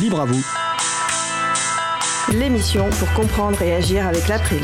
Libre 0.00 0.20
à 0.20 0.24
vous. 0.26 0.44
L'émission 2.32 2.88
pour 2.90 3.12
comprendre 3.14 3.60
et 3.62 3.74
agir 3.74 4.06
avec 4.06 4.28
l'April, 4.28 4.62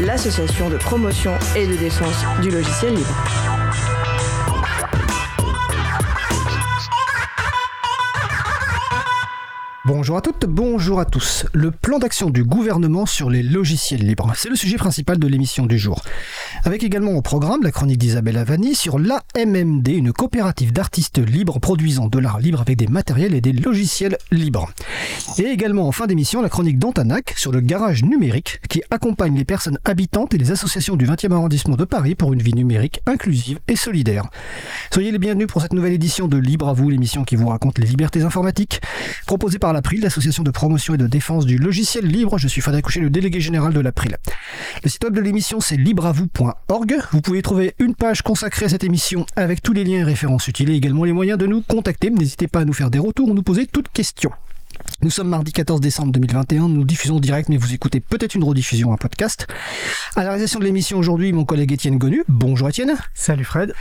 l'association 0.00 0.70
de 0.70 0.76
promotion 0.76 1.32
et 1.56 1.66
de 1.66 1.74
défense 1.74 2.24
du 2.40 2.50
logiciel 2.50 2.94
libre. 2.94 3.14
Bonjour 9.92 10.16
à 10.16 10.20
toutes, 10.20 10.46
bonjour 10.46 11.00
à 11.00 11.04
tous. 11.04 11.46
Le 11.52 11.72
plan 11.72 11.98
d'action 11.98 12.30
du 12.30 12.44
gouvernement 12.44 13.06
sur 13.06 13.28
les 13.28 13.42
logiciels 13.42 14.06
libres, 14.06 14.32
c'est 14.36 14.48
le 14.48 14.54
sujet 14.54 14.76
principal 14.76 15.18
de 15.18 15.26
l'émission 15.26 15.66
du 15.66 15.78
jour. 15.78 16.02
Avec 16.64 16.82
également 16.84 17.12
au 17.12 17.22
programme 17.22 17.62
la 17.62 17.70
chronique 17.70 17.96
d'Isabelle 17.96 18.36
Avani 18.36 18.74
sur 18.74 18.98
l'AMMD, 18.98 19.88
une 19.88 20.12
coopérative 20.12 20.72
d'artistes 20.72 21.18
libres 21.18 21.58
produisant 21.58 22.06
de 22.06 22.18
l'art 22.18 22.38
libre 22.38 22.60
avec 22.60 22.76
des 22.76 22.86
matériels 22.86 23.34
et 23.34 23.40
des 23.40 23.52
logiciels 23.52 24.18
libres. 24.30 24.70
Et 25.38 25.44
également 25.44 25.88
en 25.88 25.92
fin 25.92 26.06
d'émission 26.06 26.42
la 26.42 26.50
chronique 26.50 26.78
d'Antanac 26.78 27.32
sur 27.36 27.50
le 27.50 27.60
garage 27.60 28.04
numérique 28.04 28.60
qui 28.68 28.82
accompagne 28.90 29.36
les 29.36 29.46
personnes 29.46 29.78
habitantes 29.86 30.34
et 30.34 30.38
les 30.38 30.50
associations 30.50 30.96
du 30.96 31.06
20e 31.06 31.32
arrondissement 31.32 31.76
de 31.76 31.84
Paris 31.84 32.14
pour 32.14 32.34
une 32.34 32.42
vie 32.42 32.52
numérique 32.52 33.00
inclusive 33.06 33.58
et 33.66 33.76
solidaire. 33.76 34.28
Soyez 34.92 35.12
les 35.12 35.18
bienvenus 35.18 35.46
pour 35.46 35.62
cette 35.62 35.72
nouvelle 35.72 35.94
édition 35.94 36.28
de 36.28 36.36
Libre 36.36 36.68
à 36.68 36.74
vous, 36.74 36.90
l'émission 36.90 37.24
qui 37.24 37.36
vous 37.36 37.48
raconte 37.48 37.78
les 37.78 37.86
libertés 37.86 38.22
informatiques, 38.22 38.82
proposée 39.26 39.58
par 39.58 39.72
l'April, 39.72 40.02
l'association 40.02 40.42
de 40.42 40.50
promotion 40.50 40.94
et 40.94 40.98
de 40.98 41.06
défense 41.06 41.46
du 41.46 41.56
logiciel 41.56 42.06
libre. 42.06 42.36
Je 42.36 42.48
suis 42.48 42.60
Fadé 42.60 42.82
Coucher, 42.82 43.00
le 43.00 43.08
délégué 43.08 43.40
général 43.40 43.72
de 43.72 43.80
l'April. 43.80 44.18
Le 44.84 44.90
site 44.90 45.04
web 45.04 45.14
de 45.14 45.20
l'émission 45.20 45.60
c'est 45.60 45.78
Vous 47.12 47.20
pouvez 47.20 47.42
trouver 47.42 47.74
une 47.78 47.94
page 47.94 48.22
consacrée 48.22 48.66
à 48.66 48.68
cette 48.68 48.84
émission 48.84 49.26
avec 49.36 49.62
tous 49.62 49.72
les 49.72 49.84
liens 49.84 49.98
et 49.98 50.04
références 50.04 50.48
utiles 50.48 50.70
et 50.70 50.74
également 50.74 51.04
les 51.04 51.12
moyens 51.12 51.38
de 51.38 51.46
nous 51.46 51.62
contacter. 51.62 52.10
N'hésitez 52.10 52.48
pas 52.48 52.60
à 52.60 52.64
nous 52.64 52.72
faire 52.72 52.90
des 52.90 52.98
retours 52.98 53.28
ou 53.28 53.34
nous 53.34 53.42
poser 53.42 53.66
toutes 53.66 53.88
questions. 53.88 54.30
Nous 55.02 55.10
sommes 55.10 55.28
mardi 55.28 55.52
14 55.52 55.80
décembre 55.80 56.12
2021, 56.12 56.68
nous 56.68 56.84
diffusons 56.84 57.20
direct, 57.20 57.48
mais 57.48 57.56
vous 57.56 57.72
écoutez 57.72 58.00
peut-être 58.00 58.34
une 58.34 58.44
rediffusion, 58.44 58.92
un 58.92 58.96
podcast. 58.96 59.46
À 60.14 60.22
la 60.22 60.30
réalisation 60.30 60.58
de 60.58 60.64
l'émission 60.64 60.98
aujourd'hui, 60.98 61.32
mon 61.32 61.44
collègue 61.44 61.72
Étienne 61.72 61.98
Gonu. 61.98 62.22
Bonjour 62.28 62.68
Étienne. 62.68 62.96
Salut 63.14 63.44
Fred. 63.44 63.74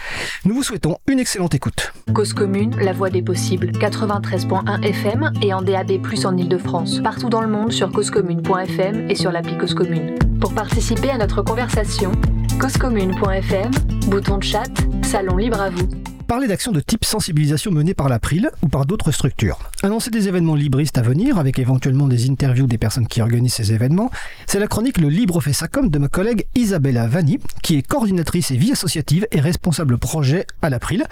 Nous 0.45 0.54
vous 0.54 0.64
souhaitons 0.64 0.98
une 1.08 1.20
excellente 1.20 1.56
écoute. 1.56 1.94
Cause 2.14 2.33
commune, 2.33 2.76
la 2.78 2.94
voix 2.94 3.09
des 3.09 3.22
possibles, 3.22 3.72
93.1 3.72 4.81
FM 4.81 5.31
et 5.42 5.54
en 5.54 5.61
DAB+, 5.61 5.92
en 6.26 6.38
Ile-de-France. 6.38 7.02
Partout 7.04 7.30
dans 7.30 7.42
le 7.42 7.48
monde 7.48 7.72
sur 7.72 7.92
causecommune.fm 7.92 9.09
et 9.09 9.16
sur 9.16 9.31
l'appli 9.31 9.58
Cause 9.58 9.73
Commune. 9.73 10.16
Pour 10.39 10.54
participer 10.54 11.09
à 11.09 11.17
notre 11.17 11.42
conversation, 11.42 12.11
causecommune.fm, 12.60 13.72
bouton 14.08 14.38
de 14.38 14.44
chat, 14.44 14.70
salon 15.02 15.38
libre 15.38 15.62
à 15.62 15.70
vous 15.70 15.88
parler 16.30 16.48
d'actions 16.48 16.72
de 16.72 16.80
type 16.80 17.06
sensibilisation 17.06 17.72
menées 17.72 17.96
par 17.96 18.08
l'April 18.08 18.52
ou 18.62 18.68
par 18.68 18.86
d'autres 18.86 19.12
structures. 19.12 19.58
Annoncer 19.82 20.12
des 20.12 20.28
événements 20.28 20.54
libristes 20.54 21.00
à 21.00 21.02
venir, 21.02 21.40
avec 21.40 21.58
éventuellement 21.58 22.08
des 22.08 22.30
interviews 22.30 22.68
des 22.68 22.78
personnes 22.78 23.08
qui 23.08 23.20
organisent 23.20 23.56
ces 23.56 23.74
événements, 23.74 24.12
c'est 24.46 24.60
la 24.60 24.68
chronique 24.68 25.00
Le 25.00 25.10
Libre 25.10 25.42
fait 25.42 25.54
sa 25.54 25.68
com 25.68 25.90
de 25.90 25.98
ma 25.98 26.08
collègue 26.08 26.46
Isabella 26.54 27.08
Vanni, 27.08 27.40
qui 27.64 27.78
est 27.78 27.82
coordinatrice 27.82 28.52
et 28.52 28.58
vie 28.58 28.73
associative 28.73 29.26
et 29.32 29.40
responsable 29.40 29.98
projet 29.98 30.46
à 30.62 30.70
l'April. 30.70 31.04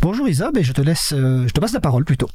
Bonjour 0.00 0.28
Isab, 0.28 0.56
et 0.56 0.62
je 0.62 0.72
te 0.72 0.80
laisse, 0.80 1.12
euh, 1.12 1.48
je 1.48 1.52
te 1.52 1.58
passe 1.58 1.72
la 1.72 1.80
parole 1.80 2.04
plutôt. 2.04 2.28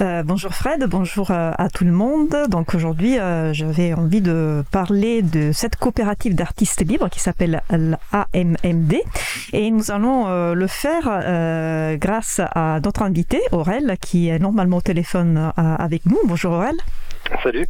Euh, 0.00 0.24
bonjour 0.24 0.52
Fred, 0.52 0.84
bonjour 0.88 1.30
euh, 1.30 1.52
à 1.56 1.68
tout 1.68 1.84
le 1.84 1.92
monde. 1.92 2.34
Donc 2.48 2.74
aujourd'hui, 2.74 3.18
j'avais 3.52 3.94
envie 3.94 4.20
de 4.20 4.64
parler 4.72 5.22
de 5.22 5.52
cette 5.52 5.76
coopérative 5.76 6.34
d'artistes 6.34 6.84
libres 6.84 7.08
qui 7.08 7.20
s'appelle 7.20 7.62
l'AMMD, 7.70 8.94
et 9.52 9.70
nous 9.70 9.92
allons 9.92 10.54
le 10.54 10.66
faire 10.66 11.98
grâce 11.98 12.40
à 12.40 12.80
notre 12.84 13.02
invité 13.02 13.40
Aurel, 13.52 13.96
qui 14.00 14.28
est 14.28 14.40
normalement 14.40 14.78
au 14.78 14.82
téléphone 14.82 15.52
avec 15.56 16.06
nous. 16.06 16.18
Bonjour 16.26 16.52
Aurel. 16.52 16.74
Salut. 17.42 17.66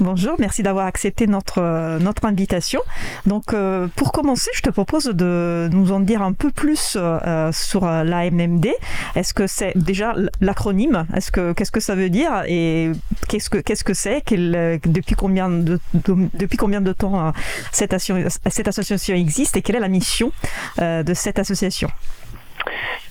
Bonjour, 0.00 0.36
merci 0.38 0.62
d'avoir 0.62 0.86
accepté 0.86 1.26
notre, 1.26 1.60
euh, 1.60 2.12
invitation. 2.22 2.80
Donc, 3.26 3.52
euh, 3.52 3.86
pour 3.96 4.12
commencer, 4.12 4.50
je 4.54 4.62
te 4.62 4.70
propose 4.70 5.04
de 5.04 5.68
nous 5.72 5.92
en 5.92 6.00
dire 6.00 6.22
un 6.22 6.32
peu 6.32 6.50
plus 6.50 6.96
euh, 6.96 7.52
sur 7.52 7.86
l'AMMD. 7.86 8.68
Est-ce 9.14 9.34
que 9.34 9.46
c'est 9.46 9.72
déjà 9.76 10.14
l'acronyme? 10.40 11.06
Est-ce 11.14 11.30
que 11.30 11.52
qu'est-ce 11.52 11.70
que 11.70 11.80
ça 11.80 11.94
veut 11.94 12.10
dire? 12.10 12.44
Et 12.46 12.92
qu'est-ce 13.28 13.50
que 13.50 13.58
qu'est-ce 13.58 13.84
que 13.84 13.94
c'est? 13.94 14.22
Depuis 14.30 15.14
combien 15.16 15.48
de, 15.48 15.78
depuis 15.94 16.56
combien 16.56 16.80
de 16.80 16.92
temps 16.92 17.32
cette 17.72 17.92
association 17.92 19.14
existe? 19.14 19.56
Et 19.56 19.62
quelle 19.62 19.76
est 19.76 19.80
la 19.80 19.88
mission 19.88 20.32
de 20.78 21.14
cette 21.14 21.38
association? 21.38 21.90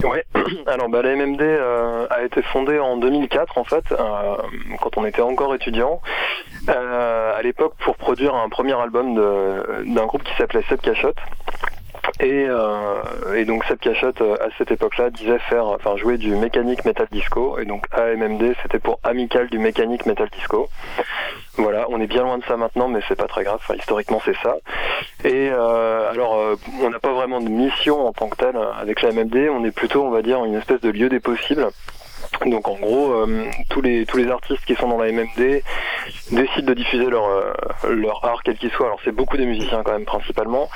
Ouais, 0.03 0.25
alors 0.67 0.89
bah, 0.89 1.01
la 1.01 1.15
MMD 1.15 1.41
euh, 1.41 2.07
a 2.09 2.23
été 2.23 2.41
fondée 2.41 2.79
en 2.79 2.97
2004 2.97 3.57
en 3.57 3.63
fait, 3.63 3.91
euh, 3.91 4.35
quand 4.81 4.97
on 4.97 5.05
était 5.05 5.21
encore 5.21 5.55
étudiant, 5.55 6.01
euh, 6.69 7.37
à 7.37 7.41
l'époque 7.41 7.75
pour 7.79 7.95
produire 7.95 8.35
un 8.35 8.49
premier 8.49 8.73
album 8.73 9.15
d'un 9.85 10.05
groupe 10.05 10.23
qui 10.23 10.35
s'appelait 10.35 10.63
Seb 10.69 10.81
Cachotte. 10.81 11.17
Et, 12.19 12.47
et, 13.35 13.45
donc 13.45 13.63
cette 13.65 13.79
cachette 13.79 14.21
à 14.21 14.47
cette 14.57 14.71
époque-là 14.71 15.09
disait 15.09 15.39
faire, 15.39 15.67
enfin 15.67 15.95
jouer 15.95 16.17
du 16.17 16.35
mécanique 16.35 16.83
metal 16.83 17.07
disco. 17.11 17.57
Et 17.59 17.65
donc 17.65 17.85
AMMD 17.93 18.55
c'était 18.61 18.79
pour 18.79 18.99
amical 19.03 19.47
du 19.49 19.57
mécanique 19.57 20.05
metal 20.05 20.29
disco. 20.29 20.69
Voilà, 21.57 21.85
on 21.89 22.01
est 22.01 22.07
bien 22.07 22.23
loin 22.23 22.39
de 22.39 22.43
ça 22.45 22.57
maintenant, 22.57 22.87
mais 22.87 22.99
c'est 23.07 23.15
pas 23.15 23.27
très 23.27 23.43
grave. 23.43 23.59
Enfin, 23.61 23.75
historiquement, 23.75 24.19
c'est 24.25 24.35
ça. 24.41 24.55
Et 25.23 25.49
euh, 25.51 26.09
alors, 26.09 26.35
euh, 26.35 26.55
on 26.81 26.89
n'a 26.89 26.99
pas 26.99 27.13
vraiment 27.13 27.41
de 27.41 27.49
mission 27.49 28.07
en 28.07 28.11
tant 28.11 28.27
que 28.27 28.37
telle 28.37 28.57
avec 28.79 29.03
la 29.03 29.11
MMD. 29.11 29.49
On 29.51 29.63
est 29.63 29.71
plutôt, 29.71 30.03
on 30.03 30.09
va 30.09 30.23
dire, 30.23 30.43
une 30.45 30.55
espèce 30.55 30.81
de 30.81 30.89
lieu 30.89 31.09
des 31.09 31.19
possibles. 31.19 31.69
Donc 32.45 32.67
en 32.67 32.75
gros, 32.75 33.13
euh, 33.13 33.45
tous 33.69 33.81
les 33.81 34.05
tous 34.05 34.17
les 34.17 34.29
artistes 34.29 34.65
qui 34.65 34.75
sont 34.75 34.87
dans 34.87 34.97
la 34.97 35.11
MMD 35.11 35.63
décident 36.31 36.67
de 36.67 36.73
diffuser 36.73 37.05
leur 37.05 37.25
leur 37.89 38.25
art 38.25 38.41
quel 38.43 38.57
qu'il 38.57 38.71
soit. 38.71 38.87
Alors 38.87 38.99
c'est 39.03 39.11
beaucoup 39.11 39.37
des 39.37 39.45
musiciens 39.45 39.83
quand 39.83 39.93
même 39.93 40.05
principalement 40.05 40.69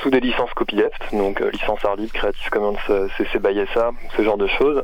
sous 0.00 0.08
des 0.08 0.20
licences 0.20 0.52
copyleft, 0.54 1.12
donc 1.12 1.40
licence 1.52 1.84
art 1.84 1.96
Creative 2.12 2.48
Commons, 2.50 2.76
CC 3.18 3.38
BY 3.38 3.66
SA, 3.74 3.90
ce 4.16 4.22
genre 4.22 4.38
de 4.38 4.46
choses, 4.46 4.80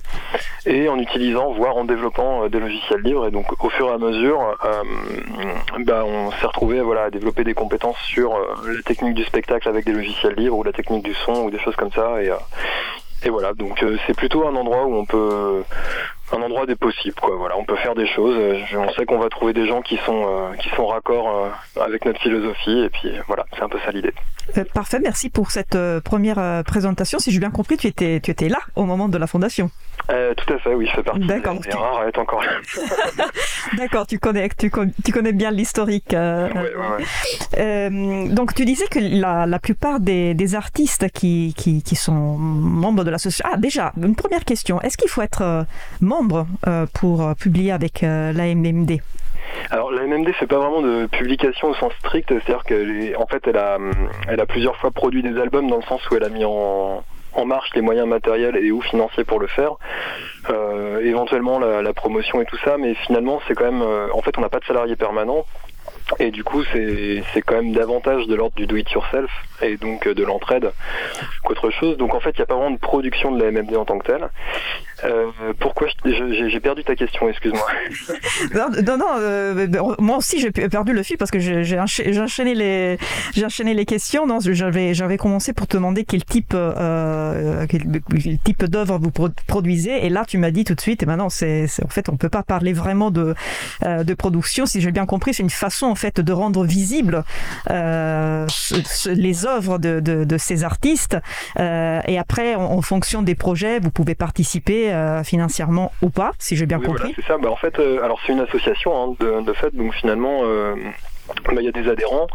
et 0.66 0.90
en 0.90 0.98
utilisant 0.98 1.52
voire 1.54 1.78
en 1.78 1.84
développant 1.84 2.46
des 2.48 2.60
logiciels 2.60 3.00
libres. 3.00 3.26
Et 3.26 3.30
donc 3.30 3.46
au 3.64 3.70
fur 3.70 3.88
et 3.88 3.92
à 3.94 3.98
mesure, 3.98 4.58
bah, 5.86 6.04
on 6.04 6.30
s'est 6.32 6.46
retrouvé 6.46 6.82
voilà 6.82 7.04
à 7.04 7.10
développer 7.10 7.44
des 7.44 7.54
compétences 7.54 7.98
sur 8.02 8.38
la 8.66 8.82
technique 8.82 9.14
du 9.14 9.24
spectacle 9.24 9.68
avec 9.68 9.86
des 9.86 9.92
logiciels 9.92 10.34
libres 10.34 10.58
ou 10.58 10.64
la 10.64 10.72
technique 10.72 11.04
du 11.04 11.14
son 11.14 11.44
ou 11.44 11.50
des 11.50 11.58
choses 11.58 11.76
comme 11.76 11.92
ça 11.92 12.22
et 12.22 12.30
et 13.22 13.28
voilà, 13.28 13.52
donc 13.52 13.82
euh, 13.82 13.98
c'est 14.06 14.16
plutôt 14.16 14.46
un 14.46 14.54
endroit 14.56 14.86
où 14.86 14.94
on 14.94 15.04
peut 15.04 15.62
un 16.32 16.42
endroit 16.42 16.64
des 16.64 16.76
possibles 16.76 17.16
quoi. 17.20 17.36
Voilà 17.36 17.56
on 17.58 17.64
peut 17.64 17.76
faire 17.76 17.94
des 17.94 18.06
choses. 18.06 18.36
On 18.74 18.92
sait 18.92 19.04
qu'on 19.04 19.18
va 19.18 19.28
trouver 19.28 19.52
des 19.52 19.66
gens 19.66 19.82
qui 19.82 19.98
sont 20.06 20.24
euh, 20.26 20.54
qui 20.56 20.70
sont 20.70 20.86
raccords 20.86 21.28
euh, 21.28 21.82
avec 21.82 22.04
notre 22.06 22.20
philosophie. 22.20 22.78
Et 22.84 22.88
puis 22.88 23.10
voilà 23.26 23.44
c'est 23.54 23.62
un 23.62 23.68
peu 23.68 23.78
ça 23.84 23.90
l'idée. 23.90 24.14
Parfait. 24.72 25.00
Merci 25.00 25.28
pour 25.28 25.50
cette 25.50 25.76
première 26.00 26.64
présentation. 26.64 27.18
Si 27.18 27.30
j'ai 27.30 27.40
bien 27.40 27.50
compris 27.50 27.76
tu 27.76 27.88
étais 27.88 28.20
tu 28.20 28.30
étais 28.30 28.48
là 28.48 28.60
au 28.74 28.84
moment 28.84 29.08
de 29.08 29.18
la 29.18 29.26
fondation 29.26 29.70
tout 30.36 30.52
à 30.52 30.58
fait 30.58 30.74
oui 30.74 30.86
je 30.86 30.92
fais 30.96 31.02
partie 31.02 31.26
D'accord, 31.26 31.56
rares 31.72 32.02
à 32.02 32.20
encore 32.20 32.42
D'accord 33.76 34.06
tu 34.06 34.18
connais 34.18 34.48
tu, 34.58 34.70
tu 35.04 35.12
connais 35.12 35.32
bien 35.32 35.50
l'historique 35.50 36.14
donc 37.50 38.54
tu 38.54 38.64
disais 38.64 38.86
que 38.88 38.98
la, 38.98 39.46
la 39.46 39.58
plupart 39.58 40.00
des, 40.00 40.34
des 40.34 40.54
artistes 40.54 41.10
qui, 41.12 41.54
qui, 41.56 41.82
qui 41.82 41.96
sont 41.96 42.36
membres 42.36 43.04
de 43.04 43.10
l'association 43.10 43.48
ah 43.52 43.56
déjà 43.56 43.92
une 44.02 44.16
première 44.16 44.44
question 44.44 44.80
est-ce 44.82 44.96
qu'il 44.96 45.08
faut 45.08 45.22
être 45.22 45.66
membre 46.00 46.46
euh, 46.66 46.86
pour 46.92 47.22
euh, 47.22 47.34
publier 47.34 47.72
avec 47.72 48.02
euh, 48.02 48.32
la 48.32 48.54
MMD 48.54 49.00
alors 49.70 49.90
la 49.90 50.06
MMD 50.06 50.32
fait 50.32 50.46
pas 50.46 50.58
vraiment 50.58 50.80
de 50.80 51.06
publication 51.06 51.68
au 51.68 51.74
sens 51.74 51.92
strict, 51.98 52.28
c'est-à-dire 52.28 52.62
qu'en 52.64 53.26
fait 53.26 53.46
elle 53.46 53.56
a, 53.56 53.78
elle 54.28 54.40
a 54.40 54.46
plusieurs 54.46 54.76
fois 54.76 54.90
produit 54.90 55.22
des 55.22 55.36
albums 55.40 55.68
dans 55.68 55.76
le 55.76 55.82
sens 55.82 56.00
où 56.08 56.14
elle 56.14 56.24
a 56.24 56.28
mis 56.28 56.44
en, 56.44 57.02
marche 57.44 57.70
les 57.74 57.80
moyens 57.80 58.06
matériels 58.06 58.56
et 58.56 58.70
ou 58.70 58.80
financiers 58.80 59.24
pour 59.24 59.40
le 59.40 59.46
faire, 59.46 59.72
éventuellement 61.02 61.58
la, 61.58 61.92
promotion 61.92 62.40
et 62.40 62.44
tout 62.44 62.58
ça, 62.64 62.76
mais 62.78 62.94
finalement 62.94 63.40
c'est 63.46 63.54
quand 63.54 63.70
même, 63.70 63.82
en 63.82 64.22
fait 64.22 64.36
on 64.38 64.40
n'a 64.40 64.48
pas 64.48 64.60
de 64.60 64.64
salarié 64.64 64.96
permanent, 64.96 65.44
et 66.18 66.30
du 66.30 66.44
coup, 66.44 66.64
c'est 66.64 67.42
quand 67.46 67.54
même 67.54 67.72
davantage 67.72 68.26
de 68.26 68.34
l'ordre 68.34 68.54
du 68.56 68.66
do-it-yourself 68.66 69.30
et 69.62 69.76
donc 69.76 70.08
de 70.08 70.24
l'entraide 70.24 70.72
qu'autre 71.44 71.70
chose. 71.70 71.96
Donc 71.96 72.14
en 72.14 72.20
fait, 72.20 72.30
il 72.30 72.38
n'y 72.38 72.42
a 72.42 72.46
pas 72.46 72.54
vraiment 72.54 72.70
de 72.70 72.78
production 72.78 73.32
de 73.32 73.42
la 73.42 73.50
MMD 73.50 73.76
en 73.76 73.84
tant 73.84 73.98
que 73.98 74.06
telle. 74.06 74.28
Euh, 75.04 75.30
pourquoi 75.58 75.88
j'ai 76.04 76.60
perdu 76.60 76.84
ta 76.84 76.94
question 76.94 77.28
Excuse-moi. 77.28 77.66
non, 78.54 78.96
non, 78.98 79.06
euh, 79.18 79.66
moi 79.98 80.18
aussi 80.18 80.40
j'ai 80.40 80.50
perdu 80.50 80.92
le 80.92 81.02
fil 81.02 81.16
parce 81.16 81.30
que 81.30 81.38
j'ai 81.38 81.78
enchaîné 81.80 82.54
les 82.54 82.98
j'ai 83.34 83.44
enchaîné 83.44 83.74
les 83.74 83.86
questions. 83.86 84.26
Non, 84.26 84.38
j'avais 84.40 84.94
j'avais 84.94 85.16
commencé 85.16 85.52
pour 85.52 85.66
te 85.66 85.76
demander 85.76 86.04
quel 86.04 86.24
type 86.24 86.52
euh, 86.54 87.66
quel, 87.68 88.02
type 88.44 88.64
d'œuvre 88.64 88.98
vous 88.98 89.10
produisez 89.46 90.04
et 90.04 90.10
là 90.10 90.24
tu 90.26 90.38
m'as 90.38 90.50
dit 90.50 90.64
tout 90.64 90.74
de 90.74 90.80
suite 90.80 91.02
et 91.02 91.06
maintenant 91.06 91.30
c'est 91.30 91.66
en 91.84 91.88
fait 91.88 92.08
on 92.08 92.16
peut 92.16 92.28
pas 92.28 92.42
parler 92.42 92.72
vraiment 92.72 93.10
de 93.10 93.34
de 93.82 94.14
production 94.14 94.66
si 94.66 94.80
j'ai 94.80 94.92
bien 94.92 95.06
compris 95.06 95.34
c'est 95.34 95.42
une 95.42 95.50
façon 95.50 95.86
en 95.86 95.94
fait 95.94 96.20
de 96.20 96.32
rendre 96.32 96.64
visible 96.64 97.24
les 97.68 99.46
œuvres 99.46 99.49
de, 99.58 100.00
de, 100.00 100.24
de 100.24 100.38
ces 100.38 100.64
artistes 100.64 101.16
et 101.58 102.18
après 102.18 102.54
en, 102.54 102.62
en 102.62 102.82
fonction 102.82 103.22
des 103.22 103.34
projets 103.34 103.78
vous 103.78 103.90
pouvez 103.90 104.14
participer 104.14 104.60
aidé 104.60 105.20
financièrement 105.24 105.92
ou 106.02 106.10
pas, 106.10 106.32
si 106.38 106.56
j'ai 106.56 106.66
bien 106.66 106.80
compris. 106.80 107.12
c'est 107.16 107.24
ça. 107.24 107.38
Bah, 107.38 107.50
en 107.50 107.56
fait, 107.56 107.78
alors 107.78 108.18
c'est 108.26 108.32
une 108.32 108.40
association 108.40 109.16
hein, 109.20 109.42
de, 109.42 109.52
fait, 109.52 109.74
donc 109.74 109.94
finalement, 109.94 110.42
bah, 110.42 111.52
il 111.58 111.62
y 111.62 111.68
a 111.68 111.72
des 111.72 111.88
adhérents. 111.88 112.26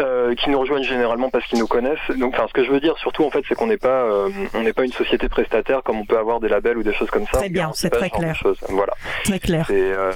Euh, 0.00 0.36
qui 0.36 0.48
nous 0.50 0.60
rejoignent 0.60 0.84
généralement 0.84 1.28
parce 1.28 1.44
qu'ils 1.46 1.58
nous 1.58 1.66
connaissent. 1.66 1.98
Donc, 2.18 2.34
enfin, 2.34 2.46
ce 2.46 2.52
que 2.52 2.62
je 2.62 2.70
veux 2.70 2.78
dire 2.78 2.96
surtout, 2.98 3.24
en 3.24 3.30
fait, 3.30 3.42
c'est 3.48 3.56
qu'on 3.56 3.66
n'est 3.66 3.78
pas, 3.78 4.02
euh, 4.04 4.28
on 4.54 4.60
n'est 4.60 4.72
pas 4.72 4.84
une 4.84 4.92
société 4.92 5.28
prestataire 5.28 5.82
comme 5.82 5.98
on 5.98 6.04
peut 6.04 6.18
avoir 6.18 6.38
des 6.38 6.48
labels 6.48 6.78
ou 6.78 6.84
des 6.84 6.94
choses 6.94 7.10
comme 7.10 7.24
ça. 7.24 7.38
Très 7.38 7.48
bien, 7.48 7.72
c'est 7.74 7.90
très 7.90 8.08
clair. 8.08 8.40
Voilà. 8.68 8.92
Très 9.24 9.40
clair. 9.40 9.64
C'est, 9.66 9.74
euh, 9.74 10.12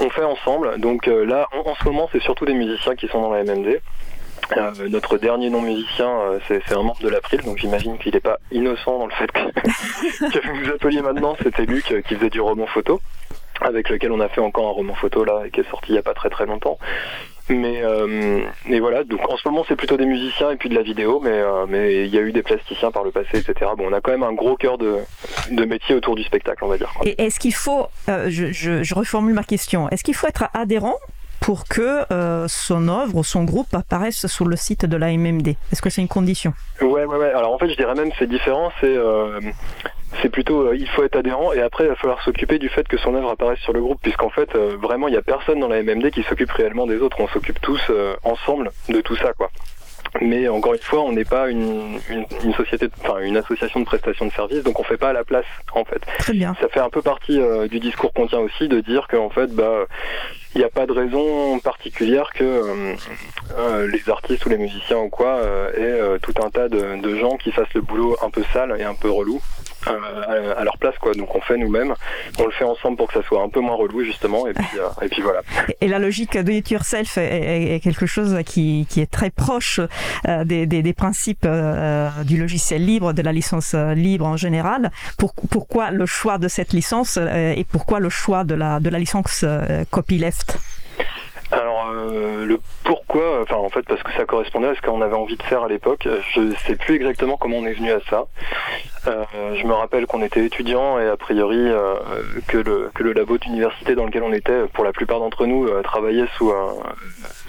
on 0.00 0.08
fait 0.08 0.24
ensemble. 0.24 0.80
Donc 0.80 1.06
là, 1.06 1.46
en, 1.52 1.74
ce 1.74 1.84
moment, 1.84 2.08
c'est 2.10 2.22
surtout 2.22 2.46
des 2.46 2.54
musiciens 2.54 2.94
qui 2.94 3.06
sont 3.08 3.20
dans 3.20 3.32
la 3.32 3.44
MMD. 3.44 3.82
Notre 4.88 5.18
dernier 5.18 5.50
non-musicien, 5.50 6.38
c'est, 6.48 6.72
un 6.72 6.82
membre 6.82 7.00
de 7.00 7.08
l'April, 7.08 7.40
donc 7.42 7.58
j'imagine 7.58 7.98
qu'il 7.98 8.14
n'est 8.14 8.20
pas 8.20 8.38
innocent 8.52 8.98
dans 8.98 9.06
le 9.06 9.12
fait 9.12 9.30
que, 9.30 9.40
que 10.38 10.64
vous 10.64 10.70
appeliez 10.72 11.02
maintenant. 11.02 11.36
C'était 11.42 11.66
Luc 11.66 11.94
qui 12.06 12.14
faisait 12.14 12.30
du 12.30 12.40
roman 12.40 12.66
photo 12.66 13.00
avec 13.60 13.88
lequel 13.90 14.12
on 14.12 14.20
a 14.20 14.28
fait 14.28 14.40
encore 14.40 14.68
un 14.68 14.72
roman 14.72 14.94
photo 14.94 15.24
là 15.24 15.42
et 15.46 15.50
qui 15.50 15.60
est 15.60 15.70
sorti 15.70 15.90
il 15.90 15.92
n'y 15.92 15.98
a 15.98 16.02
pas 16.02 16.14
très 16.14 16.30
très 16.30 16.46
longtemps. 16.46 16.78
Mais, 17.48 17.82
euh, 17.82 18.44
voilà, 18.80 19.02
donc 19.02 19.28
en 19.28 19.36
ce 19.36 19.48
moment 19.48 19.64
c'est 19.66 19.74
plutôt 19.74 19.96
des 19.96 20.06
musiciens 20.06 20.52
et 20.52 20.56
puis 20.56 20.68
de 20.68 20.74
la 20.74 20.82
vidéo, 20.82 21.20
mais 21.20 21.30
euh, 21.32 21.66
il 22.04 22.14
y 22.14 22.16
a 22.16 22.20
eu 22.20 22.32
des 22.32 22.42
plasticiens 22.42 22.92
par 22.92 23.02
le 23.02 23.10
passé, 23.10 23.38
etc. 23.38 23.72
Bon, 23.76 23.88
on 23.90 23.92
a 23.92 24.00
quand 24.00 24.12
même 24.12 24.22
un 24.22 24.32
gros 24.32 24.56
cœur 24.56 24.78
de, 24.78 24.98
métier 25.50 25.96
autour 25.96 26.14
du 26.14 26.22
spectacle, 26.22 26.64
on 26.64 26.68
va 26.68 26.78
dire. 26.78 26.92
Et 27.04 27.20
est-ce 27.20 27.40
qu'il 27.40 27.54
faut, 27.54 27.88
euh, 28.08 28.26
je, 28.28 28.94
reformule 28.94 29.34
ma 29.34 29.42
question, 29.42 29.88
est-ce 29.88 30.04
qu'il 30.04 30.14
faut 30.14 30.28
être 30.28 30.44
adhérent 30.54 30.94
pour 31.40 31.66
que 31.66 32.04
son 32.48 32.88
œuvre 32.88 33.22
son 33.22 33.44
groupe 33.44 33.74
apparaisse 33.74 34.26
sur 34.26 34.46
le 34.46 34.56
site 34.56 34.86
de 34.86 34.96
la 34.96 35.12
MMD 35.12 35.48
Est-ce 35.72 35.82
que 35.82 35.90
c'est 35.90 36.02
une 36.02 36.08
condition? 36.08 36.52
Ouais, 36.80 37.04
ouais, 37.04 37.16
ouais. 37.16 37.32
Alors 37.32 37.52
en 37.52 37.58
fait, 37.58 37.68
je 37.68 37.76
dirais 37.76 37.94
même 37.94 38.10
c'est 38.18 38.28
différent. 38.28 38.70
C'est 38.80 38.96
c'est 40.22 40.28
plutôt 40.28 40.68
euh, 40.68 40.76
il 40.76 40.88
faut 40.88 41.04
être 41.04 41.16
adhérent 41.16 41.52
et 41.52 41.60
après 41.60 41.84
il 41.84 41.88
va 41.88 41.96
falloir 41.96 42.22
s'occuper 42.22 42.58
du 42.58 42.68
fait 42.68 42.86
que 42.86 42.98
son 42.98 43.14
œuvre 43.14 43.30
apparaisse 43.30 43.60
sur 43.60 43.72
le 43.72 43.80
groupe 43.80 44.00
puisqu'en 44.02 44.30
fait 44.30 44.54
euh, 44.54 44.76
vraiment 44.80 45.08
il 45.08 45.12
n'y 45.12 45.16
a 45.16 45.22
personne 45.22 45.60
dans 45.60 45.68
la 45.68 45.82
MMD 45.82 46.10
qui 46.10 46.22
s'occupe 46.24 46.50
réellement 46.50 46.86
des 46.86 46.96
autres 46.96 47.20
on 47.20 47.28
s'occupe 47.28 47.60
tous 47.60 47.80
euh, 47.90 48.16
ensemble 48.24 48.70
de 48.88 49.00
tout 49.00 49.16
ça 49.16 49.32
quoi 49.32 49.50
mais 50.20 50.48
encore 50.48 50.74
une 50.74 50.80
fois, 50.80 51.02
on 51.02 51.12
n'est 51.12 51.24
pas 51.24 51.48
une, 51.50 52.00
une, 52.10 52.54
société, 52.54 52.88
enfin 53.00 53.20
une 53.20 53.36
association 53.36 53.78
de 53.78 53.84
prestation 53.84 54.26
de 54.26 54.32
services, 54.32 54.64
donc 54.64 54.80
on 54.80 54.82
fait 54.82 54.96
pas 54.96 55.10
à 55.10 55.12
la 55.12 55.22
place 55.22 55.44
en 55.72 55.84
fait. 55.84 56.00
Très 56.18 56.32
bien. 56.32 56.56
Ça 56.60 56.68
fait 56.68 56.80
un 56.80 56.88
peu 56.88 57.00
partie 57.00 57.38
du 57.70 57.78
discours 57.78 58.12
qu'on 58.12 58.26
tient 58.26 58.40
aussi 58.40 58.66
de 58.66 58.80
dire 58.80 59.06
qu'en 59.06 59.30
fait, 59.30 59.54
bah, 59.54 59.84
il 60.54 60.58
n'y 60.58 60.64
a 60.64 60.70
pas 60.70 60.86
de 60.86 60.92
raison 60.92 61.58
particulière 61.60 62.30
que 62.34 62.96
les 63.86 64.10
artistes 64.10 64.44
ou 64.46 64.48
les 64.48 64.58
musiciens 64.58 64.98
ou 64.98 65.08
quoi 65.08 65.40
aient 65.76 66.18
tout 66.22 66.34
un 66.42 66.50
tas 66.50 66.68
de, 66.68 67.00
de 67.00 67.16
gens 67.16 67.36
qui 67.36 67.52
fassent 67.52 67.72
le 67.74 67.82
boulot 67.82 68.16
un 68.22 68.30
peu 68.30 68.42
sale 68.52 68.76
et 68.78 68.84
un 68.84 68.94
peu 68.94 69.10
relou 69.10 69.40
euh, 69.88 70.54
à, 70.56 70.64
leur 70.64 70.76
place 70.78 70.94
quoi. 71.00 71.14
Donc 71.14 71.34
on 71.34 71.40
fait 71.40 71.56
nous-mêmes, 71.56 71.94
on 72.38 72.44
le 72.44 72.50
fait 72.50 72.64
ensemble 72.64 72.96
pour 72.96 73.08
que 73.08 73.14
ça 73.14 73.26
soit 73.26 73.42
un 73.42 73.48
peu 73.48 73.60
moins 73.60 73.74
relou 73.74 74.04
justement 74.04 74.46
et 74.46 74.52
puis, 74.52 74.78
euh, 74.78 74.88
et 75.04 75.08
puis 75.08 75.22
voilà. 75.22 75.40
Et 75.80 75.88
la 75.88 75.98
logique 75.98 76.36
de 76.36 76.52
it 76.52 76.70
yourself 76.70 77.16
est, 77.16 77.80
quelque 77.82 78.06
chose 78.06 78.36
qui, 78.44 78.86
qui, 78.90 79.00
est 79.00 79.10
très 79.10 79.30
proche 79.30 79.80
euh, 80.28 80.44
des, 80.44 80.66
des, 80.66 80.82
des, 80.82 80.92
principes 80.92 81.46
du 82.24 82.38
logiciel 82.38 82.84
libre, 82.84 83.12
de 83.12 83.22
la 83.22 83.32
licence 83.32 83.74
libre 83.74 84.26
en 84.26 84.36
général. 84.36 84.90
Pour, 85.16 85.32
pourquoi 85.50 85.90
le 85.90 86.04
choix 86.04 86.38
de 86.38 86.48
cette 86.48 86.72
licence 86.72 87.16
et 87.16 87.64
pourquoi 87.70 88.00
le 88.00 88.10
choix 88.10 88.44
de 88.44 88.54
la, 88.54 88.80
de 88.80 88.90
la 88.90 88.98
licence 88.98 89.44
copyleft? 89.90 90.58
Alors 91.90 92.44
le 92.46 92.58
pourquoi, 92.84 93.42
enfin 93.42 93.56
en 93.56 93.68
fait 93.68 93.82
parce 93.82 94.02
que 94.02 94.12
ça 94.12 94.24
correspondait 94.24 94.68
à 94.68 94.74
ce 94.74 94.80
qu'on 94.80 95.00
avait 95.02 95.14
envie 95.14 95.36
de 95.36 95.42
faire 95.42 95.62
à 95.62 95.68
l'époque. 95.68 96.08
Je 96.34 96.54
sais 96.66 96.76
plus 96.76 96.96
exactement 96.96 97.36
comment 97.36 97.58
on 97.58 97.66
est 97.66 97.74
venu 97.74 97.92
à 97.92 98.00
ça. 98.08 98.26
Euh, 99.06 99.24
je 99.54 99.66
me 99.66 99.72
rappelle 99.72 100.06
qu'on 100.06 100.22
était 100.22 100.44
étudiants 100.44 100.98
et 100.98 101.06
a 101.06 101.16
priori 101.16 101.56
euh, 101.58 101.94
que, 102.48 102.58
le, 102.58 102.90
que 102.94 103.02
le 103.02 103.12
labo 103.14 103.38
d'université 103.38 103.94
dans 103.94 104.04
lequel 104.04 104.22
on 104.22 104.32
était, 104.32 104.66
pour 104.74 104.84
la 104.84 104.92
plupart 104.92 105.20
d'entre 105.20 105.46
nous, 105.46 105.66
euh, 105.66 105.82
travaillait 105.82 106.26
sous, 106.36 106.52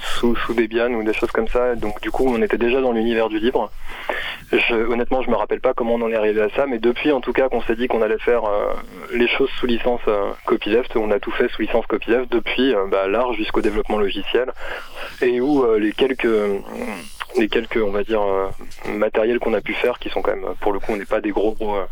sous, 0.01 0.35
sous 0.35 0.53
Debian 0.53 0.91
ou 0.93 1.03
des 1.03 1.13
choses 1.13 1.31
comme 1.31 1.47
ça. 1.47 1.75
Donc 1.75 2.01
du 2.01 2.11
coup, 2.11 2.25
on 2.27 2.41
était 2.41 2.57
déjà 2.57 2.81
dans 2.81 2.91
l'univers 2.91 3.29
du 3.29 3.39
libre. 3.39 3.71
Je, 4.51 4.75
honnêtement, 4.75 5.21
je 5.21 5.29
me 5.29 5.35
rappelle 5.35 5.61
pas 5.61 5.73
comment 5.73 5.95
on 5.95 6.01
en 6.01 6.11
est 6.11 6.15
arrivé 6.15 6.41
à 6.41 6.49
ça, 6.49 6.65
mais 6.65 6.77
depuis 6.77 7.11
en 7.11 7.21
tout 7.21 7.31
cas 7.31 7.47
qu'on 7.47 7.61
s'est 7.61 7.75
dit 7.75 7.87
qu'on 7.87 8.01
allait 8.01 8.17
faire 8.17 8.41
les 9.13 9.27
choses 9.29 9.49
sous 9.59 9.65
licence 9.65 10.01
copyleft, 10.45 10.95
on 10.97 11.09
a 11.11 11.19
tout 11.19 11.31
fait 11.31 11.47
sous 11.49 11.61
licence 11.61 11.85
copyleft 11.85 12.29
depuis 12.29 12.73
bah, 12.89 13.07
l'art 13.07 13.33
jusqu'au 13.33 13.61
développement 13.61 13.97
logiciel 13.97 14.51
et 15.21 15.39
où 15.39 15.65
les 15.75 15.93
quelques 15.93 16.27
les 17.37 17.47
quelques, 17.47 17.79
on 17.83 17.91
va 17.91 18.03
dire, 18.03 18.21
euh, 18.21 18.49
matériels 18.97 19.39
qu'on 19.39 19.53
a 19.53 19.61
pu 19.61 19.73
faire, 19.73 19.99
qui 19.99 20.09
sont 20.09 20.21
quand 20.21 20.31
même, 20.31 20.45
pour 20.59 20.73
le 20.73 20.79
coup, 20.79 20.93
on 20.93 20.97
n'est 20.97 21.05
pas 21.05 21.21
des 21.21 21.31
gros, 21.31 21.53
gros 21.53 21.75
euh, 21.75 21.85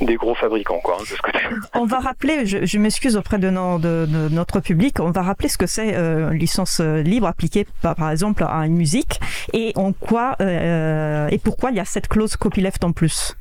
des 0.00 0.16
gros 0.16 0.34
fabricants, 0.34 0.80
quoi, 0.82 0.96
hein, 0.98 1.02
de 1.02 1.06
ce 1.06 1.22
côté. 1.22 1.38
On 1.74 1.84
va 1.84 1.98
rappeler, 1.98 2.46
je, 2.46 2.78
m'excuse 2.78 3.16
auprès 3.16 3.38
de, 3.38 3.48
de, 3.48 4.28
notre 4.30 4.60
public, 4.60 5.00
on 5.00 5.10
va 5.10 5.22
rappeler 5.22 5.48
ce 5.48 5.58
que 5.58 5.66
c'est 5.66 5.94
euh, 5.94 6.32
licence 6.32 6.80
libre 6.80 7.26
appliquée, 7.26 7.66
par, 7.82 7.94
par, 7.94 8.10
exemple, 8.10 8.44
à 8.48 8.66
une 8.66 8.76
musique, 8.76 9.20
et 9.52 9.72
en 9.76 9.92
quoi 9.92 10.36
et 10.40 11.38
pourquoi 11.38 11.70
il 11.70 11.76
y 11.76 11.80
a 11.80 11.84
cette 11.84 12.08
clause 12.08 12.36
copyleft 12.36 12.84
en 12.84 12.92
plus. 12.92 13.36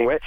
Ouais. 0.00 0.18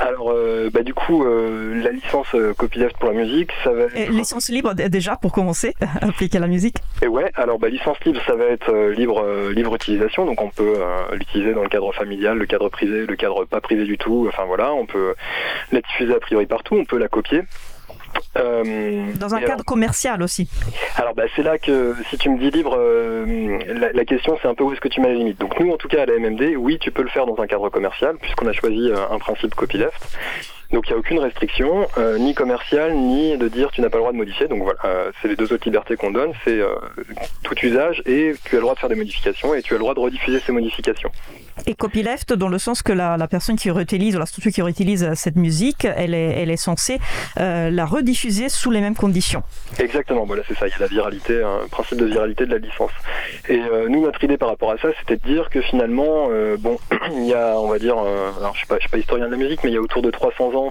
Alors, 0.00 0.30
euh, 0.30 0.70
bah, 0.72 0.82
du 0.82 0.94
coup, 0.94 1.24
euh, 1.24 1.82
la 1.82 1.90
licence 1.90 2.34
euh, 2.34 2.52
copyleft 2.54 2.96
pour 2.98 3.08
la 3.08 3.14
musique, 3.14 3.50
ça 3.64 3.72
va 3.72 3.84
être... 3.84 4.10
licence 4.10 4.48
libre 4.48 4.74
déjà 4.74 5.16
pour 5.16 5.32
commencer, 5.32 5.74
appliquer 6.00 6.38
à 6.38 6.40
la 6.40 6.46
musique. 6.46 6.76
Et 7.02 7.08
ouais, 7.08 7.30
alors 7.34 7.58
bah, 7.58 7.68
licence 7.68 7.98
libre, 8.04 8.20
ça 8.26 8.34
va 8.34 8.44
être 8.44 8.72
libre, 8.90 9.24
libre 9.50 9.74
utilisation, 9.74 10.24
donc 10.26 10.40
on 10.40 10.50
peut 10.50 10.74
l'utiliser 11.12 11.54
dans 11.54 11.62
le 11.62 11.68
cadre 11.68 11.92
familial, 11.92 12.38
le 12.38 12.46
cadre 12.46 12.68
privé, 12.68 13.06
le 13.06 13.16
cadre 13.16 13.44
pas 13.44 13.60
privé 13.60 13.84
du 13.84 13.98
tout, 13.98 14.26
enfin 14.28 14.44
voilà, 14.44 14.72
on 14.72 14.86
peut 14.86 15.14
la 15.72 15.80
diffuser 15.80 16.14
a 16.14 16.20
priori 16.20 16.46
partout, 16.46 16.76
on 16.76 16.84
peut 16.84 16.98
la 16.98 17.08
copier. 17.08 17.42
Euh, 18.38 19.12
Dans 19.18 19.34
un 19.34 19.40
cadre 19.40 19.64
commercial 19.64 20.22
aussi. 20.22 20.48
Alors 20.96 21.14
bah, 21.14 21.24
c'est 21.36 21.42
là 21.42 21.58
que 21.58 21.94
si 22.08 22.16
tu 22.16 22.30
me 22.30 22.38
dis 22.38 22.50
libre, 22.50 22.76
euh, 22.78 23.58
la, 23.92 24.04
question 24.04 24.38
c'est 24.40 24.48
un 24.48 24.54
peu 24.54 24.64
où 24.64 24.72
est-ce 24.72 24.80
que 24.80 24.88
tu 24.88 25.00
mets 25.00 25.08
la 25.08 25.14
limite. 25.14 25.38
Donc 25.38 25.58
nous 25.60 25.70
en 25.70 25.76
tout 25.76 25.88
cas 25.88 26.02
à 26.02 26.06
la 26.06 26.18
MMD, 26.18 26.54
oui 26.56 26.78
tu 26.80 26.90
peux 26.90 27.02
le 27.02 27.10
faire 27.10 27.26
dans 27.26 27.38
un 27.42 27.46
cadre 27.46 27.68
commercial 27.68 28.16
puisqu'on 28.16 28.46
a 28.46 28.52
choisi 28.52 28.90
euh, 28.90 28.96
un 29.10 29.18
principe 29.18 29.54
copyleft. 29.54 30.18
Donc 30.72 30.88
il 30.88 30.92
n'y 30.92 30.96
a 30.96 30.98
aucune 30.98 31.18
restriction, 31.18 31.86
euh, 31.98 32.18
ni 32.18 32.34
commerciale, 32.34 32.94
ni 32.94 33.36
de 33.36 33.48
dire 33.48 33.70
tu 33.72 33.82
n'as 33.82 33.90
pas 33.90 33.98
le 33.98 34.02
droit 34.02 34.12
de 34.12 34.16
modifier. 34.16 34.48
Donc 34.48 34.62
voilà, 34.62 34.78
euh, 34.86 35.12
c'est 35.20 35.28
les 35.28 35.36
deux 35.36 35.52
autres 35.52 35.64
libertés 35.66 35.96
qu'on 35.96 36.10
donne, 36.10 36.32
c'est 36.44 36.60
euh, 36.60 36.74
tout 37.42 37.54
usage 37.62 38.02
et 38.06 38.34
tu 38.44 38.56
as 38.56 38.58
le 38.58 38.62
droit 38.62 38.74
de 38.74 38.78
faire 38.78 38.88
des 38.88 38.94
modifications 38.94 39.54
et 39.54 39.60
tu 39.60 39.74
as 39.74 39.76
le 39.76 39.80
droit 39.80 39.94
de 39.94 40.00
rediffuser 40.00 40.40
ces 40.40 40.52
modifications. 40.52 41.10
Et 41.66 41.74
copyleft 41.74 42.32
dans 42.32 42.48
le 42.48 42.58
sens 42.58 42.82
que 42.82 42.92
la, 42.92 43.18
personne 43.28 43.56
qui 43.56 43.70
réutilise 43.70 44.16
ou 44.16 44.18
la 44.18 44.24
structure 44.24 44.50
qui 44.50 44.62
réutilise 44.62 45.12
cette 45.14 45.36
musique, 45.36 45.84
elle 45.84 46.14
est, 46.14 46.40
elle 46.40 46.50
est 46.50 46.56
censée 46.56 46.98
la 47.36 47.84
rediffuser 47.84 48.48
sous 48.48 48.70
les 48.70 48.80
mêmes 48.80 48.96
conditions. 48.96 49.42
Exactement, 49.78 50.24
voilà 50.24 50.42
c'est 50.48 50.56
ça, 50.56 50.66
il 50.66 50.70
y 50.70 50.74
a 50.74 50.78
la 50.78 50.86
viralité, 50.86 51.42
un 51.42 51.68
principe 51.70 51.98
de 51.98 52.06
viralité 52.06 52.46
de 52.46 52.52
la 52.52 52.58
licence. 52.58 52.90
Et 53.50 53.60
nous 53.88 54.00
notre 54.00 54.24
idée 54.24 54.38
par 54.38 54.48
rapport 54.48 54.70
à 54.70 54.78
ça, 54.78 54.88
c'était 55.00 55.16
de 55.16 55.34
dire 55.34 55.50
que 55.50 55.60
finalement, 55.60 56.28
bon, 56.58 56.78
il 57.12 57.26
y 57.26 57.34
a, 57.34 57.58
on 57.58 57.68
va 57.68 57.78
dire, 57.78 57.98
alors 57.98 58.54
je 58.54 58.58
suis 58.58 58.66
pas, 58.66 58.76
je 58.76 58.82
suis 58.82 58.90
pas 58.90 58.98
historien 58.98 59.26
de 59.26 59.32
la 59.32 59.36
musique, 59.36 59.60
mais 59.62 59.70
il 59.70 59.74
y 59.74 59.78
a 59.78 59.82
autour 59.82 60.00
de 60.00 60.10
300 60.10 60.54
ans 60.54 60.61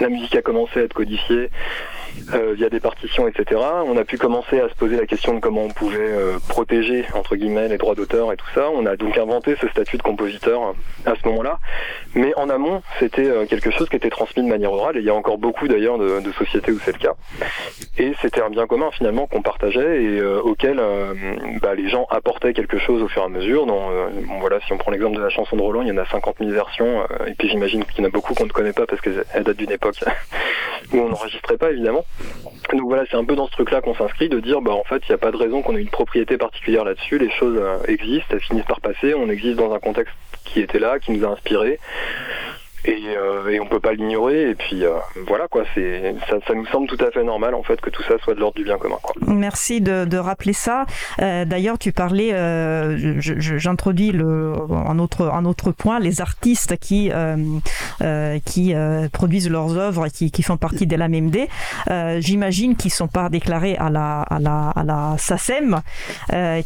la 0.00 0.08
musique 0.08 0.34
a 0.36 0.42
commencé 0.42 0.80
à 0.80 0.82
être 0.82 0.94
codifiée 0.94 1.50
euh, 2.32 2.54
via 2.54 2.68
des 2.68 2.80
partitions, 2.80 3.26
etc. 3.26 3.60
On 3.86 3.96
a 3.96 4.04
pu 4.04 4.16
commencer 4.16 4.60
à 4.60 4.68
se 4.68 4.74
poser 4.74 4.96
la 4.96 5.06
question 5.06 5.34
de 5.34 5.40
comment 5.40 5.64
on 5.64 5.70
pouvait 5.70 5.98
euh, 5.98 6.38
protéger 6.48 7.04
entre 7.14 7.34
guillemets 7.34 7.68
les 7.68 7.78
droits 7.78 7.94
d'auteur 7.94 8.32
et 8.32 8.36
tout 8.36 8.46
ça. 8.54 8.70
On 8.70 8.86
a 8.86 8.96
donc 8.96 9.18
inventé 9.18 9.56
ce 9.60 9.66
statut 9.68 9.96
de 9.96 10.02
compositeur 10.02 10.74
à 11.06 11.14
ce 11.20 11.28
moment-là. 11.28 11.58
Mais 12.14 12.32
en 12.36 12.48
amont, 12.48 12.82
c'était 13.00 13.28
euh, 13.28 13.46
quelque 13.46 13.70
chose 13.70 13.88
qui 13.88 13.96
était 13.96 14.10
transmis 14.10 14.44
de 14.44 14.48
manière 14.48 14.72
orale 14.72 14.96
et 14.96 15.00
il 15.00 15.06
y 15.06 15.10
a 15.10 15.14
encore 15.14 15.38
beaucoup 15.38 15.66
d'ailleurs 15.66 15.98
de, 15.98 16.20
sociétés 16.38 16.70
où 16.70 16.78
c'est 16.84 16.92
le 16.92 16.98
cas. 16.98 17.14
Et 17.98 18.12
c'était 18.22 18.42
un 18.42 18.50
bien 18.50 18.66
commun 18.66 18.90
finalement 18.92 19.26
qu'on 19.26 19.42
partageait 19.42 20.02
et 20.04 20.22
auquel 20.22 20.80
bah, 21.60 21.74
les 21.74 21.88
gens 21.88 22.06
apportaient 22.08 22.52
quelque 22.52 22.78
chose 22.78 23.02
au 23.02 23.08
fur 23.08 23.22
et 23.22 23.24
à 23.24 23.28
mesure. 23.28 23.66
bon, 23.66 24.38
voilà, 24.38 24.60
si 24.60 24.72
on 24.72 24.78
prend 24.78 24.92
l'exemple 24.92 25.16
de 25.16 25.22
la 25.22 25.28
chanson 25.28 25.56
de 25.56 25.62
Roland, 25.62 25.82
il 25.82 25.88
y 25.88 25.92
en 25.92 25.96
a 25.96 26.06
50 26.06 26.36
000 26.38 26.50
versions 26.52 27.02
et 27.26 27.34
puis 27.34 27.48
j'imagine 27.48 27.84
qu'il 27.84 28.00
y 28.00 28.06
en 28.06 28.08
a 28.08 28.12
beaucoup 28.12 28.32
qu'on 28.34 28.46
ne 28.46 28.50
connaît 28.50 28.72
pas 28.72 28.86
parce 28.86 29.00
qu'elle 29.00 29.42
date 29.42 29.56
d'une 29.56 29.72
époque 29.72 29.96
où 30.92 30.98
on 30.98 31.08
n'enregistrait 31.08 31.58
pas 31.58 31.72
évidemment. 31.72 31.99
Donc 32.72 32.82
voilà, 32.82 33.04
c'est 33.10 33.16
un 33.16 33.24
peu 33.24 33.34
dans 33.34 33.46
ce 33.46 33.52
truc-là 33.52 33.80
qu'on 33.80 33.94
s'inscrit, 33.94 34.28
de 34.28 34.40
dire 34.40 34.60
bah 34.60 34.72
en 34.72 34.84
fait 34.84 35.02
il 35.08 35.10
n'y 35.10 35.14
a 35.14 35.18
pas 35.18 35.32
de 35.32 35.36
raison 35.36 35.62
qu'on 35.62 35.76
ait 35.76 35.82
une 35.82 35.88
propriété 35.88 36.36
particulière 36.36 36.84
là-dessus, 36.84 37.18
les 37.18 37.30
choses 37.30 37.58
euh, 37.60 37.78
existent, 37.88 38.26
elles 38.30 38.40
finissent 38.40 38.64
par 38.64 38.80
passer, 38.80 39.14
on 39.14 39.28
existe 39.28 39.56
dans 39.56 39.72
un 39.72 39.78
contexte 39.78 40.14
qui 40.44 40.60
était 40.60 40.78
là, 40.78 40.98
qui 40.98 41.12
nous 41.12 41.24
a 41.24 41.28
inspiré 41.28 41.78
et, 42.84 43.16
euh, 43.16 43.48
et 43.48 43.60
on 43.60 43.66
peut 43.66 43.80
pas 43.80 43.92
l'ignorer. 43.92 44.50
Et 44.50 44.54
puis 44.54 44.84
euh, 44.84 44.94
voilà 45.26 45.48
quoi. 45.48 45.64
C'est 45.74 46.14
ça, 46.28 46.54
nous 46.54 46.66
semble 46.66 46.88
tout 46.88 47.02
à 47.04 47.10
fait 47.10 47.24
normal 47.24 47.54
en 47.54 47.62
fait 47.62 47.80
que 47.80 47.90
tout 47.90 48.02
ça 48.02 48.14
soit 48.22 48.34
de 48.34 48.40
l'ordre 48.40 48.56
du 48.56 48.64
bien 48.64 48.78
commun 48.78 48.96
merci 49.26 49.80
de, 49.80 50.16
rappeler 50.16 50.52
ça. 50.52 50.86
Euh, 51.22 51.44
d'ailleurs 51.44 51.78
tu 51.78 51.92
parlais 51.92 52.32
euh, 52.32 53.16
j'introduis 53.20 54.12
un 54.14 54.98
autre 54.98 55.30
un 55.32 55.44
autre 55.44 55.72
point 55.72 55.98
les 55.98 56.20
artistes 56.20 56.76
qui 56.78 57.10
qui 58.44 58.74
produisent 59.12 59.50
leurs 59.50 59.76
œuvres 59.76 60.06
et 60.06 60.10
qui, 60.10 60.42
font 60.42 60.56
partie 60.56 60.86
de 60.86 60.96
la 60.96 61.08
MMD 61.08 61.48
j'imagine 62.18 62.76
qu'ils 62.76 62.90
sont 62.90 63.08
pas 63.08 63.28
déclarés 63.28 63.76
à 63.76 63.90
la 63.90 64.22
à 64.22 64.38
la 64.38 64.70
à 64.70 64.84
la 64.84 65.16
SACEM 65.18 65.80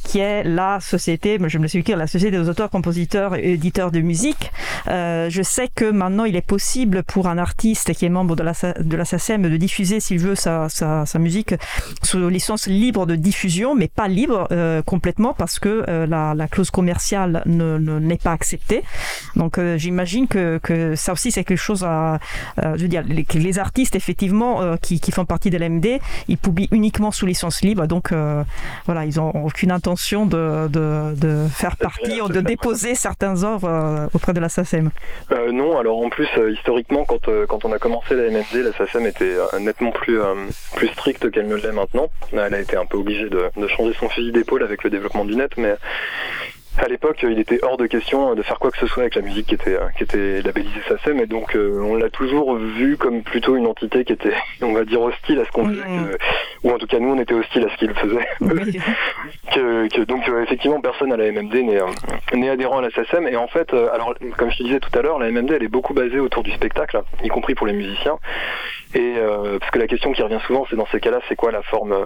qui 0.03 0.19
est 0.19 0.43
la 0.45 0.81
société 0.81 1.39
je 1.47 1.59
me 1.59 1.67
suis 1.67 1.81
écrit 1.81 1.95
la 1.95 2.07
société 2.07 2.37
des 2.37 2.49
auteurs 2.49 2.71
compositeurs 2.71 3.37
et 3.37 3.53
éditeurs 3.53 3.91
de 3.91 4.01
musique. 4.01 4.51
Je 4.87 5.41
sais 5.43 5.69
que 5.69 5.91
maintenant 6.05 6.25
il 6.25 6.37
est 6.37 6.47
possible 6.47 7.03
pour 7.03 7.29
un 7.29 7.39
artiste 7.39 7.95
qui 7.95 8.05
est 8.05 8.11
membre 8.11 8.37
de 8.37 8.43
la, 8.43 8.53
de 8.79 8.97
la 8.97 9.05
SACEM 9.05 9.43
de 9.43 9.57
diffuser, 9.57 10.01
s'il 10.01 10.19
veut, 10.19 10.35
sa, 10.35 10.69
sa, 10.69 11.07
sa, 11.07 11.19
musique 11.19 11.55
sous 12.03 12.29
licence 12.29 12.67
libre 12.67 13.07
de 13.07 13.17
diffusion, 13.17 13.75
mais 13.75 13.89
pas 13.89 14.09
libre 14.09 14.47
euh, 14.53 14.83
complètement 14.83 15.33
parce 15.33 15.59
que 15.59 15.85
euh, 15.89 16.07
la, 16.07 16.35
la, 16.35 16.49
clause 16.49 16.71
commerciale 16.71 17.43
ne, 17.47 17.79
n'est 17.79 18.19
pas 18.19 18.33
acceptée. 18.33 18.83
Donc 19.37 19.59
euh, 19.59 19.79
j'imagine 19.79 20.29
que, 20.29 20.59
que 20.63 20.95
ça 20.95 21.13
aussi 21.13 21.31
c'est 21.31 21.45
quelque 21.45 21.57
chose 21.59 21.85
à... 21.85 22.19
je 22.59 22.83
veux 22.83 22.89
dire, 22.89 23.03
les, 23.07 23.27
les 23.35 23.59
artistes 23.59 23.97
effectivement 23.97 24.77
qui, 24.79 25.01
qui, 25.01 25.11
font 25.11 25.25
partie 25.25 25.51
de 25.51 25.59
l'MD, 25.59 26.01
ils 26.29 26.39
publient 26.39 26.69
uniquement 26.71 27.11
sous 27.11 27.27
licence 27.27 27.63
libre, 27.63 27.87
donc 27.87 28.13
voilà, 28.87 29.05
ils 29.07 29.17
n'ont 29.17 29.31
aucune 29.45 29.71
intention 29.71 30.27
de, 30.27 30.69
de, 30.69 31.15
de 31.17 31.47
faire 31.49 31.77
partie 31.77 32.21
ou 32.21 32.29
de 32.29 32.41
déposer 32.41 32.95
certains 32.95 33.43
œuvres 33.45 34.09
auprès 34.13 34.33
de 34.33 34.41
la 34.41 34.49
SACEM. 34.49 34.91
non, 35.53 35.79
alors 35.79 35.94
en 36.03 36.09
plus, 36.09 36.29
historiquement, 36.53 37.05
quand, 37.05 37.29
quand 37.49 37.65
on 37.65 37.73
a 37.73 37.79
commencé 37.79 38.15
la 38.15 38.31
MMD, 38.31 38.55
la 38.55 38.73
SACEM 38.73 39.07
était 39.07 39.37
nettement 39.61 39.91
plus, 39.91 40.21
plus 40.77 40.89
stricte 40.89 41.31
qu'elle 41.31 41.47
ne 41.47 41.57
l'est 41.57 41.73
maintenant. 41.73 42.09
Elle 42.33 42.55
a 42.55 42.61
été 42.61 42.77
un 42.77 42.87
peu 42.87 42.99
obligée 42.99 43.29
de, 43.29 43.51
de 43.57 43.69
changer 43.69 43.95
son 43.99 44.09
fusil 44.09 44.33
d'épaule 44.33 44.63
avec 44.63 44.85
le 44.85 44.91
développement 44.91 45.25
du 45.25 45.37
net, 45.37 45.53
mais 45.57 45.75
à 46.79 46.89
l'époque, 46.89 47.23
il 47.23 47.39
était 47.39 47.61
hors 47.63 47.77
de 47.77 47.87
question 47.87 48.35
de 48.35 48.43
faire 48.43 48.59
quoi 48.59 48.71
que 48.71 48.79
ce 48.79 48.87
soit 48.87 49.03
avec 49.03 49.15
la 49.15 49.23
musique 49.23 49.47
qui 49.47 49.55
était, 49.55 49.79
qui 49.97 50.03
était 50.03 50.43
labellisée 50.43 50.81
SACEM, 50.89 51.21
et 51.21 51.27
donc 51.27 51.55
euh, 51.55 51.81
on 51.81 51.95
l'a 51.95 52.11
toujours 52.11 52.57
vu 52.57 52.97
comme 52.97 53.23
plutôt 53.23 53.57
une 53.57 53.67
entité 53.67 54.05
qui 54.05 54.13
était, 54.13 54.35
on 54.61 54.73
va 54.73 54.85
dire, 54.85 55.01
hostile 55.01 55.39
à 55.41 55.45
ce 55.45 55.51
qu'on 55.53 55.69
faisait, 55.69 55.83
ou 56.65 56.71
en 56.71 56.79
tout 56.79 56.87
cas 56.87 56.99
nous 56.99 57.11
on 57.11 57.21
était 57.21 57.35
hostile 57.35 57.65
à 57.67 57.71
ce 57.71 57.77
qu'il 57.77 57.95
faisait. 57.95 58.29
que, 59.53 60.05
donc 60.05 60.29
euh, 60.29 60.43
effectivement 60.43 60.81
personne 60.81 61.13
à 61.13 61.17
la 61.17 61.31
MMD 61.31 61.55
n'est 62.35 62.49
adhérent 62.49 62.79
à 62.79 62.83
la 62.83 62.91
SACEM, 62.91 63.29
et 63.29 63.37
en 63.37 63.47
fait, 63.47 63.73
euh, 63.73 63.89
alors 63.93 64.15
comme 64.37 64.51
je 64.51 64.59
te 64.59 64.63
disais 64.65 64.81
tout 64.81 64.99
à 64.99 65.03
l'heure, 65.03 65.19
la 65.19 65.31
MMD 65.31 65.53
elle 65.53 65.63
est 65.63 65.69
beaucoup 65.69 65.95
basée 65.95 66.19
autour 66.19 66.43
du 66.43 66.51
spectacle, 66.53 67.01
y 67.23 67.29
compris 67.29 67.55
pour 67.55 67.69
les 67.69 67.73
musiciens, 67.73 68.19
et 68.95 69.15
parce 69.59 69.71
que 69.73 69.79
la 69.79 69.89
question 69.89 70.13
qui 70.13 70.23
revient 70.23 70.39
souvent, 70.47 70.67
c'est 70.71 70.77
dans 70.77 70.87
ces 70.87 71.01
cas-là, 71.01 71.19
c'est 71.29 71.35
quoi 71.35 71.51
la 71.51 71.63
forme 71.63 71.97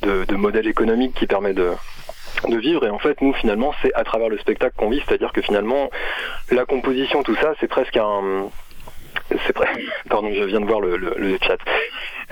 de, 0.00 0.24
de 0.24 0.36
modèle 0.36 0.68
économique 0.68 1.14
qui 1.14 1.26
permet 1.26 1.54
de 1.54 1.70
de 2.48 2.56
vivre. 2.56 2.84
Et 2.86 2.90
en 2.90 2.98
fait 2.98 3.20
nous 3.20 3.32
finalement 3.32 3.72
c'est 3.82 3.94
à 3.94 4.04
travers 4.04 4.28
le 4.28 4.38
spectacle 4.38 4.74
qu'on 4.76 4.90
vit. 4.90 5.02
C'est 5.06 5.14
à 5.14 5.18
dire 5.18 5.32
que 5.32 5.42
finalement 5.42 5.90
la 6.50 6.64
composition 6.64 7.22
tout 7.22 7.36
ça 7.36 7.54
c'est 7.60 7.68
presque 7.68 7.96
un 7.96 8.48
c'est 9.46 9.52
presque 9.52 9.80
pardon 10.08 10.30
je 10.32 10.44
viens 10.44 10.60
de 10.60 10.66
voir 10.66 10.80
le, 10.80 10.96
le 10.96 11.38
chat 11.42 11.58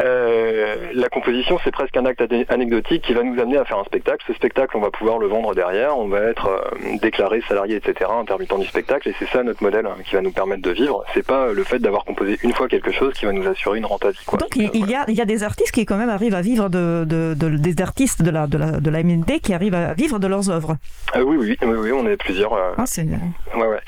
euh, 0.01 0.77
la 0.95 1.09
composition, 1.09 1.59
c'est 1.65 1.71
presque 1.73 1.97
un 1.97 2.05
acte 2.07 2.23
anecdotique 2.49 3.03
qui 3.03 3.15
va 3.15 3.23
nous 3.23 3.41
amener 3.41 3.57
à 3.57 3.65
faire 3.65 3.79
un 3.79 3.85
spectacle. 3.85 4.25
Ce 4.27 4.33
spectacle, 4.33 4.77
on 4.77 4.81
va 4.81 4.91
pouvoir 4.91 5.19
le 5.19 5.27
vendre 5.27 5.55
derrière, 5.55 5.97
on 5.99 6.09
va 6.09 6.21
être 6.21 6.47
euh, 6.47 6.97
déclaré 7.03 7.43
salarié, 7.49 7.77
etc., 7.77 8.11
intermittent 8.19 8.59
du 8.59 8.67
spectacle, 8.67 9.09
et 9.09 9.15
c'est 9.19 9.29
ça 9.29 9.43
notre 9.43 9.63
modèle 9.63 9.87
hein, 9.87 9.97
qui 10.05 10.15
va 10.15 10.21
nous 10.21 10.31
permettre 10.31 10.63
de 10.63 10.71
vivre. 10.71 11.05
C'est 11.15 11.27
pas 11.27 11.53
le 11.53 11.65
fait 11.65 11.79
d'avoir 11.79 12.05
composé 12.05 12.39
une 12.43 12.53
fois 12.53 12.69
quelque 12.69 12.93
chose 12.93 13.15
qui 13.15 13.27
va 13.27 13.33
nous 13.33 13.47
assurer 13.49 13.79
une 13.79 13.85
à 13.85 14.11
vie. 14.11 14.19
Donc 14.39 14.57
il, 14.57 14.89
y 14.89 14.95
a, 14.95 15.05
il 15.09 15.15
y 15.15 15.21
a 15.21 15.25
des 15.25 15.43
artistes 15.43 15.73
qui 15.73 15.85
quand 15.85 15.97
même 15.97 16.11
arrivent 16.11 16.35
à 16.35 16.43
vivre 16.43 16.69
de, 16.69 17.05
de, 17.05 17.35
des 17.35 17.83
artistes 17.83 18.23
de 18.23 18.31
la, 18.31 18.47
de 18.47 18.59
la, 18.59 18.71
de 18.73 18.91
la 18.91 19.03
MND 19.03 19.41
qui 19.43 19.55
arrivent 19.55 19.75
à 19.75 19.95
vivre 19.95 20.19
de 20.19 20.27
leurs 20.27 20.51
œuvres. 20.51 20.77
Euh, 21.17 21.23
oui, 21.23 21.37
oui, 21.39 21.57
oui, 21.63 21.77
oui, 21.77 21.93
on 21.93 22.07
est 22.07 22.17
plusieurs. 22.17 22.53
Ah, 22.55 22.85
c'est... 22.87 23.03
Ouais, 23.03 23.67
ouais. 23.67 23.81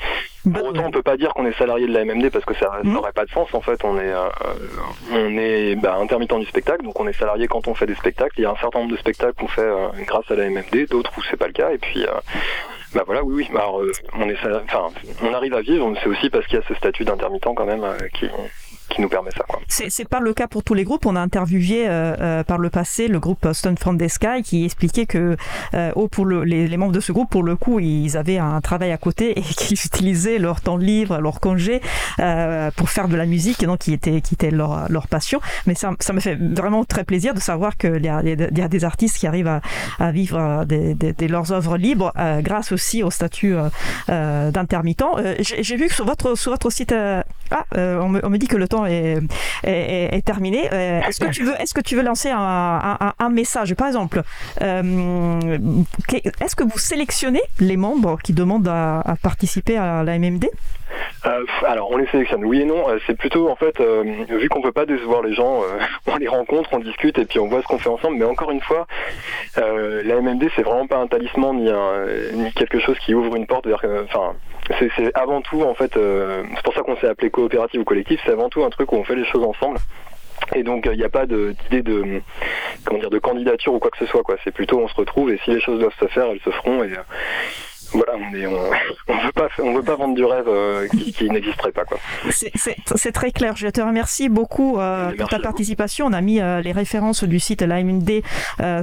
Pour 0.51 0.65
autant, 0.65 0.85
on 0.85 0.91
peut 0.91 1.03
pas 1.03 1.17
dire 1.17 1.33
qu'on 1.33 1.45
est 1.45 1.57
salarié 1.57 1.87
de 1.87 1.93
la 1.93 2.03
MMD 2.03 2.29
parce 2.31 2.45
que 2.45 2.55
ça 2.55 2.79
n'aurait 2.83 3.11
pas 3.11 3.25
de 3.25 3.31
sens. 3.31 3.53
En 3.53 3.61
fait, 3.61 3.83
on 3.83 3.99
est, 3.99 4.13
on 5.11 5.37
est 5.37 5.75
bah, 5.75 5.95
intermittent 5.95 6.31
du 6.39 6.45
spectacle, 6.45 6.83
donc 6.83 6.99
on 6.99 7.07
est 7.07 7.13
salarié 7.13 7.47
quand 7.47 7.67
on 7.67 7.75
fait 7.75 7.85
des 7.85 7.95
spectacles. 7.95 8.33
Il 8.37 8.43
y 8.43 8.45
a 8.45 8.51
un 8.51 8.55
certain 8.55 8.79
nombre 8.79 8.91
de 8.91 8.97
spectacles 8.97 9.33
qu'on 9.33 9.47
fait 9.47 9.61
euh, 9.61 9.89
grâce 10.05 10.29
à 10.29 10.35
la 10.35 10.49
MMD, 10.49 10.87
d'autres 10.89 11.11
où 11.17 11.21
c'est 11.29 11.37
pas 11.37 11.47
le 11.47 11.53
cas. 11.53 11.71
Et 11.71 11.77
puis, 11.77 12.03
euh, 12.03 12.11
bah 12.93 13.03
voilà, 13.05 13.23
oui, 13.23 13.45
oui. 13.49 13.57
Alors, 13.57 13.81
euh, 13.81 13.91
on 14.13 14.29
est, 14.29 14.37
enfin, 14.63 14.87
on 15.23 15.33
arrive 15.33 15.53
à 15.53 15.61
vivre. 15.61 15.91
C'est 16.01 16.09
aussi 16.09 16.29
parce 16.29 16.45
qu'il 16.47 16.59
y 16.59 16.61
a 16.61 16.65
ce 16.67 16.73
statut 16.75 17.05
d'intermittent 17.05 17.53
quand 17.55 17.65
même 17.65 17.85
qui, 18.13 18.27
qui 18.91 19.01
nous 19.01 19.09
permet 19.09 19.31
ça. 19.31 19.45
C'est 19.67 20.07
pas 20.07 20.19
le 20.19 20.33
cas 20.33 20.47
pour 20.47 20.63
tous 20.63 20.73
les 20.73 20.83
groupes. 20.83 21.05
On 21.05 21.15
a 21.15 21.21
interviewé 21.21 21.87
euh, 21.87 22.15
euh, 22.19 22.43
par 22.43 22.57
le 22.57 22.69
passé 22.69 23.07
le 23.07 23.19
groupe 23.19 23.47
Stone 23.53 23.77
from 23.77 23.97
the 23.97 24.07
Sky 24.07 24.43
qui 24.43 24.65
expliquait 24.65 25.05
que 25.05 25.37
euh, 25.73 25.91
oh, 25.95 26.07
pour 26.07 26.25
le, 26.25 26.43
les, 26.43 26.77
membres 26.77 26.91
de 26.91 26.99
ce 26.99 27.11
groupe, 27.11 27.29
pour 27.29 27.43
le 27.43 27.55
coup, 27.55 27.79
ils 27.79 28.17
avaient 28.17 28.37
un 28.37 28.59
travail 28.61 28.91
à 28.91 28.97
côté 28.97 29.31
et 29.39 29.41
qu'ils 29.41 29.79
utilisaient 29.83 30.39
leur 30.39 30.61
temps 30.61 30.77
libre, 30.77 31.19
leur 31.19 31.39
congé 31.39 31.81
pour 32.75 32.89
faire 32.89 33.07
de 33.07 33.15
la 33.15 33.25
musique 33.25 33.63
et 33.63 33.65
donc 33.65 33.79
qui 33.79 33.93
était, 33.93 34.51
leur, 34.51 35.07
passion. 35.09 35.39
Mais 35.65 35.75
ça, 35.75 35.91
me 36.13 36.19
fait 36.19 36.35
vraiment 36.35 36.83
très 36.85 37.03
plaisir 37.03 37.33
de 37.33 37.39
savoir 37.39 37.77
qu'il 37.77 38.03
y, 38.03 38.09
a, 38.09 38.21
y 38.23 38.61
a 38.61 38.67
des 38.67 38.83
artistes 38.83 39.17
qui 39.17 39.27
arrivent 39.27 39.59
à, 39.99 40.11
vivre 40.11 40.65
de 40.65 41.25
leurs 41.27 41.51
œuvres 41.51 41.77
libres 41.77 42.11
grâce 42.41 42.71
aussi 42.71 43.03
au 43.03 43.11
statut 43.11 43.55
d'intermittent. 44.07 45.03
J'ai 45.39 45.75
vu 45.77 45.87
que 45.87 45.93
sur 45.93 46.05
votre, 46.05 46.69
site, 46.69 46.93
ah, 46.93 47.65
on 47.75 48.09
me 48.09 48.37
dit 48.37 48.47
que 48.47 48.57
le 48.57 48.67
temps 48.67 48.80
est, 48.85 49.17
est, 49.63 50.25
terminé. 50.25 50.69
Euh, 50.71 51.01
est-ce 51.01 51.19
que 51.19 51.31
tu 51.31 51.43
veux, 51.43 51.55
est-ce 51.59 51.73
que 51.73 51.81
tu 51.81 51.95
veux 51.95 52.03
lancer 52.03 52.29
un, 52.31 52.97
un, 53.17 53.29
message, 53.29 53.73
par 53.75 53.87
exemple 53.87 54.21
euh, 54.61 55.39
Est-ce 56.41 56.55
que 56.55 56.63
vous 56.63 56.77
sélectionnez 56.77 57.41
les 57.59 57.77
membres 57.77 58.17
qui 58.23 58.33
demandent 58.33 58.67
à, 58.67 59.15
participer 59.21 59.77
à 59.77 60.03
la 60.03 60.17
MMD 60.17 60.45
euh, 61.25 61.45
alors 61.67 61.89
on 61.91 61.97
les 61.97 62.07
sélectionne, 62.07 62.43
oui 62.43 62.61
et 62.61 62.65
non. 62.65 62.83
C'est 63.07 63.15
plutôt 63.15 63.49
en 63.49 63.55
fait, 63.55 63.79
vu 63.79 64.49
qu'on 64.49 64.61
peut 64.61 64.73
pas 64.73 64.85
décevoir 64.85 65.21
les 65.21 65.33
gens, 65.33 65.61
on 66.07 66.17
les 66.17 66.27
rencontre, 66.27 66.69
on 66.73 66.79
discute 66.79 67.17
et 67.17 67.25
puis 67.25 67.39
on 67.39 67.47
voit 67.47 67.61
ce 67.61 67.67
qu'on 67.67 67.77
fait 67.77 67.89
ensemble. 67.89 68.17
Mais 68.17 68.25
encore 68.25 68.51
une 68.51 68.61
fois, 68.61 68.87
la 69.55 70.21
MMD 70.21 70.49
c'est 70.55 70.63
vraiment 70.63 70.87
pas 70.87 70.97
un 70.97 71.07
talisman 71.07 71.55
ni, 71.55 71.71
ni 72.33 72.51
quelque 72.53 72.79
chose 72.79 72.97
qui 72.99 73.13
ouvre 73.13 73.35
une 73.35 73.47
porte 73.47 73.67
vers. 73.67 73.81
Enfin, 74.03 74.33
c'est 74.79 75.15
avant 75.15 75.41
tout 75.41 75.63
en 75.63 75.73
fait, 75.73 75.97
euh, 75.97 76.43
c'est 76.55 76.63
pour 76.63 76.73
ça 76.73 76.81
qu'on 76.81 76.95
s'est 76.97 77.07
appelé 77.07 77.29
coopérative 77.29 77.81
ou 77.81 77.83
collectif, 77.83 78.19
c'est 78.25 78.31
avant 78.31 78.49
tout 78.49 78.63
un 78.63 78.69
truc 78.69 78.91
où 78.91 78.95
on 78.95 79.03
fait 79.03 79.15
les 79.15 79.25
choses 79.25 79.43
ensemble. 79.43 79.77
Et 80.55 80.63
donc 80.63 80.87
il 80.91 80.97
n'y 80.97 81.03
a 81.03 81.09
pas 81.09 81.25
d'idée 81.25 81.83
de, 81.83 82.21
comment 82.83 82.99
dire 82.99 83.09
de 83.09 83.19
candidature 83.19 83.73
ou 83.73 83.79
quoi 83.79 83.91
que 83.91 83.97
ce 83.97 84.05
soit 84.05 84.23
quoi. 84.23 84.35
C'est 84.43 84.51
plutôt 84.51 84.79
on 84.79 84.87
se 84.87 84.95
retrouve 84.95 85.31
et 85.31 85.39
si 85.43 85.51
les 85.51 85.61
choses 85.61 85.79
doivent 85.79 85.97
se 85.99 86.07
faire, 86.07 86.25
elles 86.25 86.41
se 86.41 86.49
feront 86.49 86.83
et 86.83 86.89
voilà, 87.93 88.13
on 88.15 88.35
est, 88.35 88.47
on, 89.07 89.17
veut 89.25 89.31
pas, 89.33 89.47
on 89.59 89.73
veut 89.73 89.83
pas 89.83 89.95
vendre 89.95 90.15
du 90.15 90.23
rêve 90.23 90.47
euh, 90.47 90.87
qui, 90.87 91.29
n'existerait 91.29 91.71
pas 91.71 91.85
quoi. 91.85 91.97
C'est 92.31 93.11
très 93.11 93.31
clair. 93.31 93.55
Je 93.55 93.67
te 93.67 93.81
remercie 93.81 94.29
beaucoup 94.29 94.79
euh, 94.79 95.11
pour 95.17 95.29
ta 95.29 95.39
participation. 95.39 96.05
On 96.07 96.13
a 96.13 96.21
mis 96.21 96.39
euh, 96.39 96.61
les 96.61 96.71
références 96.71 97.23
du 97.23 97.39
site 97.39 97.61
l'AMD 97.61 98.21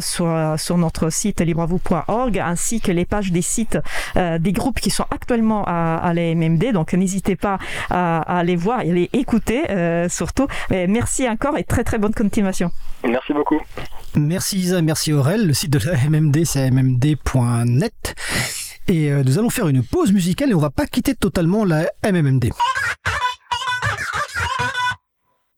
sur 0.00 0.54
sur 0.56 0.78
notre 0.78 1.10
site 1.10 1.40
libravou.org 1.40 2.38
ainsi 2.38 2.80
que 2.80 2.92
les 2.92 3.04
pages 3.04 3.32
des 3.32 3.42
sites 3.42 3.78
des 4.16 4.52
groupes 4.52 4.80
qui 4.80 4.90
sont 4.90 5.06
actuellement 5.10 5.64
à, 5.66 5.96
à 5.96 6.14
l'AMMD. 6.14 6.72
Donc 6.72 6.92
n'hésitez 6.92 7.36
pas 7.36 7.58
à, 7.90 8.18
à, 8.20 8.38
aller 8.38 8.56
voir 8.56 8.82
et 8.82 8.90
à 8.90 8.94
les 8.94 9.10
écouter 9.12 9.62
surtout. 10.08 10.46
Mais 10.70 10.86
merci 10.86 11.28
encore 11.28 11.58
et 11.58 11.64
très 11.64 11.84
très 11.84 11.98
bonne 11.98 12.14
continuation. 12.14 12.70
Merci 13.04 13.32
beaucoup. 13.32 13.60
Merci 14.16 14.58
Isa, 14.58 14.82
merci 14.82 15.12
Aurel. 15.12 15.46
Le 15.46 15.54
site 15.54 15.70
de 15.70 15.78
l'AMMD 15.78 16.44
c'est 16.44 16.70
mmd.net. 16.70 18.14
Et 18.88 19.12
euh, 19.12 19.22
nous 19.22 19.38
allons 19.38 19.50
faire 19.50 19.68
une 19.68 19.82
pause 19.82 20.12
musicale 20.12 20.50
et 20.50 20.54
on 20.54 20.60
va 20.60 20.70
pas 20.70 20.86
quitter 20.86 21.14
totalement 21.14 21.64
la 21.64 21.90
MMMD. 22.02 22.50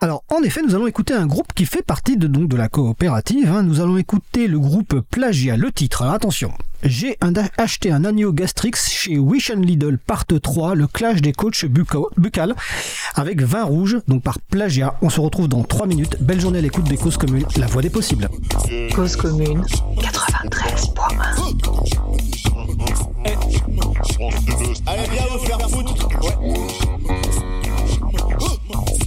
Alors, 0.03 0.25
en 0.31 0.43
effet, 0.43 0.63
nous 0.63 0.75
allons 0.75 0.87
écouter 0.87 1.13
un 1.13 1.27
groupe 1.27 1.53
qui 1.55 1.67
fait 1.67 1.83
partie 1.83 2.17
de, 2.17 2.27
donc, 2.27 2.49
de 2.49 2.57
la 2.57 2.69
coopérative. 2.69 3.53
Hein. 3.53 3.63
Nous 3.63 3.81
allons 3.81 3.99
écouter 3.99 4.49
le 4.49 4.59
groupe 4.59 5.01
Plagia. 5.11 5.59
Le 5.59 5.71
titre, 5.71 6.03
alors 6.03 6.15
attention. 6.15 6.53
J'ai 6.83 7.19
acheté 7.59 7.93
un 7.93 8.07
agneau 8.07 8.33
Gastrix 8.33 8.73
chez 8.89 9.19
Wish 9.19 9.51
and 9.51 9.61
Lidl, 9.61 9.99
part 9.99 10.25
3, 10.25 10.75
le 10.75 10.87
clash 10.87 11.21
des 11.21 11.33
coachs 11.33 11.67
buccal, 11.67 12.55
avec 13.15 13.43
vin 13.43 13.65
rouge, 13.65 13.99
donc 14.09 14.23
par 14.23 14.39
Plagia. 14.41 14.95
On 15.03 15.11
se 15.11 15.21
retrouve 15.21 15.49
dans 15.49 15.63
3 15.63 15.87
minutes. 15.87 16.17
Belle 16.21 16.41
journée 16.41 16.61
à 16.61 16.63
l'écoute 16.63 16.89
des 16.89 16.97
causes 16.97 17.19
communes, 17.19 17.45
la 17.57 17.67
voix 17.67 17.83
des 17.83 17.91
possibles. 17.91 18.31
Cause 18.95 19.17
commune 19.17 19.63
93.1 19.99 22.10
Allez, 24.87 25.09
viens 25.11 25.27
vous 25.31 25.39
faire 25.39 25.59
foutre. 25.71 25.95
Ouais. 26.21 26.37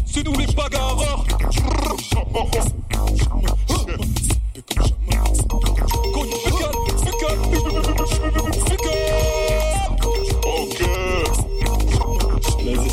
C'est 0.08 0.24
nous 0.24 0.36
les 0.40 0.48
bagarreurs. 0.48 1.24
Ok. 2.34 2.58
Vas-y, 12.66 12.90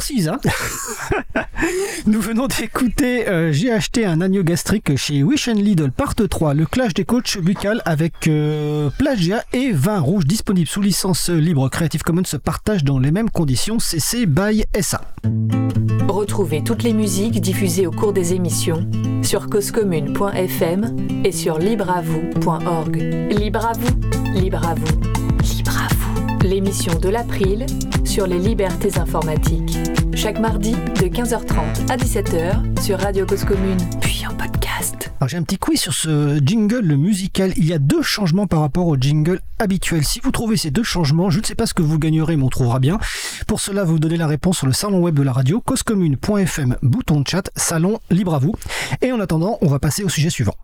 Merci 0.00 0.14
Isa. 0.14 0.38
Nous 2.06 2.22
venons 2.22 2.46
d'écouter 2.46 3.28
euh, 3.28 3.52
J'ai 3.52 3.70
acheté 3.70 4.06
un 4.06 4.22
agneau 4.22 4.42
gastrique 4.42 4.96
chez 4.96 5.22
Wish 5.22 5.46
and 5.48 5.56
Lidl 5.56 5.90
part 5.90 6.14
3, 6.14 6.54
le 6.54 6.64
clash 6.64 6.94
des 6.94 7.04
coachs 7.04 7.36
buccales 7.36 7.82
avec 7.84 8.26
euh, 8.26 8.88
plagiat 8.96 9.44
et 9.52 9.72
vin 9.72 10.00
rouge 10.00 10.24
disponible 10.24 10.66
sous 10.66 10.80
licence 10.80 11.28
libre 11.28 11.68
Creative 11.68 12.00
Commons 12.00 12.24
se 12.24 12.38
partage 12.38 12.82
dans 12.82 12.98
les 12.98 13.10
mêmes 13.10 13.28
conditions 13.28 13.78
CC 13.78 14.24
by 14.24 14.64
SA. 14.80 15.02
Retrouvez 16.08 16.64
toutes 16.64 16.82
les 16.82 16.94
musiques 16.94 17.38
diffusées 17.38 17.86
au 17.86 17.90
cours 17.90 18.14
des 18.14 18.32
émissions 18.32 18.90
sur 19.22 19.50
causecommune.fm 19.50 20.96
et 21.26 21.32
sur 21.32 21.58
libreavoue.org. 21.58 22.96
Libre 23.30 23.66
à 23.66 23.72
vous, 23.74 24.32
libre 24.32 24.66
à 24.66 24.74
vous. 24.74 25.29
L'émission 26.44 26.98
de 26.98 27.08
l'April 27.10 27.66
sur 28.04 28.26
les 28.26 28.38
libertés 28.38 28.98
informatiques. 28.98 29.76
Chaque 30.14 30.38
mardi 30.38 30.72
de 30.72 31.06
15h30 31.06 31.90
à 31.90 31.96
17h 31.96 32.82
sur 32.82 32.98
Radio 32.98 33.26
Cause 33.26 33.44
Commune, 33.44 33.78
puis 34.00 34.24
en 34.26 34.34
podcast. 34.34 35.12
Alors 35.20 35.28
j'ai 35.28 35.36
un 35.36 35.42
petit 35.42 35.58
quiz 35.58 35.78
sur 35.78 35.92
ce 35.92 36.40
jingle 36.42 36.80
le 36.80 36.96
musical. 36.96 37.52
Il 37.56 37.66
y 37.66 37.74
a 37.74 37.78
deux 37.78 38.02
changements 38.02 38.46
par 38.46 38.60
rapport 38.60 38.86
au 38.86 38.96
jingle 38.96 39.40
habituel. 39.58 40.02
Si 40.02 40.20
vous 40.20 40.30
trouvez 40.30 40.56
ces 40.56 40.70
deux 40.70 40.82
changements, 40.82 41.28
je 41.28 41.40
ne 41.40 41.44
sais 41.44 41.54
pas 41.54 41.66
ce 41.66 41.74
que 41.74 41.82
vous 41.82 41.98
gagnerez, 41.98 42.36
mais 42.36 42.44
on 42.44 42.48
trouvera 42.48 42.78
bien. 42.78 42.98
Pour 43.46 43.60
cela, 43.60 43.84
vous 43.84 43.98
donnez 43.98 44.16
la 44.16 44.26
réponse 44.26 44.58
sur 44.58 44.66
le 44.66 44.72
salon 44.72 45.00
web 45.00 45.14
de 45.14 45.22
la 45.22 45.32
radio, 45.32 45.60
causecommune.fm, 45.60 46.76
bouton 46.82 47.20
de 47.20 47.28
chat, 47.28 47.50
salon 47.54 48.00
libre 48.10 48.34
à 48.34 48.38
vous. 48.38 48.54
Et 49.02 49.12
en 49.12 49.20
attendant, 49.20 49.58
on 49.60 49.68
va 49.68 49.78
passer 49.78 50.04
au 50.04 50.08
sujet 50.08 50.30
suivant. 50.30 50.54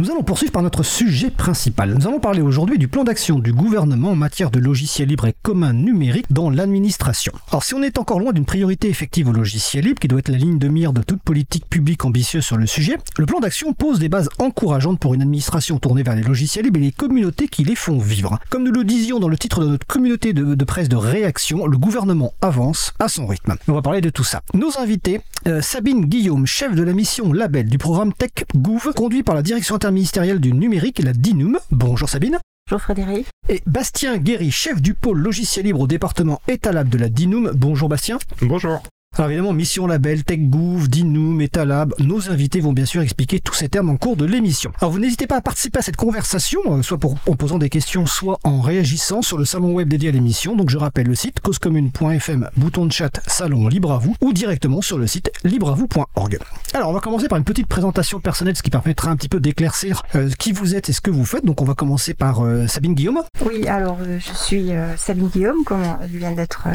Nous 0.00 0.10
allons 0.10 0.22
poursuivre 0.22 0.50
par 0.50 0.62
notre 0.62 0.82
sujet 0.82 1.28
principal. 1.28 1.92
Nous 1.92 2.06
allons 2.06 2.20
parler 2.20 2.40
aujourd'hui 2.40 2.78
du 2.78 2.88
plan 2.88 3.04
d'action 3.04 3.38
du 3.38 3.52
gouvernement 3.52 4.12
en 4.12 4.16
matière 4.16 4.50
de 4.50 4.58
logiciels 4.58 5.08
libres 5.08 5.26
et 5.26 5.34
communs 5.42 5.74
numériques 5.74 6.32
dans 6.32 6.48
l'administration. 6.48 7.34
Alors 7.50 7.64
si 7.64 7.74
on 7.74 7.82
est 7.82 7.98
encore 7.98 8.18
loin 8.18 8.32
d'une 8.32 8.46
priorité 8.46 8.88
effective 8.88 9.28
au 9.28 9.32
logiciel 9.32 9.84
libre, 9.84 10.00
qui 10.00 10.08
doit 10.08 10.20
être 10.20 10.30
la 10.30 10.38
ligne 10.38 10.56
de 10.56 10.68
mire 10.68 10.94
de 10.94 11.02
toute 11.02 11.20
politique 11.20 11.68
publique 11.68 12.02
ambitieuse 12.06 12.42
sur 12.42 12.56
le 12.56 12.66
sujet, 12.66 12.96
le 13.18 13.26
plan 13.26 13.40
d'action 13.40 13.74
pose 13.74 13.98
des 13.98 14.08
bases 14.08 14.30
encourageantes 14.38 14.98
pour 14.98 15.12
une 15.12 15.20
administration 15.20 15.78
tournée 15.78 16.02
vers 16.02 16.16
les 16.16 16.22
logiciels 16.22 16.64
libres 16.64 16.80
et 16.80 16.84
les 16.84 16.92
communautés 16.92 17.48
qui 17.48 17.64
les 17.64 17.76
font 17.76 17.98
vivre. 17.98 18.38
Comme 18.48 18.64
nous 18.64 18.72
le 18.72 18.84
disions 18.84 19.18
dans 19.18 19.28
le 19.28 19.36
titre 19.36 19.60
de 19.60 19.68
notre 19.68 19.86
communauté 19.86 20.32
de, 20.32 20.64
presse 20.64 20.88
de 20.88 20.96
réaction, 20.96 21.66
le 21.66 21.76
gouvernement 21.76 22.32
avance 22.40 22.94
à 23.00 23.08
son 23.08 23.26
rythme. 23.26 23.54
On 23.68 23.74
va 23.74 23.82
parler 23.82 24.00
de 24.00 24.08
tout 24.08 24.24
ça. 24.24 24.40
Nos 24.54 24.78
invités, 24.78 25.20
euh, 25.46 25.60
Sabine 25.60 26.06
Guillaume, 26.06 26.46
chef 26.46 26.74
de 26.74 26.82
la 26.82 26.94
mission 26.94 27.34
Label 27.34 27.68
du 27.68 27.76
programme 27.76 28.14
Tech 28.14 28.46
Gouv, 28.56 28.94
conduit 28.96 29.22
par 29.22 29.34
la 29.34 29.42
direction 29.42 29.76
interministérielle 29.90 30.38
du 30.38 30.52
numérique, 30.52 31.00
la 31.00 31.12
DINUM. 31.12 31.58
Bonjour 31.72 32.08
Sabine. 32.08 32.38
Bonjour 32.68 32.80
Frédéric. 32.80 33.26
Et 33.48 33.60
Bastien 33.66 34.18
Guéry, 34.18 34.52
chef 34.52 34.80
du 34.80 34.94
pôle 34.94 35.18
logiciel 35.18 35.64
libre 35.64 35.80
au 35.80 35.88
département 35.88 36.40
Etalab 36.46 36.88
de 36.88 36.96
la 36.96 37.08
DINUM. 37.08 37.50
Bonjour 37.56 37.88
Bastien. 37.88 38.18
Bonjour. 38.40 38.84
Alors 39.18 39.28
évidemment, 39.28 39.52
Mission 39.52 39.88
Label, 39.88 40.22
TechGouv, 40.22 40.88
Dinum, 40.88 41.40
Etalab, 41.40 41.94
nos 41.98 42.30
invités 42.30 42.60
vont 42.60 42.72
bien 42.72 42.84
sûr 42.84 43.02
expliquer 43.02 43.40
tous 43.40 43.54
ces 43.54 43.68
termes 43.68 43.90
en 43.90 43.96
cours 43.96 44.16
de 44.16 44.24
l'émission. 44.24 44.70
Alors 44.80 44.92
vous 44.92 45.00
n'hésitez 45.00 45.26
pas 45.26 45.38
à 45.38 45.40
participer 45.40 45.80
à 45.80 45.82
cette 45.82 45.96
conversation, 45.96 46.60
euh, 46.68 46.82
soit 46.82 46.96
pour, 46.96 47.16
en 47.26 47.34
posant 47.34 47.58
des 47.58 47.70
questions, 47.70 48.06
soit 48.06 48.38
en 48.44 48.60
réagissant 48.60 49.20
sur 49.20 49.36
le 49.36 49.44
salon 49.44 49.72
web 49.72 49.88
dédié 49.88 50.10
à 50.10 50.12
l'émission. 50.12 50.54
Donc 50.54 50.70
je 50.70 50.78
rappelle 50.78 51.08
le 51.08 51.16
site 51.16 51.40
causecommune.fm, 51.40 52.50
bouton 52.56 52.86
de 52.86 52.92
chat, 52.92 53.20
salon 53.26 53.66
libre 53.66 53.90
à 53.90 53.98
vous, 53.98 54.14
ou 54.20 54.32
directement 54.32 54.80
sur 54.80 54.96
le 54.96 55.08
site 55.08 55.32
libreavou.org. 55.42 56.38
Alors 56.72 56.90
on 56.90 56.92
va 56.92 57.00
commencer 57.00 57.26
par 57.26 57.36
une 57.36 57.44
petite 57.44 57.66
présentation 57.66 58.20
personnelle, 58.20 58.56
ce 58.56 58.62
qui 58.62 58.70
permettra 58.70 59.10
un 59.10 59.16
petit 59.16 59.28
peu 59.28 59.40
d'éclaircir 59.40 60.04
euh, 60.14 60.30
qui 60.38 60.52
vous 60.52 60.76
êtes 60.76 60.88
et 60.88 60.92
ce 60.92 61.00
que 61.00 61.10
vous 61.10 61.24
faites. 61.24 61.44
Donc 61.44 61.60
on 61.60 61.64
va 61.64 61.74
commencer 61.74 62.14
par 62.14 62.44
euh, 62.44 62.68
Sabine 62.68 62.94
Guillaume. 62.94 63.22
Oui, 63.44 63.66
alors 63.66 63.98
je 64.04 64.32
suis 64.34 64.70
Sabine 64.96 65.28
Guillaume, 65.28 65.64
comme 65.64 65.82
vient 66.04 66.30
d'être 66.30 66.68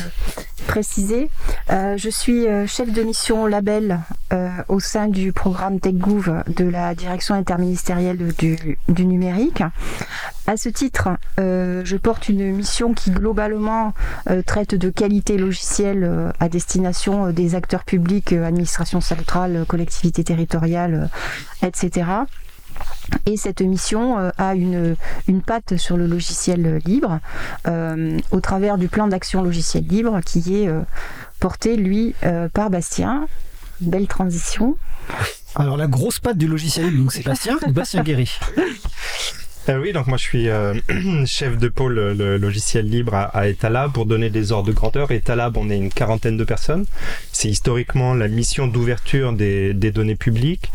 précisé. 0.67 1.29
Je 1.69 2.09
suis 2.09 2.24
euh, 2.29 2.65
chef 2.65 2.91
de 2.91 3.03
mission 3.03 3.45
label 3.45 3.99
euh, 4.33 4.49
au 4.67 4.79
sein 4.79 5.07
du 5.07 5.31
programme 5.31 5.79
TechGouv 5.79 6.43
de 6.47 6.65
la 6.65 6.95
direction 6.95 7.35
interministérielle 7.35 8.33
du, 8.37 8.77
numérique. 9.05 9.61
À 10.47 10.57
ce 10.57 10.69
titre, 10.69 11.09
euh, 11.39 11.81
je 11.83 11.97
porte 11.97 12.29
une 12.29 12.51
mission 12.51 12.93
qui 12.93 13.11
globalement 13.11 13.93
traite 14.45 14.75
de 14.75 14.89
qualité 14.89 15.37
logicielle 15.37 16.33
à 16.39 16.49
destination 16.49 17.31
des 17.31 17.55
acteurs 17.55 17.83
publics, 17.83 18.33
administration 18.33 19.01
centrale, 19.01 19.65
collectivités 19.67 20.23
territoriales, 20.23 21.09
etc. 21.61 22.05
Et 23.25 23.37
cette 23.37 23.61
mission 23.61 24.17
euh, 24.19 24.29
a 24.37 24.55
une, 24.55 24.95
une 25.27 25.41
patte 25.41 25.77
sur 25.77 25.97
le 25.97 26.07
logiciel 26.07 26.81
libre 26.85 27.19
euh, 27.67 28.17
au 28.31 28.39
travers 28.39 28.77
du 28.77 28.87
plan 28.87 29.07
d'action 29.07 29.43
logiciel 29.43 29.85
libre 29.87 30.21
qui 30.25 30.55
est 30.55 30.67
euh, 30.67 30.81
porté, 31.39 31.75
lui, 31.77 32.15
euh, 32.23 32.49
par 32.49 32.69
Bastien. 32.69 33.27
Belle 33.81 34.07
transition. 34.07 34.77
Alors 35.55 35.77
la 35.77 35.87
grosse 35.87 36.19
patte 36.19 36.37
du 36.37 36.47
logiciel 36.47 36.85
libre, 36.85 37.03
donc 37.03 37.13
c'est 37.13 37.23
Bastien, 37.23 37.57
Bastien 37.69 38.03
Guéry. 38.03 38.31
Euh, 39.67 39.79
oui, 39.79 39.93
donc 39.93 40.05
moi 40.05 40.17
je 40.17 40.23
suis 40.23 40.49
euh, 40.49 40.75
chef 41.25 41.57
de 41.57 41.67
pôle 41.69 41.97
euh, 41.97 42.13
le 42.13 42.37
logiciel 42.37 42.87
libre 42.87 43.15
à, 43.15 43.23
à 43.23 43.47
Etalab 43.47 43.91
pour 43.91 44.05
donner 44.05 44.29
des 44.29 44.51
ordres 44.51 44.67
de 44.67 44.73
grandeur. 44.73 45.09
Etalab, 45.11 45.57
on 45.57 45.71
est 45.71 45.77
une 45.77 45.89
quarantaine 45.91 46.37
de 46.37 46.43
personnes. 46.43 46.85
C'est 47.31 47.49
historiquement 47.49 48.13
la 48.13 48.27
mission 48.27 48.67
d'ouverture 48.67 49.33
des, 49.33 49.73
des 49.73 49.91
données 49.91 50.15
publiques. 50.15 50.71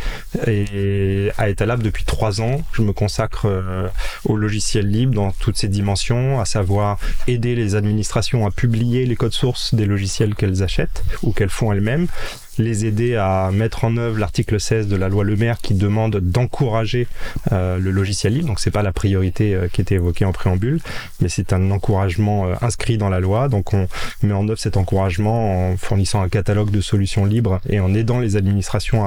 Et 0.48 1.30
à 1.38 1.48
Etalab, 1.48 1.82
depuis 1.82 2.04
trois 2.04 2.40
ans, 2.40 2.62
je 2.72 2.82
me 2.82 2.92
consacre 2.92 3.46
euh, 3.46 3.86
au 4.24 4.36
logiciel 4.36 4.88
libre 4.88 5.14
dans 5.14 5.30
toutes 5.30 5.56
ses 5.56 5.68
dimensions, 5.68 6.40
à 6.40 6.44
savoir 6.44 6.98
aider 7.28 7.54
les 7.54 7.76
administrations 7.76 8.44
à 8.44 8.50
publier 8.50 9.06
les 9.06 9.14
codes 9.14 9.32
sources 9.32 9.72
des 9.72 9.86
logiciels 9.86 10.34
qu'elles 10.34 10.64
achètent 10.64 11.04
ou 11.22 11.32
qu'elles 11.32 11.48
font 11.48 11.72
elles-mêmes 11.72 12.08
les 12.58 12.84
aider 12.84 13.16
à 13.16 13.50
mettre 13.52 13.84
en 13.84 13.96
œuvre 13.96 14.18
l'article 14.18 14.60
16 14.60 14.88
de 14.88 14.96
la 14.96 15.08
loi 15.08 15.24
Le 15.24 15.36
Maire 15.36 15.58
qui 15.58 15.74
demande 15.74 16.16
d'encourager 16.16 17.06
euh, 17.52 17.78
le 17.78 17.90
logiciel 17.90 18.34
libre. 18.34 18.48
Donc 18.48 18.60
c'est 18.60 18.70
pas 18.70 18.82
la 18.82 18.92
priorité 18.92 19.54
euh, 19.54 19.68
qui 19.68 19.80
était 19.80 19.96
évoquée 19.96 20.24
en 20.24 20.32
préambule, 20.32 20.80
mais 21.20 21.28
c'est 21.28 21.52
un 21.52 21.70
encouragement 21.70 22.46
euh, 22.46 22.54
inscrit 22.60 22.98
dans 22.98 23.08
la 23.08 23.20
loi. 23.20 23.48
Donc 23.48 23.72
on 23.74 23.88
met 24.22 24.32
en 24.32 24.48
œuvre 24.48 24.58
cet 24.58 24.76
encouragement 24.76 25.70
en 25.70 25.76
fournissant 25.76 26.22
un 26.22 26.28
catalogue 26.28 26.70
de 26.70 26.80
solutions 26.80 27.24
libres 27.24 27.60
et 27.68 27.80
en 27.80 27.94
aidant 27.94 28.18
les 28.18 28.36
administrations 28.36 29.04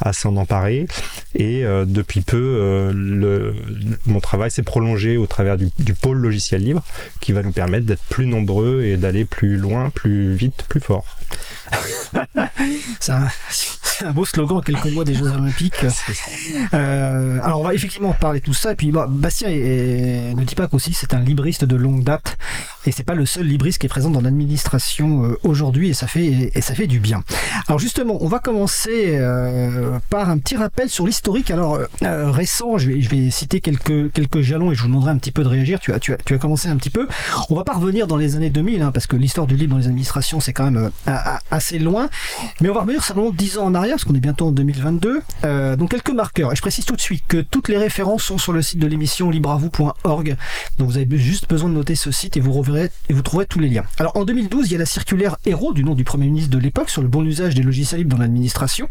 à, 0.00 0.12
s'en 0.12 0.36
emparer. 0.36 0.86
Et 1.34 1.64
depuis 1.86 2.20
peu, 2.20 2.92
mon 4.06 4.20
travail 4.20 4.50
s'est 4.50 4.62
prolongé 4.62 5.16
au 5.16 5.26
travers 5.26 5.56
du 5.56 5.94
pôle 5.94 6.18
logiciel 6.18 6.62
libre 6.62 6.82
qui 7.20 7.32
va 7.32 7.42
nous 7.42 7.52
permettre 7.52 7.86
d'être 7.86 8.02
plus 8.04 8.26
nombreux 8.26 8.82
et 8.82 8.96
d'aller 8.96 9.24
plus 9.24 9.56
loin, 9.56 9.90
plus 9.90 10.34
vite, 10.34 10.64
plus 10.68 10.80
fort. 10.80 11.16
C'est 13.00 13.12
un, 14.04 14.12
beau 14.12 14.24
slogan 14.24 14.60
quelques 14.64 14.92
mois 14.92 15.04
des 15.04 15.14
Jeux 15.14 15.28
Olympiques. 15.28 15.74
Euh, 16.74 17.38
alors 17.42 17.60
on 17.60 17.64
va 17.64 17.74
effectivement 17.74 18.12
parler 18.12 18.40
de 18.40 18.44
tout 18.44 18.54
ça. 18.54 18.72
Et 18.72 18.74
puis 18.74 18.90
bah, 18.90 19.06
Bastien 19.08 19.48
ne 19.48 20.44
dit 20.44 20.54
pas 20.54 20.66
qu'aussi 20.66 20.92
c'est 20.94 21.14
un 21.14 21.20
libriste 21.20 21.64
de 21.64 21.76
longue 21.76 22.02
date. 22.02 22.36
Et 22.86 22.92
c'est 22.92 23.02
pas 23.04 23.14
le 23.14 23.26
seul 23.26 23.46
libriste 23.46 23.78
qui 23.78 23.86
est 23.86 23.88
présent 23.88 24.10
dans 24.10 24.20
l'administration 24.20 25.24
euh, 25.24 25.38
aujourd'hui. 25.42 25.90
Et 25.90 25.94
ça 25.94 26.06
fait 26.06 26.50
et 26.54 26.60
ça 26.60 26.74
fait 26.74 26.86
du 26.86 27.00
bien. 27.00 27.22
Alors 27.68 27.78
justement, 27.78 28.18
on 28.20 28.28
va 28.28 28.38
commencer 28.38 29.16
euh, 29.18 29.98
par 30.10 30.30
un 30.30 30.38
petit 30.38 30.56
rappel 30.56 30.88
sur 30.88 31.06
l'historique. 31.06 31.50
Alors 31.50 31.78
récent, 32.00 32.78
je 32.78 32.90
vais, 32.90 33.00
je 33.00 33.08
vais 33.08 33.30
citer 33.30 33.60
quelques 33.60 34.12
quelques 34.12 34.40
jalons 34.40 34.72
et 34.72 34.74
je 34.74 34.82
vous 34.82 34.88
demanderai 34.88 35.10
un 35.10 35.18
petit 35.18 35.32
peu 35.32 35.42
de 35.42 35.48
réagir. 35.48 35.80
Tu 35.80 35.92
as 35.92 36.00
tu 36.00 36.12
as 36.12 36.16
tu 36.16 36.34
as 36.34 36.38
commencé 36.38 36.68
un 36.68 36.76
petit 36.76 36.90
peu. 36.90 37.08
On 37.50 37.54
va 37.54 37.64
pas 37.64 37.74
revenir 37.74 38.06
dans 38.06 38.16
les 38.16 38.36
années 38.36 38.50
2000 38.50 38.82
hein, 38.82 38.92
parce 38.92 39.06
que 39.06 39.16
l'histoire 39.16 39.46
du 39.46 39.56
livre 39.56 39.70
dans 39.70 39.78
les 39.78 39.86
administrations 39.86 40.40
c'est 40.40 40.52
quand 40.52 40.70
même 40.70 40.90
assez 41.50 41.78
loin. 41.78 42.08
Mais 42.60 42.68
on 42.72 42.74
va 42.74 42.80
revenir 42.80 43.04
simplement 43.04 43.30
10 43.30 43.58
ans 43.58 43.66
en 43.66 43.74
arrière, 43.74 43.96
parce 43.96 44.04
qu'on 44.04 44.14
est 44.14 44.20
bientôt 44.20 44.46
en 44.46 44.50
2022. 44.50 45.20
Euh, 45.44 45.76
donc 45.76 45.90
quelques 45.90 46.10
marqueurs. 46.10 46.52
Et 46.52 46.56
je 46.56 46.62
précise 46.62 46.86
tout 46.86 46.96
de 46.96 47.02
suite 47.02 47.22
que 47.28 47.42
toutes 47.42 47.68
les 47.68 47.76
références 47.76 48.22
sont 48.22 48.38
sur 48.38 48.54
le 48.54 48.62
site 48.62 48.78
de 48.78 48.86
l'émission 48.86 49.28
libreavou.org. 49.28 50.36
Donc 50.78 50.88
vous 50.88 50.96
avez 50.96 51.18
juste 51.18 51.50
besoin 51.50 51.68
de 51.68 51.74
noter 51.74 51.96
ce 51.96 52.10
site 52.10 52.38
et 52.38 52.40
vous 52.40 52.54
reverrez 52.54 52.90
et 53.10 53.12
vous 53.12 53.20
trouverez 53.20 53.44
tous 53.44 53.58
les 53.58 53.68
liens. 53.68 53.84
Alors 53.98 54.16
en 54.16 54.24
2012, 54.24 54.68
il 54.68 54.72
y 54.72 54.76
a 54.76 54.78
la 54.78 54.86
circulaire 54.86 55.36
Héros 55.44 55.74
du 55.74 55.84
nom 55.84 55.94
du 55.94 56.02
Premier 56.02 56.28
ministre 56.28 56.50
de 56.50 56.56
l'époque 56.56 56.88
sur 56.88 57.02
le 57.02 57.08
bon 57.08 57.22
usage 57.26 57.54
des 57.54 57.62
logiciels 57.62 58.00
libres 58.00 58.16
dans 58.16 58.22
l'administration. 58.22 58.88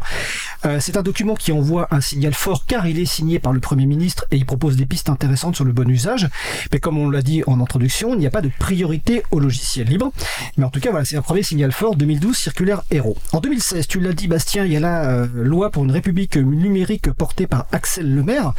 Euh, 0.64 0.78
c'est 0.80 0.96
un 0.96 1.02
document 1.02 1.34
qui 1.34 1.50
envoie 1.50 1.88
un 1.90 2.00
signal 2.00 2.34
fort 2.34 2.66
car 2.66 2.86
il 2.86 3.00
est 3.00 3.04
signé 3.04 3.40
par 3.40 3.52
le 3.52 3.58
Premier 3.58 3.86
ministre 3.86 4.26
et 4.30 4.36
il 4.36 4.46
propose 4.46 4.76
des 4.76 4.86
pistes 4.86 5.08
intéressantes 5.08 5.56
sur 5.56 5.64
le 5.64 5.72
bon 5.72 5.90
usage. 5.90 6.28
Mais 6.72 6.78
comme 6.78 6.98
on 6.98 7.10
l'a 7.10 7.22
dit 7.22 7.42
en 7.48 7.60
introduction, 7.60 8.14
il 8.14 8.20
n'y 8.20 8.28
a 8.28 8.30
pas 8.30 8.42
de 8.42 8.50
priorité 8.60 9.24
au 9.32 9.40
logiciel 9.40 9.88
libre. 9.88 10.12
Mais 10.56 10.64
en 10.64 10.70
tout 10.70 10.78
cas, 10.78 10.90
voilà, 10.92 11.04
c'est 11.04 11.16
un 11.16 11.22
premier 11.22 11.42
signal 11.42 11.72
fort 11.72 11.96
2012 11.96 12.36
circulaire 12.36 12.82
Héros. 12.92 13.16
En 13.32 13.40
2016, 13.40 13.71
tu 13.88 14.00
l'as 14.00 14.12
dit 14.12 14.28
Bastien, 14.28 14.64
il 14.64 14.72
y 14.72 14.76
a 14.76 14.80
la 14.80 15.04
euh, 15.04 15.26
loi 15.34 15.70
pour 15.70 15.84
une 15.84 15.90
république 15.90 16.36
numérique 16.36 17.10
portée 17.12 17.46
par 17.46 17.66
Axel 17.72 18.14
Lemaire, 18.14 18.52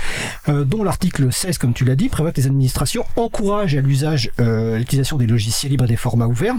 euh, 0.49 0.63
dont 0.63 0.84
l'article 0.84 1.32
16, 1.32 1.58
comme 1.58 1.73
tu 1.73 1.86
l'as 1.86 1.95
dit, 1.95 2.10
prévoit 2.10 2.32
que 2.32 2.41
les 2.41 2.47
administrations 2.47 3.06
encouragent 3.15 3.76
à 3.76 3.82
l'usage 3.82 4.32
euh, 4.39 4.78
l'utilisation 4.78 5.17
des 5.17 5.28
logiciels 5.28 5.71
libres 5.71 5.86
et 5.86 5.88
des 5.88 5.95
formats 5.95 6.28
ouverts 6.28 6.56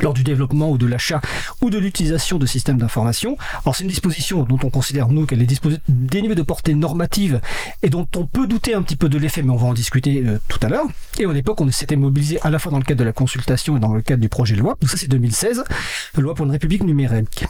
lors 0.00 0.14
du 0.14 0.24
développement 0.24 0.70
ou 0.70 0.78
de 0.78 0.86
l'achat 0.86 1.20
ou 1.60 1.70
de 1.70 1.78
l'utilisation 1.78 2.38
de 2.38 2.46
systèmes 2.46 2.78
d'information. 2.78 3.36
Alors 3.64 3.76
c'est 3.76 3.84
une 3.84 3.90
disposition 3.90 4.42
dont 4.44 4.58
on 4.62 4.70
considère 4.70 5.08
nous 5.08 5.26
qu'elle 5.26 5.42
est 5.42 5.80
dénuée 5.88 6.34
de 6.34 6.42
portée 6.42 6.74
normative 6.74 7.40
et 7.82 7.90
dont 7.90 8.06
on 8.16 8.26
peut 8.26 8.46
douter 8.46 8.74
un 8.74 8.82
petit 8.82 8.96
peu 8.96 9.08
de 9.08 9.18
l'effet, 9.18 9.42
mais 9.42 9.50
on 9.50 9.56
va 9.56 9.66
en 9.68 9.74
discuter 9.74 10.22
euh, 10.24 10.38
tout 10.48 10.58
à 10.62 10.68
l'heure. 10.68 10.86
Et 11.18 11.24
à 11.24 11.32
l'époque, 11.32 11.60
on 11.60 11.70
s'était 11.70 11.96
mobilisé 11.96 12.38
à 12.42 12.50
la 12.50 12.58
fois 12.58 12.72
dans 12.72 12.78
le 12.78 12.84
cadre 12.84 13.00
de 13.00 13.04
la 13.04 13.12
consultation 13.12 13.76
et 13.76 13.80
dans 13.80 13.94
le 13.94 14.02
cadre 14.02 14.20
du 14.20 14.28
projet 14.28 14.54
de 14.54 14.60
loi. 14.60 14.76
Donc 14.80 14.90
ça 14.90 14.96
c'est 14.96 15.08
2016, 15.08 15.64
loi 16.16 16.34
pour 16.34 16.46
une 16.46 16.52
république 16.52 16.82
numérique. 16.82 17.44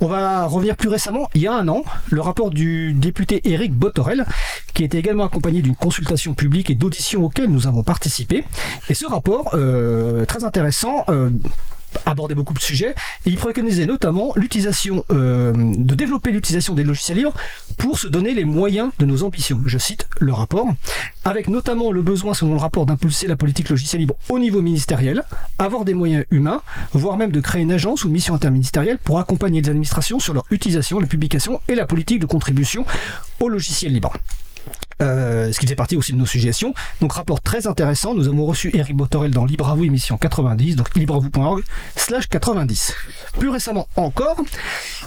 On 0.00 0.06
va 0.06 0.46
revenir 0.46 0.76
plus 0.76 0.88
récemment, 0.88 1.28
il 1.34 1.42
y 1.42 1.46
a 1.46 1.54
un 1.54 1.68
an, 1.68 1.84
le 2.10 2.20
rapport 2.20 2.50
du 2.50 2.92
député 2.94 3.40
Éric 3.48 3.72
Botorel, 3.72 4.26
qui 4.74 4.84
était 4.84 4.98
également 4.98 5.24
accompagné 5.24 5.62
d'une 5.62 5.76
consultation 5.76 6.34
publique 6.34 6.68
et 6.68 6.74
d'auditions 6.74 7.24
auxquelles 7.24 7.50
nous 7.50 7.66
avons 7.66 7.82
participé. 7.82 8.44
Et 8.88 8.94
ce 8.94 9.06
rapport, 9.06 9.50
euh, 9.54 10.24
très 10.24 10.44
intéressant, 10.44 11.04
euh, 11.08 11.30
abordait 12.06 12.34
beaucoup 12.34 12.54
de 12.54 12.60
sujets 12.60 12.94
et 13.26 13.30
il 13.30 13.36
préconisait 13.36 13.86
notamment 13.86 14.32
l'utilisation 14.36 15.04
euh, 15.10 15.52
de 15.54 15.94
développer 15.94 16.30
l'utilisation 16.30 16.74
des 16.74 16.84
logiciels 16.84 17.18
libres 17.18 17.34
pour 17.78 17.98
se 17.98 18.08
donner 18.08 18.34
les 18.34 18.44
moyens 18.44 18.90
de 18.98 19.06
nos 19.06 19.22
ambitions. 19.22 19.60
Je 19.66 19.78
cite 19.78 20.06
le 20.20 20.32
rapport, 20.32 20.66
avec 21.24 21.48
notamment 21.48 21.92
le 21.92 22.02
besoin, 22.02 22.34
selon 22.34 22.54
le 22.54 22.60
rapport, 22.60 22.86
d'impulser 22.86 23.26
la 23.26 23.36
politique 23.36 23.68
logicielle 23.68 24.00
libre 24.00 24.16
au 24.28 24.38
niveau 24.38 24.62
ministériel, 24.62 25.22
avoir 25.58 25.84
des 25.84 25.94
moyens 25.94 26.24
humains, 26.30 26.62
voire 26.92 27.16
même 27.16 27.32
de 27.32 27.40
créer 27.40 27.62
une 27.62 27.72
agence 27.72 28.04
ou 28.04 28.08
mission 28.08 28.34
interministérielle 28.34 28.98
pour 28.98 29.18
accompagner 29.18 29.60
les 29.60 29.68
administrations 29.68 30.18
sur 30.18 30.34
leur 30.34 30.44
utilisation, 30.50 31.00
la 31.00 31.06
publication 31.06 31.60
et 31.68 31.74
la 31.74 31.86
politique 31.86 32.20
de 32.20 32.26
contribution 32.26 32.84
au 33.40 33.48
logiciel 33.48 33.92
libre. 33.92 34.12
Euh, 35.02 35.52
ce 35.52 35.58
qui 35.58 35.66
faisait 35.66 35.74
partie 35.74 35.96
aussi 35.96 36.12
de 36.12 36.16
nos 36.18 36.24
suggestions. 36.26 36.72
Donc 37.00 37.14
rapport 37.14 37.40
très 37.40 37.66
intéressant, 37.66 38.14
nous 38.14 38.28
avons 38.28 38.46
reçu 38.46 38.70
Eric 38.74 38.94
Botorel 38.96 39.32
dans 39.32 39.44
Libre 39.44 39.76
émission 39.82 40.16
90, 40.16 40.76
donc 40.76 40.94
libreavou.org 40.94 41.64
slash 41.96 42.28
90. 42.28 42.94
Plus 43.38 43.48
récemment 43.48 43.88
encore, 43.96 44.36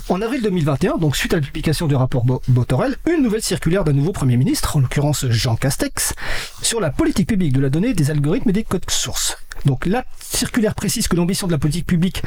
en 0.10 0.22
avril 0.22 0.42
2021, 0.42 0.98
donc 0.98 1.16
suite 1.16 1.34
à 1.34 1.38
la 1.38 1.42
publication 1.42 1.88
du 1.88 1.96
rapport 1.96 2.26
Bo- 2.26 2.42
Botorel, 2.50 2.98
une 3.10 3.24
nouvelle 3.24 3.42
circulaire 3.42 3.86
d'un 3.86 3.94
nouveau 3.94 4.12
Premier 4.12 4.36
ministre, 4.36 4.76
en 4.76 4.82
l'occurrence 4.82 5.26
Jean 5.30 5.56
Castex, 5.56 6.14
sur 6.62 6.82
la 6.82 6.90
politique 6.90 7.30
publique 7.30 7.54
de 7.54 7.62
la 7.62 7.70
donnée, 7.70 7.94
des 7.94 8.12
algorithmes 8.12 8.50
et 8.50 8.54
des 8.54 8.64
codes 8.66 8.90
sources. 8.90 9.38
Donc 9.66 9.86
la 9.86 10.06
circulaire 10.20 10.76
précise 10.76 11.08
que 11.08 11.16
l'ambition 11.16 11.48
de 11.48 11.52
la 11.52 11.58
politique 11.58 11.86
publique 11.86 12.22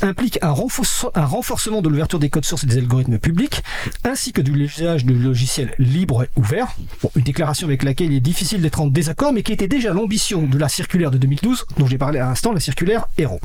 implique 0.00 0.38
un, 0.42 0.50
renforce- 0.52 1.06
un 1.14 1.24
renforcement 1.24 1.80
de 1.82 1.88
l'ouverture 1.88 2.18
des 2.18 2.30
codes 2.30 2.44
sources 2.44 2.64
et 2.64 2.66
des 2.66 2.78
algorithmes 2.78 3.18
publics, 3.18 3.62
ainsi 4.04 4.32
que 4.32 4.40
de 4.40 4.50
l'usage 4.50 5.04
de 5.04 5.14
logiciels 5.14 5.74
libres 5.78 6.24
et 6.24 6.28
ouverts. 6.36 6.74
Une 7.16 7.22
déclaration 7.22 7.66
avec 7.66 7.82
laquelle 7.82 8.10
il 8.12 8.16
est 8.16 8.20
difficile 8.20 8.60
d'être 8.62 8.80
en 8.80 8.86
désaccord, 8.86 9.32
mais 9.32 9.42
qui 9.42 9.52
était 9.52 9.68
déjà 9.68 9.92
l'ambition 9.92 10.42
de 10.42 10.58
la 10.58 10.68
circulaire 10.68 11.10
de 11.10 11.18
2012, 11.18 11.66
dont 11.78 11.86
j'ai 11.86 11.98
parlé 11.98 12.18
à 12.18 12.26
l'instant, 12.26 12.52
la 12.52 12.60
circulaire 12.60 13.06
Héros. 13.18 13.40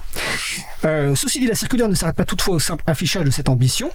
Euh, 0.85 1.15
ceci 1.15 1.39
dit, 1.39 1.47
la 1.47 1.55
circulaire 1.55 1.89
ne 1.89 1.95
s'arrête 1.95 2.15
pas 2.15 2.25
toutefois 2.25 2.55
au 2.55 2.59
simple 2.59 2.83
affichage 2.87 3.25
de 3.25 3.31
cette 3.31 3.49
ambition. 3.49 3.89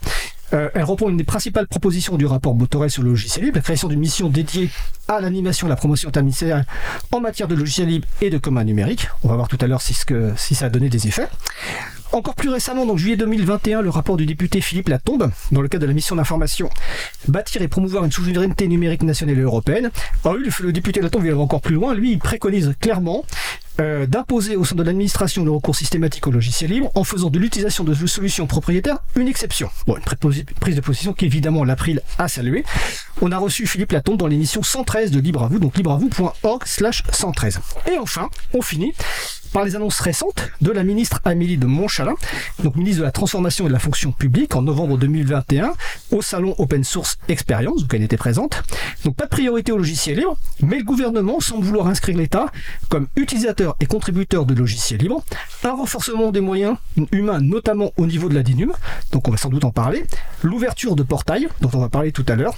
Euh, 0.54 0.68
elle 0.74 0.84
reprend 0.84 1.08
une 1.08 1.16
des 1.16 1.24
principales 1.24 1.66
propositions 1.66 2.16
du 2.16 2.26
rapport 2.26 2.54
Botorel 2.54 2.90
sur 2.90 3.02
le 3.02 3.10
logiciel 3.10 3.44
libre, 3.44 3.56
la 3.56 3.62
création 3.62 3.88
d'une 3.88 4.00
mission 4.00 4.28
dédiée 4.28 4.70
à 5.08 5.20
l'animation 5.20 5.66
et 5.66 5.70
la 5.70 5.76
promotion 5.76 6.08
interministérielle 6.08 6.66
en 7.10 7.20
matière 7.20 7.48
de 7.48 7.54
logiciel 7.54 7.88
libre 7.88 8.06
et 8.20 8.30
de 8.30 8.38
commun 8.38 8.64
numérique. 8.64 9.08
On 9.24 9.28
va 9.28 9.36
voir 9.36 9.48
tout 9.48 9.58
à 9.60 9.66
l'heure 9.66 9.82
si, 9.82 9.96
si 10.36 10.54
ça 10.54 10.66
a 10.66 10.68
donné 10.68 10.88
des 10.88 11.06
effets. 11.06 11.28
Encore 12.12 12.34
plus 12.34 12.50
récemment, 12.50 12.84
donc 12.84 12.98
juillet 12.98 13.16
2021, 13.16 13.80
le 13.80 13.88
rapport 13.88 14.18
du 14.18 14.26
député 14.26 14.60
Philippe 14.60 14.90
Latombe, 14.90 15.30
dans 15.50 15.62
le 15.62 15.68
cadre 15.68 15.82
de 15.82 15.86
la 15.86 15.94
mission 15.94 16.14
d'information 16.14 16.68
Bâtir 17.26 17.62
et 17.62 17.68
promouvoir 17.68 18.04
une 18.04 18.12
souveraineté 18.12 18.68
numérique 18.68 19.02
nationale 19.02 19.38
et 19.38 19.40
européenne. 19.40 19.90
Alors 20.22 20.36
le, 20.36 20.72
député 20.72 21.00
Latombe, 21.00 21.24
va 21.24 21.38
encore 21.38 21.62
plus 21.62 21.74
loin. 21.74 21.94
Lui, 21.94 22.12
il 22.12 22.18
préconise 22.18 22.74
clairement 22.80 23.24
euh, 23.80 24.04
d'imposer 24.06 24.56
au 24.56 24.64
sein 24.66 24.74
de 24.74 24.82
l'administration 24.82 25.42
le 25.42 25.52
recours 25.52 25.74
systématique 25.74 26.26
au 26.26 26.30
logiciel 26.30 26.70
libre 26.70 26.90
en 26.94 27.04
faisant 27.04 27.30
de 27.30 27.38
l'utilisation 27.38 27.82
de 27.82 27.94
solutions 27.94 28.46
propriétaires 28.46 28.98
une 29.16 29.26
exception. 29.26 29.70
Bon, 29.86 29.96
une 29.96 30.44
prise 30.60 30.76
de 30.76 30.82
position 30.82 31.14
qu'évidemment 31.14 31.64
l'April 31.64 32.02
a 32.18 32.28
saluée. 32.28 32.64
On 33.22 33.32
a 33.32 33.38
reçu 33.38 33.66
Philippe 33.66 33.92
Latombe 33.92 34.18
dans 34.18 34.26
l'émission 34.26 34.62
113 34.62 35.12
de 35.12 35.20
Libre 35.20 35.44
à 35.44 35.48
vous, 35.48 35.58
donc 35.58 35.78
libreavou.org 35.78 36.62
slash 36.66 37.04
113. 37.10 37.60
Et 37.90 37.96
enfin, 37.96 38.28
on 38.52 38.60
finit 38.60 38.92
par 39.52 39.64
les 39.64 39.76
annonces 39.76 40.00
récentes 40.00 40.50
de 40.60 40.70
la 40.70 40.82
ministre 40.82 41.20
Amélie 41.24 41.58
de 41.58 41.66
Montchalin, 41.66 42.14
donc 42.62 42.76
ministre 42.76 43.00
de 43.00 43.04
la 43.04 43.12
Transformation 43.12 43.66
et 43.66 43.68
de 43.68 43.72
la 43.72 43.78
Fonction 43.78 44.12
publique 44.12 44.56
en 44.56 44.62
novembre 44.62 44.96
2021 44.96 45.72
au 46.10 46.22
salon 46.22 46.54
Open 46.58 46.84
Source 46.84 47.18
Experience, 47.28 47.82
donc 47.82 47.94
elle 47.94 48.02
était 48.02 48.16
présente. 48.16 48.62
Donc 49.04 49.16
pas 49.16 49.24
de 49.24 49.30
priorité 49.30 49.72
au 49.72 49.76
logiciel 49.76 50.18
libre, 50.18 50.36
mais 50.60 50.78
le 50.78 50.84
gouvernement 50.84 51.40
semble 51.40 51.64
vouloir 51.64 51.86
inscrire 51.86 52.16
l'État 52.16 52.46
comme 52.88 53.06
utilisateur 53.16 53.76
et 53.80 53.86
contributeur 53.86 54.46
de 54.46 54.54
logiciels 54.54 55.00
libres, 55.00 55.22
un 55.64 55.72
renforcement 55.72 56.30
des 56.30 56.40
moyens 56.40 56.76
humains, 57.10 57.40
notamment 57.40 57.92
au 57.96 58.06
niveau 58.06 58.28
de 58.28 58.34
la 58.34 58.42
DINUM, 58.42 58.72
donc 59.12 59.28
on 59.28 59.30
va 59.30 59.36
sans 59.36 59.50
doute 59.50 59.64
en 59.64 59.70
parler, 59.70 60.04
l'ouverture 60.42 60.96
de 60.96 61.02
portails, 61.02 61.48
dont 61.60 61.70
on 61.74 61.78
va 61.78 61.88
parler 61.88 62.12
tout 62.12 62.24
à 62.28 62.36
l'heure, 62.36 62.54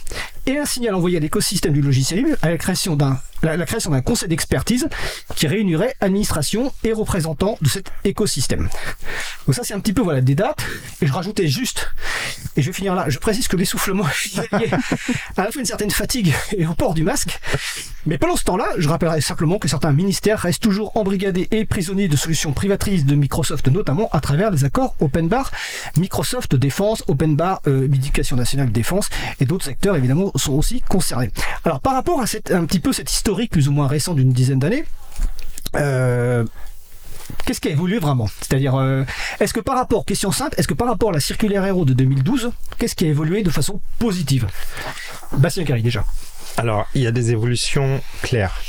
et 0.47 0.59
un 0.59 0.67
signal 0.67 0.95
envoyé 0.95 1.17
à 1.17 1.21
l'écosystème 1.21 1.73
du 1.73 1.83
logiciel 1.83 2.25
libre 2.25 2.37
à 2.43 2.51
la 2.51 2.59
création 2.59 2.97
d'un 2.97 3.19
la, 3.45 3.57
la 3.57 3.67
création 3.67 3.91
d'un 3.91 4.03
conseil 4.03 4.29
d'expertise 4.29 4.89
qui 5.37 5.47
réunirait 5.47 5.95
administration 6.01 6.73
et 6.83 6.93
représentants 6.93 7.59
de 7.61 7.69
cet 7.69 7.93
écosystème. 8.05 8.69
Donc 9.47 9.55
ça 9.55 9.63
c'est 9.65 9.75
un 9.75 9.81
petit 9.81 9.93
peu 9.93 10.03
voilà 10.03 10.21
des 10.21 10.35
dates 10.35 10.65
et 11.01 11.07
je 11.07 11.13
rajoutais 11.13 11.47
juste 11.49 11.89
et 12.57 12.63
je 12.63 12.69
vais 12.69 12.73
finir 12.73 12.95
là. 12.95 13.07
Je 13.09 13.19
précise 13.19 13.49
que 13.49 13.57
l'essoufflement 13.57 14.05
est 14.09 14.73
à 15.37 15.45
la 15.45 15.51
fois 15.51 15.61
une 15.61 15.67
certaine 15.67 15.91
fatigue 15.91 16.35
et 16.57 16.67
au 16.67 16.75
port 16.75 16.95
du 16.95 17.03
masque. 17.03 17.41
Mais 18.07 18.19
pendant 18.19 18.37
ce 18.37 18.45
temps-là, 18.45 18.67
je 18.77 18.89
rappellerai 18.89 19.21
simplement 19.21 19.59
que 19.59 19.67
certains 19.67 19.93
ministères 19.93 20.41
restent 20.41 20.63
toujours 20.63 20.97
embrigadés 20.97 21.49
et 21.51 21.65
prisonniers 21.65 22.09
de 22.09 22.17
solutions 22.17 22.53
privatrices 22.53 23.07
de 23.07 23.15
Microsoft, 23.15 23.69
notamment 23.69 24.09
à 24.13 24.21
travers 24.21 24.51
les 24.51 24.65
accords 24.65 24.95
Open 25.01 25.29
Bar, 25.29 25.51
Microsoft 25.97 26.55
Défense, 26.55 27.03
Open 27.09 27.35
Bar, 27.35 27.61
euh, 27.67 27.85
Éducation 27.85 28.37
nationale 28.37 28.71
Défense 28.73 29.09
et 29.41 29.47
d'autres 29.47 29.69
acteurs 29.69 29.97
évidemment 29.97 30.31
sont 30.37 30.53
aussi 30.53 30.83
concernés. 30.83 31.31
Alors 31.65 31.81
par 31.81 31.95
rapport 31.95 32.21
à 32.21 32.27
cette, 32.27 32.51
un 32.51 32.65
petit 32.67 32.81
peu 32.81 32.93
cet 32.93 33.09
plus 33.51 33.69
ou 33.69 33.73
moins 33.73 33.87
récent 33.87 34.15
d'une 34.15 34.33
dizaine 34.33 34.59
d'années, 34.59 34.85
euh, 35.77 36.45
Qu'est-ce 37.45 37.61
qui 37.61 37.69
a 37.69 37.71
évolué 37.71 37.99
vraiment? 37.99 38.29
C'est-à-dire, 38.41 38.75
euh, 38.75 39.05
est-ce 39.41 39.53
que 39.53 39.61
par 39.61 39.77
rapport, 39.77 40.05
question 40.05 40.33
simple, 40.33 40.55
est-ce 40.59 40.69
que 40.69 40.75
par 40.75 40.89
rapport 40.89 41.11
à 41.11 41.13
la 41.13 41.21
circulaire 41.21 41.65
Héros 41.65 41.85
de 41.85 41.93
2012, 41.95 42.51
qu'est-ce 42.79 42.95
qui 42.95 43.05
a 43.05 43.09
évolué 43.09 43.43
de 43.43 43.51
façon 43.51 43.81
positive? 43.99 44.47
Bastien 45.33 45.65
Carry 45.65 45.83
déjà. 45.83 46.05
Alors, 46.57 46.87
il 46.95 47.03
y 47.03 47.07
a 47.07 47.13
des 47.13 47.33
évolutions 47.33 48.01
claires. 48.23 48.61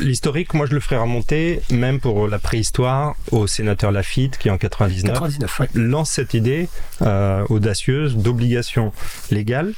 L'historique, 0.00 0.54
moi 0.54 0.66
je 0.66 0.74
le 0.74 0.80
ferai 0.80 0.96
remonter 0.96 1.60
même 1.70 2.00
pour 2.00 2.28
la 2.28 2.38
préhistoire 2.38 3.14
au 3.30 3.46
sénateur 3.46 3.92
Lafitte 3.92 4.38
qui 4.38 4.50
en 4.50 4.58
99, 4.58 5.12
99, 5.12 5.60
ouais. 5.60 5.68
lance 5.74 6.10
cette 6.10 6.34
idée 6.34 6.68
euh, 7.02 7.44
audacieuse 7.48 8.16
d'obligation 8.16 8.92
légale. 9.30 9.72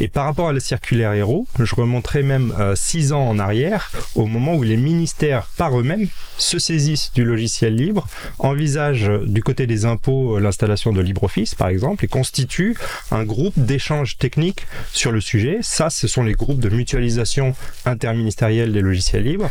Et 0.00 0.08
par 0.08 0.24
rapport 0.24 0.48
à 0.48 0.52
la 0.52 0.60
circulaire 0.60 1.12
héros, 1.12 1.46
je 1.58 1.74
remonterai 1.74 2.22
même 2.22 2.54
euh, 2.58 2.74
six 2.76 3.12
ans 3.12 3.28
en 3.28 3.38
arrière, 3.38 3.90
au 4.14 4.26
moment 4.26 4.54
où 4.54 4.62
les 4.62 4.76
ministères 4.76 5.48
par 5.56 5.78
eux-mêmes 5.78 6.08
se 6.38 6.58
saisissent 6.58 7.12
du 7.14 7.24
logiciel 7.24 7.74
libre, 7.74 8.06
envisagent 8.38 9.08
euh, 9.08 9.24
du 9.26 9.42
côté 9.42 9.66
des 9.66 9.84
impôts 9.84 10.36
euh, 10.36 10.40
l'installation 10.40 10.92
de 10.92 11.00
LibreOffice 11.00 11.54
par 11.54 11.68
exemple, 11.68 12.04
et 12.04 12.08
constituent 12.08 12.76
un 13.10 13.24
groupe 13.24 13.54
d'échange 13.56 14.18
technique 14.18 14.66
sur 14.92 15.12
le 15.12 15.20
sujet. 15.20 15.58
Ça, 15.62 15.90
ce 15.90 16.08
sont 16.08 16.22
les 16.22 16.34
groupes 16.34 16.60
de 16.60 16.68
mutualisation 16.68 17.54
interministérielle 17.84 18.72
des 18.72 18.82
logiciels 18.82 19.24
libres. 19.24 19.50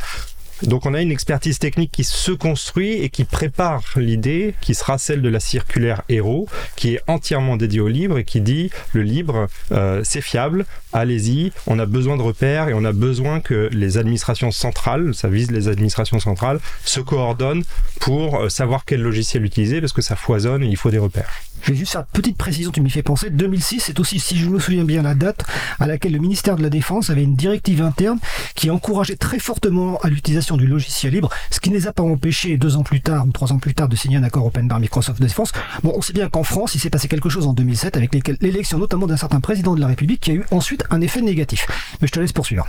Donc 0.68 0.86
on 0.86 0.94
a 0.94 1.02
une 1.02 1.12
expertise 1.12 1.60
technique 1.60 1.92
qui 1.92 2.04
se 2.04 2.32
construit 2.32 2.94
et 2.94 3.10
qui 3.10 3.24
prépare 3.24 3.84
l'idée 3.96 4.56
qui 4.62 4.74
sera 4.74 4.98
celle 4.98 5.22
de 5.22 5.30
la 5.30 5.40
circulaire 5.40 6.02
Héros, 6.10 6.48
qui 6.76 6.96
est 6.96 7.02
entièrement 7.08 7.58
dédiée 7.58 7.80
au 7.80 7.88
libre 7.88 8.18
et 8.18 8.24
qui 8.24 8.42
dit 8.42 8.70
le 8.94 9.04
libre 9.04 9.48
euh, 9.72 10.02
c'est 10.04 10.22
fiable, 10.22 10.66
allez-y, 10.94 11.52
on 11.68 11.80
a 11.80 11.86
besoin 11.86 12.18
de 12.18 12.22
repères 12.22 12.70
et 12.70 12.74
on 12.74 12.86
a 12.86 12.94
besoin 12.94 13.40
que 13.42 13.70
les 13.72 13.98
administrations 13.98 14.52
centrales, 14.52 15.14
ça 15.14 15.28
vise 15.28 15.52
les 15.52 15.68
administrations 15.68 16.20
centrales, 16.20 16.60
se 16.84 17.00
coordonnent 17.00 17.64
pour 18.00 18.38
euh, 18.38 18.50
savoir 18.50 18.86
quel 18.86 19.02
logiciel 19.02 19.46
utiliser 19.46 19.82
parce 19.82 19.94
que 19.94 20.02
ça 20.02 20.16
foisonne 20.16 20.64
et 20.64 20.68
il 20.68 20.78
faut 20.78 20.92
des 20.92 20.98
repères. 20.98 21.32
Je 21.64 21.72
vais 21.72 21.78
juste 21.78 21.94
faire 21.94 22.02
une 22.02 22.22
petite 22.22 22.38
précision, 22.38 22.70
tu 22.72 22.80
m'y 22.82 22.90
fais 22.92 23.02
penser. 23.02 23.30
2006, 23.32 23.80
c'est 23.80 24.00
aussi, 24.00 24.20
si 24.20 24.38
je 24.38 24.48
me 24.50 24.60
souviens 24.60 24.84
bien, 24.84 25.02
la 25.02 25.16
date 25.16 25.44
à 25.80 25.88
laquelle 25.88 26.12
le 26.12 26.20
ministère 26.20 26.56
de 26.58 26.62
la 26.64 26.70
Défense 26.70 27.10
avait 27.10 27.24
une 27.24 27.36
directive 27.36 27.82
interne 27.82 28.20
qui 28.54 28.70
encourageait 28.70 29.16
très 29.16 29.40
fortement 29.40 29.98
à 30.04 30.10
l'utilisation 30.10 30.58
du 30.58 30.68
logiciel 30.68 31.14
libre, 31.14 31.30
ce 31.50 31.60
qui 31.60 31.72
ne 31.72 31.76
les 31.76 31.88
a 31.88 31.94
pas 31.94 32.04
empêchés 32.04 32.58
deux 32.58 32.76
ans 32.76 32.84
plus 32.84 33.02
tard 33.02 33.26
ou 33.28 33.32
trois 33.32 33.52
ans 33.52 33.58
plus 33.58 33.74
tard 33.74 33.90
de 33.90 33.96
signer 33.96 34.18
un 34.18 34.24
accord 34.24 34.46
open 34.46 34.68
bar 34.68 34.80
Microsoft 34.80 35.20
de 35.20 35.26
Défense. 35.26 35.54
Bon, 35.82 35.92
on 35.96 36.02
sait 36.04 36.14
bien 36.14 36.30
qu'en 36.30 36.44
France, 36.44 36.76
il 36.76 36.80
s'est 36.80 36.92
passé 36.92 37.08
quelque 37.08 37.30
chose 37.30 37.48
en 37.48 37.54
2007 37.54 37.98
avec 37.98 38.14
l'élection 38.42 38.78
notamment 38.78 39.08
d'un 39.08 39.18
certain 39.18 39.40
président 39.40 39.74
de 39.74 39.82
la 39.82 39.88
République 39.88 40.20
qui 40.22 40.32
a 40.32 40.34
eu 40.36 40.46
ensuite 40.52 40.84
un 40.92 41.02
effet 41.02 41.22
négatif. 41.22 41.66
Mais 42.00 42.08
je 42.08 42.12
te 42.12 42.20
laisse 42.20 42.32
poursuivre. 42.34 42.68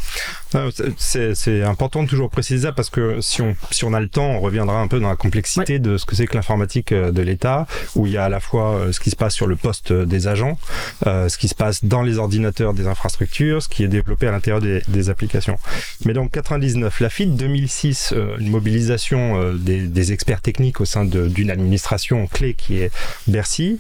Euh, 0.55 0.71
c'est- 0.97 1.63
important 1.65 2.03
de 2.03 2.09
toujours 2.09 2.31
préciser 2.31 2.63
ça 2.67 2.73
parce 2.73 2.89
que 2.91 3.21
si 3.21 3.43
on, 3.43 3.55
si 3.71 3.85
on 3.85 3.93
a 3.93 4.01
le 4.01 4.09
temps, 4.09 4.27
on 4.31 4.41
reviendra 4.41 4.81
un 4.81 4.89
peu 4.89 5.01
dans 5.01 5.09
la 5.09 5.17
complexité 5.17 5.79
de 5.79 5.97
ce 5.99 6.07
que 6.07 6.15
c'est 6.17 6.27
que 6.27 6.35
l'informatique 6.37 6.93
euh, 6.93 7.11
de 7.13 7.21
l'État, 7.23 7.67
où 7.95 8.07
il 8.07 8.13
y 8.13 8.17
a 8.17 8.25
à 8.25 8.29
la 8.29 8.41
fois 8.41 8.76
euh, 8.77 8.93
ce 8.93 9.01
qui 9.01 9.11
se 9.11 9.17
passe 9.17 9.35
sur 9.35 9.47
le 9.47 9.57
poste 9.57 9.93
des 9.93 10.29
agents, 10.29 10.59
euh, 11.07 11.29
ce 11.29 11.39
qui 11.39 11.49
se 11.49 11.55
passe 11.55 11.85
dans 11.85 12.03
les 12.03 12.19
ordinateurs 12.19 12.75
des 12.75 12.87
infrastructures, 12.87 13.63
ce 13.63 13.69
qui 13.69 13.85
est 13.85 13.89
développé 13.89 14.27
à 14.27 14.33
l'intérieur 14.33 14.61
des, 14.61 15.11
applications. 15.11 15.57
Mais 16.05 16.15
donc 16.15 16.33
99, 16.33 17.01
la 17.01 17.11
FIT 17.11 17.27
2006, 17.27 18.13
euh, 18.13 18.37
une 18.39 18.51
mobilisation 18.51 19.55
des, 19.55 20.13
experts 20.13 20.41
techniques 20.41 20.81
au 20.81 20.85
sein 20.85 21.05
d'une 21.05 21.51
administration 21.51 22.27
clé 22.29 22.55
qui 22.55 22.79
est 22.79 22.93
Bercy 23.27 23.77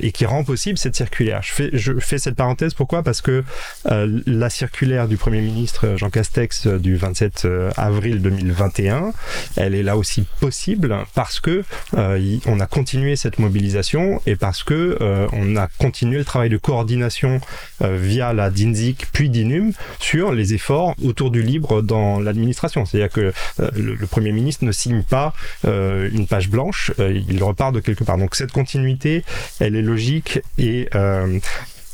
et 0.00 0.12
qui 0.12 0.24
rend 0.24 0.44
possible 0.44 0.78
cette 0.78 0.96
circulaire. 0.96 1.42
Je 1.42 1.92
fais, 2.00 2.18
cette 2.18 2.36
parenthèse 2.36 2.72
pourquoi? 2.74 3.02
Parce 3.02 3.20
que 3.20 3.44
la 3.84 4.50
circulaire 4.50 5.08
du 5.08 5.16
Premier 5.16 5.40
ministre 5.40 5.94
Jean 5.96 6.10
Castex 6.10 6.66
du 6.66 6.96
27 6.96 7.44
euh, 7.44 7.70
avril 7.76 8.22
2021, 8.22 9.12
elle 9.56 9.74
est 9.74 9.82
là 9.82 9.96
aussi 9.96 10.24
possible 10.40 10.96
parce 11.14 11.40
que 11.40 11.64
on 11.92 12.60
a 12.60 12.66
continué 12.66 13.16
cette 13.16 13.38
mobilisation 13.38 13.95
et 14.26 14.36
parce 14.36 14.62
que 14.62 14.98
euh, 15.00 15.26
on 15.32 15.56
a 15.56 15.68
continué 15.78 16.18
le 16.18 16.24
travail 16.24 16.50
de 16.50 16.56
coordination 16.56 17.40
euh, 17.82 17.96
via 18.00 18.32
la 18.32 18.50
DINSIC 18.50 19.06
puis 19.12 19.28
DINUM 19.30 19.72
sur 19.98 20.32
les 20.32 20.54
efforts 20.54 20.94
autour 21.04 21.30
du 21.30 21.42
libre 21.42 21.82
dans 21.82 22.20
l'administration. 22.20 22.84
C'est-à-dire 22.84 23.10
que 23.10 23.32
euh, 23.60 23.70
le, 23.76 23.94
le 23.94 24.06
Premier 24.06 24.32
ministre 24.32 24.64
ne 24.64 24.72
signe 24.72 25.02
pas 25.02 25.32
une 25.64 26.26
page 26.26 26.48
blanche, 26.48 26.92
il 26.98 27.42
repart 27.42 27.74
de 27.74 27.80
quelque 27.80 28.04
part. 28.04 28.18
Donc 28.18 28.34
cette 28.34 28.52
continuité, 28.52 29.24
elle 29.60 29.76
est 29.76 29.82
logique 29.82 30.40
et, 30.58 30.88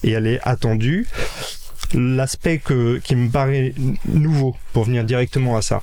et 0.05 0.11
elle 0.11 0.27
est 0.27 0.41
attendue. 0.43 1.07
L'aspect 1.95 2.61
qui 3.03 3.17
me 3.17 3.29
paraît 3.29 3.75
nouveau, 4.07 4.57
pour 4.73 4.85
venir 4.85 5.05
directement 5.05 5.57
à 5.57 5.63
ça, 5.63 5.83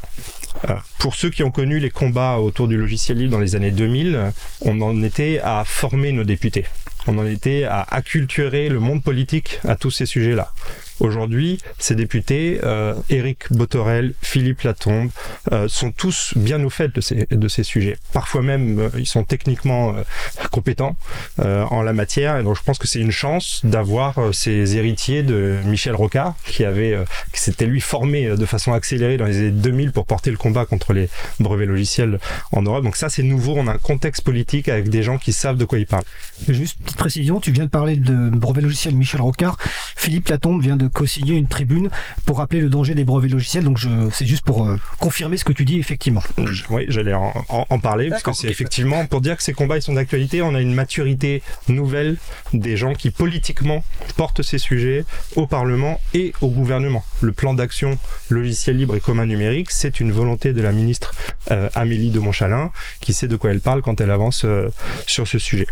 pour 0.97 1.15
ceux 1.15 1.29
qui 1.29 1.43
ont 1.43 1.51
connu 1.51 1.79
les 1.79 1.89
combats 1.89 2.37
autour 2.37 2.67
du 2.67 2.77
logiciel 2.77 3.17
libre 3.17 3.31
dans 3.31 3.39
les 3.39 3.55
années 3.55 3.71
2000, 3.71 4.15
euh, 4.15 4.31
on 4.61 4.81
en 4.81 5.01
était 5.03 5.39
à 5.43 5.63
former 5.65 6.11
nos 6.11 6.23
députés. 6.23 6.65
On 7.07 7.17
en 7.17 7.25
était 7.25 7.63
à 7.63 7.85
acculturer 7.89 8.69
le 8.69 8.79
monde 8.79 9.03
politique 9.03 9.59
à 9.67 9.75
tous 9.75 9.91
ces 9.91 10.05
sujets-là. 10.05 10.51
Aujourd'hui, 10.99 11.59
ces 11.77 11.95
députés, 11.95 12.59
euh, 12.63 12.93
Éric 13.09 13.51
Botorel, 13.51 14.13
Philippe 14.21 14.61
Latombe, 14.61 15.09
euh, 15.51 15.67
sont 15.67 15.91
tous 15.91 16.33
bien 16.35 16.63
au 16.63 16.69
fait 16.69 16.93
de 16.93 17.01
ces, 17.01 17.25
de 17.31 17.47
ces 17.47 17.63
sujets. 17.63 17.97
Parfois 18.11 18.41
même, 18.41 18.79
euh, 18.79 18.89
ils 18.97 19.07
sont 19.07 19.23
techniquement 19.23 19.95
euh, 19.95 20.03
compétents 20.51 20.95
en 21.37 21.81
la 21.81 21.93
matière. 21.93 22.43
Donc, 22.43 22.57
je 22.57 22.63
pense 22.63 22.77
que 22.77 22.87
c'est 22.87 22.99
une 22.99 23.11
chance 23.11 23.61
d'avoir 23.63 24.33
ces 24.33 24.75
héritiers 24.75 25.23
de 25.23 25.57
Michel 25.65 25.95
Rocard, 25.95 26.35
qui 26.45 26.65
avait, 26.65 26.97
qui 27.33 27.39
s'était 27.39 27.65
lui 27.65 27.79
formé 27.79 28.35
de 28.35 28.45
façon 28.45 28.73
accélérée 28.73 29.17
dans 29.17 29.25
les 29.25 29.37
années 29.37 29.51
2000 29.51 29.91
pour 29.91 30.05
porter 30.05 30.31
le 30.31 30.37
combat 30.37 30.65
contre 30.65 30.93
les 30.93 31.09
brevets 31.39 31.67
logiciels 31.67 32.19
en 32.51 32.61
Europe. 32.61 32.83
Donc 32.83 32.95
ça, 32.95 33.09
c'est 33.09 33.23
nouveau. 33.23 33.55
On 33.57 33.67
a 33.67 33.73
un 33.73 33.77
contexte 33.77 34.23
politique 34.23 34.69
avec 34.69 34.89
des 34.89 35.03
gens 35.03 35.17
qui 35.17 35.33
savent 35.33 35.57
de 35.57 35.65
quoi 35.65 35.79
ils 35.79 35.87
parlent. 35.87 36.03
Juste 36.47 36.77
petite 36.81 36.97
précision, 36.97 37.39
tu 37.39 37.51
viens 37.51 37.65
de 37.65 37.69
parler 37.69 37.95
de 37.95 38.29
brevet 38.29 38.61
logiciel 38.61 38.95
Michel 38.95 39.21
Rocard. 39.21 39.57
Philippe 39.95 40.27
Latombe 40.27 40.61
vient 40.61 40.77
de 40.77 40.88
co-signer 40.89 41.35
une 41.35 41.47
tribune 41.47 41.89
pour 42.25 42.37
rappeler 42.37 42.61
le 42.61 42.69
danger 42.69 42.95
des 42.95 43.03
brevets 43.03 43.31
logiciels. 43.31 43.63
Donc 43.63 43.77
je, 43.77 43.89
c'est 44.11 44.25
juste 44.25 44.43
pour 44.43 44.67
euh, 44.67 44.77
confirmer 44.99 45.37
ce 45.37 45.45
que 45.45 45.53
tu 45.53 45.65
dis 45.65 45.79
effectivement. 45.79 46.21
Oui, 46.69 46.85
j'allais 46.89 47.13
en, 47.13 47.33
en- 47.49 47.65
en 47.69 47.79
parler, 47.79 48.09
parce 48.09 48.23
que 48.23 48.33
c'est 48.33 48.47
effectivement 48.49 49.05
pour 49.05 49.21
dire 49.21 49.37
que 49.37 49.43
ces 49.43 49.53
combats 49.53 49.77
ils 49.77 49.81
sont 49.81 49.93
d'actualité, 49.93 50.41
on 50.41 50.55
a 50.55 50.61
une 50.61 50.73
maturité 50.73 51.41
nouvelle 51.67 52.17
des 52.53 52.77
gens 52.77 52.93
qui 52.93 53.11
politiquement 53.11 53.83
portent 54.17 54.41
ces 54.41 54.57
sujets 54.57 55.05
au 55.35 55.47
Parlement 55.47 55.99
et 56.13 56.33
au 56.41 56.49
gouvernement. 56.49 57.03
Le 57.21 57.31
plan 57.31 57.53
d'action 57.53 57.97
logiciel 58.29 58.77
libre 58.77 58.95
et 58.95 58.99
commun 58.99 59.25
numérique, 59.25 59.71
c'est 59.71 59.99
une 59.99 60.11
volonté 60.11 60.53
de 60.53 60.61
la 60.61 60.71
ministre 60.71 61.13
euh, 61.51 61.69
Amélie 61.75 62.09
de 62.11 62.19
Montchalin, 62.19 62.71
qui 63.01 63.13
sait 63.13 63.27
de 63.27 63.35
quoi 63.35 63.51
elle 63.51 63.61
parle 63.61 63.81
quand 63.81 64.01
elle 64.01 64.11
avance 64.11 64.43
euh, 64.45 64.69
sur 65.07 65.27
ce 65.27 65.39
sujet. 65.39 65.67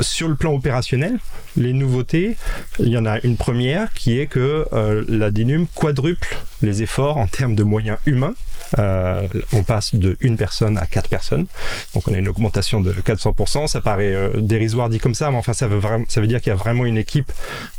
Sur 0.00 0.28
le 0.28 0.34
plan 0.34 0.52
opérationnel, 0.54 1.18
les 1.56 1.72
nouveautés, 1.72 2.36
il 2.78 2.88
y 2.88 2.98
en 2.98 3.06
a 3.06 3.20
une 3.20 3.36
première 3.36 3.92
qui 3.92 4.18
est 4.18 4.26
que 4.26 4.66
euh, 4.72 5.04
la 5.08 5.30
DINUM 5.30 5.66
quadruple 5.74 6.36
les 6.62 6.82
efforts 6.82 7.16
en 7.16 7.26
termes 7.26 7.54
de 7.54 7.62
moyens 7.62 7.98
humains. 8.06 8.34
Euh, 8.78 9.28
on 9.52 9.62
passe 9.62 9.94
de 9.94 10.16
une 10.20 10.36
personne 10.36 10.78
à 10.78 10.86
quatre 10.86 11.08
personnes, 11.08 11.46
donc 11.94 12.08
on 12.08 12.14
a 12.14 12.18
une 12.18 12.28
augmentation 12.28 12.80
de 12.80 12.92
400%. 12.92 13.66
Ça 13.66 13.80
paraît 13.80 14.14
euh, 14.14 14.40
dérisoire 14.40 14.88
dit 14.88 14.98
comme 14.98 15.14
ça, 15.14 15.30
mais 15.30 15.36
enfin 15.36 15.52
ça 15.52 15.68
veut 15.68 16.26
dire 16.26 16.40
qu'il 16.40 16.50
y 16.50 16.52
a 16.52 16.56
vraiment 16.56 16.84
une 16.86 16.96
équipe 16.96 17.30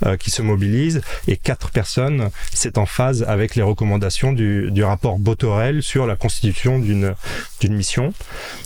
euh, 0.05 0.15
qui 0.15 0.31
se 0.31 0.41
mobilise 0.41 1.01
et 1.27 1.37
quatre 1.37 1.71
personnes, 1.71 2.29
c'est 2.53 2.77
en 2.77 2.85
phase 2.85 3.23
avec 3.27 3.55
les 3.55 3.63
recommandations 3.63 4.31
du, 4.31 4.83
rapport 4.83 5.17
Botorel 5.17 5.81
sur 5.81 6.05
la 6.05 6.15
constitution 6.15 6.77
d'une 6.77 7.15
d'une 7.59 7.73
mission. 7.73 8.13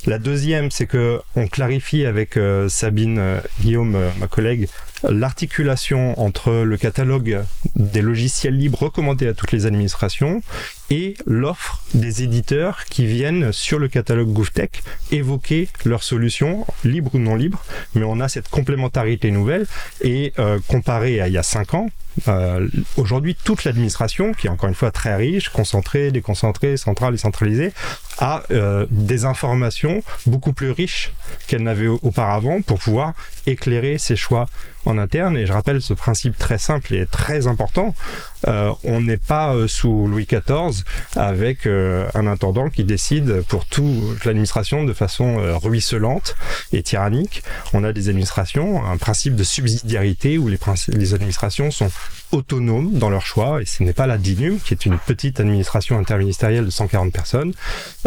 La 0.06 0.20
deuxième, 0.20 0.70
c'est 0.70 0.86
que 0.86 1.22
on 1.36 1.48
clarifie 1.48 2.06
avec 2.06 2.38
Sabine 2.68 3.40
Guillaume, 3.62 3.98
ma 4.20 4.28
collègue, 4.28 4.68
l'articulation 5.08 6.20
entre 6.20 6.52
le 6.52 6.78
catalogue 6.78 7.44
des 7.76 8.02
logiciels 8.02 8.58
libres 8.58 8.84
recommandés 8.84 9.28
à 9.28 9.34
toutes 9.34 9.52
les 9.52 9.66
administrations 9.66 10.42
et 10.90 11.16
l'offre 11.26 11.82
des 11.94 12.24
éditeurs 12.24 12.86
qui 12.86 13.06
viennent 13.06 13.52
sur 13.52 13.80
le 13.80 13.88
catalogue 13.88 14.32
GovTech 14.32 14.84
évoquer 15.12 15.70
leurs 15.86 16.04
solutions, 16.04 16.66
libres 16.84 17.16
ou 17.16 17.20
non 17.20 17.36
libres, 17.36 17.64
mais 17.96 18.04
on 18.04 18.20
a 18.20 18.28
cette 18.28 18.50
complémentarité 18.50 19.32
nouvelle 19.32 19.68
et 20.02 20.34
euh, 20.40 20.60
comparé 20.68 21.22
à 21.22 21.28
il 21.28 21.34
y 21.34 21.38
a 21.38 21.44
cinq 21.44 21.74
ans, 21.74 21.90
euh, 22.28 22.68
aujourd'hui 22.98 23.36
toute 23.36 23.64
l'administration, 23.64 24.34
qui 24.34 24.48
est 24.48 24.50
encore 24.50 24.70
une 24.70 24.76
fois 24.76 24.92
très 24.92 25.16
riche, 25.16 25.50
concentrée, 25.50 26.12
déconcentrée, 26.12 26.78
centrale 26.78 27.14
et 27.14 27.18
centralisée, 27.18 27.72
a 28.20 28.44
euh, 28.52 28.86
des 28.92 29.26
informations 29.26 30.04
beaucoup 30.26 30.54
plus 30.54 30.72
riches 30.72 31.12
qu'elle 31.48 31.64
n'avait 31.64 31.88
au- 31.88 32.00
auparavant 32.04 32.62
pour 32.62 32.80
pouvoir 32.80 33.14
éclairer 33.48 33.98
ses 33.98 34.16
choix 34.16 34.48
en 34.86 34.98
interne. 34.98 35.38
Et 35.38 35.46
je 35.46 35.54
rappelle 35.54 35.82
ce 35.82 35.94
principe 35.94 36.38
très 36.38 36.58
simple 36.58 36.94
et 36.94 37.06
très 37.06 37.48
important. 37.48 37.94
Euh, 38.48 38.72
on 38.84 39.02
n'est 39.02 39.18
pas 39.18 39.54
euh, 39.54 39.68
sous 39.68 40.08
Louis 40.08 40.26
XIV 40.26 40.84
avec 41.16 41.66
euh, 41.66 42.08
un 42.14 42.28
intendant 42.28 42.70
qui 42.70 42.84
décide 42.84 43.42
pour 43.48 43.66
toute 43.66 44.24
l'administration 44.26 44.84
de 44.84 44.94
façon 44.94 45.40
euh, 45.40 45.58
ruisselante 45.58 46.36
et 46.72 46.84
tyrannique. 46.84 47.44
On 47.74 47.84
a 47.84 47.94
des 47.94 48.10
administrations, 48.10 48.86
un 48.86 48.98
principe 48.98 49.36
de 49.36 49.44
subsidiarité 49.44 50.38
où 50.38 50.48
les, 50.48 50.60
les 50.90 51.14
administrations 51.14 51.72
sont 51.72 51.92
autonomes 52.32 52.98
dans 52.98 53.10
leur 53.10 53.26
choix 53.26 53.62
et 53.62 53.66
ce 53.66 53.84
n'est 53.84 53.94
pas 53.94 54.08
la 54.08 54.18
DINUM 54.18 54.60
qui 54.60 54.74
est 54.74 54.86
une 54.86 54.98
petite 55.00 55.40
administration 55.40 55.98
interministérielle 55.98 56.66
de 56.66 56.70
140 56.70 57.12
personnes 57.12 57.54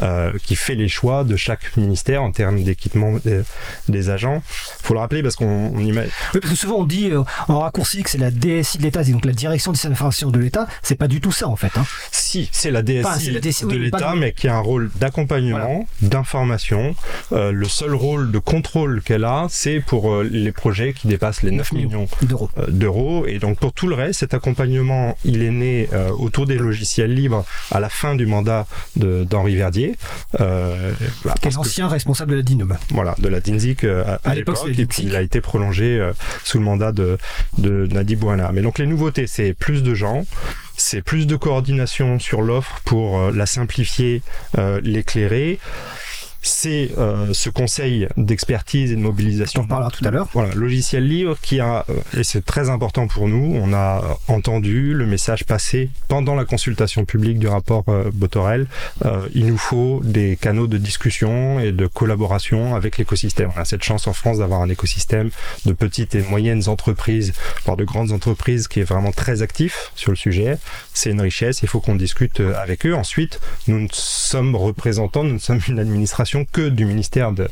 euh, 0.03 0.33
qui 0.45 0.55
fait 0.55 0.75
les 0.75 0.89
choix 0.89 1.25
de 1.25 1.37
chaque 1.37 1.77
ministère 1.77 2.23
en 2.23 2.31
termes 2.31 2.63
d'équipement 2.63 3.15
des, 3.25 3.43
des 3.89 4.11
agents. 4.11 4.43
Faut 4.47 4.95
le 4.95 5.01
rappeler 5.01 5.23
parce 5.23 5.37
qu'on 5.37 5.73
on 5.75 5.81
imagine 5.81 6.11
Oui, 6.35 6.41
parce 6.41 6.53
que 6.53 6.59
souvent 6.59 6.77
on 6.77 6.85
dit 6.85 7.11
euh, 7.11 7.23
en 7.49 7.61
raccourci 7.61 8.03
que 8.03 8.11
c'est 8.11 8.19
la 8.19 8.31
DSI 8.31 8.79
de 8.79 8.83
l'État, 8.83 9.03
donc 9.05 9.25
la 9.25 9.33
direction 9.33 9.73
des 9.73 9.77
systèmes 9.77 9.97
de 10.31 10.39
l'État. 10.39 10.67
C'est 10.83 10.95
pas 10.97 11.09
du 11.09 11.21
tout 11.21 11.33
ça 11.33 11.49
en 11.49 11.57
fait. 11.57 11.77
Hein. 11.77 11.85
Si, 12.11 12.49
c'est 12.53 12.71
la 12.71 12.83
DSI, 12.83 13.01
Enfin, 13.01 13.19
c'est 13.19 13.31
la 13.31 13.41
DSI, 13.41 13.65
de 13.65 13.71
oui, 13.71 13.79
l'État, 13.79 14.15
mais 14.17 14.33
qui 14.33 14.49
a 14.49 14.57
un 14.57 14.61
rôle 14.61 14.91
d'accompagnement, 14.97 15.87
d'information. 16.03 16.95
Euh, 17.33 17.51
le 17.53 17.67
seul 17.69 17.95
rôle 17.95 18.31
de 18.31 18.39
contrôle 18.39 19.03
qu'elle 19.03 19.25
a, 19.25 19.47
c'est 19.51 19.81
pour 19.81 20.13
euh, 20.13 20.23
les 20.31 20.53
projets 20.53 20.93
qui 20.93 21.09
dépassent 21.09 21.43
les 21.43 21.51
9 21.51 21.73
millions 21.73 22.07
d'euros. 22.23 22.51
euh, 22.59 22.67
d'euros. 22.69 23.27
Et 23.27 23.39
donc 23.39 23.59
pour 23.59 23.73
tout 23.73 23.87
le 23.89 23.95
reste, 23.95 24.21
cet 24.21 24.35
accompagnement, 24.35 25.17
il 25.25 25.43
est 25.43 25.51
né 25.51 25.89
euh, 25.93 26.11
autour 26.11 26.47
des 26.47 26.57
logiciels 26.59 27.13
libres 27.15 27.45
à 27.71 27.81
la 27.81 27.89
fin 27.89 28.15
du 28.15 28.27
mandat 28.27 28.67
d'Henri 28.97 29.57
Verdier. 29.57 29.97
Euh, 30.41 30.93
bah, 31.25 31.35
Qui 31.41 31.49
est 31.49 31.51
parce 31.51 31.55
que- 31.55 31.61
l'ancien 31.61 31.89
responsable 31.89 32.33
de 32.33 32.37
la 32.37 32.43
DINUM. 32.43 32.77
voilà, 32.91 33.15
de 33.19 33.29
la 33.29 33.41
DINZIC 33.41 33.85
à, 33.85 34.21
À 34.25 34.31
à 34.31 34.35
l'époque, 34.35 34.59
il 34.99 35.17
a 35.17 35.23
été 35.23 35.41
prolongé 35.41 36.11
sous 36.45 36.59
le 36.59 36.65
mandat 36.65 36.93
de, 36.93 37.19
de 37.59 37.87
Nadi 37.91 38.17
Bouana. 38.17 38.51
Mais 38.53 38.63
donc 38.63 38.79
les 38.79 38.87
nouveautés, 38.87 39.27
c'est 39.27 39.55
plus 39.55 39.83
de 39.83 39.95
gens, 39.95 40.12
c'est 40.77 41.03
plus 41.03 41.27
de 41.27 41.37
coordination 41.37 42.19
sur 42.19 42.43
l'offre 42.43 42.81
pour 42.85 43.19
euh, 43.19 43.33
la 43.33 43.47
simplifier, 43.47 44.23
euh, 44.59 44.81
l'éclairer. 44.83 45.59
C'est 46.43 46.91
euh, 46.99 47.33
ce 47.33 47.51
conseil 47.51 48.09
d'expertise 48.17 48.93
et 48.93 48.97
de 48.97 49.01
mobilisation. 49.01 49.63
On 49.63 49.67
parlera 49.67 49.91
tout 49.91 50.05
à 50.05 50.11
l'heure. 50.11 50.29
Voilà, 50.33 50.55
logiciel 50.55 51.07
libre 51.07 51.37
qui 51.41 51.61
a, 51.61 51.85
euh, 51.89 52.19
et 52.19 52.25
c'est 52.25 52.45
très 52.45 52.69
important 52.69 53.07
pour 53.07 53.29
nous, 53.29 53.57
on 53.57 53.73
a 53.73 54.03
entendu 54.29 54.95
le 54.95 55.07
message 55.07 55.45
passer 55.45 55.91
pendant 56.09 56.35
la 56.35 56.45
consultation 56.45 57.05
publique 57.05 57.39
du 57.39 57.49
rapport 57.49 57.85
euh, 57.89 58.11
Botorel. 58.13 58.67
Euh, 59.05 59.29
il 59.35 59.47
nous 59.47 59.59
faut 59.59 60.01
des 60.05 60.37
canaux 60.37 60.67
de 60.67 60.79
discussion 60.79 61.61
et 61.61 61.73
de 61.73 61.87
collaboration 61.87 62.75
avec 62.75 62.99
l'écosystème. 62.99 63.51
On 63.57 63.61
a 63.61 63.65
cette 63.65 63.83
chance 63.83 64.07
en 64.07 64.13
France 64.13 64.39
d'avoir 64.39 64.63
un 64.63 64.69
écosystème 64.69 65.31
de 65.67 65.73
petites 65.73 66.15
et 66.15 66.23
moyennes 66.23 66.69
entreprises, 66.69 67.33
voire 67.65 67.77
de 67.77 67.85
grandes 67.85 68.13
entreprises 68.13 68.69
qui 68.69 68.81
est 68.81 68.85
vraiment 68.85 69.13
très 69.13 69.43
actif 69.43 69.93
sur 69.95 70.13
le 70.13 70.17
sujet. 70.17 70.59
C'est 70.95 71.11
une 71.11 71.21
richesse, 71.21 71.63
il 71.63 71.69
faut 71.69 71.81
qu'on 71.81 71.97
discute 71.97 72.41
euh, 72.41 72.55
avec 72.57 72.87
eux. 72.87 72.95
Ensuite, 72.95 73.41
nous 73.69 73.81
ne 73.81 73.89
sommes 73.93 74.57
représentants, 74.57 75.25
nous 75.25 75.35
ne 75.35 75.39
sommes 75.39 75.61
une 75.69 75.79
administration 75.79 76.32
que 76.51 76.69
du 76.69 76.85
ministère 76.85 77.33
de, 77.33 77.49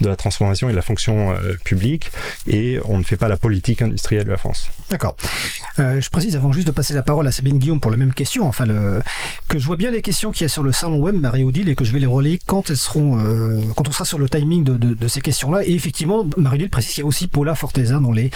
la 0.00 0.16
transformation 0.16 0.68
et 0.68 0.72
de 0.72 0.76
la 0.76 0.82
fonction 0.82 1.32
euh, 1.32 1.54
publique 1.64 2.10
et 2.46 2.78
on 2.84 2.98
ne 2.98 3.02
fait 3.02 3.16
pas 3.16 3.28
la 3.28 3.36
politique 3.36 3.82
industrielle 3.82 4.24
de 4.24 4.30
la 4.30 4.36
France. 4.36 4.70
D'accord. 4.90 5.16
Euh, 5.78 6.00
je 6.00 6.10
précise 6.10 6.36
avant 6.36 6.52
juste 6.52 6.66
de 6.66 6.72
passer 6.72 6.94
la 6.94 7.02
parole 7.02 7.26
à 7.26 7.32
Sabine 7.32 7.58
Guillaume 7.58 7.80
pour 7.80 7.90
la 7.90 7.96
même 7.96 8.12
question, 8.12 8.46
enfin 8.46 8.66
que 9.48 9.58
je 9.58 9.66
vois 9.66 9.76
bien 9.76 9.90
les 9.90 10.02
questions 10.02 10.32
qu'il 10.32 10.42
y 10.42 10.46
a 10.46 10.48
sur 10.48 10.62
le 10.62 10.72
salon 10.72 10.98
web 10.98 11.14
Marie-Odile 11.14 11.68
et 11.68 11.74
que 11.74 11.84
je 11.84 11.92
vais 11.92 12.00
les 12.00 12.06
relayer 12.06 12.38
quand 12.46 12.70
elles 12.70 12.76
seront, 12.76 13.18
euh, 13.18 13.60
quand 13.76 13.88
on 13.88 13.92
sera 13.92 14.04
sur 14.04 14.18
le 14.18 14.28
timing 14.28 14.64
de, 14.64 15.08
ces 15.08 15.20
questions-là. 15.20 15.64
Et 15.64 15.72
effectivement, 15.72 16.24
Marie-Odile 16.36 16.70
précise 16.70 16.94
qu'il 16.94 17.02
y 17.02 17.04
a 17.04 17.06
aussi 17.06 17.26
Paula 17.26 17.54
Forteza 17.54 17.98
dans 17.98 18.12
les 18.12 18.30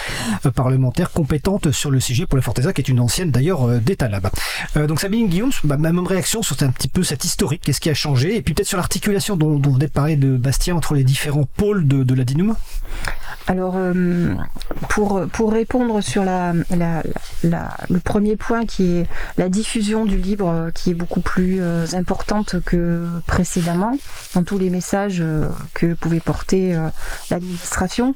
parlementaires 0.55 1.11
compétentes 1.11 1.71
sur 1.71 1.91
le 1.91 1.99
sujet. 1.99 2.25
Paula 2.25 2.41
Forteza 2.41 2.73
qui 2.73 2.81
est 2.81 2.89
une 2.89 2.99
ancienne 2.99 3.31
d'ailleurs 3.31 3.69
là-bas. 4.09 4.31
Euh, 4.77 4.87
donc 4.87 4.99
Sabine 4.99 5.27
Guillaume, 5.27 5.51
ma 5.63 5.77
même 5.77 6.05
réaction 6.05 6.41
sur 6.41 6.55
un 6.63 6.69
petit 6.69 6.87
peu 6.87 7.03
cette 7.03 7.23
historique, 7.25 7.61
qu'est-ce 7.63 7.81
qui 7.81 7.89
a 7.89 7.93
changé? 7.93 8.35
Et 8.35 8.41
puis 8.41 8.53
peut-être 8.53 8.67
sur 8.67 8.77
l'articulation 8.77 9.35
dont, 9.35 9.59
dont 9.59 9.71
vous 9.71 9.79
venez 9.85 9.89
de 9.89 9.93
parler 9.93 10.15
de 10.15 10.37
Bastien 10.37 10.75
entre 10.75 10.95
les 10.95 11.03
différents 11.03 11.45
pôles 11.45 11.87
de, 11.87 12.03
de 12.03 12.13
la 12.15 12.23
DINUM? 12.23 12.55
Alors, 13.47 13.75
euh, 13.77 14.33
pour, 14.89 15.21
pour 15.31 15.51
répondre 15.51 16.01
sur 16.01 16.23
la, 16.23 16.53
la- 16.75 17.03
la- 17.43 17.77
le 17.89 17.99
premier 17.99 18.35
point 18.35 18.65
qui 18.65 18.97
est 18.97 19.07
la 19.37 19.49
diffusion 19.49 20.05
du 20.05 20.17
livre, 20.17 20.49
euh, 20.49 20.71
qui 20.71 20.91
est 20.91 20.95
beaucoup 20.95 21.21
plus 21.21 21.59
euh, 21.61 21.85
importante 21.93 22.55
que 22.65 23.05
précédemment, 23.27 23.97
dans 24.33 24.43
tous 24.43 24.57
les 24.57 24.69
messages 24.69 25.23
que 25.73 25.93
pouvait 25.93 26.19
porter 26.19 26.77
l'administration, 27.29 28.15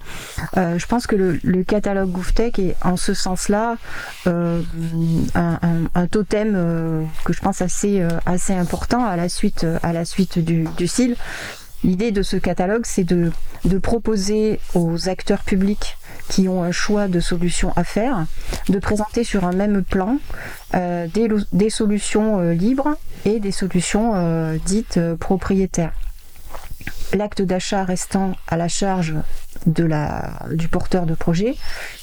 je 0.55 0.85
pense 0.85 1.07
que 1.07 1.15
le, 1.15 1.63
catalogue 1.63 2.09
GouffTech 2.11 2.57
est 2.59 2.75
en 2.83 2.97
ce 2.97 3.13
sens-là 3.13 3.77
un, 4.25 6.07
totem 6.11 7.07
que 7.25 7.33
je 7.33 7.39
pense 7.41 7.61
assez, 7.61 8.05
assez 8.25 8.53
important 8.53 9.05
à 9.05 9.15
la 9.15 9.29
suite, 9.29 9.65
à 9.83 9.93
la 9.93 10.05
suite 10.05 10.39
du, 10.39 10.65
du 10.77 10.87
CIL. 10.87 11.15
L'idée 11.83 12.11
de 12.11 12.21
ce 12.21 12.37
catalogue, 12.37 12.85
c'est 12.85 13.03
de, 13.03 13.31
de 13.65 13.77
proposer 13.77 14.59
aux 14.73 15.07
acteurs 15.09 15.43
publics 15.43 15.97
qui 16.29 16.47
ont 16.47 16.63
un 16.63 16.71
choix 16.71 17.07
de 17.07 17.19
solutions 17.19 17.73
à 17.75 17.83
faire, 17.83 18.25
de 18.69 18.79
présenter 18.79 19.23
sur 19.23 19.45
un 19.45 19.51
même 19.51 19.83
plan 19.83 20.17
euh, 20.75 21.07
des, 21.51 21.69
solutions 21.69 22.39
euh, 22.39 22.53
libres 22.53 22.95
et 23.25 23.39
des 23.39 23.51
solutions 23.51 24.13
euh, 24.15 24.57
dites 24.65 24.99
propriétaires. 25.19 25.93
L'acte 27.13 27.41
d'achat 27.41 27.83
restant 27.83 28.35
à 28.47 28.55
la 28.55 28.67
charge 28.67 29.15
de 29.65 29.83
la, 29.83 30.39
du 30.51 30.67
porteur 30.67 31.05
de 31.05 31.13
projet, 31.15 31.55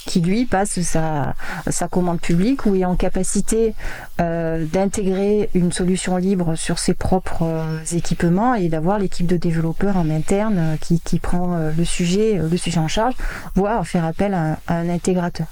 qui 0.06 0.20
lui 0.20 0.44
passe 0.46 0.80
sa, 0.82 1.34
sa 1.68 1.88
commande 1.88 2.20
publique 2.20 2.66
ou 2.66 2.74
est 2.76 2.84
en 2.84 2.96
capacité 2.96 3.74
euh, 4.20 4.64
d'intégrer 4.72 5.50
une 5.54 5.72
solution 5.72 6.16
libre 6.16 6.54
sur 6.54 6.78
ses 6.78 6.94
propres 6.94 7.42
euh, 7.42 7.78
équipements 7.92 8.54
et 8.54 8.68
d'avoir 8.68 8.98
l'équipe 8.98 9.26
de 9.26 9.36
développeurs 9.36 9.96
en 9.96 10.08
interne 10.10 10.58
euh, 10.58 10.76
qui, 10.80 11.00
qui 11.00 11.18
prend 11.18 11.56
le 11.76 11.84
sujet, 11.84 12.38
le 12.38 12.56
sujet 12.56 12.78
en 12.78 12.88
charge, 12.88 13.14
voire 13.54 13.86
faire 13.86 14.04
appel 14.04 14.34
à, 14.34 14.58
un 14.68 14.88
intégrateur. 14.88 15.46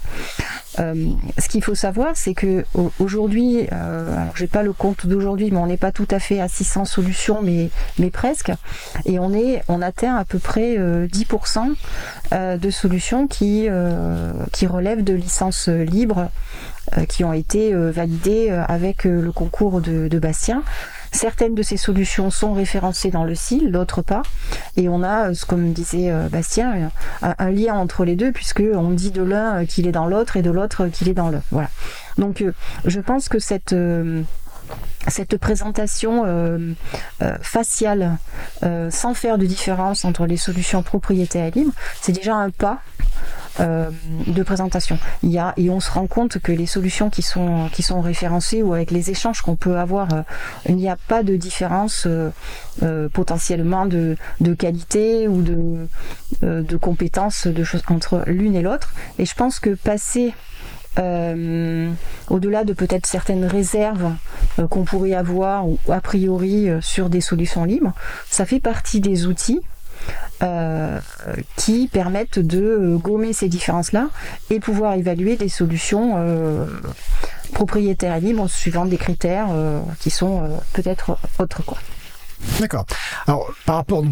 Ce 0.77 1.47
qu'il 1.47 1.63
faut 1.63 1.75
savoir, 1.75 2.11
c'est 2.15 2.33
que 2.33 2.65
au- 2.73 2.91
aujourd'hui, 2.99 3.65
euh, 3.71 4.13
alors 4.21 4.35
j'ai 4.35 4.47
pas 4.47 4.61
le 4.61 4.73
compte 4.73 5.07
d'aujourd'hui, 5.07 5.49
mais 5.51 5.57
on 5.57 5.67
n'est 5.67 5.77
pas 5.77 5.93
tout 5.93 6.07
à 6.11 6.19
fait 6.19 6.41
à 6.41 6.49
600 6.49 6.83
solutions, 6.85 7.41
mais, 7.41 7.69
mais 7.97 8.09
presque, 8.09 8.51
et 9.05 9.17
on 9.19 9.33
est, 9.33 9.63
on 9.69 9.81
atteint 9.81 10.15
à 10.17 10.25
peu 10.25 10.37
près 10.37 10.77
euh, 10.77 11.07
10% 11.07 11.69
euh, 11.69 11.73
de 12.31 12.69
solutions 12.69 13.27
qui, 13.27 13.67
euh, 13.69 14.31
qui 14.51 14.67
relèvent 14.67 15.03
de 15.03 15.13
licences 15.13 15.67
libres, 15.67 16.29
euh, 16.97 17.05
qui 17.05 17.23
ont 17.23 17.33
été 17.33 17.73
euh, 17.73 17.89
validées 17.89 18.49
euh, 18.51 18.63
avec 18.67 19.07
euh, 19.07 19.19
le 19.19 19.31
concours 19.31 19.81
de, 19.81 20.19
Bastien. 20.19 20.61
Certaines 21.11 21.55
de 21.55 21.63
ces 21.63 21.77
solutions 21.77 22.29
sont 22.29 22.53
référencées 22.53 23.09
dans 23.09 23.23
le 23.23 23.33
CIL, 23.33 23.71
d'autres 23.71 24.03
pas. 24.03 24.21
Et 24.77 24.87
on 24.87 25.01
a, 25.01 25.31
euh, 25.31 25.33
comme 25.47 25.73
disait 25.73 26.11
euh, 26.11 26.29
Bastien, 26.29 26.91
un, 27.23 27.49
lien 27.49 27.73
entre 27.73 28.05
les 28.05 28.15
deux, 28.15 28.31
puisque 28.31 28.61
on 28.71 28.91
dit 28.91 29.09
de 29.09 29.23
l'un 29.23 29.61
euh, 29.61 29.65
qu'il 29.65 29.87
est 29.87 29.91
dans 29.91 30.05
l'autre 30.05 30.37
et 30.37 30.43
de 30.43 30.51
l'autre 30.51 30.85
euh, 30.85 30.89
qu'il 30.89 31.09
est 31.09 31.15
dans 31.15 31.29
le. 31.29 31.39
Voilà. 31.49 31.69
Donc, 32.19 32.41
euh, 32.41 32.53
je 32.85 32.99
pense 32.99 33.29
que 33.29 33.39
cette 33.39 33.73
euh, 33.73 34.21
cette 35.07 35.37
présentation 35.37 36.23
euh, 36.25 36.73
euh, 37.21 37.37
faciale, 37.41 38.17
euh, 38.63 38.89
sans 38.91 39.13
faire 39.13 39.37
de 39.37 39.45
différence 39.45 40.05
entre 40.05 40.25
les 40.25 40.37
solutions 40.37 40.83
propriétaires 40.83 41.45
et 41.45 41.51
libres, 41.51 41.73
c'est 42.01 42.11
déjà 42.11 42.35
un 42.35 42.49
pas 42.49 42.81
euh, 43.59 43.89
de 44.27 44.43
présentation. 44.43 44.97
Il 45.23 45.31
y 45.31 45.37
a, 45.37 45.53
et 45.55 45.69
on 45.69 45.79
se 45.79 45.89
rend 45.91 46.07
compte 46.07 46.39
que 46.39 46.51
les 46.51 46.65
solutions 46.65 47.09
qui 47.09 47.21
sont, 47.21 47.69
qui 47.71 47.83
sont 47.83 48.01
référencées 48.01 48.63
ou 48.63 48.73
avec 48.73 48.91
les 48.91 49.11
échanges 49.11 49.41
qu'on 49.41 49.55
peut 49.55 49.77
avoir, 49.77 50.13
euh, 50.13 50.21
il 50.67 50.75
n'y 50.75 50.89
a 50.89 50.97
pas 51.07 51.23
de 51.23 51.35
différence 51.35 52.05
euh, 52.07 53.09
potentiellement 53.13 53.85
de, 53.85 54.17
de 54.41 54.53
qualité 54.53 55.27
ou 55.27 55.41
de, 55.41 55.87
de 56.41 56.77
compétences 56.77 57.47
de 57.47 57.63
choses 57.63 57.83
entre 57.89 58.23
l'une 58.27 58.55
et 58.55 58.61
l'autre. 58.61 58.93
Et 59.19 59.25
je 59.25 59.35
pense 59.35 59.59
que 59.59 59.69
passer 59.69 60.33
euh, 60.97 61.91
au-delà 62.29 62.63
de 62.63 62.73
peut-être 62.73 63.05
certaines 63.05 63.45
réserves 63.45 64.13
euh, 64.59 64.67
qu'on 64.67 64.85
pourrait 64.85 65.13
avoir 65.13 65.67
ou 65.67 65.77
a 65.89 65.99
priori 65.99 66.69
euh, 66.69 66.79
sur 66.81 67.09
des 67.09 67.21
solutions 67.21 67.65
libres, 67.65 67.93
ça 68.29 68.45
fait 68.45 68.59
partie 68.59 69.01
des 69.01 69.25
outils 69.27 69.61
qui 71.55 71.87
permettent 71.87 72.37
de 72.37 72.97
gommer 73.01 73.33
ces 73.33 73.47
différences-là 73.47 74.09
et 74.51 74.59
pouvoir 74.59 74.93
évaluer 74.93 75.37
des 75.37 75.49
solutions 75.49 76.23
propriétaires 77.53 78.19
libres 78.19 78.47
suivant 78.47 78.85
des 78.85 78.97
critères 78.97 79.47
qui 79.99 80.11
sont 80.11 80.43
peut-être 80.73 81.17
autres. 81.39 81.63
Quoi. 81.63 81.79
D'accord. 82.59 82.85
Alors, 83.27 83.51
par 83.65 83.75
rapport, 83.75 84.03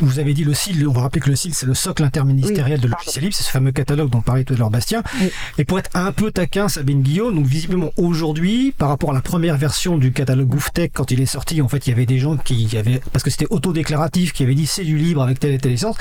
vous 0.00 0.18
avez 0.18 0.34
dit 0.34 0.44
le 0.44 0.54
CIL, 0.54 0.86
on 0.88 0.92
va 0.92 1.02
rappeler 1.02 1.20
que 1.20 1.30
le 1.30 1.36
CIL, 1.36 1.54
c'est 1.54 1.66
le 1.66 1.74
socle 1.74 2.02
interministériel 2.02 2.80
de 2.80 2.88
logiciel 2.88 3.24
libre, 3.24 3.34
c'est 3.36 3.44
ce 3.44 3.50
fameux 3.50 3.72
catalogue 3.72 4.10
dont 4.10 4.20
parlait 4.20 4.44
tout 4.44 4.54
à 4.54 4.56
l'heure 4.56 4.70
Bastien. 4.70 5.02
Et 5.58 5.64
pour 5.64 5.78
être 5.78 5.90
un 5.94 6.12
peu 6.12 6.30
taquin, 6.30 6.68
Sabine 6.68 7.02
Guillaume, 7.02 7.34
donc 7.34 7.46
visiblement 7.46 7.90
aujourd'hui, 7.96 8.72
par 8.76 8.88
rapport 8.88 9.10
à 9.10 9.14
la 9.14 9.20
première 9.20 9.56
version 9.56 9.96
du 9.96 10.12
catalogue 10.12 10.48
GouffTech, 10.48 10.92
quand 10.94 11.10
il 11.10 11.20
est 11.20 11.26
sorti, 11.26 11.62
en 11.62 11.68
fait, 11.68 11.86
il 11.86 11.90
y 11.90 11.92
avait 11.92 12.06
des 12.06 12.18
gens 12.18 12.36
qui 12.36 12.76
avaient, 12.76 13.00
parce 13.12 13.22
que 13.22 13.30
c'était 13.30 13.46
autodéclaratif, 13.50 14.32
qui 14.32 14.42
avaient 14.42 14.54
dit 14.54 14.66
c'est 14.66 14.84
du 14.84 14.96
libre 14.96 15.22
avec 15.22 15.38
telle 15.40 15.52
et 15.52 15.58
telle 15.58 15.72
licence. 15.72 15.96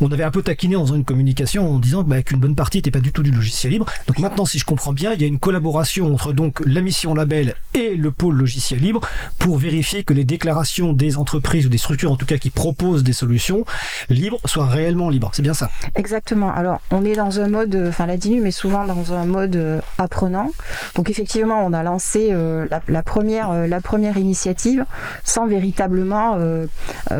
On 0.00 0.10
avait 0.10 0.24
un 0.24 0.30
peu 0.30 0.42
taquiné 0.42 0.76
en 0.76 0.84
faisant 0.84 0.96
une 0.96 1.04
communication 1.04 1.72
en 1.74 1.78
disant 1.78 2.02
bah, 2.02 2.22
qu'une 2.22 2.40
bonne 2.40 2.56
partie 2.56 2.78
n'était 2.78 2.90
pas 2.90 3.00
du 3.00 3.12
tout 3.12 3.22
du 3.22 3.30
logiciel 3.30 3.72
libre. 3.72 3.86
Donc 4.06 4.18
maintenant, 4.18 4.44
si 4.44 4.58
je 4.58 4.64
comprends 4.64 4.92
bien, 4.92 5.12
il 5.12 5.20
y 5.20 5.24
a 5.24 5.28
une 5.28 5.38
collaboration 5.38 6.12
entre 6.12 6.32
donc 6.32 6.62
la 6.66 6.80
mission 6.80 7.14
label 7.14 7.54
et 7.74 7.94
le 7.94 8.10
pôle 8.10 8.36
logiciel 8.36 8.80
libre 8.80 9.00
pour 9.38 9.58
vérifier 9.58 10.04
que 10.04 10.12
les 10.12 10.24
déclarations 10.24 10.92
des 11.02 11.18
entreprises 11.18 11.66
ou 11.66 11.68
des 11.68 11.78
structures 11.78 12.12
en 12.12 12.16
tout 12.16 12.26
cas 12.26 12.38
qui 12.38 12.50
proposent 12.50 13.02
des 13.02 13.12
solutions 13.12 13.64
libres 14.08 14.38
soient 14.44 14.66
réellement 14.66 15.10
libres. 15.10 15.30
C'est 15.32 15.42
bien 15.42 15.54
ça 15.54 15.68
Exactement. 15.96 16.52
Alors, 16.52 16.80
on 16.90 17.04
est 17.04 17.16
dans 17.16 17.40
un 17.40 17.48
mode, 17.48 17.74
euh, 17.74 17.88
enfin 17.88 18.06
la 18.06 18.16
DINU 18.16 18.46
est 18.46 18.52
souvent 18.52 18.84
dans 18.86 19.12
un 19.12 19.24
mode 19.24 19.56
euh, 19.56 19.80
apprenant. 19.98 20.50
Donc 20.94 21.10
effectivement, 21.10 21.64
on 21.66 21.72
a 21.72 21.82
lancé 21.82 22.28
euh, 22.30 22.66
la, 22.88 23.02
première, 23.02 23.66
la 23.66 23.80
première 23.80 24.16
initiative 24.16 24.84
sans 25.24 25.46
véritablement, 25.46 26.38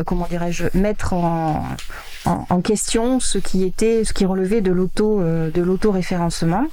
comment 0.05 0.27
dirais-je, 0.29 0.65
mettre 0.73 1.13
en 1.13 1.65
en, 2.25 2.45
en 2.49 2.61
question 2.61 3.19
ce 3.19 3.37
qui 3.37 3.63
était, 3.63 4.03
ce 4.03 4.13
qui 4.13 4.25
relevait 4.25 4.61
de 4.61 4.71
l'auto, 4.71 5.21
euh, 5.21 5.51
de 5.51 5.61
l'auto-référencement. 5.61 6.65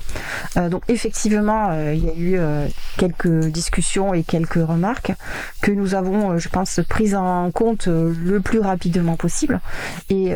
Euh, 0.57 0.68
donc 0.68 0.82
effectivement, 0.88 1.70
euh, 1.70 1.94
il 1.94 2.05
y 2.05 2.09
a 2.09 2.14
eu 2.14 2.38
euh, 2.38 2.66
quelques 2.98 3.46
discussions 3.46 4.14
et 4.14 4.22
quelques 4.22 4.55
remarques 4.55 5.12
que 5.61 5.72
nous 5.72 5.94
avons, 5.94 6.32
euh, 6.32 6.38
je 6.38 6.48
pense, 6.48 6.80
prises 6.88 7.14
en 7.14 7.51
compte 7.51 7.88
euh, 7.88 8.14
le 8.24 8.40
plus 8.40 8.61
rapidement 8.61 9.16
possible. 9.16 9.61
Et 10.09 10.34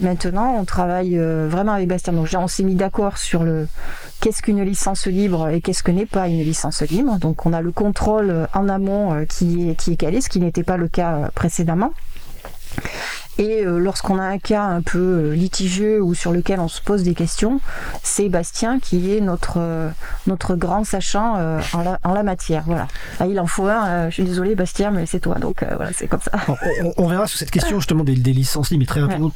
maintenant, 0.00 0.56
on 0.58 0.64
travaille 0.64 1.16
vraiment 1.18 1.72
avec 1.72 1.88
Bastien. 1.88 2.12
Donc 2.12 2.28
on 2.36 2.48
s'est 2.48 2.62
mis 2.62 2.74
d'accord 2.74 3.18
sur 3.18 3.44
le 3.44 3.68
qu'est-ce 4.20 4.42
qu'une 4.42 4.62
licence 4.62 5.06
libre 5.06 5.48
et 5.48 5.60
qu'est-ce 5.60 5.82
que 5.82 5.90
n'est 5.90 6.06
pas 6.06 6.28
une 6.28 6.40
licence 6.40 6.82
libre. 6.82 7.18
Donc 7.18 7.46
on 7.46 7.52
a 7.52 7.60
le 7.60 7.72
contrôle 7.72 8.48
en 8.54 8.68
amont 8.68 9.24
qui 9.28 9.70
est, 9.70 9.74
qui 9.74 9.92
est 9.92 9.96
calé, 9.96 10.20
ce 10.20 10.28
qui 10.28 10.40
n'était 10.40 10.62
pas 10.62 10.76
le 10.76 10.88
cas 10.88 11.30
précédemment. 11.34 11.92
Et 13.38 13.64
euh, 13.66 13.78
lorsqu'on 13.78 14.18
a 14.18 14.22
un 14.24 14.38
cas 14.38 14.62
un 14.62 14.80
peu 14.82 14.98
euh, 14.98 15.34
litigieux 15.34 16.00
ou 16.02 16.14
sur 16.14 16.32
lequel 16.32 16.58
on 16.60 16.68
se 16.68 16.80
pose 16.80 17.02
des 17.02 17.14
questions, 17.14 17.60
c'est 18.02 18.28
Bastien 18.28 18.78
qui 18.80 19.14
est 19.14 19.20
notre, 19.20 19.58
euh, 19.58 19.90
notre 20.26 20.54
grand 20.56 20.84
sachant 20.84 21.36
euh, 21.36 21.60
en, 21.74 21.82
la, 21.82 21.98
en 22.04 22.14
la 22.14 22.22
matière. 22.22 22.62
Voilà. 22.66 22.88
Ah, 23.20 23.26
il 23.26 23.38
en 23.38 23.46
faut 23.46 23.66
un, 23.66 23.86
euh, 23.86 24.06
je 24.08 24.14
suis 24.14 24.24
désolée 24.24 24.54
Bastien, 24.54 24.90
mais 24.90 25.04
c'est 25.06 25.20
toi. 25.20 25.34
Donc 25.38 25.62
euh, 25.62 25.66
voilà, 25.76 25.90
c'est 25.94 26.06
comme 26.08 26.20
ça. 26.20 26.32
On, 26.48 26.54
on- 26.86 26.92
on 26.96 27.08
verra 27.08 27.26
sur 27.26 27.38
cette 27.38 27.50
question 27.50 27.76
justement 27.80 28.04
des, 28.04 28.14
des 28.14 28.32
licences 28.32 28.70
libres, 28.70 28.86
très 28.86 29.00
rapidement. 29.02 29.32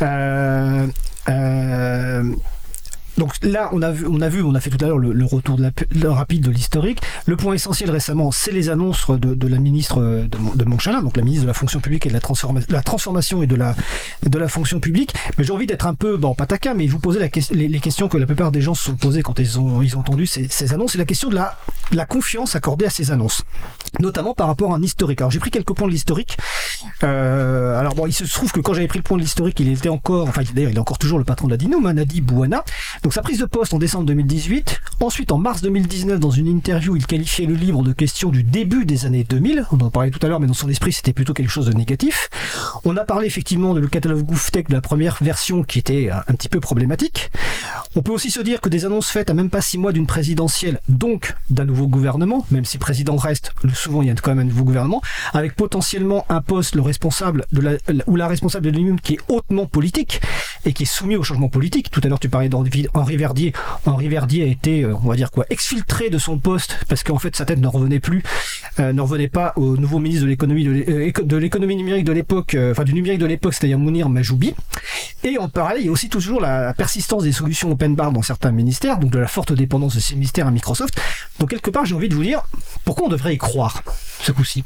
Euh, 0.00 0.86
euh, 1.28 2.32
donc 3.18 3.32
là, 3.42 3.68
on 3.72 3.82
a 3.82 3.90
vu, 3.90 4.06
on 4.08 4.20
a 4.20 4.28
vu, 4.28 4.42
on 4.42 4.54
a 4.54 4.60
fait 4.60 4.70
tout 4.70 4.82
à 4.84 4.88
l'heure 4.88 4.98
le, 4.98 5.12
le 5.12 5.24
retour 5.24 5.56
de 5.56 5.62
la, 5.62 5.70
le 5.94 6.10
rapide 6.10 6.42
de 6.44 6.50
l'historique. 6.50 7.00
Le 7.26 7.36
point 7.36 7.54
essentiel 7.54 7.90
récemment, 7.90 8.30
c'est 8.32 8.52
les 8.52 8.68
annonces 8.70 9.08
de, 9.10 9.34
de 9.34 9.46
la 9.46 9.58
ministre 9.58 10.00
de, 10.00 10.38
Mon- 10.38 10.54
de 10.54 10.64
Montchalin, 10.64 11.02
donc 11.02 11.16
la 11.16 11.22
ministre 11.22 11.42
de 11.44 11.48
la 11.48 11.54
fonction 11.54 11.80
publique 11.80 12.06
et 12.06 12.08
de 12.08 12.14
la, 12.14 12.20
transforma- 12.20 12.64
la 12.68 12.82
transformation 12.82 13.42
et 13.42 13.46
de 13.46 13.54
la, 13.56 13.74
de 14.28 14.38
la 14.38 14.48
fonction 14.48 14.80
publique. 14.80 15.14
Mais 15.38 15.44
j'ai 15.44 15.52
envie 15.52 15.66
d'être 15.66 15.86
un 15.86 15.94
peu, 15.94 16.16
bon, 16.16 16.34
taquin, 16.34 16.74
mais 16.74 16.86
vous 16.86 16.98
posais 16.98 17.20
la 17.20 17.28
les, 17.52 17.68
les 17.68 17.80
questions 17.80 18.08
que 18.08 18.18
la 18.18 18.26
plupart 18.26 18.50
des 18.52 18.60
gens 18.60 18.74
se 18.74 18.84
sont 18.84 18.96
posées 18.96 19.22
quand 19.22 19.38
ils 19.38 19.58
ont, 19.58 19.82
ils 19.82 19.96
ont 19.96 20.00
entendu 20.00 20.26
ces, 20.26 20.48
ces 20.48 20.72
annonces. 20.74 20.92
C'est 20.92 20.98
la 20.98 21.04
question 21.04 21.28
de 21.28 21.34
la, 21.34 21.56
la 21.92 22.04
confiance 22.06 22.56
accordée 22.56 22.84
à 22.86 22.90
ces 22.90 23.10
annonces, 23.10 23.42
notamment 24.00 24.34
par 24.34 24.46
rapport 24.48 24.72
à 24.72 24.76
un 24.76 24.82
historique. 24.82 25.20
Alors 25.20 25.30
j'ai 25.30 25.38
pris 25.38 25.50
quelques 25.50 25.72
points 25.74 25.86
de 25.86 25.92
l'historique. 25.92 26.36
Euh, 27.04 27.78
alors 27.78 27.94
bon, 27.94 28.06
il 28.06 28.12
se 28.12 28.24
trouve 28.24 28.52
que 28.52 28.60
quand 28.60 28.74
j'avais 28.74 28.88
pris 28.88 28.98
le 28.98 29.02
point 29.04 29.16
de 29.16 29.22
l'historique, 29.22 29.58
il 29.60 29.68
était 29.68 29.88
encore, 29.88 30.28
enfin 30.28 30.42
d'ailleurs 30.54 30.70
il 30.70 30.76
est 30.76 30.80
encore 30.80 30.98
toujours 30.98 31.18
le 31.18 31.24
patron 31.24 31.46
de 31.46 31.52
la 31.52 31.56
Dino, 31.56 31.80
Manadi 31.80 32.20
Bouana. 32.20 32.64
Donc 33.02 33.12
sa 33.12 33.22
prise 33.22 33.40
de 33.40 33.46
poste 33.46 33.74
en 33.74 33.78
décembre 33.78 34.06
2018. 34.06 34.80
Ensuite 35.00 35.32
en 35.32 35.38
mars 35.38 35.60
2019, 35.62 36.20
dans 36.20 36.30
une 36.30 36.46
interview, 36.46 36.94
il 36.94 37.04
qualifiait 37.04 37.46
le 37.46 37.54
livre 37.54 37.82
de 37.82 37.92
question 37.92 38.28
du 38.30 38.44
début 38.44 38.84
des 38.84 39.06
années 39.06 39.24
2000. 39.24 39.66
On 39.72 39.80
en 39.80 39.90
parlait 39.90 40.10
tout 40.10 40.24
à 40.24 40.28
l'heure, 40.28 40.38
mais 40.38 40.46
dans 40.46 40.54
son 40.54 40.68
esprit 40.68 40.92
c'était 40.92 41.12
plutôt 41.12 41.34
quelque 41.34 41.50
chose 41.50 41.66
de 41.66 41.72
négatif. 41.72 42.30
On 42.84 42.96
a 42.96 43.04
parlé 43.04 43.26
effectivement 43.26 43.74
de 43.74 43.80
le 43.80 43.88
catalogue 43.88 44.24
GoofTech 44.24 44.68
de 44.68 44.74
la 44.74 44.80
première 44.80 45.18
version 45.20 45.64
qui 45.64 45.80
était 45.80 46.10
un, 46.10 46.22
un 46.28 46.34
petit 46.34 46.48
peu 46.48 46.60
problématique. 46.60 47.32
On 47.96 48.02
peut 48.02 48.12
aussi 48.12 48.30
se 48.30 48.40
dire 48.40 48.60
que 48.60 48.68
des 48.68 48.84
annonces 48.84 49.10
faites 49.10 49.28
à 49.28 49.34
même 49.34 49.50
pas 49.50 49.60
six 49.60 49.78
mois 49.78 49.92
d'une 49.92 50.06
présidentielle, 50.06 50.80
donc 50.88 51.34
d'un 51.50 51.64
nouveau 51.64 51.88
gouvernement, 51.88 52.46
même 52.50 52.64
si 52.64 52.78
président 52.78 53.16
reste, 53.16 53.52
souvent 53.74 54.00
il 54.00 54.08
y 54.08 54.10
a 54.10 54.14
quand 54.14 54.30
même 54.30 54.46
un 54.46 54.48
nouveau 54.48 54.64
gouvernement, 54.64 55.02
avec 55.34 55.56
potentiellement 55.56 56.24
un 56.28 56.40
poste, 56.40 56.74
le 56.74 56.82
responsable 56.82 57.44
de 57.52 57.60
la, 57.60 57.72
ou 58.06 58.16
la 58.16 58.28
responsable 58.28 58.64
de 58.66 58.70
l'immeuble 58.70 59.00
qui 59.00 59.14
est 59.14 59.20
hautement 59.28 59.66
politique 59.66 60.20
et 60.64 60.72
qui 60.72 60.84
est 60.84 60.86
soumis 60.86 61.16
au 61.16 61.22
changement 61.22 61.48
politique. 61.48 61.90
Tout 61.90 62.00
à 62.04 62.08
l'heure 62.08 62.20
tu 62.20 62.28
parlais 62.28 62.48
d'Henri 62.48 62.86
Henri 62.94 63.16
Verdier. 63.16 63.52
Henri 63.86 64.08
Verdier 64.08 64.44
a 64.44 64.46
été, 64.46 64.82
euh, 64.82 64.94
on 65.02 65.08
va 65.08 65.16
dire 65.16 65.30
quoi, 65.30 65.46
exfiltré 65.50 66.10
de 66.10 66.18
son 66.18 66.38
poste 66.38 66.78
parce 66.88 67.02
qu'en 67.02 67.18
fait 67.18 67.34
sa 67.34 67.44
tête 67.44 67.58
ne 67.58 67.66
revenait 67.66 68.00
plus, 68.00 68.22
euh, 68.80 68.92
ne 68.92 69.00
revenait 69.00 69.28
pas 69.28 69.52
au 69.56 69.76
nouveau 69.76 69.98
ministre 69.98 70.24
de 70.24 70.30
l'économie 70.30 70.66
euh, 70.66 71.76
numérique 71.76 72.04
de 72.04 72.12
l'époque, 72.12 72.56
enfin 72.70 72.84
du 72.84 72.94
numérique 72.94 73.20
de 73.20 73.26
l'époque, 73.26 73.54
c'est-à-dire 73.54 73.78
Mounir 73.78 74.08
Majoubi. 74.08 74.54
Et 75.24 75.38
en 75.38 75.48
parallèle, 75.48 75.82
il 75.82 75.86
y 75.86 75.88
a 75.88 75.92
aussi 75.92 76.08
toujours 76.08 76.40
la 76.40 76.74
persistance 76.74 77.22
des 77.22 77.32
solutions 77.32 77.70
open 77.70 77.94
bar 77.94 78.12
dans 78.12 78.22
certains 78.22 78.50
ministères, 78.50 78.98
donc 78.98 79.10
de 79.10 79.18
la 79.18 79.28
forte 79.28 79.52
dépendance 79.52 79.94
de 79.94 80.00
ces 80.00 80.14
ministères 80.14 80.46
à 80.46 80.50
Microsoft. 80.50 81.00
Donc 81.38 81.50
quelque 81.50 81.70
part, 81.70 81.84
j'ai 81.84 81.94
envie 81.94 82.08
de 82.08 82.14
vous 82.14 82.24
dire, 82.24 82.42
pourquoi 82.84 83.06
on 83.06 83.10
devrait 83.10 83.34
y 83.34 83.38
croire 83.38 83.82
ce 84.20 84.32
coup-ci? 84.32 84.64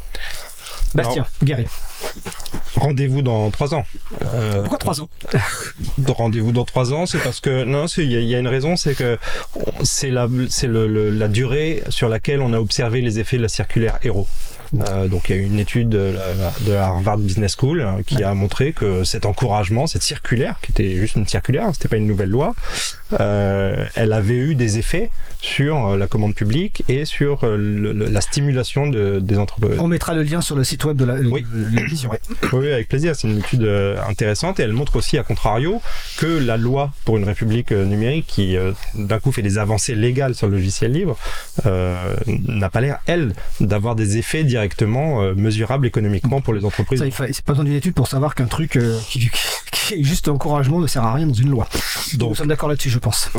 Bastien, 0.95 1.27
Guéry. 1.43 1.67
Rendez-vous 2.77 3.23
dans 3.23 3.51
trois 3.51 3.75
ans. 3.75 3.85
Euh, 4.35 4.61
Pourquoi 4.61 4.79
trois 4.79 5.01
ans? 5.01 5.09
Rendez-vous 6.07 6.53
dans 6.53 6.65
trois 6.65 6.93
ans, 6.93 7.07
c'est 7.07 7.19
parce 7.19 7.41
que 7.41 7.65
non, 7.65 7.87
c'est- 7.87 8.05
il 8.05 8.13
y, 8.13 8.17
a- 8.17 8.21
il 8.21 8.29
y 8.29 8.35
a 8.35 8.39
une 8.39 8.49
raison, 8.49 8.77
c'est 8.77 8.95
que 8.95 9.19
c'est 9.83 10.11
la 10.11 10.29
c'est 10.49 10.67
le, 10.67 10.87
le- 10.87 11.11
la 11.11 11.29
durée 11.29 11.83
sur 11.89 12.09
laquelle 12.09 12.41
on 12.41 12.53
a 12.53 12.59
observé 12.59 13.01
les 13.01 13.19
effets 13.19 13.37
de 13.39 13.43
la 13.43 13.49
circulaire 13.49 13.99
Hero. 14.03 14.27
Euh, 14.89 15.09
donc 15.09 15.29
il 15.29 15.37
y 15.37 15.39
a 15.39 15.43
eu 15.43 15.45
une 15.47 15.59
étude 15.59 15.89
de 15.89 16.15
la, 16.17 16.53
de 16.67 16.73
la 16.73 16.87
Harvard 16.87 17.19
Business 17.19 17.57
School 17.59 17.81
euh, 17.81 18.03
qui 18.07 18.23
a 18.23 18.35
montré 18.35 18.73
que 18.73 19.05
cet 19.05 19.25
encouragement, 19.27 19.87
cette 19.87 20.03
circulaire, 20.03 20.57
qui 20.63 20.73
était 20.73 20.97
juste 20.97 21.17
une 21.17 21.27
circulaire, 21.27 21.69
c'était 21.73 21.89
pas 21.89 21.97
une 21.97 22.07
nouvelle 22.07 22.31
loi, 22.31 22.55
euh, 23.21 23.85
elle 23.95 24.13
avait 24.13 24.35
eu 24.37 24.55
des 24.55 24.79
effets 24.79 25.11
sur 25.41 25.97
la 25.97 26.07
commande 26.09 26.35
publique 26.35 26.83
et 26.89 27.05
sur 27.05 27.47
le- 27.47 27.93
le- 27.93 28.07
la 28.07 28.21
stimulation 28.21 28.87
de- 28.89 29.21
des 29.21 29.39
entreprises. 29.39 29.79
On 29.79 29.87
mettra 29.89 30.15
le 30.15 30.23
lien 30.23 30.41
sur 30.41 30.57
le 30.57 30.65
site 30.65 30.85
web 30.85 30.97
de 30.97 31.05
la- 31.05 31.15
Oui. 31.15 31.45
ouais. 32.11 32.21
Oui, 32.53 32.73
avec 32.73 32.89
plaisir. 32.89 33.15
C'est 33.15 33.29
une 33.29 33.39
étude 33.39 33.69
intéressante 34.09 34.59
et 34.59 34.65
elle 34.65 34.73
montre 34.73 34.97
aussi, 34.97 35.19
à 35.19 35.23
contrario, 35.23 35.81
que 36.19 36.27
la 36.27 36.57
loi 36.57 36.91
pour 37.05 37.17
une 37.17 37.25
république 37.25 37.71
numérique, 37.71 38.27
qui 38.27 38.57
euh, 38.57 38.73
d'un 38.95 39.19
coup 39.21 39.31
fait 39.31 39.43
des 39.43 39.59
avancées 39.59 39.95
légales 39.95 40.35
sur 40.35 40.49
le 40.49 40.57
logiciel 40.57 40.93
libre, 40.93 41.17
n'a 42.27 42.71
pas 42.71 42.81
l'air, 42.81 42.99
elle, 43.07 43.33
d'avoir 43.61 43.95
des 43.95 44.17
effets 44.19 44.45
directement 44.57 45.23
euh, 45.23 45.35
mesurables 45.35 45.87
économiquement 45.87 46.41
pour 46.41 46.55
les 46.55 46.65
entreprises. 46.65 46.99
Ça, 47.01 47.07
il 47.07 47.13
fa- 47.13 47.27
C'est 47.31 47.45
pas 47.45 47.53
besoin 47.53 47.65
d'une 47.67 47.75
étude 47.75 47.95
pour 47.95 48.09
savoir 48.09 48.35
qu'un 48.35 48.47
truc 48.47 48.77
euh, 48.77 48.99
qui, 49.11 49.31
qui 49.73 49.95
est 49.95 50.03
juste 50.03 50.29
encouragement 50.29 50.81
ne 50.81 50.87
sert 50.87 51.05
à 51.05 51.13
rien 51.15 51.27
dans 51.27 51.35
une 51.35 51.51
loi. 51.51 51.69
Donc, 52.15 52.31
nous 52.31 52.35
sommes 52.37 52.49
d'accord 52.49 52.69
là-dessus, 52.71 52.89
je 52.91 52.99
pense. 52.99 53.31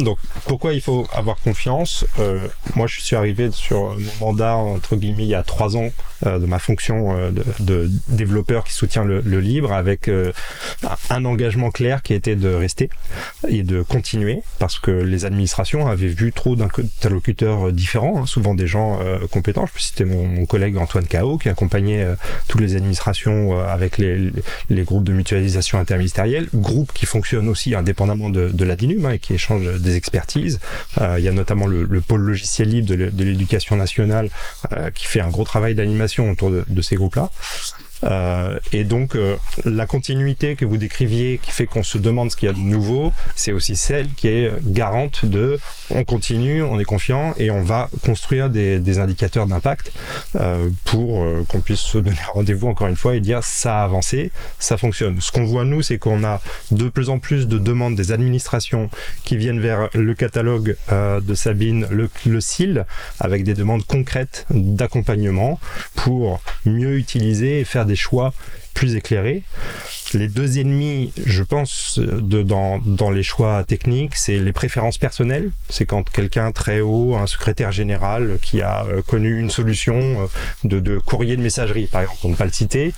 Donc, 0.00 0.18
pourquoi 0.46 0.72
il 0.74 0.80
faut 0.80 1.06
avoir 1.12 1.36
confiance 1.38 2.04
Euh, 2.18 2.40
Moi, 2.74 2.86
je 2.88 3.00
suis 3.00 3.14
arrivé 3.16 3.50
sur 3.52 3.96
mon 4.20 4.26
mandat, 4.26 4.56
entre 4.56 4.96
guillemets, 4.96 5.22
il 5.24 5.28
y 5.28 5.34
a 5.36 5.42
trois 5.44 5.76
ans, 5.76 5.90
de 6.24 6.46
ma 6.46 6.58
fonction 6.58 7.30
de, 7.30 7.44
de 7.60 7.90
développeur 8.08 8.64
qui 8.64 8.72
soutient 8.72 9.04
le, 9.04 9.20
le 9.20 9.40
libre, 9.40 9.72
avec 9.74 10.10
un 11.10 11.24
engagement 11.26 11.70
clair 11.70 12.00
qui 12.02 12.14
était 12.14 12.34
de 12.36 12.48
rester 12.48 12.88
et 13.46 13.62
de 13.62 13.82
continuer, 13.82 14.42
parce 14.58 14.78
que 14.78 14.90
les 14.90 15.26
administrations 15.26 15.86
avaient 15.86 16.08
vu 16.22 16.32
trop 16.32 16.56
d'interlocuteurs 16.56 17.72
différents, 17.72 18.22
hein, 18.22 18.26
souvent 18.26 18.54
des 18.54 18.66
gens 18.66 18.98
compétents. 19.30 19.66
Je 19.66 19.72
peux 19.74 19.80
citer 19.80 20.04
mon, 20.06 20.26
mon 20.26 20.46
collègue 20.46 20.63
Antoine 20.76 21.06
Cao, 21.06 21.38
qui 21.38 21.48
accompagnait 21.48 22.02
euh, 22.04 22.14
toutes 22.48 22.60
les 22.60 22.76
administrations 22.76 23.58
euh, 23.58 23.66
avec 23.66 23.98
les, 23.98 24.32
groupes 24.70 25.04
de 25.04 25.12
mutualisation 25.12 25.78
interministérielle, 25.78 26.48
groupe 26.54 26.92
qui 26.92 27.06
fonctionne 27.06 27.48
aussi 27.48 27.74
indépendamment 27.74 28.30
de, 28.30 28.64
la 28.64 28.76
DINUM 28.76 29.06
hein, 29.06 29.10
et 29.12 29.18
qui 29.18 29.34
échange 29.34 29.66
des 29.80 29.96
expertises. 29.96 30.58
Euh, 31.00 31.16
il 31.18 31.24
y 31.24 31.28
a 31.28 31.32
notamment 31.32 31.66
le, 31.66 31.84
le 31.84 32.00
pôle 32.00 32.20
logiciel 32.22 32.68
libre 32.68 32.88
de 32.88 32.94
l'é- 32.94 33.10
de 33.10 33.24
l'éducation 33.24 33.76
nationale 33.76 34.28
qui 34.94 35.04
fait 35.06 35.20
un 35.20 35.28
gros 35.28 35.44
travail 35.44 35.74
d'animation 35.74 36.30
autour 36.30 36.50
de 36.50 36.82
ces 36.82 36.96
groupes-là. 36.96 37.30
Euh, 38.04 38.58
et 38.72 38.84
donc 38.84 39.16
euh, 39.16 39.36
la 39.64 39.86
continuité 39.86 40.56
que 40.56 40.64
vous 40.64 40.76
décriviez, 40.76 41.38
qui 41.42 41.50
fait 41.50 41.66
qu'on 41.66 41.82
se 41.82 41.98
demande 41.98 42.30
ce 42.30 42.36
qu'il 42.36 42.46
y 42.46 42.50
a 42.50 42.54
de 42.54 42.58
nouveau, 42.58 43.12
c'est 43.34 43.52
aussi 43.52 43.76
celle 43.76 44.08
qui 44.14 44.28
est 44.28 44.52
garante 44.64 45.24
de 45.24 45.58
on 45.90 46.04
continue, 46.04 46.62
on 46.62 46.78
est 46.80 46.84
confiant 46.84 47.34
et 47.38 47.50
on 47.50 47.62
va 47.62 47.90
construire 48.04 48.50
des, 48.50 48.78
des 48.78 48.98
indicateurs 48.98 49.46
d'impact 49.46 49.92
euh, 50.36 50.68
pour 50.84 51.22
euh, 51.22 51.44
qu'on 51.48 51.60
puisse 51.60 51.80
se 51.80 51.98
donner 51.98 52.16
rendez-vous 52.32 52.68
encore 52.68 52.88
une 52.88 52.96
fois 52.96 53.14
et 53.14 53.20
dire 53.20 53.42
ça 53.44 53.80
a 53.80 53.84
avancé, 53.84 54.32
ça 54.58 54.76
fonctionne. 54.76 55.20
Ce 55.20 55.30
qu'on 55.30 55.44
voit 55.44 55.64
nous, 55.64 55.82
c'est 55.82 55.98
qu'on 55.98 56.24
a 56.24 56.40
de 56.70 56.88
plus 56.88 57.10
en 57.10 57.18
plus 57.18 57.48
de 57.48 57.58
demandes 57.58 57.94
des 57.94 58.12
administrations 58.12 58.90
qui 59.24 59.36
viennent 59.36 59.60
vers 59.60 59.88
le 59.94 60.14
catalogue 60.14 60.76
euh, 60.90 61.20
de 61.20 61.34
Sabine, 61.34 61.86
le, 61.90 62.08
le 62.26 62.40
CIL, 62.40 62.86
avec 63.20 63.44
des 63.44 63.54
demandes 63.54 63.84
concrètes 63.86 64.46
d'accompagnement 64.50 65.60
pour 65.94 66.40
mieux 66.64 66.96
utiliser 66.96 67.60
et 67.60 67.64
faire 67.64 67.86
des 67.86 67.93
choix 67.96 68.32
plus 68.74 68.96
éclairés. 68.96 69.42
Les 70.12 70.28
deux 70.28 70.58
ennemis, 70.58 71.12
je 71.24 71.42
pense, 71.42 71.98
dans 71.98 73.10
les 73.10 73.22
choix 73.22 73.64
techniques, 73.64 74.16
c'est 74.16 74.38
les 74.38 74.52
préférences 74.52 74.98
personnelles. 74.98 75.50
C'est 75.68 75.86
quand 75.86 76.08
quelqu'un 76.08 76.52
très 76.52 76.80
haut, 76.80 77.16
un 77.16 77.26
secrétaire 77.26 77.72
général 77.72 78.38
qui 78.42 78.62
a 78.62 78.84
euh, 78.84 79.02
connu 79.02 79.38
une 79.38 79.50
solution 79.50 79.94
euh, 79.94 80.26
de, 80.64 80.80
de 80.80 80.98
courrier 80.98 81.36
de 81.36 81.42
messagerie, 81.42 81.86
par 81.86 82.02
exemple, 82.02 82.20
pour 82.20 82.30
ne 82.30 82.36
pas 82.36 82.44
le 82.44 82.52
citer, 82.52 82.92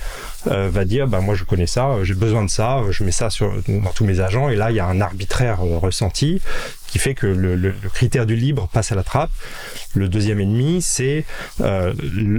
euh, 0.49 0.69
va 0.71 0.85
dire, 0.85 1.07
bah, 1.09 1.21
moi 1.21 1.35
je 1.35 1.45
connais 1.45 1.67
ça, 1.67 1.89
euh, 1.91 2.05
j'ai 2.05 2.15
besoin 2.15 2.45
de 2.45 2.51
ça, 2.51 2.79
euh, 2.79 2.93
je 2.93 3.05
mets 3.05 3.13
ça 3.13 3.31
sur, 3.31 3.53
dans 3.69 3.91
tous 3.93 4.05
mes 4.05 4.21
agents, 4.21 4.49
et 4.49 4.57
là 4.57 4.71
il 4.71 4.77
y 4.77 4.81
a 4.81 4.87
un 4.87 5.01
arbitraire 5.01 5.61
euh, 5.63 5.79
ressenti 5.79 6.41
qui 6.87 6.99
fait 7.01 7.15
que 7.15 7.27
le, 7.27 7.57
le- 7.57 7.75
le 7.83 7.89
critère 7.89 8.27
du 8.27 8.37
libre 8.37 8.69
passe 8.73 8.93
à 8.93 8.95
la 8.95 9.03
trappe. 9.03 9.31
Le 9.95 10.09
deuxième 10.09 10.39
ennemi, 10.41 10.81
c'est 10.81 11.25
euh, 11.61 11.93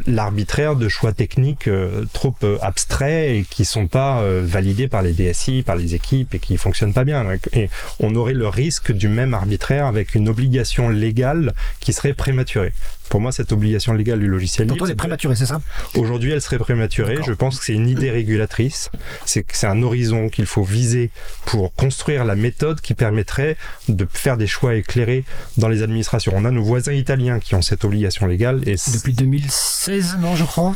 l'arbitraire 0.08 0.76
de 0.78 0.88
choix 0.88 1.12
techniques 1.12 1.68
euh, 1.68 2.06
trop 2.14 2.34
abstraits 2.62 3.30
et 3.36 3.46
qui 3.50 3.66
sont 3.66 3.88
pas 3.88 4.22
validés 4.42 4.88
par 4.88 5.02
les 5.02 5.12
DSI, 5.14 5.64
par 5.64 5.76
les 5.76 5.96
équipes 5.96 6.34
et 6.34 6.40
qui 6.40 6.56
fonctionnent 6.58 6.94
pas 6.94 7.04
bien. 7.04 7.26
Et 7.54 7.70
on 8.00 8.16
aurait 8.16 8.34
le 8.34 8.48
risque 8.48 8.92
du 8.94 9.10
même 9.10 9.34
arbitraire 9.34 9.86
avec 9.86 10.16
une 10.16 10.30
obligation 10.30 10.90
légale 10.90 11.54
qui 11.82 11.92
serait 11.94 12.14
prématurée. 12.14 12.74
Pour 13.10 13.22
moi, 13.22 13.32
cette 13.32 13.52
obligation 13.52 13.94
légale 13.94 14.20
du 14.20 14.28
logiciel 14.28 14.68
Pour 14.68 14.76
libre, 14.76 14.86
toi, 14.86 14.88
elle 14.88 14.94
est 14.94 14.98
prématurée, 14.98 15.36
c'est 15.36 15.46
ça? 15.46 15.62
Aujourd'hui, 15.96 16.32
elle 16.32 16.42
serait 16.42 16.58
prématurée. 16.58 17.18
Je 17.26 17.34
pense 17.34 17.60
que 17.60 17.66
c'est 17.66 17.74
une 17.74 17.88
idée 17.88 18.12
régulatrice. 18.12 18.90
C'est 19.26 19.46
un 19.64 19.82
horizon 19.82 20.30
qu'il 20.30 20.46
faut 20.46 20.64
viser 20.64 21.12
pour 21.46 21.74
construire 21.74 22.26
la 22.26 22.36
méthode 22.36 22.82
qui 22.82 22.94
permettrait 22.94 23.58
de 23.88 24.08
faire 24.12 24.38
des 24.38 24.48
choix 24.48 24.76
éclairés 24.76 25.24
dans 25.58 25.68
les 25.68 25.84
administrations. 25.84 26.34
On 26.36 26.46
a 26.46 26.52
nos 26.52 26.64
voisins 26.64 26.94
italiens 26.94 27.40
qui 27.40 27.56
ont 27.56 27.62
cette 27.62 27.86
obligation 27.86 28.26
légale 28.26 28.62
et 28.68 28.76
Depuis 28.94 29.14
2016, 29.14 30.18
non, 30.20 30.36
je 30.36 30.44
crois. 30.44 30.76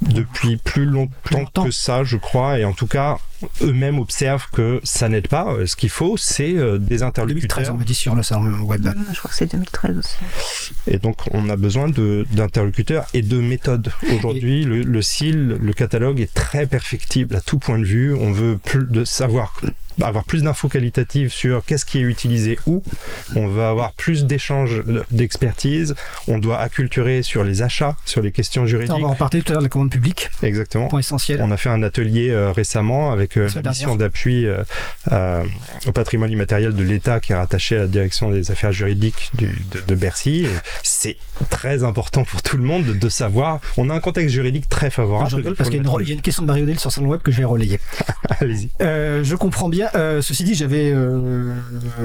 Depuis 0.00 0.56
plus 0.56 0.84
longtemps, 0.86 1.38
longtemps. 1.38 1.64
que 1.64 1.70
ça, 1.70 2.04
je 2.04 2.16
crois. 2.16 2.58
Et 2.58 2.64
en 2.64 2.72
tout 2.72 2.86
cas, 2.86 3.18
eux-mêmes 3.62 3.98
observent 3.98 4.48
que 4.52 4.80
ça 4.82 5.08
n'aide 5.08 5.28
pas. 5.28 5.52
Euh, 5.52 5.66
Ce 5.66 5.76
qu'il 5.76 5.90
faut, 5.90 6.16
c'est 6.16 6.54
euh, 6.56 6.78
des 6.78 6.98
2013, 6.98 7.02
interlocuteurs. 7.02 7.74
on 7.74 7.78
me 7.78 7.84
dit 7.84 7.94
sur 7.94 8.14
le 8.14 8.22
salon 8.22 8.60
web. 8.62 8.88
Je 9.12 9.18
crois 9.18 9.30
que 9.30 9.36
c'est 9.36 9.50
2013 9.52 9.98
aussi. 9.98 10.16
Et 10.86 10.98
donc, 10.98 11.16
on 11.32 11.48
a 11.48 11.56
besoin 11.56 11.88
d'interlocuteurs 11.88 13.06
et 13.14 13.22
de 13.22 13.38
méthodes. 13.40 13.92
Aujourd'hui, 14.16 14.64
le, 14.64 14.82
le 14.82 15.02
CIL, 15.02 15.58
le 15.60 15.72
catalogue 15.72 16.20
est 16.20 16.32
très 16.32 16.66
perfectible 16.66 17.36
à 17.36 17.40
tout 17.40 17.58
point 17.58 17.78
de 17.78 17.84
vue. 17.84 18.14
On 18.14 18.32
veut 18.32 18.58
plus 18.58 18.86
de 18.86 19.04
savoir 19.04 19.54
avoir 20.02 20.24
plus 20.24 20.42
d'infos 20.42 20.68
qualitatives 20.68 21.30
sur 21.30 21.64
qu'est-ce 21.64 21.84
qui 21.84 21.98
est 21.98 22.02
utilisé 22.02 22.58
où. 22.66 22.82
On 23.36 23.46
veut 23.48 23.62
avoir 23.64 23.92
plus 23.92 24.24
d'échanges 24.24 24.82
d'expertise. 25.10 25.94
On 26.28 26.38
doit 26.38 26.58
acculturer 26.58 27.22
sur 27.22 27.44
les 27.44 27.62
achats, 27.62 27.96
sur 28.04 28.22
les 28.22 28.32
questions 28.32 28.62
On 28.62 28.66
juridiques. 28.66 29.00
va 29.00 29.08
en 29.08 29.14
parler 29.14 29.42
tout 29.42 29.52
à 29.52 29.54
l'heure 29.54 29.62
de 29.62 29.66
la 29.66 29.70
commande 29.70 29.90
publique, 29.90 30.30
Exactement. 30.42 30.88
point 30.88 31.00
essentiel. 31.00 31.40
On 31.42 31.50
a 31.50 31.56
fait 31.56 31.68
un 31.70 31.82
atelier 31.82 32.30
euh, 32.30 32.52
récemment 32.52 33.12
avec 33.12 33.36
euh, 33.36 33.48
La 33.62 33.70
mission 33.70 33.96
d'appui 33.96 34.46
euh, 34.46 35.44
au 35.86 35.92
patrimoine 35.92 36.30
immatériel 36.30 36.74
de 36.74 36.82
l'État 36.82 37.20
qui 37.20 37.32
est 37.32 37.36
rattaché 37.36 37.76
à 37.76 37.80
la 37.80 37.86
direction 37.86 38.30
des 38.30 38.50
affaires 38.50 38.72
juridiques 38.72 39.30
du- 39.34 39.46
de, 39.72 39.80
de 39.86 39.94
Bercy. 39.94 40.46
C'est 40.82 41.16
très 41.50 41.84
important 41.84 42.24
pour 42.24 42.42
tout 42.42 42.56
le 42.56 42.62
monde 42.64 42.84
de, 42.84 42.92
de 42.92 43.08
savoir. 43.08 43.60
On 43.76 43.90
a 43.90 43.94
un 43.94 44.00
contexte 44.00 44.34
juridique 44.34 44.68
très 44.68 44.90
favorable. 44.90 45.30
je 45.30 45.36
rigole 45.36 45.54
parce 45.56 45.70
qu'il 45.70 45.82
y 45.82 45.86
a, 45.86 45.90
une, 45.90 46.00
il 46.02 46.08
y 46.08 46.12
a 46.12 46.14
une 46.14 46.22
question 46.22 46.42
de 46.42 46.46
Marie-Odile 46.46 46.78
sur 46.78 46.92
salon 46.92 47.08
web 47.08 47.20
que 47.22 47.30
je 47.32 47.38
vais 47.38 47.44
relayer. 47.44 47.80
Allez-y. 48.40 48.70
Euh, 48.80 49.22
je 49.24 49.34
comprends 49.36 49.68
bien. 49.68 49.88
Euh, 49.94 50.22
ceci 50.22 50.44
dit, 50.44 50.54
j'avais 50.54 50.92
euh, 50.92 51.54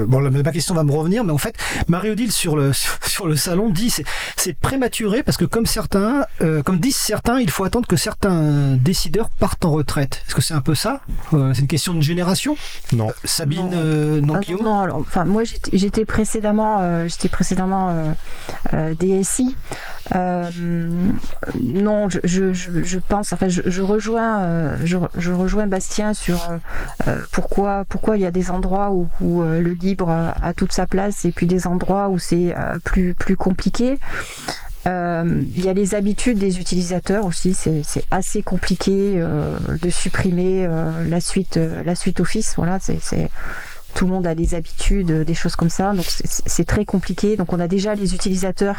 bon, 0.06 0.20
la, 0.20 0.30
ma 0.30 0.52
question 0.52 0.74
va 0.74 0.82
me 0.84 0.92
revenir, 0.92 1.24
mais 1.24 1.32
en 1.32 1.38
fait, 1.38 1.54
Marie-Odile 1.88 2.32
sur 2.32 2.56
le 2.56 2.72
sur 3.06 3.26
le 3.26 3.36
salon 3.36 3.70
dit 3.70 3.90
c'est 3.90 4.04
c'est 4.36 4.54
prématuré 4.58 5.22
parce 5.22 5.36
que 5.36 5.44
comme 5.44 5.66
certains, 5.66 6.24
euh, 6.42 6.62
comme 6.62 6.78
disent 6.78 6.96
certains, 6.96 7.40
il 7.40 7.50
faut 7.50 7.64
attendre 7.64 7.86
que 7.86 7.96
certains 7.96 8.76
décideurs 8.76 9.30
partent 9.30 9.64
en 9.64 9.70
retraite. 9.72 10.22
Est-ce 10.26 10.34
que 10.34 10.42
c'est 10.42 10.54
un 10.54 10.60
peu 10.60 10.74
ça? 10.74 11.00
Euh, 11.32 11.52
C'est 11.54 11.62
une 11.62 11.66
question 11.68 11.94
de 11.94 12.00
génération? 12.00 12.56
Non. 12.92 13.08
Sabine, 13.24 13.70
Non. 13.70 13.70
euh, 13.74 14.20
non, 14.20 14.34
Ah, 14.36 14.40
Guillaume? 14.40 14.62
non, 14.64 14.80
alors, 14.80 14.98
enfin, 14.98 15.24
moi 15.24 15.44
j'étais 15.44 15.76
j'étais 15.76 16.04
précédemment, 16.04 16.78
euh, 16.80 17.08
j'étais 17.08 17.28
précédemment 17.28 17.90
euh, 17.90 18.12
euh, 18.74 18.94
DSI. 18.94 19.54
Euh, 20.14 20.50
non, 21.60 22.08
je, 22.08 22.20
je, 22.24 22.52
je, 22.52 22.98
pense, 22.98 23.32
enfin, 23.32 23.48
je, 23.48 23.62
je 23.66 23.82
rejoins, 23.82 24.42
euh, 24.42 24.76
je, 24.84 24.98
je 25.18 25.32
rejoins 25.32 25.66
Bastien 25.66 26.14
sur 26.14 26.40
euh, 27.08 27.18
pourquoi, 27.32 27.84
pourquoi 27.88 28.16
il 28.16 28.22
y 28.22 28.26
a 28.26 28.30
des 28.30 28.50
endroits 28.50 28.90
où, 28.92 29.08
où, 29.20 29.42
le 29.42 29.72
libre 29.72 30.10
a 30.10 30.52
toute 30.54 30.72
sa 30.72 30.86
place 30.86 31.24
et 31.24 31.32
puis 31.32 31.46
des 31.46 31.66
endroits 31.66 32.08
où 32.08 32.18
c'est 32.18 32.54
plus, 32.84 33.14
plus 33.14 33.36
compliqué. 33.36 33.98
Euh, 34.86 35.42
il 35.56 35.64
y 35.64 35.68
a 35.68 35.72
les 35.72 35.94
habitudes 35.94 36.38
des 36.38 36.60
utilisateurs 36.60 37.24
aussi, 37.24 37.54
c'est 37.54 37.82
assez 38.10 38.42
compliqué 38.42 39.14
euh, 39.16 39.56
de 39.82 39.90
supprimer 39.90 40.64
euh, 40.64 40.90
la 41.08 41.20
suite, 41.20 41.58
la 41.84 41.94
suite 41.94 42.20
Office. 42.20 42.54
Voilà, 42.56 42.78
c'est- 42.80 43.28
tout 43.96 44.04
le 44.04 44.12
monde 44.12 44.26
a 44.26 44.34
des 44.34 44.54
habitudes, 44.54 45.10
euh, 45.10 45.24
des 45.24 45.32
choses 45.32 45.56
comme 45.56 45.70
ça, 45.70 45.92
donc 45.94 46.04
c'est- 46.06 46.64
très 46.66 46.84
compliqué. 46.84 47.36
Donc 47.36 47.52
on 47.52 47.60
a 47.60 47.68
déjà 47.68 47.94
les 47.94 48.14
utilisateurs 48.14 48.76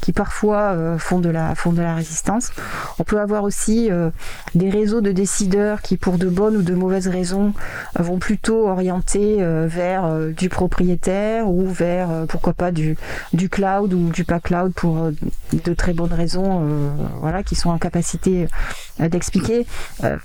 qui 0.00 0.12
parfois 0.12 0.72
euh, 0.72 0.96
font 0.96 1.18
de 1.18 1.28
la 1.28 1.54
font 1.54 1.72
de 1.72 1.82
la 1.82 1.94
résistance. 1.94 2.52
On 2.98 3.04
peut 3.04 3.20
avoir 3.20 3.42
aussi 3.42 3.90
euh, 3.90 4.10
des 4.54 4.70
réseaux 4.70 5.00
de 5.00 5.12
décideurs 5.12 5.82
qui, 5.82 5.96
pour 5.96 6.16
de 6.18 6.28
bonnes 6.28 6.56
ou 6.56 6.62
de 6.62 6.74
mauvaises 6.74 7.08
raisons, 7.08 7.52
vont 7.98 8.18
plutôt 8.18 8.68
orienter 8.68 9.44
vers 9.66 10.08
du 10.36 10.48
propriétaire 10.48 11.48
ou 11.48 11.68
vers 11.68 12.08
pourquoi 12.28 12.52
pas 12.54 12.70
du 12.70 12.96
du 13.32 13.48
cloud 13.48 13.92
ou 13.92 14.10
du 14.10 14.24
pas 14.24 14.40
cloud 14.40 14.72
pour 14.72 15.10
de 15.52 15.74
très 15.74 15.92
bonnes 15.92 16.12
raisons, 16.12 16.62
voilà, 17.20 17.42
qui 17.42 17.56
sont 17.56 17.70
en 17.70 17.78
capacité 17.78 18.46
d'expliquer. 19.00 19.66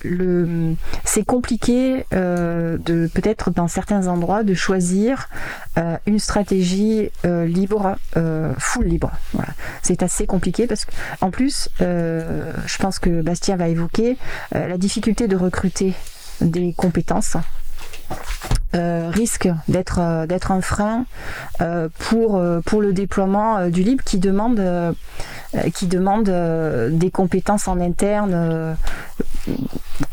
Le 0.04 0.76
c'est 1.04 1.26
compliqué 1.26 2.06
de 2.12 3.10
peut-être 3.14 3.50
dans 3.52 3.68
certains 3.68 4.08
endroits 4.08 4.21
de 4.44 4.54
choisir 4.54 5.30
euh, 5.78 5.98
une 6.06 6.20
stratégie 6.20 7.10
euh, 7.26 7.46
libre, 7.46 7.98
euh, 8.18 8.54
full 8.58 8.86
libre. 8.86 9.12
C'est 9.82 10.04
assez 10.04 10.26
compliqué 10.26 10.68
parce 10.68 10.86
que 10.86 10.92
en 11.22 11.32
plus, 11.32 11.70
je 11.80 12.78
pense 12.80 13.00
que 13.00 13.22
Bastien 13.22 13.56
va 13.56 13.68
évoquer 13.68 14.18
la 14.52 14.78
difficulté 14.78 15.28
de 15.28 15.36
recruter 15.36 15.94
des 16.40 16.74
compétences. 16.74 17.38
Euh, 18.74 19.10
risque 19.14 19.50
d'être 19.68 20.00
euh, 20.00 20.26
d'être 20.26 20.50
un 20.52 20.62
frein 20.62 21.04
euh, 21.60 21.90
pour 22.00 22.42
pour 22.66 22.82
le 22.82 22.94
déploiement 22.94 23.68
du 23.68 23.84
libre 23.84 24.02
qui 24.06 24.18
demande 24.18 24.62
qui 25.74 25.88
demande 25.88 26.32
des 26.92 27.12
compétences 27.12 27.68
en 27.68 27.82
interne 27.82 28.78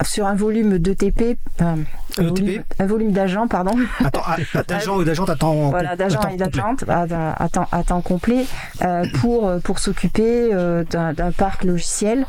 sur 0.03 0.27
un 0.27 0.35
volume 0.35 0.79
d'ETP 0.79 1.39
un 1.61 1.77
ETP? 2.19 2.37
volume, 2.37 2.63
volume 2.81 3.13
d'agents 3.13 3.47
pardon 3.47 3.77
Attends, 4.05 4.23
ah, 4.27 4.63
d'agent 4.69 4.97
ou 4.97 5.05
d'agent, 5.05 5.25
attends. 5.25 5.71
voilà, 5.71 5.95
d'agents 5.95 6.29
et 6.29 6.37
d'agentes 6.37 6.85
à, 6.89 7.49
temps, 7.49 7.69
à 7.71 7.85
temps 7.85 8.01
complet 8.01 8.45
pour, 9.21 9.53
pour 9.63 9.79
s'occuper 9.79 10.51
d'un 10.91 11.33
parc 11.37 11.63
logiciel 11.63 12.27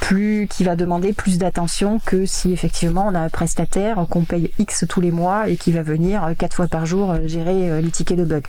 plus, 0.00 0.48
qui 0.50 0.64
va 0.64 0.74
demander 0.74 1.12
plus 1.12 1.38
d'attention 1.38 2.00
que 2.04 2.26
si 2.26 2.52
effectivement 2.52 3.06
on 3.08 3.14
a 3.14 3.20
un 3.20 3.28
prestataire 3.28 4.00
qu'on 4.12 4.24
paye 4.24 4.50
X 4.58 4.84
tous 4.86 5.00
les 5.00 5.10
mois 5.10 5.48
et 5.48 5.56
qui 5.56 5.72
va 5.72 5.82
venir 5.82 6.22
euh, 6.22 6.34
quatre 6.34 6.54
fois 6.54 6.66
par 6.66 6.84
jour 6.84 7.12
euh, 7.12 7.26
gérer 7.26 7.70
euh, 7.70 7.80
les 7.80 7.90
tickets 7.90 8.18
de 8.18 8.24
bug, 8.24 8.44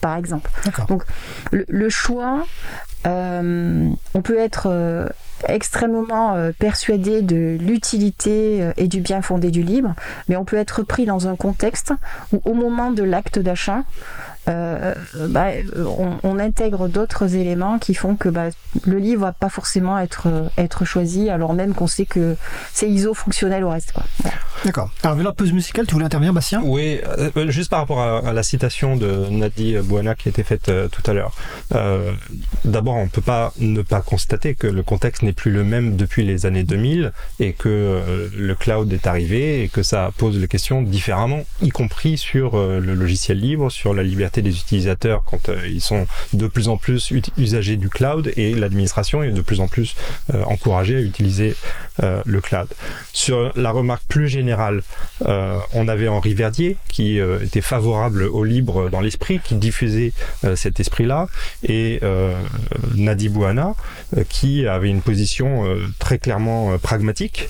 par 0.00 0.16
exemple. 0.16 0.48
Donc 0.88 1.02
le, 1.50 1.64
le 1.68 1.88
choix, 1.88 2.44
euh, 3.06 3.90
on 4.14 4.22
peut 4.22 4.38
être 4.38 5.10
extrêmement 5.48 6.34
euh, 6.34 6.52
persuadé 6.56 7.22
de 7.22 7.56
l'utilité 7.60 8.62
euh, 8.62 8.72
et 8.76 8.86
du 8.86 9.00
bien 9.00 9.20
fondé 9.20 9.50
du 9.50 9.62
libre, 9.62 9.94
mais 10.28 10.36
on 10.36 10.44
peut 10.44 10.56
être 10.56 10.82
pris 10.82 11.06
dans 11.06 11.26
un 11.26 11.34
contexte 11.34 11.92
où 12.32 12.40
au 12.44 12.54
moment 12.54 12.92
de 12.92 13.02
l'acte 13.02 13.38
d'achat, 13.38 13.82
euh, 14.48 14.94
bah, 15.28 15.48
on, 15.76 16.16
on 16.22 16.38
intègre 16.38 16.88
d'autres 16.88 17.34
éléments 17.34 17.78
qui 17.78 17.94
font 17.94 18.16
que 18.16 18.28
bah, 18.28 18.48
le 18.86 18.98
livre 18.98 19.22
va 19.22 19.32
pas 19.32 19.48
forcément 19.48 19.98
être, 19.98 20.26
euh, 20.26 20.48
être 20.56 20.84
choisi, 20.84 21.30
alors 21.30 21.52
même 21.52 21.74
qu'on 21.74 21.86
sait 21.86 22.06
que 22.06 22.36
c'est 22.72 22.88
ISO 22.88 23.14
fonctionnel 23.14 23.64
au 23.64 23.70
reste. 23.70 23.92
Quoi. 23.92 24.04
Voilà. 24.22 24.36
D'accord. 24.64 24.90
Alors, 25.02 25.16
la 25.16 25.32
pause 25.32 25.52
musicale, 25.52 25.86
tu 25.86 25.94
voulais 25.94 26.06
intervenir, 26.06 26.32
Bastien? 26.32 26.60
Oui, 26.64 27.00
euh, 27.18 27.50
juste 27.50 27.70
par 27.70 27.80
rapport 27.80 28.00
à, 28.00 28.18
à 28.28 28.32
la 28.32 28.42
citation 28.42 28.96
de 28.96 29.26
Nadi 29.30 29.76
Bouana 29.78 30.14
qui 30.14 30.28
a 30.28 30.30
été 30.30 30.42
faite 30.42 30.68
euh, 30.68 30.88
tout 30.88 31.02
à 31.10 31.14
l'heure. 31.14 31.32
Euh, 31.74 32.12
D'abord, 32.64 32.96
on 32.96 33.04
ne 33.04 33.08
peut 33.08 33.20
pas 33.20 33.52
ne 33.58 33.82
pas 33.82 34.00
constater 34.00 34.54
que 34.54 34.66
le 34.66 34.82
contexte 34.82 35.22
n'est 35.22 35.32
plus 35.32 35.50
le 35.50 35.64
même 35.64 35.96
depuis 35.96 36.24
les 36.24 36.46
années 36.46 36.62
2000 36.62 37.12
et 37.38 37.52
que 37.52 37.68
euh, 37.68 38.28
le 38.36 38.54
cloud 38.54 38.92
est 38.92 39.06
arrivé 39.06 39.62
et 39.62 39.68
que 39.68 39.82
ça 39.82 40.10
pose 40.16 40.38
les 40.38 40.48
questions 40.48 40.82
différemment, 40.82 41.44
y 41.62 41.70
compris 41.70 42.18
sur 42.18 42.54
euh, 42.54 42.80
le 42.80 42.94
logiciel 42.94 43.38
libre, 43.38 43.70
sur 43.70 43.94
la 43.94 44.02
liberté 44.02 44.29
des 44.38 44.56
utilisateurs 44.56 45.24
quand 45.24 45.48
euh, 45.48 45.66
ils 45.66 45.80
sont 45.80 46.06
de 46.32 46.46
plus 46.46 46.68
en 46.68 46.76
plus 46.76 47.12
usagers 47.36 47.76
du 47.76 47.88
cloud 47.88 48.32
et 48.36 48.54
l'administration 48.54 49.22
est 49.22 49.32
de 49.32 49.40
plus 49.40 49.60
en 49.60 49.68
plus 49.68 49.96
euh, 50.32 50.42
encouragée 50.44 50.96
à 50.96 51.00
utiliser 51.00 51.56
euh, 52.02 52.22
le 52.24 52.40
cloud. 52.40 52.68
Sur 53.12 53.52
la 53.56 53.70
remarque 53.72 54.04
plus 54.08 54.28
générale, 54.28 54.82
on 55.74 55.88
avait 55.88 56.08
Henri 56.08 56.34
Verdier 56.34 56.76
qui 56.88 57.18
était 57.18 57.60
favorable 57.60 58.22
au 58.24 58.44
libre 58.44 58.88
dans 58.88 59.00
l'esprit, 59.00 59.40
qui 59.42 59.54
diffusait 59.54 60.12
cet 60.54 60.80
esprit-là, 60.80 61.28
et 61.62 62.00
Nadi 62.94 63.28
Bouana 63.28 63.74
euh, 64.16 64.24
qui 64.28 64.66
avait 64.66 64.88
une 64.88 65.02
position 65.02 65.64
très 65.98 66.18
clairement 66.18 66.78
pragmatique, 66.78 67.48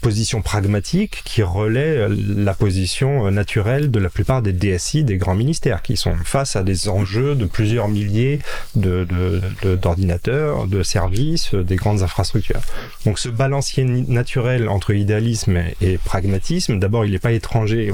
position 0.00 0.42
pragmatique 0.42 1.22
qui 1.24 1.42
relaie 1.42 2.08
la 2.08 2.54
position 2.54 3.30
naturelle 3.30 3.90
de 3.90 3.98
la 3.98 4.08
plupart 4.08 4.42
des 4.42 4.52
DSI 4.52 5.04
des 5.04 5.16
grands 5.16 5.34
ministères 5.34 5.82
qui 5.86 5.96
sont 5.96 6.16
face 6.24 6.56
à 6.56 6.64
des 6.64 6.88
enjeux 6.88 7.36
de 7.36 7.44
plusieurs 7.44 7.86
milliers 7.88 8.40
d'ordinateurs, 8.74 10.66
de, 10.66 10.82
services, 10.82 11.54
euh, 11.54 11.62
des 11.62 11.76
grandes 11.76 12.02
infrastructures. 12.02 12.60
Donc 13.04 13.20
ce 13.20 13.28
balancier 13.28 13.84
naturel 13.84 14.68
entre 14.68 14.92
idéalisme 14.92 15.62
et 15.80 15.98
pragmatisme. 15.98 16.80
D'abord, 16.80 17.04
il 17.04 17.12
n'est 17.12 17.20
pas 17.20 17.32
étranger 17.32 17.92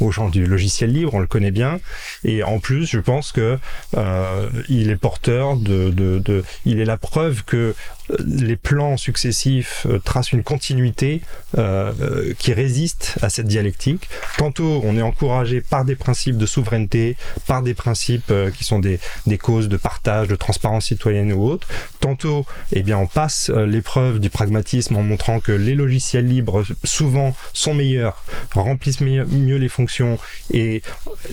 aux, 0.00 0.12
gens 0.12 0.28
du 0.28 0.44
logiciel 0.44 0.92
libre, 0.92 1.14
on 1.14 1.20
le 1.20 1.26
connaît 1.26 1.50
bien. 1.50 1.80
Et 2.24 2.42
en 2.42 2.58
plus, 2.58 2.86
je 2.86 3.00
pense 3.00 3.32
que 3.32 3.58
euh, 3.96 4.48
il 4.68 4.90
est 4.90 4.96
porteur 4.96 5.56
de, 5.56 6.44
il 6.66 6.80
est 6.80 6.84
la 6.84 6.98
preuve 6.98 7.44
que 7.44 7.74
les 8.18 8.56
plans 8.56 8.96
successifs 8.96 9.86
euh, 9.88 9.98
tracent 9.98 10.32
une 10.32 10.42
continuité 10.42 11.22
euh, 11.56 11.92
euh, 12.00 12.34
qui 12.38 12.52
résiste 12.52 13.16
à 13.22 13.30
cette 13.30 13.46
dialectique. 13.46 14.08
Tantôt, 14.36 14.82
on 14.84 14.96
est 14.96 15.02
encouragé 15.02 15.60
par 15.60 15.84
des 15.84 15.96
principes 15.96 16.36
de 16.36 16.46
souveraineté, 16.46 17.13
par 17.46 17.62
des 17.62 17.74
principes 17.74 18.30
euh, 18.30 18.50
qui 18.50 18.64
sont 18.64 18.78
des, 18.78 18.98
causes 19.38 19.68
de 19.68 19.76
partage, 19.76 20.28
de 20.28 20.36
transparence 20.36 20.86
citoyenne 20.86 21.32
ou 21.32 21.44
autre. 21.44 21.66
Tantôt, 22.00 22.46
eh 22.72 22.82
bien, 22.82 22.98
on 22.98 23.06
passe 23.06 23.50
euh, 23.50 23.66
l'épreuve 23.66 24.20
du 24.20 24.30
pragmatisme 24.30 24.96
en 24.96 25.02
montrant 25.02 25.40
que 25.40 25.52
les 25.52 25.74
logiciels 25.74 26.26
libres 26.26 26.64
souvent 26.84 27.34
sont 27.52 27.74
meilleurs, 27.74 28.24
remplissent 28.54 29.00
mieux, 29.00 29.56
les 29.56 29.68
fonctions 29.68 30.18
et 30.52 30.82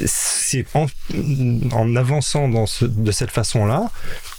c'est 0.05 0.65
en, 0.73 1.95
avançant 1.95 2.49
de 2.49 3.11
cette 3.11 3.31
façon-là 3.31 3.89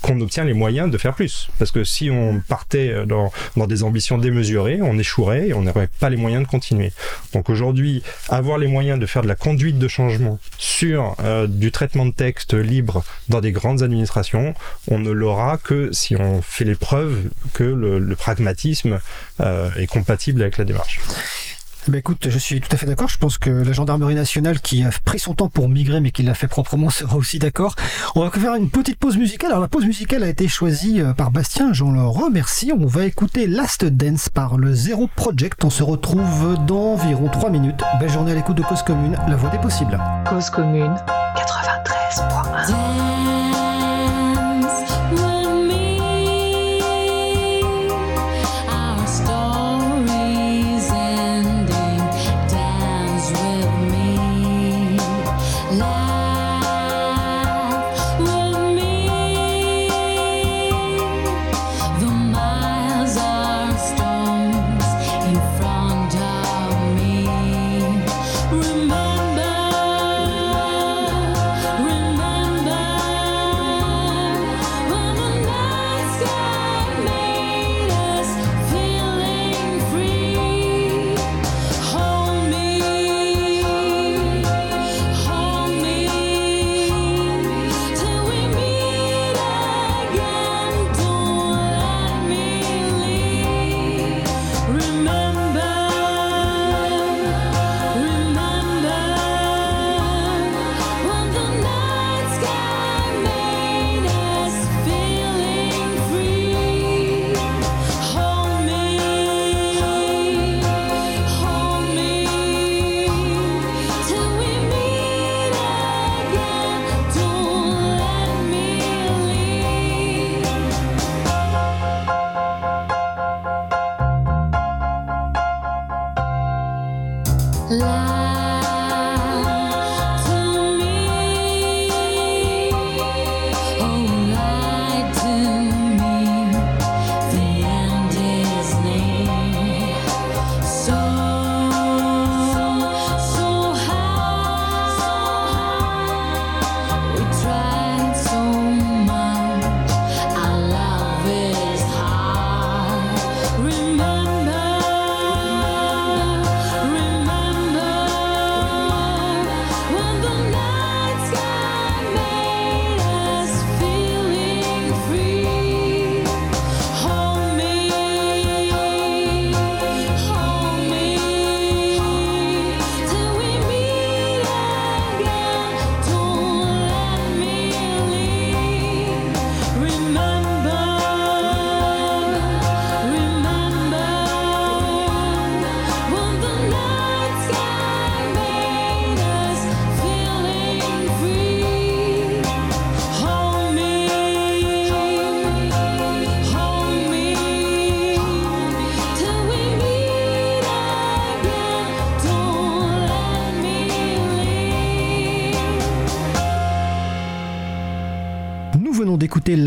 qu'on 0.03 0.21
obtient 0.21 0.45
les 0.45 0.53
moyens 0.55 0.91
de 0.91 0.99
faire 0.99 1.15
plus. 1.15 1.49
Parce 1.59 1.71
que 1.71 1.85
si 1.85 2.11
on 2.11 2.41
partait 2.47 3.07
dans, 3.07 3.33
dans 3.57 3.67
des 3.67 3.83
ambitions 3.83 4.19
démesurées, 4.19 4.81
on 4.83 4.99
échouerait 4.99 5.49
et 5.49 5.55
on 5.55 5.63
n'aurait 5.63 5.89
pas 6.01 6.11
les 6.11 6.17
moyens 6.17 6.45
de 6.45 6.49
continuer. 6.49 6.93
Donc 7.33 7.49
aujourd'hui, 7.49 8.03
avoir 8.29 8.59
les 8.59 8.69
moyens 8.69 8.99
de 8.99 9.07
faire 9.07 9.23
de 9.23 9.29
la 9.29 9.35
conduite 9.35 9.79
de 9.79 9.89
changement 9.89 10.39
sur 10.59 11.17
euh, 11.21 11.47
du 11.47 11.71
traitement 11.71 12.07
de 12.07 12.13
texte 12.13 12.55
libre 12.55 13.05
dans 13.29 13.41
des 13.41 13.53
grandes 13.53 13.83
administrations, 13.83 14.55
on 14.89 14.99
ne 14.99 15.11
l'aura 15.11 15.59
que 15.59 15.91
si 15.93 16.17
on 16.17 16.43
fait 16.43 16.65
les 16.65 16.75
preuves 16.75 17.17
que 17.53 17.65
le, 17.65 17.99
le 17.99 18.17
pragmatisme 18.17 19.01
euh, 19.41 19.71
est 19.77 19.87
compatible 19.87 20.43
avec 20.43 20.59
la 20.59 20.65
démarche. 20.65 21.01
Ben 21.89 21.99
écoute, 21.99 22.29
je 22.31 22.39
suis 22.39 22.61
tout 22.61 22.69
à 22.71 22.77
fait 22.77 22.87
d'accord. 22.87 23.09
Je 23.09 23.19
pense 23.19 23.39
que 23.39 23.51
la 23.51 23.73
gendarmerie 23.73 24.15
nationale 24.15 24.61
qui 24.61 24.85
a 24.85 24.91
pris 25.05 25.19
son 25.19 25.35
temps 25.35 25.49
pour 25.49 25.69
migrer 25.69 26.01
mais 26.01 26.13
qui 26.13 26.23
l'a 26.23 26.35
fait 26.35 26.47
proprement 26.47 26.91
sera 26.91 27.17
aussi 27.17 27.39
d'accord. 27.39 27.75
On 28.15 28.21
va 28.21 28.31
faire 28.31 28.55
une 28.55 28.71
petite 28.71 28.99
pause 28.99 29.17
musicale. 29.17 29.51
Alors 29.51 29.63
la 29.63 29.69
pause 29.69 29.85
musicale 29.85 30.23
a 30.23 30.29
été 30.29 30.47
choisie 30.47 31.01
euh, 31.01 31.13
par 31.13 31.33
Bastien, 31.33 31.73
j'en 31.73 31.91
le 31.91 32.03
remercie. 32.03 32.73
On 32.73 32.87
va 32.87 33.05
écouter 33.05 33.47
Last 33.47 33.85
Dance 33.85 34.29
par 34.29 34.59
le 34.59 34.73
Zero 34.75 35.09
Project. 35.15 35.65
On 35.65 35.71
se 35.71 35.83
retrouve 35.83 36.57
dans 36.67 36.93
environ 36.93 37.29
3 37.29 37.51
minutes. 37.51 37.83
Belle 37.99 38.11
journée 38.11 38.33
à 38.33 38.35
l'écoute 38.35 38.57
de 38.57 38.63
Cause 38.63 38.83
Commune, 38.83 39.19
la 39.27 39.37
voix 39.37 39.51
des 39.51 39.59
possibles. 39.59 39.99
Cause 40.29 40.51
Commune 40.51 40.95
93.1 41.37 42.02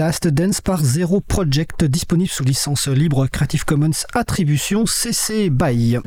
Last 0.06 0.28
Dance 0.28 0.62
par 0.62 0.84
Zero 0.84 1.20
Project, 1.20 1.84
disponible 1.84 2.30
sous 2.30 2.43
licence 2.43 2.88
libre 2.88 3.26
Creative 3.26 3.66
Commons 3.66 4.06
Attribution 4.14 4.86
CC 4.86 5.49
BY. 5.49 5.97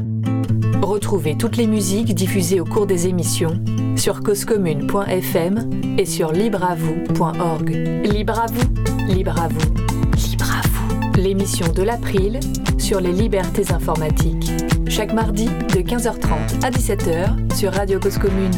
Retrouvez 0.81 1.37
toutes 1.37 1.57
les 1.57 1.67
musiques 1.67 2.15
diffusées 2.15 2.61
au 2.61 2.65
cours 2.65 2.87
des 2.87 3.09
émissions 3.09 3.61
sur 3.97 4.21
causecommune.fm 4.23 5.71
et 5.99 6.07
sur 6.07 6.31
libreavoue.org. 6.31 7.71
Libre 8.05 8.39
à 8.39 8.47
vous, 8.47 9.13
libre 9.13 9.37
à 9.37 9.49
vous, 9.49 9.75
libre 10.15 10.49
à 10.49 10.61
vous. 10.69 11.21
L'émission 11.21 11.67
de 11.73 11.83
l'April 11.83 12.39
sur 12.79 13.01
les 13.01 13.13
libertés 13.13 13.73
informatiques. 13.73 14.53
Chaque 14.89 15.13
mardi 15.13 15.47
de 15.47 15.81
15h30 15.81 16.65
à 16.65 16.71
17h 16.71 17.53
sur 17.57 17.73
Radio 17.73 17.99
Cause 17.99 18.19
Commune, 18.19 18.53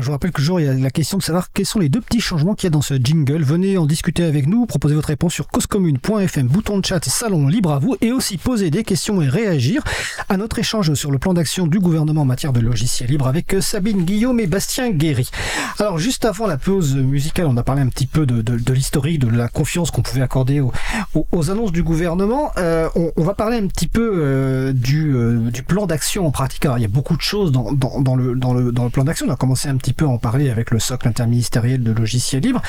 Je 0.00 0.06
vous 0.06 0.12
rappelle 0.12 0.32
que 0.32 0.40
toujours 0.40 0.60
il 0.60 0.66
y 0.66 0.68
a 0.68 0.74
la 0.74 0.90
question 0.90 1.18
de 1.18 1.22
savoir 1.22 1.52
quels 1.52 1.66
sont 1.66 1.78
les 1.78 1.88
deux 1.88 2.00
petits 2.00 2.20
changements 2.20 2.54
qu'il 2.54 2.66
y 2.66 2.68
a 2.68 2.70
dans 2.70 2.82
ce 2.82 2.94
jingle. 2.94 3.42
Venez 3.42 3.78
en 3.78 3.86
discuter 3.86 4.24
avec 4.24 4.46
nous, 4.46 4.66
proposer 4.66 4.94
votre 4.94 5.08
réponse 5.08 5.32
sur 5.32 5.48
causecommune.fm, 5.48 6.46
bouton 6.48 6.78
de 6.78 6.84
chat, 6.84 7.04
salon 7.04 7.48
libre 7.48 7.72
à 7.72 7.78
vous, 7.78 7.96
et 8.00 8.12
aussi 8.12 8.36
poser 8.36 8.70
des 8.70 8.84
questions 8.84 9.22
et 9.22 9.28
réagir 9.28 9.82
à 10.28 10.36
notre 10.36 10.58
échange 10.58 10.94
sur 10.94 11.10
le 11.10 11.18
plan 11.18 11.34
d'action 11.34 11.66
du 11.66 11.78
gouvernement 11.78 12.22
en 12.22 12.26
matière 12.26 12.52
de 12.52 12.60
logiciels 12.60 13.08
libres 13.08 13.26
avec 13.26 13.54
euh, 13.54 13.60
Sabine 13.60 14.04
Guillaume 14.04 14.40
et 14.40 14.46
Bastien 14.46 14.90
Guéry. 14.90 15.30
Alors 15.78 15.98
juste 15.98 16.24
avant 16.24 16.46
la 16.46 16.58
pause 16.58 16.96
musicale, 16.96 17.46
on 17.46 17.56
a 17.56 17.62
parlé 17.62 17.82
un 17.82 17.88
petit 17.88 18.06
peu 18.06 18.26
de, 18.26 18.72
l'historique, 18.72 19.20
de 19.20 19.28
la 19.28 19.48
confiance 19.48 19.90
qu'on 19.90 20.02
pouvait 20.02 20.22
accorder 20.22 20.60
aux, 20.60 21.50
annonces 21.50 21.72
du 21.72 21.82
gouvernement. 21.82 22.50
Euh, 22.58 22.88
on, 22.94 23.22
va 23.22 23.34
parler 23.34 23.58
un 23.58 23.66
petit 23.66 23.88
peu 23.88 24.12
euh, 24.16 24.72
du, 24.72 25.62
plan 25.66 25.86
d'action 25.86 26.26
en 26.26 26.30
pratique. 26.30 26.64
Alors, 26.64 26.78
il 26.78 26.82
y 26.82 26.84
a 26.86 26.88
beaucoup 26.88 27.16
de 27.16 27.22
choses 27.22 27.52
dans, 27.52 27.70
le, 28.16 28.34
le 28.34 28.90
plan 28.90 29.04
d'action. 29.04 29.26
On 29.28 29.32
a 29.32 29.36
commencé 29.36 29.68
un 29.68 29.76
petit 29.76 29.85
peu 29.92 30.04
à 30.04 30.08
en 30.08 30.18
parler 30.18 30.50
avec 30.50 30.70
le 30.70 30.78
socle 30.78 31.08
interministériel 31.08 31.82
de 31.82 31.92
logiciels 31.92 32.42
libres. 32.42 32.62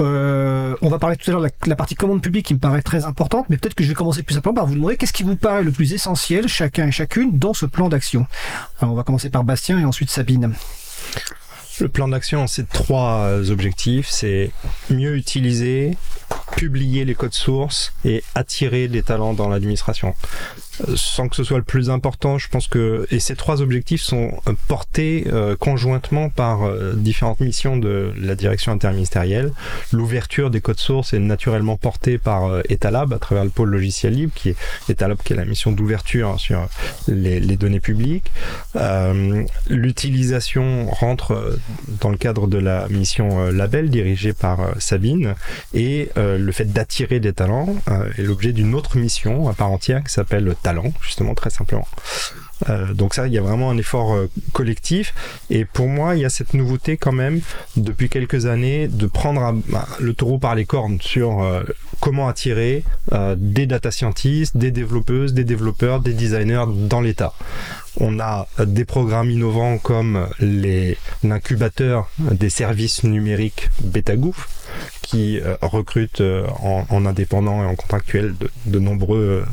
Euh, 0.00 0.74
on 0.82 0.88
va 0.88 0.98
parler 0.98 1.16
tout 1.16 1.30
à 1.30 1.32
l'heure 1.32 1.42
de 1.42 1.46
la, 1.46 1.68
la 1.68 1.76
partie 1.76 1.94
commande 1.94 2.22
publique 2.22 2.46
qui 2.46 2.54
me 2.54 2.58
paraît 2.58 2.82
très 2.82 3.04
importante, 3.04 3.46
mais 3.48 3.56
peut-être 3.56 3.74
que 3.74 3.84
je 3.84 3.88
vais 3.88 3.94
commencer 3.94 4.22
plus 4.22 4.34
simplement 4.34 4.54
par 4.54 4.66
vous 4.66 4.74
demander 4.74 4.96
qu'est-ce 4.96 5.12
qui 5.12 5.22
vous 5.22 5.36
paraît 5.36 5.62
le 5.62 5.72
plus 5.72 5.92
essentiel, 5.92 6.48
chacun 6.48 6.88
et 6.88 6.92
chacune, 6.92 7.38
dans 7.38 7.54
ce 7.54 7.66
plan 7.66 7.88
d'action. 7.88 8.26
On 8.80 8.94
va 8.94 9.02
commencer 9.02 9.30
par 9.30 9.44
Bastien 9.44 9.78
et 9.78 9.84
ensuite 9.84 10.10
Sabine. 10.10 10.54
Le 11.80 11.88
plan 11.88 12.06
d'action, 12.06 12.46
c'est 12.46 12.68
trois 12.68 13.24
euh, 13.24 13.50
objectifs. 13.50 14.08
C'est 14.08 14.52
mieux 14.90 15.16
utiliser, 15.16 15.96
publier 16.56 17.04
les 17.04 17.16
codes 17.16 17.34
sources 17.34 17.92
et 18.04 18.22
attirer 18.36 18.86
des 18.86 19.02
talents 19.02 19.34
dans 19.34 19.48
l'administration. 19.48 20.14
Euh, 20.88 20.94
Sans 20.96 21.28
que 21.28 21.36
ce 21.36 21.44
soit 21.44 21.58
le 21.58 21.64
plus 21.64 21.90
important, 21.90 22.38
je 22.38 22.48
pense 22.48 22.66
que 22.68 23.06
et 23.10 23.20
ces 23.20 23.36
trois 23.36 23.62
objectifs 23.62 24.02
sont 24.02 24.32
euh, 24.48 24.52
portés 24.68 25.26
euh, 25.32 25.56
conjointement 25.56 26.28
par 26.30 26.64
euh, 26.64 26.94
différentes 26.96 27.40
missions 27.40 27.76
de 27.76 28.12
la 28.16 28.34
direction 28.34 28.72
interministérielle. 28.72 29.52
L'ouverture 29.92 30.50
des 30.50 30.60
codes 30.60 30.80
sources 30.80 31.12
est 31.12 31.18
naturellement 31.18 31.76
portée 31.76 32.18
par 32.18 32.46
euh, 32.46 32.62
Etalab 32.68 33.12
à 33.12 33.18
travers 33.18 33.44
le 33.44 33.50
pôle 33.50 33.70
logiciel 33.70 34.14
libre, 34.14 34.32
qui 34.34 34.50
est 34.50 34.56
Etalab 34.88 35.18
qui 35.24 35.32
est 35.32 35.36
la 35.36 35.44
mission 35.44 35.72
d'ouverture 35.72 36.30
hein, 36.30 36.38
sur 36.38 36.66
les, 37.08 37.40
les 37.40 37.56
données 37.56 37.80
publiques. 37.80 38.30
Euh, 38.76 39.44
L'utilisation 39.68 40.86
rentre 40.90 41.58
dans 42.00 42.10
le 42.10 42.16
cadre 42.16 42.46
de 42.46 42.58
la 42.58 42.88
mission 42.88 43.50
Label 43.50 43.90
dirigée 43.90 44.32
par 44.32 44.74
Sabine 44.78 45.34
et 45.72 46.10
le 46.16 46.52
fait 46.52 46.72
d'attirer 46.72 47.20
des 47.20 47.32
talents 47.32 47.76
est 48.18 48.22
l'objet 48.22 48.52
d'une 48.52 48.74
autre 48.74 48.96
mission 48.98 49.48
à 49.48 49.52
part 49.52 49.70
entière 49.70 50.02
qui 50.04 50.12
s'appelle 50.12 50.54
Talent, 50.64 50.94
justement 51.02 51.34
très 51.34 51.50
simplement. 51.50 51.86
Euh, 52.70 52.94
donc 52.94 53.12
ça, 53.12 53.26
il 53.26 53.34
y 53.34 53.38
a 53.38 53.42
vraiment 53.42 53.70
un 53.70 53.76
effort 53.76 54.14
euh, 54.14 54.30
collectif. 54.54 55.14
Et 55.50 55.66
pour 55.66 55.88
moi, 55.88 56.16
il 56.16 56.22
y 56.22 56.24
a 56.24 56.30
cette 56.30 56.54
nouveauté 56.54 56.96
quand 56.96 57.12
même 57.12 57.40
depuis 57.76 58.08
quelques 58.08 58.46
années 58.46 58.88
de 58.88 59.06
prendre 59.06 59.54
bah, 59.68 59.86
le 60.00 60.14
taureau 60.14 60.38
par 60.38 60.54
les 60.54 60.64
cornes 60.64 60.98
sur 61.02 61.42
euh, 61.42 61.62
comment 62.00 62.28
attirer 62.28 62.82
des 63.36 63.66
data 63.66 63.90
scientists, 63.90 64.56
des 64.56 64.70
développeuses, 64.70 65.34
des 65.34 65.44
développeurs, 65.44 66.00
des 66.00 66.14
designers 66.14 66.64
dans 66.68 67.02
l'État. 67.02 67.34
On 68.00 68.18
a 68.18 68.48
des 68.64 68.84
programmes 68.84 69.30
innovants 69.30 69.78
comme 69.78 70.26
l'incubateur 71.22 72.10
des 72.18 72.50
services 72.50 73.04
numériques 73.04 73.68
Betagouv 73.82 74.46
qui 75.02 75.40
euh, 75.40 75.56
recrute 75.62 76.20
euh, 76.20 76.46
en, 76.62 76.86
en 76.88 77.06
indépendant 77.06 77.62
et 77.62 77.66
en 77.66 77.74
contractuel 77.74 78.34
de, 78.38 78.50
de 78.66 78.78
nombreux 78.78 79.44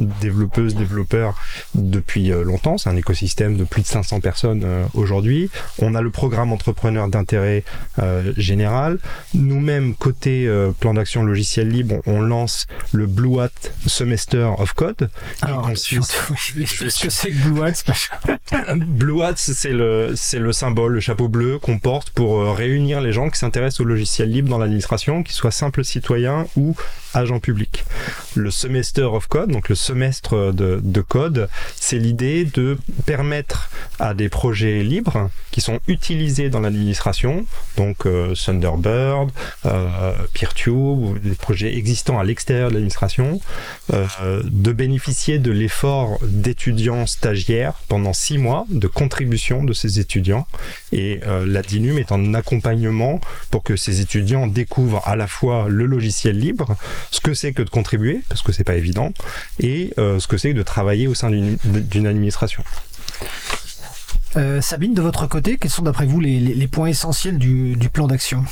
euh, 0.00 0.04
développeuses, 0.20 0.74
développeurs 0.74 1.36
depuis 1.74 2.28
longtemps. 2.28 2.78
C'est 2.78 2.88
un 2.90 2.96
écosystème 2.96 3.56
de 3.56 3.64
plus 3.64 3.82
de 3.82 3.86
500 3.86 4.20
personnes 4.20 4.64
aujourd'hui. 4.94 5.50
On 5.78 5.94
a 5.94 6.00
le 6.00 6.10
programme 6.10 6.52
entrepreneur 6.52 7.08
d'intérêt 7.08 7.64
général. 8.36 8.98
Nous-mêmes, 9.34 9.94
côté 9.94 10.50
plan 10.80 10.94
d'action 10.94 11.22
logiciel 11.22 11.68
libre, 11.68 11.96
on, 12.06 12.20
lance 12.20 12.66
le 12.92 13.06
Blue 13.06 13.40
Hat 13.40 13.50
Semester 13.86 14.48
of 14.58 14.72
Code. 14.74 15.10
Alors, 15.42 15.62
consiste- 15.62 16.16
Qu'est-ce 16.54 17.02
que 17.02 17.10
c'est 17.10 17.30
que 17.30 17.48
Blue 17.48 17.62
Hat 17.62 18.74
Blue 18.76 19.22
Hat, 19.22 19.34
c'est 19.36 19.72
le, 19.72 20.12
c'est 20.16 20.38
le 20.38 20.52
symbole, 20.52 20.92
le 20.94 21.00
chapeau 21.00 21.28
bleu 21.28 21.58
qu'on 21.58 21.78
porte 21.78 22.10
pour 22.10 22.54
réunir 22.56 23.00
les 23.00 23.12
gens 23.12 23.28
qui 23.30 23.38
s'intéressent 23.38 23.80
au 23.80 23.84
logiciel 23.84 24.30
libre 24.30 24.48
dans 24.48 24.58
l'administration, 24.70 25.22
qu'ils 25.22 25.34
soient 25.34 25.50
simples 25.50 25.84
citoyens 25.84 26.46
ou 26.56 26.74
agents 27.14 27.40
publics. 27.40 27.84
Le 28.34 28.50
Semester 28.50 29.02
of 29.02 29.26
Code, 29.26 29.50
donc 29.50 29.68
le 29.68 29.74
semestre 29.74 30.52
de, 30.52 30.80
de 30.82 31.00
code, 31.00 31.48
c'est 31.74 31.98
l'idée 31.98 32.44
de 32.44 32.78
permettre 33.04 33.70
à 33.98 34.14
des 34.14 34.28
projets 34.28 34.82
libres 34.82 35.30
qui 35.50 35.60
sont 35.60 35.80
utilisés 35.88 36.50
dans 36.50 36.60
l'administration, 36.60 37.46
donc 37.76 38.06
euh, 38.06 38.34
Thunderbird, 38.34 39.30
euh, 39.66 40.12
PeerTube, 40.32 41.18
des 41.22 41.34
projets 41.34 41.76
existants 41.76 42.18
à 42.18 42.24
l'extérieur 42.24 42.68
de 42.68 42.74
l'administration, 42.74 43.40
euh, 43.92 44.42
de 44.44 44.72
bénéficier 44.72 45.38
de 45.38 45.50
l'effort 45.50 46.18
d'étudiants 46.22 47.06
stagiaires 47.06 47.74
pendant 47.88 48.12
six 48.12 48.38
mois 48.38 48.66
de 48.70 48.86
contribution 48.86 49.64
de 49.64 49.72
ces 49.72 49.98
étudiants. 49.98 50.46
Et 50.92 51.20
euh, 51.26 51.44
la 51.46 51.62
DINUM 51.62 51.98
est 51.98 52.12
en 52.12 52.34
accompagnement 52.34 53.20
pour 53.50 53.62
que 53.62 53.76
ces 53.76 54.00
étudiants 54.00 54.46
découvrent 54.60 55.02
à 55.06 55.16
la 55.16 55.26
fois 55.26 55.66
le 55.68 55.86
logiciel 55.86 56.38
libre, 56.38 56.76
ce 57.10 57.20
que 57.20 57.34
c'est 57.34 57.52
que 57.52 57.62
de 57.62 57.70
contribuer, 57.70 58.20
parce 58.28 58.42
que 58.42 58.52
c'est 58.52 58.64
pas 58.64 58.76
évident, 58.76 59.12
et 59.58 59.92
euh, 59.98 60.18
ce 60.18 60.26
que 60.26 60.36
c'est 60.36 60.52
que 60.52 60.58
de 60.58 60.62
travailler 60.62 61.06
au 61.06 61.14
sein 61.14 61.30
d'une 61.30 62.06
administration. 62.06 62.62
Euh, 64.36 64.60
Sabine, 64.60 64.94
de 64.94 65.02
votre 65.02 65.26
côté, 65.26 65.56
quels 65.56 65.70
sont 65.70 65.82
d'après 65.82 66.06
vous 66.06 66.20
les, 66.20 66.68
points 66.68 66.88
essentiels 66.88 67.38
du 67.38 67.88
plan 67.92 68.06
d'action? 68.06 68.44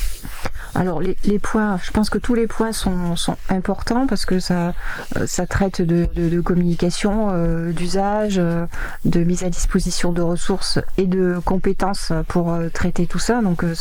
Alors 0.75 1.01
les, 1.01 1.17
les 1.25 1.39
je 1.39 1.91
pense 1.93 2.11
que 2.11 2.19
tous 2.19 2.35
les 2.35 2.47
points 2.47 2.73
sont, 2.73 3.17
sont 3.17 3.37
importants 3.49 4.07
parce 4.07 4.25
que 4.27 4.39
ça, 4.39 4.75
euh, 5.17 5.27
ça 5.27 5.47
traite 5.47 5.81
de, 5.83 6.07
de- 6.15 6.29
de 6.29 6.41
communication, 6.41 7.29
euh, 7.31 7.73
d'usage, 7.73 8.39
euh, 8.39 8.67
de 9.05 9.21
mise 9.25 9.45
à 9.45 9.51
disposition 9.51 10.13
de 10.13 10.23
ressources 10.23 10.79
et 10.97 11.07
de 11.07 11.41
compétences 11.45 12.13
pour 12.29 12.53
euh, 12.53 12.69
traiter 12.69 13.07
tout 13.07 13.19
ça. 13.19 13.41
Donc 13.41 13.63
le, 13.63 13.75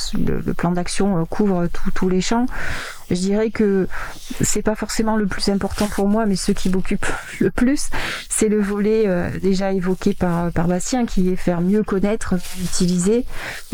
le 0.45 0.53
plan 0.53 0.71
d'action 0.71 1.25
couvre 1.25 1.67
tous 1.93 2.09
les 2.09 2.21
champs. 2.21 2.45
Je 3.09 3.15
dirais 3.15 3.49
que 3.49 3.87
c'est 4.41 4.61
pas 4.61 4.75
forcément 4.75 5.15
le 5.15 5.27
plus 5.27 5.49
important 5.49 5.87
pour 5.87 6.07
moi, 6.07 6.25
mais 6.25 6.35
ce 6.35 6.51
qui 6.51 6.69
m'occupe 6.69 7.05
le 7.39 7.51
plus, 7.51 7.89
c'est 8.29 8.49
le 8.49 8.59
volet 8.59 9.03
euh, 9.07 9.29
déjà 9.41 9.71
évoqué 9.71 10.13
par, 10.13 10.51
par 10.51 10.67
Bastien, 10.67 11.05
qui 11.05 11.29
est 11.29 11.35
faire 11.35 11.61
mieux 11.61 11.83
connaître, 11.83 12.35
utiliser. 12.61 13.25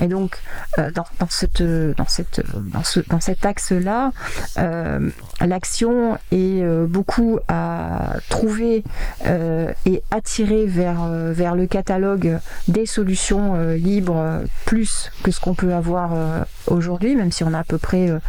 Et 0.01 0.07
donc, 0.07 0.39
euh, 0.77 0.91
dans, 0.91 1.05
dans, 1.19 1.29
cette, 1.29 1.63
dans, 1.63 2.07
cette, 2.07 2.41
dans, 2.71 2.83
ce, 2.83 2.99
dans 3.09 3.19
cet 3.19 3.45
axe-là, 3.45 4.11
euh, 4.57 5.09
l'action 5.41 6.15
est 6.31 6.61
euh, 6.61 6.85
beaucoup 6.87 7.39
à 7.47 8.17
trouver 8.29 8.83
euh, 9.25 9.71
et 9.85 10.03
attirer 10.11 10.65
vers, 10.65 11.03
euh, 11.03 11.33
vers 11.33 11.55
le 11.55 11.67
catalogue 11.67 12.39
des 12.67 12.85
solutions 12.85 13.55
euh, 13.55 13.75
libres 13.75 14.17
euh, 14.17 14.43
plus 14.65 15.11
que 15.23 15.31
ce 15.31 15.39
qu'on 15.39 15.53
peut 15.53 15.73
avoir 15.73 16.11
euh, 16.13 16.43
aujourd'hui, 16.67 17.15
même 17.15 17.31
si 17.31 17.43
on 17.43 17.53
a 17.53 17.59
à 17.59 17.63
peu 17.63 17.77
près 17.77 18.09
euh, 18.09 18.19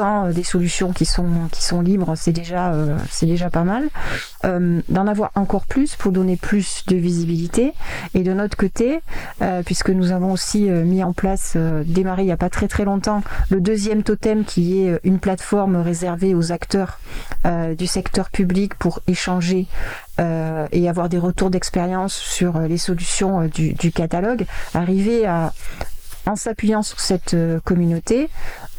euh, 0.00 0.30
10% 0.30 0.32
des 0.32 0.42
solutions 0.42 0.92
qui 0.92 1.04
sont, 1.04 1.48
qui 1.50 1.62
sont 1.62 1.80
libres, 1.80 2.14
c'est 2.16 2.32
déjà, 2.32 2.72
euh, 2.72 2.96
c'est 3.10 3.26
déjà 3.26 3.50
pas 3.50 3.64
mal. 3.64 3.88
Euh, 4.44 4.80
D'en 4.88 5.06
avoir 5.06 5.30
encore 5.34 5.66
plus 5.66 5.96
pour 5.96 6.12
donner 6.12 6.36
plus 6.36 6.84
de 6.86 6.96
visibilité. 6.96 7.72
Et 8.14 8.22
de 8.22 8.32
notre 8.32 8.56
côté, 8.56 9.00
puisque 9.64 9.90
nous 9.90 10.12
avons 10.12 10.32
aussi 10.32 10.62
mis 10.62 11.02
en 11.02 11.12
place, 11.12 11.56
démarré 11.84 12.22
il 12.22 12.26
n'y 12.26 12.32
a 12.32 12.36
pas 12.36 12.50
très 12.50 12.68
très 12.68 12.84
longtemps, 12.84 13.22
le 13.50 13.60
deuxième 13.60 14.02
totem 14.02 14.44
qui 14.44 14.80
est 14.80 15.00
une 15.04 15.18
plateforme 15.18 15.76
réservée 15.76 16.34
aux 16.34 16.52
acteurs 16.52 16.98
du 17.76 17.86
secteur 17.86 18.30
public 18.30 18.74
pour 18.74 19.00
échanger 19.06 19.66
et 20.18 20.88
avoir 20.88 21.08
des 21.08 21.18
retours 21.18 21.50
d'expérience 21.50 22.14
sur 22.14 22.58
les 22.60 22.78
solutions 22.78 23.46
du, 23.46 23.74
du 23.74 23.92
catalogue, 23.92 24.46
arriver 24.74 25.26
à 25.26 25.52
en 26.28 26.36
s'appuyant 26.36 26.82
sur 26.82 27.00
cette 27.00 27.34
euh, 27.34 27.58
communauté, 27.64 28.28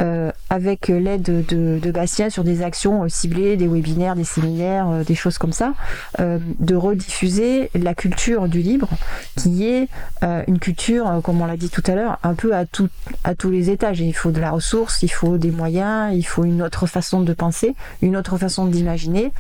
euh, 0.02 0.32
avec 0.50 0.88
l'aide 0.88 1.24
de, 1.24 1.80
de 1.80 1.92
Bastien 1.92 2.30
sur 2.30 2.44
des 2.44 2.62
actions 2.62 3.04
euh, 3.04 3.10
ciblées, 3.10 3.58
des 3.58 3.68
webinaires, 3.68 4.16
des 4.16 4.24
séminaires, 4.24 5.04
des 5.06 5.16
choses 5.16 5.38
comme 5.38 5.52
ça, 5.52 5.74
euh, 6.20 6.38
de 6.60 6.76
rediffuser 6.76 7.72
la 7.74 7.94
culture 7.96 8.48
du 8.48 8.60
libre, 8.60 8.90
qui 9.36 9.68
est 9.68 9.90
euh, 10.24 10.44
une 10.48 10.60
culture, 10.60 11.22
comme 11.24 11.42
on 11.42 11.46
l'a 11.46 11.58
dit 11.58 11.70
tout 11.70 11.84
à 11.88 11.96
l'heure, 11.96 12.20
un 12.24 12.36
peu 12.36 12.56
à, 12.56 12.66
tout, 12.66 12.90
à 13.24 13.34
tous 13.34 13.50
les 13.50 13.70
étages. 13.70 14.00
Et 14.00 14.06
il 14.06 14.14
faut 14.14 14.32
de 14.32 14.40
la 14.40 14.52
ressource, 14.52 15.02
il 15.02 15.10
faut 15.10 15.38
des 15.38 15.52
moyens, 15.52 16.16
il 16.16 16.24
faut 16.24 16.44
une 16.44 16.62
autre 16.62 16.86
façon 16.86 17.22
de 17.22 17.34
penser, 17.34 17.76
une 18.02 18.16
autre 18.16 18.38
façon 18.38 18.68
d'imaginer, 18.68 19.32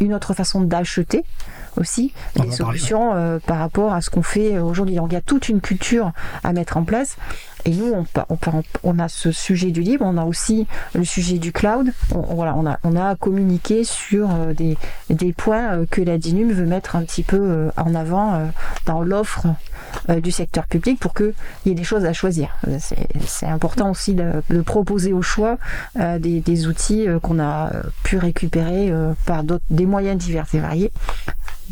une 0.00 0.14
autre 0.14 0.32
façon 0.32 0.60
d'acheter 0.60 1.24
aussi 1.76 2.12
On 2.36 2.42
des 2.42 2.48
parler, 2.48 2.56
solutions 2.56 3.40
par 3.46 3.58
rapport 3.58 3.92
à 3.92 4.00
ce 4.00 4.10
qu'on 4.10 4.22
fait 4.22 4.58
aujourd'hui. 4.58 4.96
Donc 4.96 5.10
il 5.10 5.14
y 5.14 5.18
a 5.18 5.20
toute 5.20 5.48
une 5.48 5.60
culture 5.60 6.12
à 6.42 6.52
mettre 6.52 6.76
en 6.76 6.84
place. 6.84 7.16
Et 7.64 7.70
nous, 7.70 7.92
on, 8.84 8.98
a 8.98 9.08
ce 9.08 9.32
sujet 9.32 9.70
du 9.70 9.82
libre, 9.82 10.04
on 10.06 10.16
a 10.16 10.24
aussi 10.24 10.66
le 10.94 11.04
sujet 11.04 11.38
du 11.38 11.52
cloud. 11.52 11.92
On, 12.14 12.34
voilà, 12.34 12.56
on 12.84 12.96
a, 12.96 13.16
communiqué 13.16 13.84
sur 13.84 14.28
euh, 14.30 14.54
des, 14.54 15.32
points 15.32 15.72
euh, 15.72 15.86
que 15.90 16.00
la 16.00 16.18
DINUM 16.18 16.52
veut 16.52 16.66
mettre 16.66 16.96
un 16.96 17.02
petit 17.02 17.22
peu 17.22 17.38
euh, 17.38 17.70
en 17.76 17.94
avant 17.94 18.50
dans 18.86 19.02
l'offre 19.02 19.46
du 20.08 20.30
secteur 20.30 20.66
public 20.66 21.00
pour 21.00 21.14
qu'il 21.14 21.32
y 21.66 21.70
ait 21.70 21.74
des 21.74 21.84
choses 21.84 22.04
à 22.04 22.12
choisir. 22.12 22.56
C'est 23.26 23.46
important 23.46 23.90
aussi 23.90 24.14
de, 24.14 24.60
proposer 24.62 25.12
au 25.12 25.22
choix 25.22 25.58
des, 25.96 26.66
outils 26.66 27.06
qu'on 27.22 27.40
a 27.40 27.72
pu 28.02 28.18
récupérer 28.18 28.92
par 29.24 29.42
des 29.44 29.86
moyens 29.86 30.18
divers 30.18 30.46
et 30.52 30.58
variés, 30.58 30.92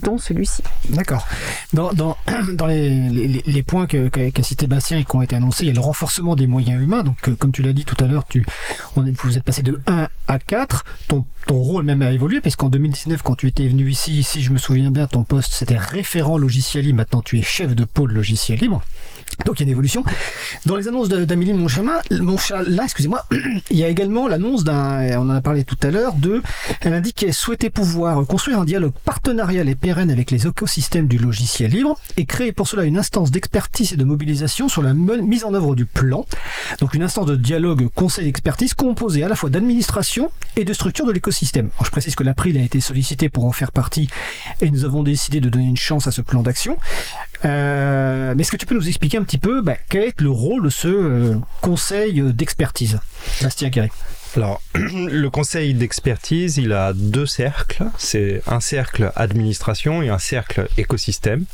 dont 0.03 0.19
celui-ci. 0.19 0.63
D'accord. 0.91 1.27
Dans, 1.73 1.93
dans, 1.93 2.17
dans 2.55 2.67
les, 2.67 3.43
les, 3.45 3.63
points 3.63 3.87
qu'a 3.87 4.09
qu'a 4.11 4.43
cité 4.43 4.67
Bastien 4.67 4.99
et 4.99 5.05
qui 5.05 5.17
ont 5.17 5.23
été 5.23 5.37
annoncés, 5.37 5.65
il 5.65 5.69
y 5.69 5.71
a 5.71 5.75
le 5.75 5.81
renforcement 5.81 6.37
des 6.37 6.47
moyens 6.47 6.83
humains. 6.83 7.03
Donc, 7.03 7.29
euh, 7.29 7.35
comme 7.35 7.53
tu 7.53 7.63
l'as 7.63 7.73
dit 7.73 7.85
tout 7.85 8.03
à 8.03 8.07
l'heure, 8.07 8.25
on 8.97 9.05
vous 9.23 9.39
êtes 9.39 9.45
passé 9.45 9.63
de 9.63 9.81
1 9.87 10.09
à 10.29 10.39
4. 10.39 10.85
Ton, 11.09 11.25
ton 11.47 11.57
rôle 11.57 11.85
même 11.85 12.03
a 12.03 12.13
évolué, 12.13 12.41
parce 12.41 12.57
qu'en 12.57 12.69
2019, 12.69 13.23
quand 13.23 13.35
tu 13.35 13.47
étais 13.47 13.69
venu 13.69 13.89
ici, 13.91 14.23
si 14.23 14.43
je 14.43 14.53
me 14.53 14.59
souviens 14.59 14.91
bien, 14.91 15.07
ton 15.07 15.25
poste 15.25 15.53
c'était 15.53 15.79
référent 15.79 16.39
logiciel 16.39 16.85
libre. 16.85 16.99
Maintenant, 16.99 17.23
tu 17.23 17.39
es 17.39 17.43
chef 17.43 17.75
de 17.75 17.85
pôle 17.85 18.13
logiciel 18.13 18.59
libre. 18.59 18.83
Donc 19.45 19.61
il 19.61 19.63
y 19.63 19.63
a 19.63 19.67
une 19.67 19.71
évolution. 19.71 20.03
Dans 20.65 20.77
les 20.77 20.89
annonces 20.89 21.09
d'Amélie 21.09 21.53
Monchamin, 21.53 22.01
Monchat, 22.11 22.63
là, 22.63 22.85
excusez-moi, 22.85 23.27
il 23.71 23.77
y 23.77 23.85
a 23.85 23.89
également 23.89 24.29
l'annonce 24.29 24.65
d'un, 24.65 25.19
on 25.19 25.29
en 25.29 25.31
a 25.31 25.41
parlé 25.41 25.65
tout 25.65 25.77
à 25.83 25.91
l'heure, 25.91 26.15
de, 26.15 26.43
elle 26.81 26.95
indique 26.95 27.17
qu'elle 27.17 27.35
souhaitait 27.35 27.71
pouvoir 27.71 28.27
construire 28.27 28.61
un 28.61 28.65
dialogue 28.65 28.95
partenarial 29.05 29.69
et 29.69 29.75
pérenne 29.75 30.11
avec 30.11 30.31
les 30.31 30.47
écosystèmes 30.47 31.07
du 31.07 31.19
logiciel 31.19 31.71
libre 31.71 31.99
et 32.17 32.25
créer 32.25 32.53
pour 32.53 32.67
cela 32.67 32.85
une 32.85 32.99
instance 32.99 33.31
d'expertise 33.31 33.93
et 33.93 33.97
de 33.97 34.05
mobilisation 34.05 34.69
sur 34.69 34.83
la 34.83 34.95
mise 34.95 35.45
en 35.45 35.55
œuvre 35.55 35.75
du 35.75 35.87
plan. 35.87 36.27
Donc 36.81 36.95
une 36.95 37.03
instance 37.03 37.27
de 37.27 37.37
dialogue 37.37 37.89
conseil 37.95 38.25
d'expertise 38.25 38.75
composée 38.75 39.23
à 39.23 39.29
la 39.29 39.37
fois 39.37 39.51
d'administration 39.51 40.31
et 40.57 40.65
de 40.65 40.73
structure 40.73 41.07
de 41.07 41.13
l'écosystème. 41.13 41.71
Je 41.85 41.91
précise 41.91 42.15
que 42.15 42.25
l'April 42.25 42.57
a 42.59 42.63
été 42.63 42.81
sollicité 42.81 43.29
pour 43.29 43.45
en 43.45 43.53
faire 43.53 43.73
partie 43.73 44.09
et 44.61 44.71
nous 44.71 44.85
avons 44.85 45.03
décidé 45.03 45.41
de 45.41 45.49
donner 45.49 45.67
une 45.67 45.77
chance 45.77 46.07
à 46.07 46.11
ce 46.11 46.21
plan 46.21 46.43
d'action. 46.43 46.79
Euh, 47.45 48.35
mais 48.37 48.43
est-ce 48.43 48.51
que 48.51 48.57
tu 48.57 48.67
peux 48.67 48.75
nous 48.75 48.89
expliquer 48.89 49.19
un 49.19 49.23
petit 49.23 49.39
peu 49.39 49.61
bah, 49.61 49.77
quel 49.89 50.05
est 50.05 50.21
le 50.21 50.31
rôle 50.31 50.65
de 50.65 50.69
ce 50.71 50.89
euh, 50.89 51.35
conseil 51.61 52.21
euh, 52.21 52.33
d'expertise 52.33 52.99
Bastien 53.43 53.71
Carré? 53.71 53.91
Alors, 54.37 54.61
le 54.75 55.29
conseil 55.29 55.75
d'expertise, 55.75 56.59
il 56.59 56.73
a 56.73 56.93
deux 56.93 57.27
cercles. 57.27 57.85
C'est 57.99 58.43
un 58.47 58.61
cercle 58.61 59.13
administration 59.17 60.03
et 60.03 60.09
un 60.09 60.19
cercle 60.19 60.69
écosystème. 60.77 61.45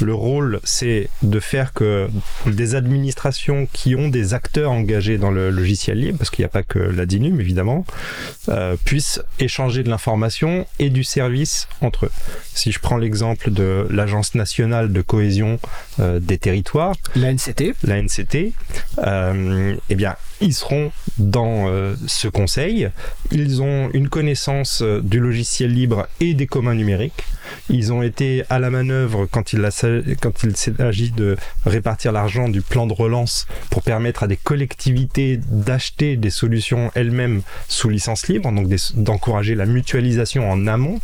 Le 0.00 0.14
rôle, 0.14 0.60
c'est 0.64 1.08
de 1.22 1.40
faire 1.40 1.72
que 1.72 2.08
des 2.46 2.74
administrations 2.74 3.66
qui 3.72 3.94
ont 3.94 4.08
des 4.08 4.34
acteurs 4.34 4.70
engagés 4.70 5.18
dans 5.18 5.30
le 5.30 5.50
logiciel 5.50 6.00
libre, 6.00 6.18
parce 6.18 6.30
qu'il 6.30 6.42
n'y 6.42 6.46
a 6.46 6.50
pas 6.50 6.62
que 6.62 6.78
la 6.78 7.06
DINUM 7.06 7.40
évidemment, 7.40 7.84
euh, 8.48 8.76
puissent 8.84 9.20
échanger 9.38 9.82
de 9.82 9.88
l'information 9.88 10.66
et 10.78 10.90
du 10.90 11.04
service 11.04 11.68
entre 11.80 12.06
eux. 12.06 12.12
Si 12.52 12.72
je 12.72 12.78
prends 12.78 12.98
l'exemple 12.98 13.50
de 13.50 13.86
l'Agence 13.90 14.34
nationale 14.34 14.92
de 14.92 15.00
cohésion 15.00 15.58
euh, 16.00 16.20
des 16.20 16.38
territoires, 16.38 16.94
La 17.14 17.32
NCT, 17.32 17.74
la 17.82 18.02
NCT, 18.02 18.52
euh, 18.98 19.76
eh 19.88 19.94
bien, 19.94 20.16
ils 20.40 20.54
seront 20.54 20.92
dans 21.18 21.68
euh, 21.68 21.94
ce 22.06 22.28
conseil. 22.28 22.90
Ils 23.32 23.62
ont 23.62 23.90
une 23.92 24.08
connaissance 24.08 24.82
euh, 24.82 25.00
du 25.00 25.18
logiciel 25.18 25.72
libre 25.72 26.06
et 26.20 26.34
des 26.34 26.46
communs 26.46 26.74
numériques. 26.74 27.24
Ils 27.70 27.92
ont 27.92 28.02
été 28.02 28.44
à 28.50 28.58
la 28.58 28.70
manœuvre 28.70 29.26
quand 29.26 29.52
il, 29.52 29.66
s'agit 29.70 31.10
de 31.12 31.36
répartir 31.64 32.12
l'argent 32.12 32.48
du 32.48 32.60
plan 32.60 32.86
de 32.86 32.92
relance 32.92 33.46
pour 33.70 33.82
permettre 33.82 34.24
à 34.24 34.26
des 34.26 34.36
collectivités 34.36 35.38
d'acheter 35.50 36.16
des 36.16 36.30
solutions 36.30 36.90
elles-mêmes 36.94 37.42
sous 37.68 37.88
licence 37.88 38.26
libre, 38.28 38.50
donc 38.52 38.68
d'encourager 38.96 39.54
la 39.54 39.64
mutualisation 39.66 40.50
en 40.50 40.66
amont. 40.66 41.00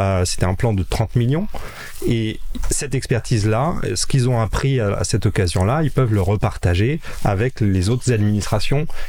Euh, 0.00 0.24
C'était 0.24 0.46
un 0.46 0.54
plan 0.54 0.72
de 0.72 0.82
30 0.82 1.16
millions. 1.16 1.48
Et 2.06 2.40
cette 2.70 2.94
expertise-là, 2.94 3.74
ce 3.94 4.06
qu'ils 4.06 4.28
ont 4.28 4.40
appris 4.40 4.80
à 4.80 5.04
cette 5.04 5.26
occasion-là, 5.26 5.82
ils 5.82 5.90
peuvent 5.90 6.12
le 6.12 6.20
repartager 6.20 7.00
avec 7.24 7.60
les 7.60 7.88
autres 7.88 8.12
administrations 8.12 8.63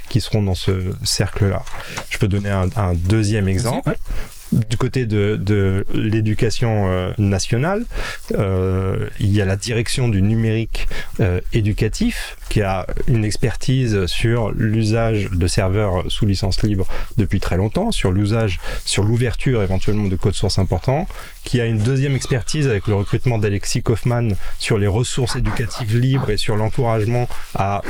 qui 0.09 0.21
seront 0.21 0.43
dans 0.43 0.55
ce 0.55 0.93
cercle-là. 1.03 1.63
Je 2.09 2.17
peux 2.17 2.27
donner 2.27 2.49
un, 2.49 2.69
un 2.75 2.93
deuxième 2.93 3.47
exemple. 3.47 3.89
Ouais. 3.89 3.95
Du 4.51 4.77
côté 4.77 5.05
de, 5.07 5.37
de 5.41 5.85
l'éducation 5.93 6.87
euh, 6.87 7.11
nationale, 7.17 7.83
euh, 8.35 9.09
il 9.19 9.33
y 9.33 9.41
a 9.41 9.45
la 9.45 9.55
direction 9.55 10.07
du 10.07 10.21
numérique 10.21 10.87
euh, 11.19 11.41
éducatif 11.51 12.37
qui 12.49 12.61
a 12.61 12.85
une 13.07 13.25
expertise 13.25 14.05
sur 14.05 14.51
l'usage 14.51 15.29
de 15.31 15.47
serveurs 15.47 16.09
sous 16.09 16.27
licence 16.27 16.61
libre 16.61 16.87
depuis 17.17 17.39
très 17.39 17.57
longtemps, 17.57 17.91
sur 17.91 18.11
l'usage, 18.11 18.59
sur 18.85 19.03
l'ouverture 19.03 19.63
éventuellement 19.63 20.07
de 20.07 20.15
codes 20.15 20.35
sources 20.35 20.59
importants, 20.59 21.07
qui 21.45 21.61
a 21.61 21.65
une 21.65 21.77
deuxième 21.77 22.15
expertise 22.15 22.67
avec 22.67 22.87
le 22.87 22.95
recrutement 22.95 23.37
d'Alexis 23.37 23.81
Kaufmann 23.81 24.35
sur 24.59 24.77
les 24.77 24.87
ressources 24.87 25.35
éducatives 25.35 25.97
libres 25.97 26.29
et 26.29 26.37
sur 26.37 26.57
l'encouragement 26.57 27.29
à, 27.55 27.81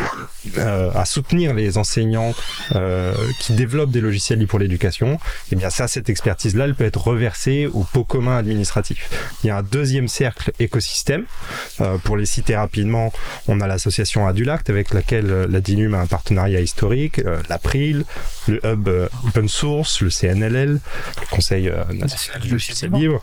euh, 0.58 0.92
à 0.94 1.06
soutenir 1.06 1.54
les 1.54 1.78
enseignants 1.78 2.34
euh, 2.76 3.16
qui 3.40 3.54
développent 3.54 3.92
des 3.92 4.02
logiciels 4.02 4.40
libres 4.40 4.52
pour 4.52 4.60
l'éducation. 4.60 5.20
Et 5.52 5.56
bien 5.56 5.70
ça, 5.70 5.88
cette 5.88 6.10
expertise-là, 6.10 6.66
elle 6.66 6.76
peut 6.76 6.86
être 6.86 7.08
reversée 7.08 7.68
au 7.68 7.84
pot 7.84 8.04
commun 8.04 8.38
administratif. 8.38 9.10
Il 9.44 9.48
y 9.48 9.50
a 9.50 9.58
un 9.58 9.64
deuxième 9.64 10.08
cercle 10.08 10.52
écosystème. 10.60 11.26
Euh, 11.82 11.98
pour 11.98 12.18
les 12.18 12.26
citer 12.26 12.56
rapidement, 12.56 13.12
on 13.48 13.62
a 13.62 13.68
l'association 13.68 14.28
Adulact 14.28 14.70
avec 14.70 14.94
laquelle 14.94 15.32
euh, 15.32 15.48
la 15.50 15.62
DINUM 15.62 15.94
a 15.94 16.00
un 16.00 16.08
partenariat 16.08 16.60
historique, 16.60 17.20
euh, 17.20 17.42
l'April, 17.50 18.06
le 18.48 18.66
Hub 18.66 18.88
euh, 18.88 19.08
Open 19.28 19.48
Source, 19.48 20.02
le 20.02 20.10
CNLL, 20.10 20.80
le 21.22 21.28
Conseil 21.30 21.72
national 21.94 22.42
du 22.42 22.50
logiciel 22.50 22.92
libre, 22.92 23.22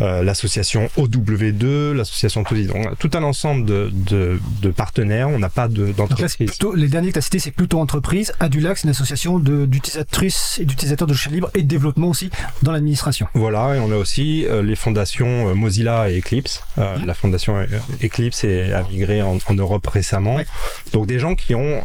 euh, 0.00 0.22
l'association 0.22 0.88
OW2, 0.98 1.92
l'association 1.92 2.44
Tosi. 2.44 2.66
Donc, 2.66 2.98
tout 2.98 3.10
un 3.14 3.22
ensemble 3.22 3.64
de, 3.64 3.90
de, 3.92 4.38
de 4.62 4.70
partenaires. 4.70 5.28
On 5.28 5.38
n'a 5.38 5.48
pas 5.48 5.68
de- 5.68 5.92
d'entreprise. 5.92 6.34
plutôt, 6.36 6.74
les 6.74 6.88
derniers 6.88 7.08
que 7.08 7.14
tu 7.14 7.18
as 7.18 7.22
cités, 7.22 7.38
c'est 7.38 7.50
plutôt 7.50 7.80
entreprise. 7.80 8.32
Adulac, 8.40 8.78
c'est 8.78 8.84
une 8.84 8.90
association 8.90 9.38
de- 9.38 9.66
d'utilisatrices 9.66 10.58
et 10.60 10.64
d'utilisateurs 10.64 11.06
de 11.06 11.12
logiciels 11.12 11.34
libres 11.34 11.50
et 11.54 11.62
de 11.62 11.68
développement 11.68 12.08
aussi 12.08 12.30
dans 12.62 12.72
l'administration. 12.72 13.26
Voilà, 13.34 13.76
et 13.76 13.78
on 13.78 13.90
a 13.92 13.96
aussi 13.96 14.46
euh, 14.46 14.62
les 14.62 14.76
fondations 14.76 15.48
euh, 15.50 15.54
Mozilla 15.54 16.10
et 16.10 16.18
Eclipse. 16.18 16.62
Euh, 16.78 16.96
La 17.06 17.14
fondation 17.14 17.56
Eclipse 18.02 18.44
est, 18.44 18.72
a 18.72 18.82
migré 18.84 19.22
en, 19.22 19.38
en 19.46 19.54
Europe 19.54 19.86
récemment. 19.86 20.36
Ouais. 20.36 20.46
Donc 20.92 21.06
des 21.06 21.18
gens 21.18 21.34
qui 21.34 21.54
ont 21.54 21.82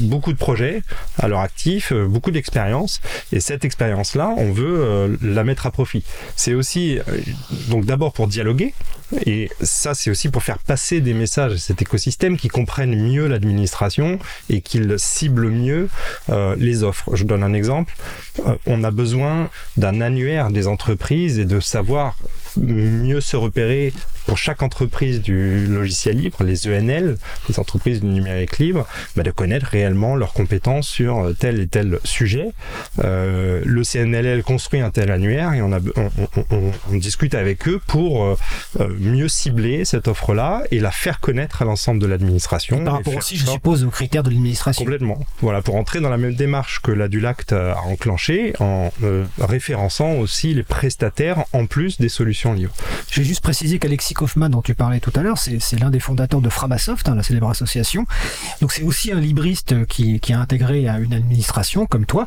beaucoup 0.00 0.32
de 0.32 0.38
projets 0.38 0.82
à 1.18 1.28
leur 1.28 1.40
actif, 1.40 1.92
beaucoup 1.92 2.30
d'expérience. 2.30 3.00
Et 3.32 3.40
cette 3.40 3.64
expérience-là, 3.64 4.32
on 4.36 4.52
veut 4.52 5.18
la 5.22 5.44
mettre 5.44 5.66
à 5.66 5.70
profit. 5.70 6.02
C'est 6.36 6.54
aussi, 6.54 6.98
donc 7.68 7.84
d'abord 7.84 8.12
pour 8.12 8.26
dialoguer, 8.26 8.74
et 9.26 9.50
ça, 9.60 9.94
c'est 9.94 10.10
aussi 10.10 10.28
pour 10.28 10.42
faire 10.42 10.58
passer 10.58 11.00
des 11.00 11.14
messages 11.14 11.52
à 11.52 11.58
cet 11.58 11.82
écosystème 11.82 12.36
qui 12.36 12.48
comprennent 12.48 12.94
mieux 12.94 13.26
l'administration 13.26 14.18
et 14.48 14.60
qu'ils 14.60 14.94
ciblent 14.98 15.50
mieux 15.50 15.88
euh, 16.28 16.54
les 16.58 16.84
offres. 16.84 17.16
Je 17.16 17.24
donne 17.24 17.42
un 17.42 17.52
exemple. 17.52 17.94
Euh, 18.46 18.54
on 18.66 18.84
a 18.84 18.90
besoin 18.90 19.48
d'un 19.76 20.00
annuaire 20.00 20.50
des 20.50 20.66
entreprises 20.66 21.38
et 21.38 21.44
de 21.44 21.60
savoir 21.60 22.16
mieux 22.56 23.20
se 23.20 23.36
repérer 23.36 23.92
pour 24.26 24.36
chaque 24.38 24.62
entreprise 24.62 25.22
du 25.22 25.66
logiciel 25.66 26.16
libre, 26.18 26.42
les 26.44 26.68
ENL, 26.68 27.16
les 27.48 27.58
entreprises 27.58 28.00
du 28.00 28.06
numérique 28.06 28.58
libre, 28.58 28.86
bah, 29.16 29.22
de 29.22 29.30
connaître 29.30 29.66
réellement 29.66 30.14
leurs 30.14 30.32
compétences 30.32 30.86
sur 30.88 31.18
euh, 31.18 31.32
tel 31.32 31.60
et 31.60 31.66
tel 31.66 31.98
sujet. 32.04 32.50
Euh, 33.02 33.60
le 33.64 33.82
CNLL 33.82 34.42
construit 34.42 34.80
un 34.80 34.90
tel 34.90 35.10
annuaire 35.10 35.52
et 35.54 35.62
on, 35.62 35.72
a, 35.72 35.78
on, 35.96 36.10
on- 36.18 36.44
on- 36.56 36.72
on 36.92 36.96
discute 36.96 37.34
avec 37.34 37.66
eux 37.68 37.80
pour 37.86 38.24
euh, 38.24 38.36
mieux 38.98 39.28
cibler 39.28 39.84
cette 39.84 40.06
offre-là 40.08 40.62
et 40.70 40.80
la 40.80 40.90
faire 40.90 41.20
connaître 41.20 41.62
à 41.62 41.64
l'ensemble 41.64 42.00
de 42.00 42.06
l'administration. 42.06 42.84
Par 42.84 42.94
rapport 42.94 43.16
aussi, 43.16 43.36
je 43.36 43.46
suppose, 43.46 43.84
aux 43.84 43.90
critères 43.90 44.22
de 44.22 44.30
l'administration. 44.30 44.84
Complètement. 44.84 45.18
Voilà, 45.40 45.62
pour 45.62 45.76
entrer 45.76 46.00
dans 46.00 46.10
la 46.10 46.18
même 46.18 46.34
démarche 46.34 46.80
que 46.82 46.92
l'Adulact 46.92 47.52
a 47.52 47.76
en 48.60 48.90
euh, 49.02 49.24
référençant 49.40 50.12
aussi 50.12 50.54
les 50.54 50.62
prestataires 50.62 51.44
en 51.52 51.66
plus 51.66 51.98
des 51.98 52.08
solutions 52.08 52.52
libres. 52.52 52.72
Je 53.10 53.20
vais 53.20 53.26
juste 53.26 53.42
préciser 53.42 53.78
qu'Alexis 53.78 54.14
Kaufmann, 54.14 54.50
dont 54.50 54.62
tu 54.62 54.74
parlais 54.74 55.00
tout 55.00 55.12
à 55.16 55.22
l'heure, 55.22 55.38
c'est 55.38 55.78
l'un 55.78 55.90
des 55.90 56.00
fondateurs 56.00 56.40
de 56.40 56.48
Framasoft, 56.48 57.08
hein, 57.08 57.14
la 57.14 57.22
célèbre 57.22 57.50
association. 57.50 58.06
Donc 58.60 58.72
c'est 58.72 58.82
aussi 58.82 59.12
un 59.12 59.20
libriste 59.20 59.86
qui, 59.86 60.20
qui 60.20 60.32
a 60.32 60.40
intégré 60.40 60.88
à 60.88 60.98
une 60.98 61.14
administration 61.14 61.86
comme 61.86 62.06
toi. 62.06 62.26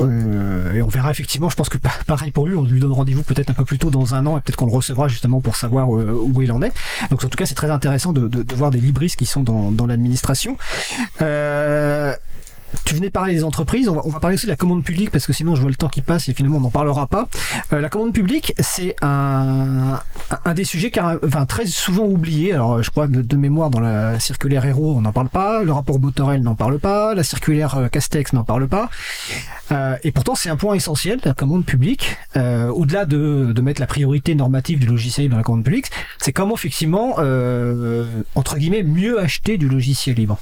Euh, 0.00 0.74
et 0.74 0.82
on 0.82 0.86
verra 0.86 1.10
effectivement, 1.10 1.50
je 1.50 1.56
pense 1.56 1.68
que 1.68 1.78
pa- 1.78 1.90
pareil 2.06 2.30
pour 2.30 2.46
lui, 2.46 2.54
on 2.54 2.62
lui 2.62 2.78
donne 2.78 2.92
rendez-vous 2.92 3.24
peut-être 3.24 3.50
un 3.50 3.54
peu 3.54 3.64
plus 3.64 3.78
tôt 3.78 3.90
dans 3.90 4.14
un 4.14 4.26
an 4.26 4.38
et 4.38 4.40
peut-être 4.42 4.54
qu'on 4.56 4.66
le 4.66 4.72
recevra 4.72 5.08
justement 5.08 5.40
pour 5.40 5.56
savoir 5.56 5.88
euh, 5.96 6.12
où 6.12 6.40
il 6.40 6.52
en 6.52 6.62
est. 6.62 6.72
Donc 7.10 7.24
en 7.24 7.28
tout 7.28 7.36
cas, 7.36 7.46
c'est 7.46 7.56
très 7.56 7.70
intéressant 7.70 8.12
de 8.12 8.54
voir 8.54 8.70
des 8.70 8.78
libristes 8.80 9.16
qui 9.16 9.26
sont 9.26 9.42
dans, 9.42 9.72
dans 9.72 9.86
l'administration. 9.86 10.56
Euh, 11.22 11.77
venais 12.98 13.10
parler 13.10 13.34
des 13.34 13.44
entreprises, 13.44 13.88
on 13.88 13.94
va, 13.94 14.20
parler 14.20 14.34
aussi 14.34 14.46
de 14.46 14.50
la 14.50 14.56
commande 14.56 14.84
publique 14.84 15.10
parce 15.10 15.26
que 15.26 15.32
sinon 15.32 15.54
je 15.54 15.60
vois 15.60 15.70
le 15.70 15.76
temps 15.76 15.88
qui 15.88 16.02
passe 16.02 16.28
et 16.28 16.34
finalement 16.34 16.58
on 16.58 16.62
n'en 16.62 16.70
parlera 16.70 17.06
pas. 17.06 17.28
Euh, 17.72 17.80
la 17.80 17.88
commande 17.88 18.12
publique, 18.12 18.54
c'est 18.58 18.94
un, 19.02 20.00
des 20.54 20.64
sujets 20.64 20.90
car, 20.90 21.16
enfin, 21.24 21.46
très 21.46 21.66
souvent 21.66 22.04
oublié. 22.04 22.52
Alors 22.52 22.82
je 22.82 22.90
crois 22.90 23.06
de, 23.06 23.22
de 23.22 23.36
mémoire 23.36 23.70
dans 23.70 23.80
la 23.80 24.18
circulaire 24.20 24.64
Héros, 24.64 24.94
on 24.96 25.00
n'en 25.00 25.12
parle 25.12 25.28
pas, 25.28 25.62
le 25.62 25.72
rapport 25.72 25.98
Botorel 25.98 26.42
n'en 26.42 26.54
parle 26.54 26.78
pas, 26.78 27.14
la 27.14 27.22
circulaire 27.22 27.76
euh, 27.76 27.88
Castex 27.88 28.32
n'en 28.32 28.44
parle 28.44 28.68
pas. 28.68 28.90
Euh, 29.72 29.96
et 30.02 30.12
pourtant 30.12 30.34
c'est 30.34 30.50
un 30.50 30.56
point 30.56 30.74
essentiel, 30.74 31.20
la 31.24 31.34
commande 31.34 31.64
publique. 31.64 32.16
Au-delà 32.36 33.04
de, 33.04 33.54
mettre 33.62 33.80
la 33.80 33.86
priorité 33.86 34.34
normative 34.34 34.78
du 34.78 34.86
logiciel 34.86 35.24
libre 35.24 35.34
dans 35.34 35.38
la 35.38 35.44
commande 35.44 35.64
publique, 35.64 35.90
c'est 36.18 36.32
comment 36.32 36.54
effectivement, 36.54 37.16
entre 38.34 38.56
guillemets, 38.56 38.82
mieux 38.82 39.20
acheter 39.20 39.58
du 39.58 39.68
logiciel 39.68 40.16
libre. 40.16 40.38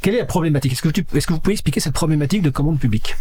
Quelle 0.00 0.14
est 0.14 0.18
la 0.18 0.24
problématique? 0.24 0.72
Est-ce 0.72 0.82
que, 0.82 0.88
tu- 0.88 1.04
est-ce 1.14 1.26
que 1.26 1.32
vous 1.32 1.40
pouvez 1.40 1.52
expliquer 1.52 1.80
cette 1.80 1.92
problématique 1.92 2.03
de 2.06 2.50
commande 2.50 2.78
publique 2.78 3.16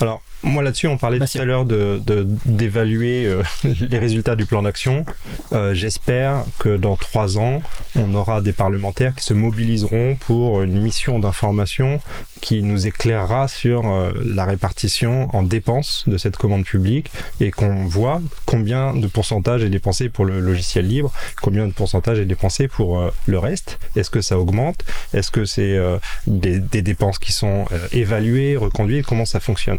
Alors, 0.00 0.22
moi 0.44 0.62
là-dessus, 0.62 0.86
on 0.86 0.96
parlait 0.96 1.18
tout 1.18 1.38
à 1.38 1.44
l'heure 1.44 1.64
de, 1.64 2.00
de- 2.06 2.24
d'évaluer 2.44 3.26
euh, 3.26 3.42
les 3.90 3.98
résultats 3.98 4.36
du 4.36 4.46
plan 4.46 4.62
d'action. 4.62 5.04
Euh, 5.52 5.74
j'espère 5.74 6.44
que 6.60 6.76
dans 6.76 6.94
trois 6.96 7.36
ans, 7.38 7.60
on 7.96 8.14
aura 8.14 8.40
des 8.40 8.52
parlementaires 8.52 9.14
qui 9.16 9.24
se 9.24 9.34
mobiliseront 9.34 10.14
pour 10.14 10.62
une 10.62 10.80
mission 10.80 11.18
d'information 11.18 12.00
qui 12.40 12.62
nous 12.62 12.86
éclairera 12.86 13.48
sur 13.48 13.88
euh, 13.90 14.12
la 14.24 14.44
répartition 14.44 15.28
en 15.34 15.42
dépenses 15.42 16.04
de 16.06 16.16
cette 16.16 16.36
commande 16.36 16.64
publique 16.64 17.10
et 17.40 17.50
qu'on 17.50 17.86
voit 17.86 18.20
combien 18.46 18.94
de 18.94 19.08
pourcentage 19.08 19.64
est 19.64 19.70
dépensé 19.70 20.08
pour 20.08 20.24
le 20.24 20.38
logiciel 20.38 20.86
libre, 20.86 21.12
combien 21.42 21.66
de 21.66 21.72
pourcentage 21.72 22.20
est 22.20 22.26
dépensé 22.26 22.68
pour 22.68 23.00
euh, 23.00 23.10
le 23.26 23.40
reste. 23.40 23.80
Est-ce 23.96 24.10
que 24.10 24.20
ça 24.20 24.38
augmente? 24.38 24.84
Est-ce 25.12 25.32
que 25.32 25.44
c'est 25.44 25.76
euh, 25.76 25.98
des, 26.28 26.60
des 26.60 26.82
dépenses 26.82 27.18
qui 27.18 27.32
sont 27.32 27.64
euh, 27.72 27.88
évaluées, 27.90 28.56
reconduites? 28.56 29.04
Comment 29.04 29.24
ça 29.24 29.40
fonctionne? 29.40 29.78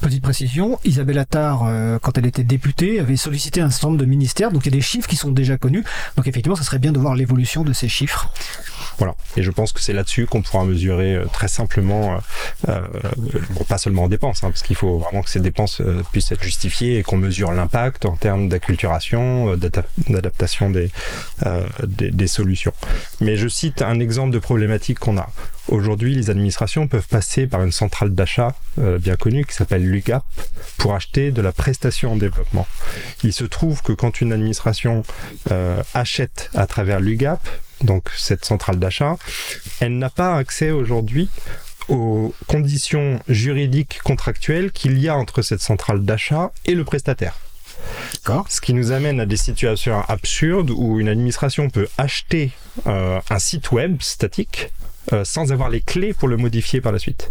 Petite 0.00 0.22
précision, 0.22 0.78
Isabelle 0.84 1.18
Attard, 1.18 1.62
euh, 1.64 1.98
quand 2.02 2.18
elle 2.18 2.26
était 2.26 2.42
députée, 2.42 3.00
avait 3.00 3.16
sollicité 3.16 3.60
un 3.62 3.70
certain 3.70 3.92
de 3.92 4.04
ministères, 4.04 4.50
donc 4.50 4.66
il 4.66 4.72
y 4.72 4.74
a 4.74 4.76
des 4.76 4.82
chiffres 4.82 5.08
qui 5.08 5.16
sont 5.16 5.30
déjà 5.30 5.56
connus. 5.56 5.84
Donc 6.16 6.26
effectivement, 6.26 6.56
ça 6.56 6.64
serait 6.64 6.80
bien 6.80 6.92
de 6.92 6.98
voir 6.98 7.14
l'évolution 7.14 7.62
de 7.62 7.72
ces 7.72 7.88
chiffres. 7.88 8.28
Voilà. 8.98 9.14
Et 9.36 9.42
je 9.42 9.50
pense 9.50 9.72
que 9.72 9.80
c'est 9.80 9.94
là-dessus 9.94 10.26
qu'on 10.26 10.42
pourra 10.42 10.64
mesurer 10.64 11.14
euh, 11.14 11.24
très 11.32 11.48
simplement, 11.48 12.18
euh, 12.68 12.80
pas 13.68 13.78
seulement 13.78 14.02
en 14.04 14.08
dépenses, 14.08 14.44
hein, 14.44 14.50
parce 14.50 14.62
qu'il 14.62 14.76
faut 14.76 14.98
vraiment 14.98 15.22
que 15.22 15.30
ces 15.30 15.40
dépenses 15.40 15.80
puissent 16.12 16.32
être 16.32 16.42
justifiées 16.42 16.98
et 16.98 17.02
qu'on 17.02 17.16
mesure 17.16 17.52
l'impact 17.52 18.04
en 18.04 18.16
termes 18.16 18.48
d'acculturation, 18.48 19.56
d'adap- 19.56 19.88
d'adaptation 20.08 20.70
des 20.70 22.26
solutions. 22.26 22.72
Mais 23.20 23.36
je 23.36 23.48
cite 23.48 23.80
un 23.80 24.00
exemple 24.00 24.32
de 24.32 24.38
problématique 24.38 24.98
qu'on 24.98 25.16
a. 25.18 25.30
Aujourd'hui, 25.68 26.14
les 26.14 26.28
administrations 26.28 26.88
peuvent 26.88 27.08
passer 27.08 27.46
par 27.46 27.62
une 27.62 27.72
centrale 27.72 28.14
d'achat 28.14 28.54
euh, 28.78 28.98
bien 28.98 29.16
connue 29.16 29.46
qui 29.46 29.54
s'appelle 29.54 29.82
l'UGAP 29.88 30.24
pour 30.76 30.94
acheter 30.94 31.30
de 31.30 31.40
la 31.40 31.52
prestation 31.52 32.12
en 32.12 32.16
développement. 32.16 32.66
Il 33.22 33.32
se 33.32 33.44
trouve 33.44 33.82
que 33.82 33.92
quand 33.92 34.20
une 34.20 34.32
administration 34.32 35.04
euh, 35.50 35.82
achète 35.94 36.50
à 36.54 36.66
travers 36.66 37.00
l'UGAP, 37.00 37.48
donc 37.80 38.10
cette 38.16 38.44
centrale 38.44 38.78
d'achat, 38.78 39.16
elle 39.80 39.98
n'a 39.98 40.10
pas 40.10 40.36
accès 40.36 40.70
aujourd'hui 40.70 41.28
aux 41.88 42.34
conditions 42.46 43.20
juridiques 43.28 44.00
contractuelles 44.04 44.70
qu'il 44.70 44.98
y 44.98 45.08
a 45.08 45.16
entre 45.16 45.42
cette 45.42 45.60
centrale 45.60 46.04
d'achat 46.04 46.52
et 46.66 46.74
le 46.74 46.84
prestataire. 46.84 47.38
Ce 48.48 48.60
qui 48.60 48.72
nous 48.72 48.92
amène 48.92 49.20
à 49.20 49.26
des 49.26 49.36
situations 49.36 50.02
absurdes 50.08 50.70
où 50.70 51.00
une 51.00 51.08
administration 51.08 51.68
peut 51.68 51.88
acheter 51.98 52.52
euh, 52.86 53.20
un 53.28 53.38
site 53.38 53.72
web 53.72 54.00
statique 54.00 54.70
euh, 55.12 55.24
sans 55.24 55.52
avoir 55.52 55.68
les 55.68 55.80
clés 55.80 56.14
pour 56.14 56.28
le 56.28 56.36
modifier 56.36 56.80
par 56.80 56.92
la 56.92 56.98
suite. 56.98 57.30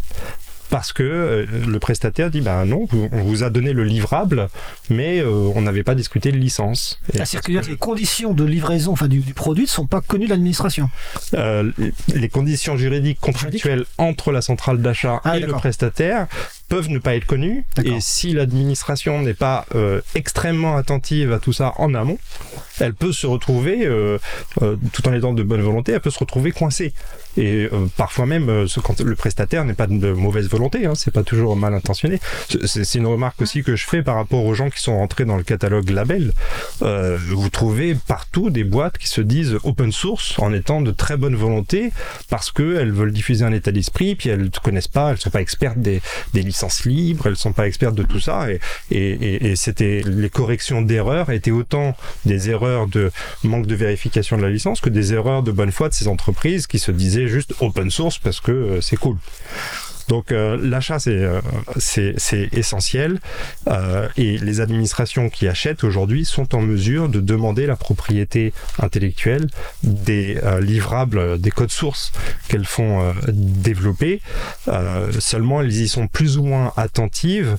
Parce 0.70 0.92
que 0.92 1.04
euh, 1.04 1.46
le 1.68 1.80
prestataire 1.80 2.32
dit 2.32 2.42
bah 2.42 2.66
non, 2.66 2.88
on 3.12 3.22
vous 3.24 3.44
a 3.44 3.52
donné 3.52 3.74
le 3.74 3.84
livrable, 3.84 4.50
mais 4.90 5.20
euh, 5.20 5.30
on 5.54 5.62
n'avait 5.62 5.84
pas 5.84 5.94
discuté 5.94 6.32
de 6.32 6.38
licence. 6.38 7.00
La 7.14 7.26
circulaire, 7.26 7.64
les 7.68 7.78
conditions 7.78 8.34
de 8.34 8.44
livraison, 8.44 8.94
enfin 8.94 9.08
du, 9.08 9.20
du 9.20 9.34
produit, 9.36 9.66
ne 9.66 9.70
sont 9.70 9.86
pas 9.86 10.02
connues 10.02 10.26
de 10.26 10.32
l'administration. 10.32 10.90
les 11.34 12.30
conditions 12.30 12.76
juridiques 12.76 13.20
contractuelles 13.20 13.86
entre 14.00 14.32
la 14.32 14.42
centrale 14.42 14.82
d'achat 14.82 15.22
Ah, 15.26 15.38
et 15.38 15.42
le 15.42 15.54
prestataire 15.54 16.28
peuvent 16.74 16.90
ne 16.90 16.98
pas 16.98 17.16
être 17.16 17.28
connues. 17.28 17.66
Et 17.84 18.00
si 18.00 18.34
l'administration 18.34 19.22
n'est 19.22 19.36
pas 19.36 19.68
euh, 19.76 20.02
extrêmement 20.16 20.76
attentive 20.76 21.32
à 21.32 21.38
tout 21.38 21.54
ça 21.54 21.74
en 21.78 21.94
amont, 21.94 22.18
elle 22.80 22.96
peut 22.96 23.12
se 23.12 23.28
retrouver, 23.28 23.86
euh, 23.86 24.18
euh, 24.64 24.76
tout 24.92 25.08
en 25.08 25.14
étant 25.14 25.34
de 25.34 25.44
bonne 25.44 25.62
volonté, 25.62 25.92
elle 25.92 26.02
peut 26.02 26.10
se 26.10 26.18
retrouver 26.18 26.52
coincée. 26.52 26.94
Et 27.38 27.68
euh, 27.72 27.88
parfois 27.98 28.26
même, 28.26 28.50
euh, 28.50 28.68
ce- 28.68 28.80
quand 28.80 29.00
le 29.02 29.16
prestataire 29.16 29.66
n'est 29.66 29.74
pas 29.74 29.88
de 29.88 30.12
mauvaise 30.14 30.48
volonté, 30.50 30.86
hein, 30.86 30.94
c'est 30.96 31.12
pas 31.12 31.24
toujours 31.24 31.56
mal 31.56 31.74
intentionné. 31.74 32.20
C'est 32.66 32.96
une 33.00 33.08
remarque 33.08 33.42
aussi 33.42 33.64
que 33.64 33.76
je 33.76 33.86
fais 33.88 34.04
par 34.04 34.16
rapport 34.16 34.44
aux 34.46 34.54
gens 34.54 34.70
qui 34.70 34.80
sont 34.82 34.98
rentrés 34.98 35.26
dans 35.26 35.38
le 35.38 35.44
catalogue 35.44 35.90
label. 35.90 36.34
Euh, 36.82 37.18
vous 37.30 37.50
trouvez 37.50 37.96
partout 38.08 38.50
des 38.50 38.64
boîtes 38.64 38.98
qui 38.98 39.08
se 39.08 39.22
disent 39.22 39.58
open 39.64 39.92
source 39.92 40.38
en 40.40 40.54
étant 40.54 40.82
de 40.82 40.92
très 40.92 41.18
bonne 41.18 41.36
volonté 41.36 41.92
parce 42.30 42.52
qu'elles 42.52 42.92
veulent 42.92 43.12
diffuser 43.14 43.46
un 43.46 43.54
état 43.54 43.72
d'esprit, 43.72 44.16
puis 44.16 44.30
elles 44.30 44.44
ne 44.44 44.50
connaissent 44.50 44.88
pas, 44.88 45.12
elles 45.12 45.18
sont 45.18 45.30
pas 45.30 45.42
expertes 45.42 45.80
des, 45.80 46.02
des 46.34 46.42
licences 46.42 46.86
libres, 46.86 47.28
elles 47.28 47.36
sont 47.38 47.54
pas 47.54 47.68
expertes 47.68 47.96
de 47.96 48.04
tout 48.04 48.20
ça. 48.20 48.50
Et, 48.52 48.60
et, 48.92 49.12
et- 49.14 49.46
et 49.52 49.56
c'était 49.56 50.02
les 50.06 50.30
corrections 50.30 50.82
d'erreurs 50.82 51.30
étaient 51.32 51.52
autant 51.52 51.96
des 52.26 52.50
erreurs 52.50 52.88
de 52.88 53.12
manque 53.44 53.66
de 53.68 53.76
vérification 53.76 54.38
de 54.38 54.42
la 54.42 54.50
licence 54.50 54.80
que 54.82 54.90
des 54.90 55.14
erreurs 55.14 55.44
de 55.44 55.52
bonne 55.52 55.72
foi 55.72 55.90
de 55.90 55.94
ces 55.94 56.08
entreprises 56.08 56.68
qui 56.68 56.80
se 56.80 56.92
disaient 56.92 57.23
juste 57.28 57.54
open 57.60 57.90
source 57.90 58.18
parce 58.18 58.40
que 58.40 58.52
euh, 58.52 58.82
c'est 58.82 58.98
cool. 58.98 59.18
Donc 60.10 60.34
euh, 60.34 60.58
l'achat 60.62 61.00
c'est 61.00 61.12
euh, 61.12 61.40
c'est 61.78 62.14
c'est 62.18 62.50
essentiel 62.52 63.22
et 64.18 64.38
les 64.38 64.60
administrations 64.60 65.30
qui 65.30 65.48
achètent 65.48 65.86
aujourd'hui 65.86 66.26
sont 66.26 66.56
en 66.56 66.62
mesure 66.62 67.08
de 67.08 67.22
demander 67.22 67.66
la 67.66 67.78
propriété 67.78 68.54
intellectuelle 68.80 69.48
des 69.84 70.38
livrables, 70.60 71.40
des 71.40 71.52
codes 71.52 71.72
sources 71.72 72.12
qu'elles 72.50 72.66
font 72.66 73.14
développer. 73.30 74.22
Seulement 75.20 75.62
elles 75.62 75.72
y 75.72 75.88
sont 75.88 76.08
plus 76.08 76.38
ou 76.38 76.44
moins 76.44 76.74
attentives 76.76 77.56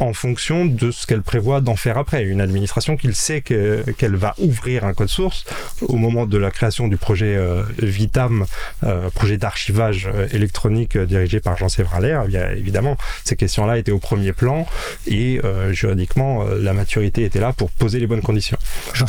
en 0.00 0.12
fonction 0.12 0.64
de 0.66 0.90
ce 0.90 1.06
qu'elle 1.06 1.22
prévoit 1.22 1.60
d'en 1.60 1.76
faire 1.76 1.98
après. 1.98 2.24
Une 2.24 2.40
administration 2.40 2.96
qui 2.96 3.12
sait 3.14 3.40
que- 3.40 3.84
qu'elle 3.98 4.16
va 4.16 4.34
ouvrir 4.38 4.84
un 4.84 4.94
code 4.94 5.08
source 5.08 5.44
au 5.82 5.96
moment 5.96 6.26
de 6.26 6.38
la 6.38 6.50
création 6.50 6.88
du 6.88 6.96
projet 6.96 7.36
euh, 7.36 7.62
Vitam, 7.78 8.46
euh, 8.84 9.10
projet 9.10 9.36
d'archivage 9.38 10.08
euh, 10.12 10.26
électronique 10.32 10.96
euh, 10.96 11.06
dirigé 11.06 11.40
par 11.40 11.56
Jean 11.56 11.68
Sévralaire, 11.68 12.22
eh 12.24 12.28
bien 12.28 12.50
évidemment, 12.50 12.96
ces 13.24 13.36
questions-là 13.36 13.78
étaient 13.78 13.92
au 13.92 13.98
premier 13.98 14.32
plan 14.32 14.66
et 15.06 15.40
euh, 15.44 15.72
juridiquement, 15.72 16.44
euh, 16.46 16.58
la 16.60 16.72
maturité 16.72 17.24
était 17.24 17.40
là 17.40 17.52
pour 17.52 17.70
poser 17.70 17.98
les 18.00 18.06
bonnes 18.06 18.22
conditions. 18.22 18.56
Jean, 18.94 19.06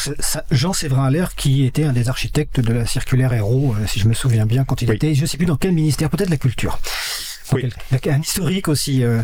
Jean 0.51 0.73
Séverin 0.73 1.05
Allaire, 1.05 1.36
qui 1.36 1.65
était 1.65 1.84
un 1.86 1.93
des 1.93 2.09
architectes 2.09 2.59
de 2.59 2.73
la 2.73 2.86
circulaire 2.86 3.34
Héros, 3.34 3.75
euh, 3.79 3.88
si 3.88 3.99
je 3.99 4.07
me 4.07 4.13
souviens 4.13 4.45
bien, 4.45 4.63
quand 4.65 4.81
il 4.81 4.91
était, 4.91 5.13
je 5.15 5.21
ne 5.21 5.25
sais 5.27 5.38
plus 5.38 5.45
dans 5.45 5.57
quel 5.57 5.71
ministère, 5.71 6.09
peut-être 6.09 6.29
la 6.29 6.38
culture. 6.38 6.79
Quel- 8.01 8.14
un 8.14 8.22
historique 8.22 8.68
aussi. 8.68 9.04
euh. 9.04 9.22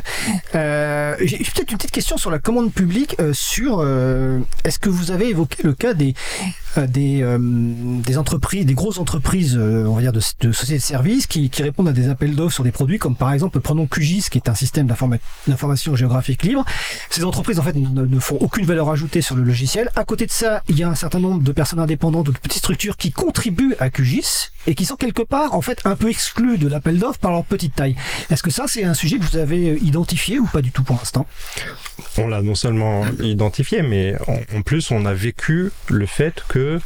Euh, 0.55 1.15
J'ai 1.21 1.37
peut-être 1.37 1.71
une 1.71 1.77
petite 1.77 1.91
question 1.91 2.17
sur 2.17 2.31
la 2.31 2.39
commande 2.39 2.71
publique. 2.71 3.15
euh, 3.19 3.33
sur 3.33 3.79
euh, 3.81 4.39
est-ce 4.63 4.79
que 4.79 4.89
vous 4.89 5.11
avez 5.11 5.29
évoqué 5.29 5.63
le 5.63 5.73
cas 5.73 5.93
des 5.93 6.13
euh, 6.77 6.85
des, 6.85 7.21
euh, 7.23 7.37
des 7.39 8.17
entreprises, 8.19 8.65
des 8.65 8.75
grosses 8.75 8.99
entreprises, 8.99 9.57
on 9.57 9.95
va 9.95 10.01
dire 10.01 10.13
de, 10.13 10.19
sociétés 10.19 10.75
de 10.77 10.81
services 10.83 11.25
qui, 11.25 11.49
qui 11.49 11.63
répondent 11.63 11.87
à 11.87 11.91
des 11.93 12.09
appels 12.09 12.35
d'offres 12.35 12.53
sur 12.53 12.63
des 12.63 12.71
produits 12.71 12.99
comme 12.99 13.15
par 13.15 13.31
exemple 13.33 13.59
prenons 13.59 13.87
QGIS 13.87 14.27
qui 14.29 14.37
est 14.37 14.49
un 14.49 14.53
système 14.55 14.85
d'informa- 14.87 15.17
d'information 15.47 15.95
géographique 15.95 16.43
libre. 16.43 16.63
Ces 17.09 17.23
entreprises 17.23 17.59
en 17.59 17.63
fait 17.63 17.75
ne, 17.75 18.05
ne 18.05 18.19
font 18.19 18.37
aucune 18.39 18.65
valeur 18.65 18.89
ajoutée 18.91 19.21
sur 19.21 19.35
le 19.35 19.43
logiciel. 19.43 19.89
À 19.95 20.03
côté 20.03 20.25
de 20.27 20.31
ça, 20.31 20.61
il 20.69 20.77
y 20.77 20.83
a 20.83 20.89
un 20.89 20.95
certain 20.95 21.19
nombre 21.19 21.41
de 21.41 21.51
personnes 21.51 21.79
indépendantes 21.79 22.27
ou 22.29 22.31
de 22.31 22.37
petites 22.37 22.59
structures 22.59 22.97
qui 22.97 23.11
contribuent 23.11 23.75
à 23.79 23.89
QGIS 23.89 24.51
et 24.67 24.75
qui 24.75 24.85
sont 24.85 24.95
quelque 24.95 25.23
part 25.23 25.55
en 25.55 25.61
fait 25.61 25.79
un 25.85 25.95
peu 25.95 26.09
exclus 26.09 26.57
de 26.59 26.67
l'appel 26.67 26.99
d'offres 26.99 27.19
par 27.19 27.31
leur 27.31 27.45
petite 27.45 27.73
taille. 27.75 27.95
Est-ce 28.29 28.43
que 28.43 28.51
ça 28.51 28.65
c'est 28.67 28.83
un 28.83 28.93
sujet 28.93 29.17
que 29.17 29.23
vous 29.23 29.37
avez 29.37 29.71
euh, 29.71 29.77
identifié 29.81 30.39
ou 30.39 30.45
pas 30.45 30.61
du 30.61 30.71
tout 30.71 30.83
pour 30.83 30.97
l'instant? 30.97 31.25
On 32.17 32.27
l'a 32.27 32.41
non 32.41 32.55
seulement 32.55 33.05
identifié, 33.21 33.81
mais 33.81 34.15
en, 34.27 34.57
en 34.57 34.61
plus 34.61 34.91
on 34.91 35.05
a 35.05 35.13
vécu 35.13 35.71
le 35.87 36.05
fait 36.05 36.43
que 36.47 36.79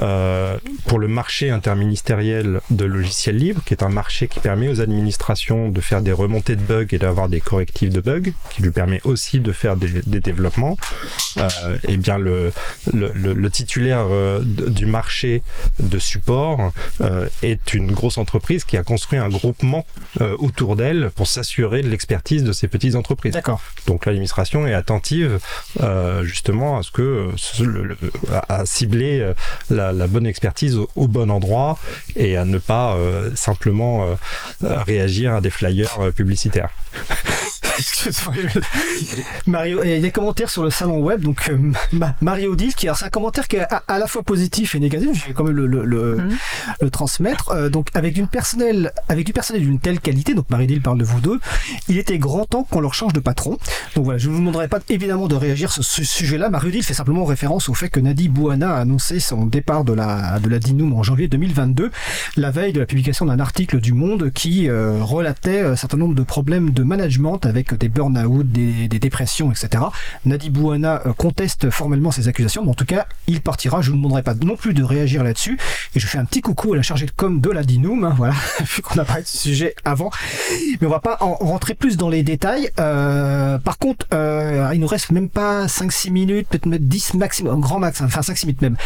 euh, 0.00 0.56
pour 0.86 0.98
le 0.98 1.08
marché 1.08 1.50
interministériel 1.50 2.60
de 2.70 2.84
logiciels 2.84 3.36
libres, 3.36 3.62
qui 3.66 3.74
est 3.74 3.82
un 3.82 3.88
marché 3.88 4.28
qui 4.28 4.40
permet 4.40 4.68
aux 4.68 4.80
administrations 4.80 5.68
de 5.68 5.80
faire 5.80 6.00
des 6.02 6.12
remontées 6.12 6.56
de 6.56 6.62
bugs 6.62 6.86
et 6.92 6.98
d'avoir 6.98 7.28
des 7.28 7.40
correctifs 7.40 7.90
de 7.90 8.00
bugs, 8.00 8.32
qui 8.50 8.62
lui 8.62 8.70
permet 8.70 9.00
aussi 9.04 9.40
de 9.40 9.52
faire 9.52 9.76
des, 9.76 9.88
des 10.06 10.20
développements, 10.20 10.76
euh, 11.38 11.48
et 11.88 11.96
bien 11.96 12.18
le, 12.18 12.52
le, 12.92 13.10
le- 13.14 13.32
le 13.34 13.50
titulaire 13.50 14.06
euh, 14.10 14.40
du 14.42 14.86
marché 14.86 15.42
de 15.80 15.98
support 15.98 16.72
euh, 17.00 17.28
est 17.42 17.74
une 17.74 17.92
grosse 17.92 18.18
entreprise 18.18 18.64
qui 18.64 18.76
a 18.76 18.82
construit 18.82 19.18
un 19.18 19.28
groupement 19.28 19.84
euh, 20.20 20.36
autour 20.38 20.76
d'elle 20.76 21.10
pour 21.14 21.26
s'assurer 21.26 21.82
de 21.82 21.88
l'expertise 21.88 22.44
de 22.44 22.52
ces 22.52 22.68
petites 22.68 22.94
entreprises. 22.94 23.32
D'accord. 23.32 23.60
Donc 23.86 24.06
l'administration 24.06 24.66
est 24.66 24.74
attentive 24.74 25.38
euh, 25.80 26.22
justement 26.24 26.78
à 26.78 26.82
ce 26.82 26.90
que 26.90 27.28
à, 28.48 28.64
cibler 28.66 29.32
la 29.70 29.81
la, 29.90 30.06
bonne 30.06 30.26
expertise 30.26 30.78
au, 30.94 31.08
bon 31.08 31.30
endroit 31.30 31.78
et 32.14 32.36
à 32.36 32.44
ne 32.44 32.58
pas 32.58 32.94
euh, 32.94 33.30
simplement 33.34 34.04
euh, 34.04 34.14
réagir 34.84 35.34
à 35.34 35.40
des 35.40 35.50
flyers 35.50 35.98
euh, 36.00 36.10
publicitaires. 36.12 36.70
Excuse-moi, 37.82 38.34
je- 38.54 38.60
Mario, 39.50 39.80
il 39.82 39.90
y 39.90 39.94
a 39.94 40.00
des 40.00 40.10
commentaires 40.10 40.50
sur 40.50 40.62
le 40.62 40.70
salon 40.70 41.00
web, 41.00 41.20
donc 41.22 41.48
euh, 41.50 41.58
Ma- 41.92 42.14
Mario 42.20 42.54
dit 42.54 42.72
qui 42.74 42.88
c'est 42.94 43.04
un 43.04 43.08
commentaire 43.10 43.48
qui 43.48 43.56
est 43.56 43.72
à, 43.72 43.82
à 43.88 43.98
la 43.98 44.06
fois 44.06 44.22
positif 44.22 44.74
et 44.74 44.80
négatif. 44.80 45.10
Je 45.14 45.28
vais 45.28 45.32
quand 45.34 45.44
même 45.44 45.56
le, 45.56 45.66
le, 45.66 45.84
le, 45.84 46.16
Mhm. 46.16 46.36
le 46.82 46.90
transmettre. 46.90 47.50
Euh, 47.50 47.68
donc 47.68 47.88
avec 47.94 48.16
une 48.16 48.28
personnel, 48.28 48.92
avec 49.08 49.26
du 49.26 49.32
personnel 49.32 49.62
d'une 49.62 49.78
telle 49.80 49.98
qualité, 50.00 50.34
donc 50.34 50.48
Marie 50.50 50.66
Dill 50.66 50.80
parle 50.80 50.98
de 50.98 51.04
vous 51.04 51.20
deux, 51.20 51.40
il 51.88 51.98
était 51.98 52.18
grand 52.18 52.44
temps 52.44 52.64
qu'on 52.64 52.80
leur 52.80 52.94
change 52.94 53.12
de 53.12 53.20
patron. 53.20 53.58
Donc 53.96 54.04
voilà, 54.04 54.18
je 54.18 54.28
ne 54.28 54.34
vous 54.34 54.38
demanderai 54.40 54.68
pas 54.68 54.78
évidemment 54.88 55.26
de 55.28 55.34
réagir 55.34 55.72
sur 55.72 55.84
ce 55.84 56.04
sujet-là. 56.04 56.50
Mario 56.50 56.70
Dill 56.70 56.82
fait 56.84 56.94
simplement 56.94 57.24
référence 57.24 57.68
au 57.68 57.74
fait 57.74 57.88
que 57.88 57.98
Nadi 58.00 58.28
Bouana 58.28 58.74
a 58.76 58.80
annoncé 58.80 59.18
son 59.20 59.46
départ 59.46 59.84
de 59.84 59.92
la 59.92 60.38
de 60.40 60.48
la 60.48 60.58
Dinoum 60.58 60.92
en 60.94 61.02
janvier 61.02 61.28
2022, 61.28 61.90
la 62.36 62.50
veille 62.50 62.72
de 62.72 62.80
la 62.80 62.86
publication 62.86 63.26
d'un 63.26 63.40
article 63.40 63.80
du 63.80 63.92
Monde 63.92 64.30
qui 64.32 64.68
euh, 64.68 64.98
relatait 65.02 65.60
un 65.60 65.76
certain 65.76 65.96
nombre 65.96 66.14
de 66.14 66.22
problèmes 66.22 66.70
de 66.70 66.82
management 66.82 67.44
avec 67.46 67.71
des 67.76 67.88
burn-out, 67.88 68.46
des, 68.46 68.88
dépressions, 68.88 69.50
etc. 69.50 69.82
Nadi 70.24 70.50
Bouana 70.50 71.02
euh, 71.06 71.12
conteste 71.12 71.70
formellement 71.70 72.10
ces 72.10 72.28
accusations, 72.28 72.62
mais 72.62 72.70
en 72.70 72.74
tout 72.74 72.84
cas, 72.84 73.06
il 73.26 73.40
partira. 73.40 73.82
Je 73.82 73.90
ne 73.90 73.96
vous 73.96 74.02
demanderai 74.02 74.22
pas 74.22 74.34
non 74.34 74.56
plus 74.56 74.74
de 74.74 74.82
réagir 74.82 75.24
là-dessus. 75.24 75.58
Et 75.94 76.00
je 76.00 76.06
fais 76.06 76.18
un 76.18 76.24
petit 76.24 76.40
coucou 76.40 76.72
à 76.72 76.76
la 76.76 76.82
chargée 76.82 77.06
de 77.06 77.10
com 77.10 77.40
de 77.40 77.50
la 77.50 77.62
Dinoum, 77.62 78.04
hein, 78.04 78.14
voilà, 78.16 78.34
vu 78.60 78.82
qu'on 78.82 78.98
a 78.98 79.04
parlé 79.04 79.22
de 79.22 79.28
ce 79.28 79.38
sujet 79.38 79.74
avant. 79.84 80.10
Mais 80.80 80.86
on 80.86 80.90
va 80.90 81.00
pas 81.00 81.18
en 81.20 81.34
rentrer 81.34 81.74
plus 81.74 81.96
dans 81.96 82.08
les 82.08 82.22
détails. 82.22 82.70
Euh, 82.78 83.58
par 83.58 83.78
contre, 83.78 84.06
euh, 84.14 84.70
il 84.72 84.80
nous 84.80 84.86
reste 84.86 85.10
même 85.10 85.28
pas 85.28 85.66
5-6 85.66 86.10
minutes, 86.10 86.48
peut-être 86.48 86.66
mettre 86.66 86.84
10 86.84 87.14
maximum, 87.14 87.60
grand 87.60 87.78
max, 87.78 88.00
hein, 88.00 88.06
enfin 88.06 88.20
5-6 88.20 88.46
minutes 88.46 88.62
même. 88.62 88.76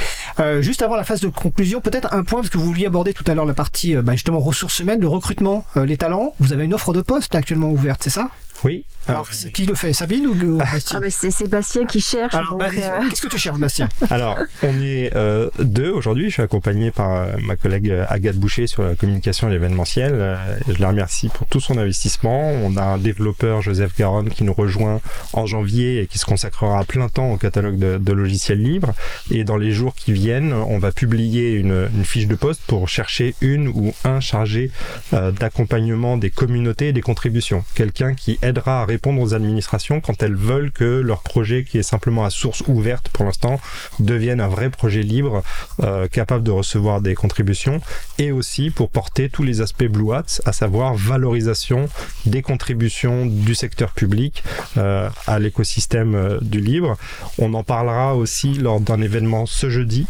Euh, 0.41 0.63
juste 0.63 0.83
avant 0.83 0.97
la 0.97 1.05
phase 1.05 1.21
de 1.21 1.29
conclusion, 1.29 1.81
peut-être 1.81 2.13
un 2.13 2.25
point, 2.25 2.41
parce 2.41 2.51
que 2.51 2.59
vous 2.59 2.67
vouliez 2.67 2.87
aborder 2.87 3.13
tout 3.13 3.25
à 3.27 3.35
l'heure 3.35 3.47
la 3.47 3.55
partie 3.55 3.95
bah, 3.97 4.13
justement 4.13 4.41
ressources 4.41 4.79
humaines, 4.81 5.01
le 5.01 5.09
recrutement, 5.09 5.65
les 5.77 5.97
talents. 5.97 6.35
Vous 6.41 6.53
avez 6.53 6.65
une 6.65 6.75
offre 6.75 6.93
de 6.93 7.01
poste 7.01 7.35
actuellement 7.35 7.71
ouverte, 7.71 8.03
c'est 8.03 8.11
ça? 8.11 8.31
Oui. 8.65 8.85
Alors, 9.09 9.29
qui 9.31 9.67
le 9.67 9.75
fait 9.75 9.93
Sabine 9.93 10.27
ou, 10.27 10.33
ou 10.35 10.59
Bastien 10.59 11.01
Ah, 11.03 11.11
c'est 11.11 11.31
Sébastien 11.31 11.87
qui 11.87 12.01
cherche. 12.01 12.35
Alors, 12.35 12.51
donc, 12.51 12.61
bah, 12.61 12.69
euh, 12.77 13.09
qu'est-ce 13.09 13.23
que 13.23 13.29
tu 13.29 13.39
cherches, 13.39 13.59
Bastien? 13.59 13.89
Alors, 14.11 14.39
on 14.63 14.81
est 14.81 15.15
euh, 15.15 15.49
deux 15.59 15.91
aujourd'hui. 15.91 16.29
Je 16.29 16.35
suis 16.35 16.43
accompagné 16.43 16.91
par 16.91 17.13
euh, 17.13 17.27
ma 17.43 17.57
collègue 17.57 17.91
euh, 17.91 18.05
Agathe 18.09 18.37
Boucher 18.37 18.67
sur 18.67 18.83
la 18.83 18.95
communication 18.95 19.49
et 19.49 19.53
l'événementiel. 19.53 20.13
Euh, 20.15 20.37
je 20.69 20.81
la 20.81 20.89
remercie 20.89 21.29
pour 21.29 21.47
tout 21.47 21.61
son 21.61 21.79
investissement. 21.79 22.51
On 22.51 22.77
a 22.77 22.83
un 22.83 22.99
développeur, 22.99 23.63
Joseph 23.63 23.97
Garonne, 23.97 24.31
qui 24.31 24.45
nous 24.45 24.53
rejoint 24.55 25.01
en 25.33 25.47
janvier 25.47 26.01
et 26.01 26.07
qui 26.07 26.19
se 26.19 26.25
consacrera 26.25 26.79
à 26.81 26.85
plein 26.85 27.09
temps 27.09 27.31
au 27.31 27.37
catalogue 27.37 27.79
de, 27.79 27.99
de 27.99 28.13
logiciels 28.13 28.63
libres. 28.63 28.93
Et 29.31 29.45
dans 29.45 29.57
les 29.57 29.71
jours 29.73 29.95
qui 29.95 30.13
viennent, 30.13 30.53
on 30.53 30.79
va 30.79 30.93
publier 30.93 31.53
une, 31.53 31.89
une 31.95 32.05
fiche 32.05 32.27
de 32.27 32.35
poste 32.35 32.63
pour 32.67 32.89
chercher 32.89 33.35
une 33.41 33.69
ou 33.69 33.95
un 34.05 34.21
chargé 34.21 34.71
euh, 35.13 35.31
d'accompagnement 35.31 36.17
des 36.17 36.31
communautés 36.31 36.89
et 36.89 36.93
des 36.93 37.01
contributions. 37.03 37.65
Quelqu'un 37.75 38.15
qui 38.15 38.39
aidera 38.43 38.83
à 38.83 38.85
répondre 38.97 39.21
aux 39.21 39.35
administrations 39.35 40.01
quand 40.01 40.23
elles 40.23 40.35
veulent 40.35 40.73
que 40.73 40.85
leur 40.85 41.23
projet, 41.23 41.65
qui 41.65 41.77
est 41.77 41.83
simplement 41.83 42.25
à 42.25 42.31
source 42.31 42.63
ouverte 42.67 43.11
pour 43.11 43.27
l'instant, 43.27 43.61
devienne 44.01 44.41
un 44.41 44.49
vrai 44.49 44.71
projet 44.71 45.03
libre 45.03 45.43
euh, 45.83 46.09
capable 46.09 46.43
de 46.43 46.51
recevoir 46.51 47.03
des 47.03 47.15
contributions 47.15 47.83
et 48.17 48.33
aussi 48.33 48.71
pour 48.71 48.89
porter 48.89 49.29
tous 49.29 49.43
les 49.43 49.61
aspects 49.61 49.85
Blue 49.85 50.15
Hats, 50.15 50.41
à 50.47 50.53
savoir 50.55 50.95
valorisation 50.95 51.91
des 52.25 52.41
contributions 52.41 53.27
du 53.27 53.55
secteur 53.55 53.93
public 53.93 54.43
euh, 54.79 55.11
à 55.27 55.39
l'écosystème 55.39 56.15
euh, 56.15 56.39
du 56.41 56.61
libre. 56.61 56.97
On 57.37 57.53
en 57.53 57.65
parlera 57.65 58.15
aussi 58.15 58.55
lors 58.55 58.81
d'un 58.81 59.03
événement 59.03 59.45
ce 59.45 59.69
jeudi. 59.69 60.07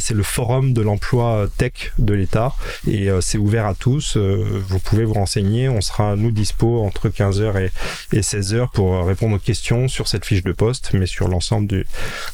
C'est 0.00 0.14
le 0.14 0.22
forum 0.22 0.74
de 0.74 0.82
l'emploi 0.82 1.46
tech 1.56 1.92
de 1.98 2.12
l'État 2.12 2.52
et 2.86 3.08
c'est 3.20 3.38
ouvert 3.38 3.66
à 3.66 3.74
tous. 3.74 4.16
Vous 4.16 4.80
pouvez 4.80 5.04
vous 5.04 5.14
renseigner. 5.14 5.68
On 5.68 5.80
sera 5.80 6.16
nous 6.16 6.32
dispo 6.32 6.82
entre 6.82 7.08
15h 7.08 7.70
et, 8.12 8.17
et 8.18 8.22
16h 8.22 8.68
pour 8.72 8.94
euh, 8.94 9.02
répondre 9.02 9.36
aux 9.36 9.38
questions 9.38 9.88
sur 9.88 10.08
cette 10.08 10.24
fiche 10.24 10.42
de 10.42 10.52
poste, 10.52 10.90
mais 10.92 11.06
sur 11.06 11.28
l'ensemble 11.28 11.66
du, 11.66 11.86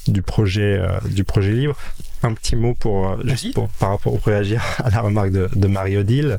du 0.09 0.23
projet 0.23 0.79
euh, 0.81 0.99
du 1.09 1.25
projet 1.25 1.53
libre. 1.53 1.77
Un 2.23 2.33
petit 2.33 2.57
mot 2.57 2.73
pour, 2.73 3.07
euh, 3.11 3.17
juste 3.25 3.53
pour 3.53 3.69
par 3.69 3.91
rapport 3.91 4.15
pour 4.19 4.25
réagir 4.27 4.63
à 4.83 4.89
la 4.89 5.03
remarque 5.03 5.31
de, 5.31 5.51
de 5.55 5.67
Marie-Odile. 5.69 6.39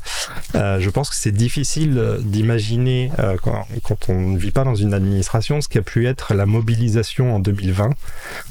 Euh, 0.55 0.79
je 0.79 0.89
pense 0.89 1.11
que 1.11 1.15
c'est 1.15 1.31
difficile 1.31 2.17
d'imaginer 2.21 3.11
euh, 3.19 3.35
quand, 3.39 3.67
quand 3.83 4.09
on 4.09 4.19
ne 4.31 4.37
vit 4.39 4.49
pas 4.49 4.63
dans 4.63 4.73
une 4.73 4.95
administration 4.95 5.61
ce 5.61 5.69
qu'a 5.69 5.83
pu 5.83 6.07
être 6.07 6.33
la 6.33 6.47
mobilisation 6.47 7.35
en 7.35 7.39
2020 7.39 7.91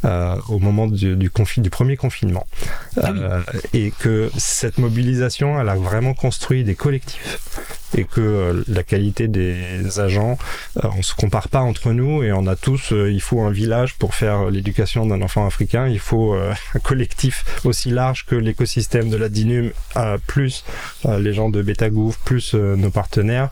euh, 0.05 0.37
au 0.49 0.61
moment 0.61 0.87
du, 0.87 1.17
du, 1.17 1.29
confi- 1.29 1.61
du 1.61 1.71
premier 1.71 1.97
confinement. 1.97 2.47
Euh, 2.99 3.41
et 3.73 3.93
que 3.99 4.31
cette 4.39 4.79
mobilisation, 4.79 5.61
elle 5.61 5.69
a 5.71 5.75
vraiment 5.75 6.15
construit 6.15 6.63
des 6.63 6.77
collectifs 6.77 7.39
et 7.97 8.05
que 8.05 8.21
euh, 8.21 8.65
la 8.69 8.83
qualité 8.83 9.29
des 9.29 10.01
agents, 10.01 10.39
euh, 10.83 10.89
on 10.97 11.03
se 11.03 11.15
compare 11.15 11.49
pas 11.49 11.61
entre 11.61 11.93
nous 11.93 12.23
et 12.23 12.33
on 12.33 12.47
a 12.47 12.57
tous, 12.57 12.93
euh, 12.93 13.11
il 13.11 13.21
faut 13.21 13.43
un 13.43 13.51
village 13.51 13.95
pour 13.97 14.15
faire 14.15 14.51
l'éducation 14.51 15.07
d'un 15.07 15.23
enfant 15.23 15.47
africain, 15.47 15.89
il 15.89 15.99
faut 15.99 16.35
un 16.35 16.79
collectif 16.81 17.45
aussi 17.65 17.91
large 17.91 18.27
que 18.27 18.35
l'écosystème 18.35 19.11
de 19.11 19.17
la 19.17 19.29
DINUM, 19.29 19.71
plus 20.27 20.65
les 21.05 21.33
gens 21.33 21.51
de 21.51 21.63
Betagouv, 21.63 22.17
plus 22.25 22.55
nos 22.55 22.91
partenaires 22.91 23.51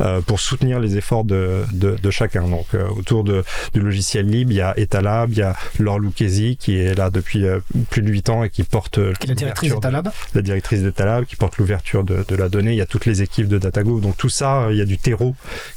euh, 0.00 0.20
pour 0.20 0.40
soutenir 0.40 0.80
les 0.80 0.96
efforts 0.96 1.24
de, 1.24 1.64
de, 1.72 1.96
de 1.96 2.10
chacun. 2.10 2.48
Donc 2.48 2.66
euh, 2.74 2.88
autour 2.88 3.24
de, 3.24 3.44
du 3.74 3.80
logiciel 3.80 4.26
libre, 4.26 4.52
il 4.52 4.56
y 4.56 4.60
a 4.60 4.78
Etalab, 4.78 5.32
il 5.32 5.38
y 5.38 5.42
a 5.42 5.56
Laure 5.78 5.98
Lucchesi 5.98 6.56
qui 6.56 6.76
est 6.76 6.94
là 6.94 7.10
depuis 7.10 7.46
euh, 7.46 7.60
plus 7.90 8.02
de 8.02 8.08
8 8.08 8.28
ans 8.30 8.44
et 8.44 8.50
qui 8.50 8.62
porte 8.64 8.98
euh, 8.98 9.12
Qui 9.14 9.26
est 9.26 9.28
la 9.30 9.34
directrice 9.34 9.72
d'Etalab 9.74 10.10
la 10.34 10.42
directrice 10.42 10.82
d'Etalab 10.82 11.24
qui 11.24 11.36
porte 11.36 11.58
l'ouverture 11.58 12.04
de, 12.04 12.24
de 12.26 12.36
la 12.36 12.48
donnée. 12.48 12.72
Il 12.72 12.76
y 12.76 12.82
a 12.82 12.86
toutes 12.86 13.06
les 13.06 13.22
équipes 13.22 13.48
de 13.48 13.58
DataGo. 13.58 14.00
Donc 14.00 14.16
tout 14.16 14.28
ça, 14.28 14.62
euh, 14.62 14.72
il 14.72 14.78
y 14.78 14.82
a 14.82 14.84
du 14.86 14.98
terreau. 14.98 15.34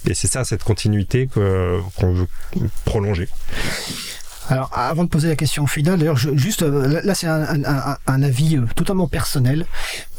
Et 0.07 0.13
c'est 0.13 0.27
ça, 0.27 0.43
cette 0.43 0.63
continuité 0.63 1.27
qu'on 1.27 2.13
veut 2.13 2.27
prolonger. 2.85 3.27
Alors, 4.49 4.69
avant 4.73 5.03
de 5.05 5.09
poser 5.09 5.29
la 5.29 5.35
question 5.35 5.67
finale, 5.67 5.99
d'ailleurs, 5.99 6.17
juste 6.17 6.63
euh, 6.63 7.01
là, 7.03 7.15
c'est 7.15 7.27
un, 7.27 7.63
un- 7.63 7.97
un- 8.07 8.23
avis 8.23 8.57
euh, 8.57 8.65
totalement 8.75 9.07
personnel. 9.07 9.65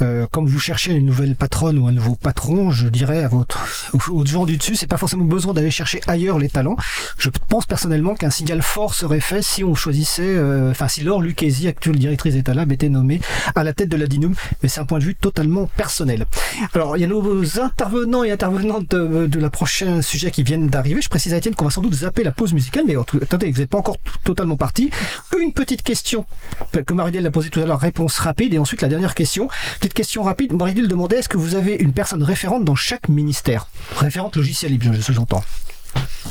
Euh, 0.03 0.27
comme 0.31 0.47
vous 0.47 0.59
cherchez 0.59 0.93
une 0.93 1.07
nouvelle 1.07 1.37
patronne 1.37 1.79
ou 1.79 1.87
un 1.87 1.93
nouveau 1.93 2.16
patron, 2.16 2.70
je 2.70 2.89
dirais 2.89 3.22
à 3.22 3.29
votre 3.29 3.59
aux, 3.93 4.25
gens 4.27 4.45
du 4.47 4.57
dessus, 4.57 4.77
c'est 4.77 4.87
pas 4.87 4.97
forcément 4.97 5.25
besoin 5.25 5.53
d'aller 5.55 5.70
chercher 5.70 6.01
ailleurs 6.07 6.39
les 6.39 6.49
talents. 6.49 6.77
Je 7.18 7.31
pense 7.49 7.66
personnellement 7.66 8.14
qu'un 8.14 8.31
signal 8.31 8.62
fort 8.62 8.95
serait 8.95 9.20
fait 9.20 9.43
si 9.43 9.62
on 9.62 9.75
choisissait, 9.75 10.22
euh, 10.25 10.70
enfin, 10.70 10.89
si 10.89 11.03
Laure 11.03 11.20
Lucchesi, 11.22 11.68
actuelle 11.68 11.99
directrice 11.99 12.35
d'Etalab, 12.35 12.72
était 12.72 12.89
nommée 12.89 13.20
à 13.55 13.62
la 13.62 13.72
tête 13.72 13.89
de 13.89 13.97
la 13.97 14.07
Dinum. 14.07 14.35
Mais 14.62 14.68
c'est 14.68 14.81
un 14.81 14.85
point 14.87 14.99
de 14.99 15.05
vue 15.05 15.14
totalement 15.14 15.66
personnel. 15.77 16.27
Alors, 16.75 16.97
il 16.97 17.01
y 17.01 17.05
a 17.05 17.09
nos 17.09 17.61
intervenants 17.61 18.25
et 18.25 18.31
intervenantes 18.31 18.91
de, 18.91 19.27
de 19.27 19.39
la 19.39 19.51
prochain 19.51 20.03
sujet 20.03 20.31
qui 20.31 20.43
viennent 20.43 20.68
d'arriver. 20.68 21.01
Je 21.03 21.09
précise 21.09 21.35
à 21.35 21.37
Étienne 21.37 21.55
qu'on 21.55 21.64
va 21.66 21.70
sans 21.70 21.83
doute 21.83 21.95
zapper 21.95 22.25
la 22.25 22.33
pause 22.33 22.53
musicale, 22.53 22.85
mais 22.87 22.97
attendez, 23.22 23.51
vous 23.51 23.61
n'êtes 23.61 23.70
pas 23.70 23.79
encore 23.79 23.99
totalement 24.23 24.57
parti. 24.57 24.91
Une 25.39 25.53
petite 25.53 25.83
question 25.83 26.27
que 26.73 26.93
Marie-Dile 26.95 27.23
l'a 27.23 27.31
posée 27.31 27.51
tout 27.51 27.61
à 27.61 27.67
l'heure, 27.67 27.81
réponse 27.81 28.19
rapide, 28.19 28.55
et 28.55 28.59
ensuite 28.59 28.83
la 28.83 28.89
dernière 28.89 29.15
question. 29.15 29.49
Petite 29.81 29.95
question 29.95 30.23
rapide, 30.23 30.53
Marie-Dile 30.53 30.89
demandait 30.89 31.19
est-ce 31.19 31.29
que 31.29 31.37
vous 31.37 31.55
avez 31.55 31.75
une 31.75 31.93
personne 31.93 32.23
référente 32.23 32.65
dans 32.65 32.75
chaque 32.75 33.09
ministère? 33.09 33.69
Référente 33.97 34.37
logiciel 34.37 34.73
libre, 34.73 34.87
je- 34.93 35.12
j'entends. 35.12 35.45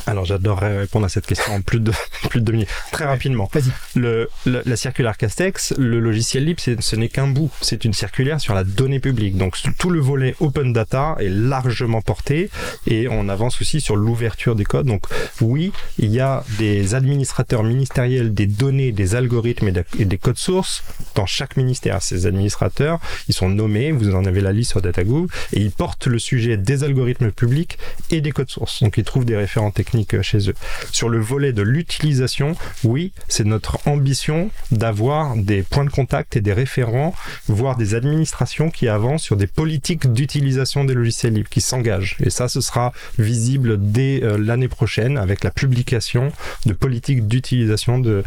Alors 0.06 0.24
j'adorerais 0.24 0.78
répondre 0.80 1.06
à 1.06 1.08
cette 1.08 1.26
question 1.26 1.54
en 1.54 1.62
plus 1.62 1.80
de, 1.80 1.92
plus 2.28 2.40
de 2.40 2.44
deux 2.44 2.52
minutes. 2.52 2.68
Très 2.92 3.04
rapidement. 3.06 3.48
Le, 3.94 4.28
le- 4.44 4.62
la 4.66 4.76
circulaire 4.76 5.16
Castex, 5.16 5.72
le 5.78 5.98
logiciel 6.00 6.44
libre, 6.44 6.60
ce 6.60 6.96
n'est 6.96 7.08
qu'un 7.08 7.26
bout. 7.28 7.50
C'est 7.60 7.84
une 7.84 7.94
circulaire 7.94 8.40
sur 8.40 8.54
la 8.54 8.64
donnée 8.64 9.00
publique. 9.00 9.36
Donc 9.36 9.56
tout 9.78 9.90
le 9.90 10.00
volet 10.00 10.34
open 10.40 10.72
data 10.72 11.16
est 11.20 11.28
largement 11.30 12.02
porté 12.02 12.50
et 12.86 13.08
on 13.08 13.28
avance 13.28 13.60
aussi 13.60 13.80
sur 13.80 13.96
l'ouverture 13.96 14.54
des 14.56 14.64
codes. 14.64 14.86
Donc 14.86 15.04
oui, 15.40 15.72
il 15.98 16.10
y 16.10 16.20
a 16.20 16.44
des 16.58 16.94
administrateurs 16.94 17.62
ministériels 17.62 18.34
des 18.34 18.46
données, 18.46 18.92
des 18.92 19.14
algorithmes 19.14 19.68
et, 19.68 19.72
de- 19.72 19.84
et 19.98 20.04
des 20.04 20.18
codes 20.18 20.38
sources 20.38 20.82
dans 21.14 21.26
chaque 21.26 21.56
ministère. 21.56 22.02
Ces 22.02 22.26
administrateurs, 22.26 23.00
ils 23.28 23.34
sont 23.34 23.48
nommés, 23.48 23.92
vous 23.92 24.14
en 24.14 24.24
avez 24.26 24.40
la 24.42 24.52
liste 24.52 24.72
sur 24.72 24.82
DataGouv, 24.82 25.28
et 25.52 25.60
ils 25.60 25.70
portent 25.70 26.06
le 26.08 26.18
sujet 26.18 26.56
des 26.56 26.84
algorithmes 26.84 27.30
publics 27.30 27.78
et 28.10 28.20
des 28.20 28.32
codes 28.32 28.50
sources. 28.50 28.82
Donc 28.82 28.98
ils 28.98 29.04
trouvent 29.04 29.24
des 29.24 29.36
techniques 29.70 30.14
euh, 30.14 30.22
chez 30.22 30.50
eux. 30.50 30.54
Sur 30.92 31.08
le 31.08 31.20
volet 31.20 31.52
de 31.52 31.62
l'utilisation, 31.62 32.56
oui, 32.82 33.12
c'est 33.28 33.44
notre 33.44 33.78
ambition 33.86 34.50
d'avoir 34.70 35.36
des 35.36 35.62
points 35.62 35.84
de 35.84 35.90
contact 35.90 36.36
et 36.36 36.40
des 36.40 36.52
référents, 36.52 37.14
voire 37.48 37.76
des 37.76 37.94
administrations 37.94 38.70
qui 38.70 38.88
avancent 38.88 39.22
sur 39.22 39.36
des 39.36 39.46
politiques 39.46 40.12
d'utilisation 40.12 40.84
des 40.84 40.94
logiciels 40.94 41.34
libres, 41.34 41.48
qui 41.48 41.60
s'engagent. 41.60 42.16
Et 42.20 42.30
ça, 42.30 42.48
ce 42.48 42.60
sera 42.60 42.92
visible 43.18 43.76
dès 43.80 44.22
euh, 44.22 44.38
l'année 44.38 44.68
prochaine 44.68 45.18
avec 45.18 45.44
la 45.44 45.50
publication 45.50 46.32
de 46.66 46.72
politiques 46.72 47.26
d'utilisation 47.28 47.98
de, 47.98 48.24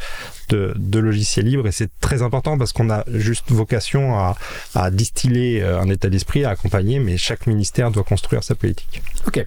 de, 0.49 0.73
de 0.75 0.99
logiciels 0.99 1.45
libres 1.45 1.67
et 1.67 1.71
c'est 1.71 1.89
très 1.99 2.21
important 2.21 2.57
parce 2.57 2.73
qu'on 2.73 2.89
a 2.89 3.03
juste 3.07 3.51
vocation 3.51 4.17
à, 4.17 4.35
à 4.75 4.91
distiller 4.91 5.61
euh, 5.61 5.79
un 5.81 5.89
état 5.89 6.09
d'esprit, 6.09 6.45
à 6.45 6.49
accompagner, 6.51 6.99
mais 6.99 7.17
chaque 7.17 7.47
ministère 7.47 7.91
doit 7.91 8.03
construire 8.03 8.43
sa 8.43 8.55
politique. 8.55 9.01
Ok. 9.27 9.45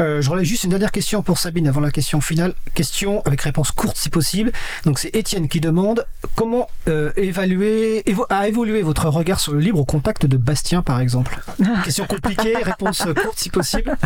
Euh, 0.00 0.22
je 0.22 0.30
relève 0.30 0.44
juste 0.44 0.64
une 0.64 0.70
dernière 0.70 0.92
question 0.92 1.22
pour 1.22 1.38
Sabine 1.38 1.68
avant 1.68 1.80
la 1.80 1.90
question 1.90 2.20
finale. 2.20 2.54
Question 2.74 3.22
avec 3.24 3.42
réponse 3.42 3.70
courte 3.72 3.96
si 3.96 4.08
possible. 4.10 4.52
Donc 4.84 4.98
c'est 4.98 5.14
Étienne 5.14 5.48
qui 5.48 5.60
demande 5.60 6.06
comment 6.34 6.68
euh, 6.88 7.12
évaluer, 7.16 8.02
évo- 8.06 8.26
a 8.30 8.48
évolué 8.48 8.82
votre 8.82 9.08
regard 9.08 9.40
sur 9.40 9.52
le 9.52 9.60
libre 9.60 9.78
au 9.80 9.84
contact 9.84 10.26
de 10.26 10.36
Bastien 10.36 10.82
par 10.82 11.00
exemple? 11.00 11.40
Question 11.84 12.06
compliquée, 12.06 12.54
réponse 12.62 13.02
courte 13.22 13.38
si 13.38 13.50
possible. 13.50 13.96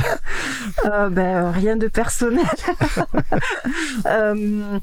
Euh, 0.84 1.08
ben, 1.08 1.50
rien 1.50 1.76
de 1.76 1.88
personnel. 1.88 2.44
Euh, 4.06 4.78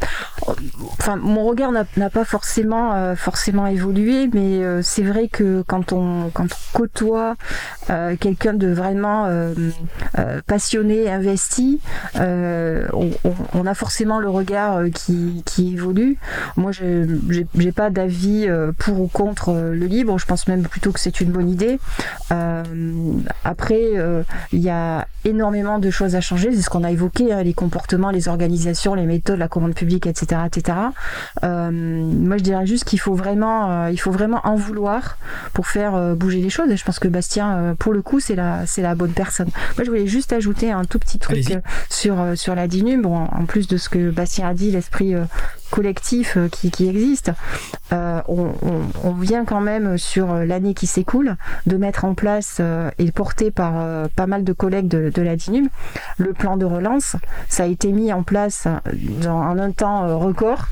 enfin, 0.99 1.15
mon 1.18 1.49
regard 1.50 1.72
n'a 1.72 2.10
pas 2.10 2.26
forcément 2.26 2.94
euh, 2.94 3.16
forcément 3.16 3.68
évolué, 3.68 4.30
mais 4.34 4.64
euh, 4.64 4.82
c'est 4.82 5.04
vrai 5.04 5.28
que 5.28 5.64
quand 5.68 5.94
on 5.94 6.32
côtoie 6.74 7.36
euh, 7.90 8.16
quelqu'un 8.20 8.54
de 8.54 8.68
vraiment 8.68 9.28
passionné, 10.48 11.10
investi, 11.10 11.80
on, 12.16 13.66
a 13.66 13.74
forcément 13.74 14.20
le 14.20 14.30
regard 14.30 14.82
qui, 14.94 15.74
évolue. 15.74 16.18
Moi, 16.56 16.72
j'ai- 16.72 17.72
pas 17.76 17.90
d'avis 17.90 18.48
pour 18.78 19.00
ou 19.00 19.08
contre 19.08 19.54
le 19.54 19.86
libre. 19.86 20.18
Je 20.18 20.26
pense 20.26 20.48
même 20.48 20.64
plutôt 20.64 20.92
que 20.92 21.00
c'est 21.00 21.22
une 21.22 21.32
bonne 21.32 21.50
idée. 21.50 21.80
Après, 23.44 23.94
il 24.52 24.60
y 24.60 24.70
a 24.70 25.08
énormément 25.26 25.80
de 25.80 25.90
choses 25.90 26.16
à 26.16 26.22
changer. 26.22 26.54
C'est 26.54 26.62
ce 26.62 26.70
qu'on 26.70 26.84
a 26.84 26.92
évoqué, 26.92 27.32
hein, 27.32 27.44
les 27.44 27.54
comportements, 27.54 28.12
les 28.12 28.28
organisations, 28.28 28.96
les 28.96 29.06
méthodes, 29.06 29.40
la 29.40 29.48
commande 29.48 29.76
publique, 29.76 30.08
etc., 30.08 30.42
etc. 30.48 30.78
Euh, 31.44 31.72
moi, 31.72 32.38
je 32.38 32.44
dirais 32.44 32.66
juste 32.66 32.86
qu'il 32.86 32.99
faut 32.99 33.16
vraiment, 33.16 33.72
euh, 33.72 33.91
il 33.91 33.98
faut 33.98 34.11
vraiment 34.11 34.41
en 34.44 34.56
vouloir 34.56 35.18
pour 35.53 35.68
faire 35.68 35.95
euh, 35.95 36.16
bouger 36.16 36.41
les 36.41 36.49
choses. 36.49 36.70
Et 36.72 36.78
je 36.78 36.84
pense 36.84 36.99
que 36.99 37.07
Bastien, 37.07 37.52
euh, 37.56 37.74
pour 37.76 37.94
le 37.94 38.02
coup, 38.02 38.20
c'est 38.20 38.36
la, 38.36 38.66
c'est 38.66 38.82
la 38.82 38.95
bonne 38.95 39.11
personne. 39.14 39.49
Moi, 39.78 39.84
je 39.86 39.90
voulais 39.90 40.07
juste 40.07 40.34
ajouter 40.34 40.72
un 40.72 40.86
tout 40.86 40.99
petit 40.99 41.20
truc 41.20 41.45
sur 41.90 42.20
euh, 42.20 42.36
sur 42.36 42.56
la 42.56 42.68
DINUM. 42.68 43.02
Bon, 43.02 43.16
en 43.16 43.45
plus 43.45 43.68
de 43.68 43.78
ce 43.78 43.90
que 43.90 44.10
Bastien 44.10 44.48
a 44.48 44.53
dit, 44.53 44.72
l'esprit 44.72 45.16
collectif 45.70 46.38
qui, 46.52 46.72
qui 46.72 46.90
existe, 46.90 47.32
euh, 47.94 48.22
on, 48.28 48.52
on, 48.64 48.82
on 49.03 49.11
vient 49.14 49.45
quand 49.45 49.61
même 49.61 49.98
sur 49.98 50.34
l'année 50.34 50.74
qui 50.74 50.88
s'écoule 50.88 51.36
de 51.68 51.78
mettre 51.78 52.06
en 52.06 52.16
place 52.16 52.57
euh, 52.60 52.90
et 52.98 53.11
porté 53.11 53.52
par 53.52 53.74
euh, 53.76 54.07
pas 54.16 54.28
mal 54.28 54.44
de 54.44 54.53
collègues 54.53 54.88
de, 54.88 55.11
de 55.14 55.22
la 55.22 55.36
DINUM 55.36 55.70
le 56.18 56.34
plan 56.34 56.57
de 56.57 56.66
relance. 56.66 57.16
Ça 57.49 57.64
a 57.64 57.68
été 57.68 57.91
mis 57.91 58.11
en 58.11 58.24
place 58.24 58.68
dans, 59.22 59.40
en 59.40 59.57
un 59.60 59.72
temps 59.72 60.18
record. 60.20 60.68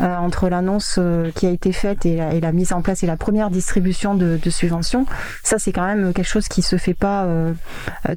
Euh, 0.00 0.16
entre 0.16 0.48
l'annonce 0.48 0.96
euh, 0.98 1.30
qui 1.34 1.46
a 1.46 1.50
été 1.50 1.72
faite 1.72 2.06
et 2.06 2.16
la, 2.16 2.34
et 2.34 2.40
la 2.40 2.52
mise 2.52 2.72
en 2.72 2.82
place 2.82 3.02
et 3.02 3.06
la 3.06 3.16
première 3.16 3.50
distribution 3.50 4.14
de, 4.14 4.38
de 4.42 4.50
subventions, 4.50 5.06
ça 5.42 5.58
c'est 5.58 5.72
quand 5.72 5.86
même 5.86 6.12
quelque 6.12 6.28
chose 6.28 6.48
qui 6.48 6.62
se 6.62 6.76
fait 6.76 6.94
pas 6.94 7.24
euh, 7.24 7.52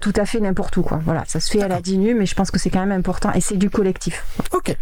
tout 0.01 0.13
à 0.15 0.25
fait 0.25 0.39
n'importe 0.39 0.77
où 0.77 0.81
quoi. 0.83 0.99
Voilà, 1.05 1.23
ça 1.27 1.39
se 1.39 1.51
fait 1.51 1.61
à 1.61 1.67
la 1.67 1.81
DINUM, 1.81 2.17
mais 2.17 2.25
je 2.25 2.35
pense 2.35 2.51
que 2.51 2.59
c'est 2.59 2.69
quand 2.69 2.85
même 2.85 2.97
important 2.97 3.31
et 3.33 3.41
c'est 3.41 3.57
du 3.57 3.69
collectif. 3.69 4.25
Ok. 4.51 4.75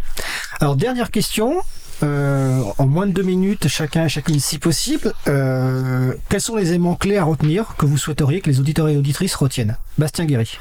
Alors 0.60 0.76
dernière 0.76 1.10
question. 1.10 1.62
Euh, 2.02 2.60
en 2.78 2.86
moins 2.86 3.06
de 3.06 3.12
deux 3.12 3.22
minutes, 3.22 3.68
chacun, 3.68 4.08
chacune 4.08 4.40
si 4.40 4.58
possible. 4.58 5.12
Euh, 5.28 6.12
quels 6.28 6.40
sont 6.40 6.56
les 6.56 6.70
éléments 6.70 6.96
clés 6.96 7.18
à 7.18 7.24
retenir 7.24 7.76
que 7.78 7.86
vous 7.86 7.98
souhaiteriez 7.98 8.40
que 8.40 8.50
les 8.50 8.58
auditeurs 8.58 8.88
et 8.88 8.96
auditrices 8.96 9.36
retiennent? 9.36 9.76
Bastien 9.96 10.24
Guéry. 10.24 10.58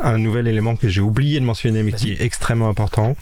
Un 0.00 0.18
nouvel 0.18 0.48
élément 0.48 0.76
que 0.76 0.88
j'ai 0.88 1.00
oublié 1.00 1.40
de 1.40 1.44
mentionner 1.44 1.82
mais 1.82 1.92
qui 1.92 2.12
est 2.12 2.22
extrêmement 2.22 2.68
important, 2.68 3.16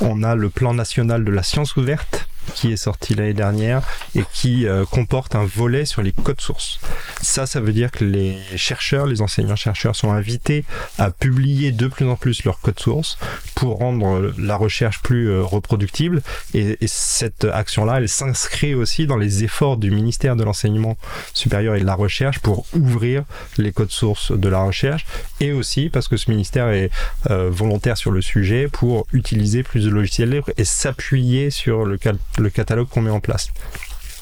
on 0.00 0.22
a 0.22 0.34
le 0.34 0.48
plan 0.48 0.72
national 0.72 1.24
de 1.24 1.30
la 1.30 1.42
science 1.42 1.76
ouverte 1.76 2.28
qui 2.54 2.72
est 2.72 2.76
sorti 2.76 3.14
l'année 3.14 3.34
dernière 3.34 3.82
et 4.14 4.24
qui 4.32 4.66
euh, 4.66 4.84
comporte 4.84 5.34
un 5.34 5.44
volet 5.44 5.84
sur 5.84 6.02
les 6.02 6.12
codes 6.12 6.40
sources. 6.40 6.80
Ça, 7.22 7.46
ça 7.46 7.60
veut 7.60 7.72
dire 7.72 7.90
que 7.90 8.04
les 8.04 8.36
chercheurs, 8.56 9.06
les 9.06 9.20
enseignants-chercheurs 9.20 9.96
sont 9.96 10.12
invités 10.12 10.64
à 10.98 11.10
publier 11.10 11.72
de 11.72 11.86
plus 11.86 12.06
en 12.06 12.16
plus 12.16 12.44
leurs 12.44 12.60
codes 12.60 12.80
sources 12.80 13.18
pour 13.54 13.78
rendre 13.78 14.32
la 14.38 14.56
recherche 14.56 15.00
plus 15.02 15.28
euh, 15.30 15.42
reproductible. 15.42 16.22
Et, 16.52 16.76
et 16.80 16.86
cette 16.86 17.44
action-là, 17.44 17.98
elle 17.98 18.08
s'inscrit 18.08 18.74
aussi 18.74 19.06
dans 19.06 19.16
les 19.16 19.44
efforts 19.44 19.76
du 19.76 19.90
ministère 19.90 20.36
de 20.36 20.44
l'enseignement 20.44 20.96
supérieur 21.32 21.74
et 21.74 21.80
de 21.80 21.86
la 21.86 21.94
recherche 21.94 22.38
pour 22.40 22.66
ouvrir 22.74 23.24
les 23.58 23.72
codes 23.72 23.90
sources 23.90 24.32
de 24.32 24.48
la 24.48 24.62
recherche 24.62 25.06
et 25.40 25.52
aussi 25.52 25.88
parce 25.88 26.08
que 26.08 26.16
ce 26.16 26.30
ministère 26.30 26.68
est 26.68 26.90
euh, 27.30 27.50
volontaire 27.50 27.96
sur 27.96 28.10
le 28.10 28.20
sujet 28.20 28.68
pour 28.68 29.06
utiliser 29.12 29.62
plus 29.62 29.84
de 29.84 29.90
logiciels 29.90 30.30
libres 30.30 30.50
et 30.56 30.64
s'appuyer 30.64 31.50
sur 31.50 31.84
le, 31.84 31.96
cal- 31.98 32.18
le 32.38 32.50
catalogue 32.50 32.88
qu'on 32.88 33.02
met 33.02 33.10
en 33.10 33.20
place. 33.20 33.48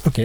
Ok. 0.07 0.21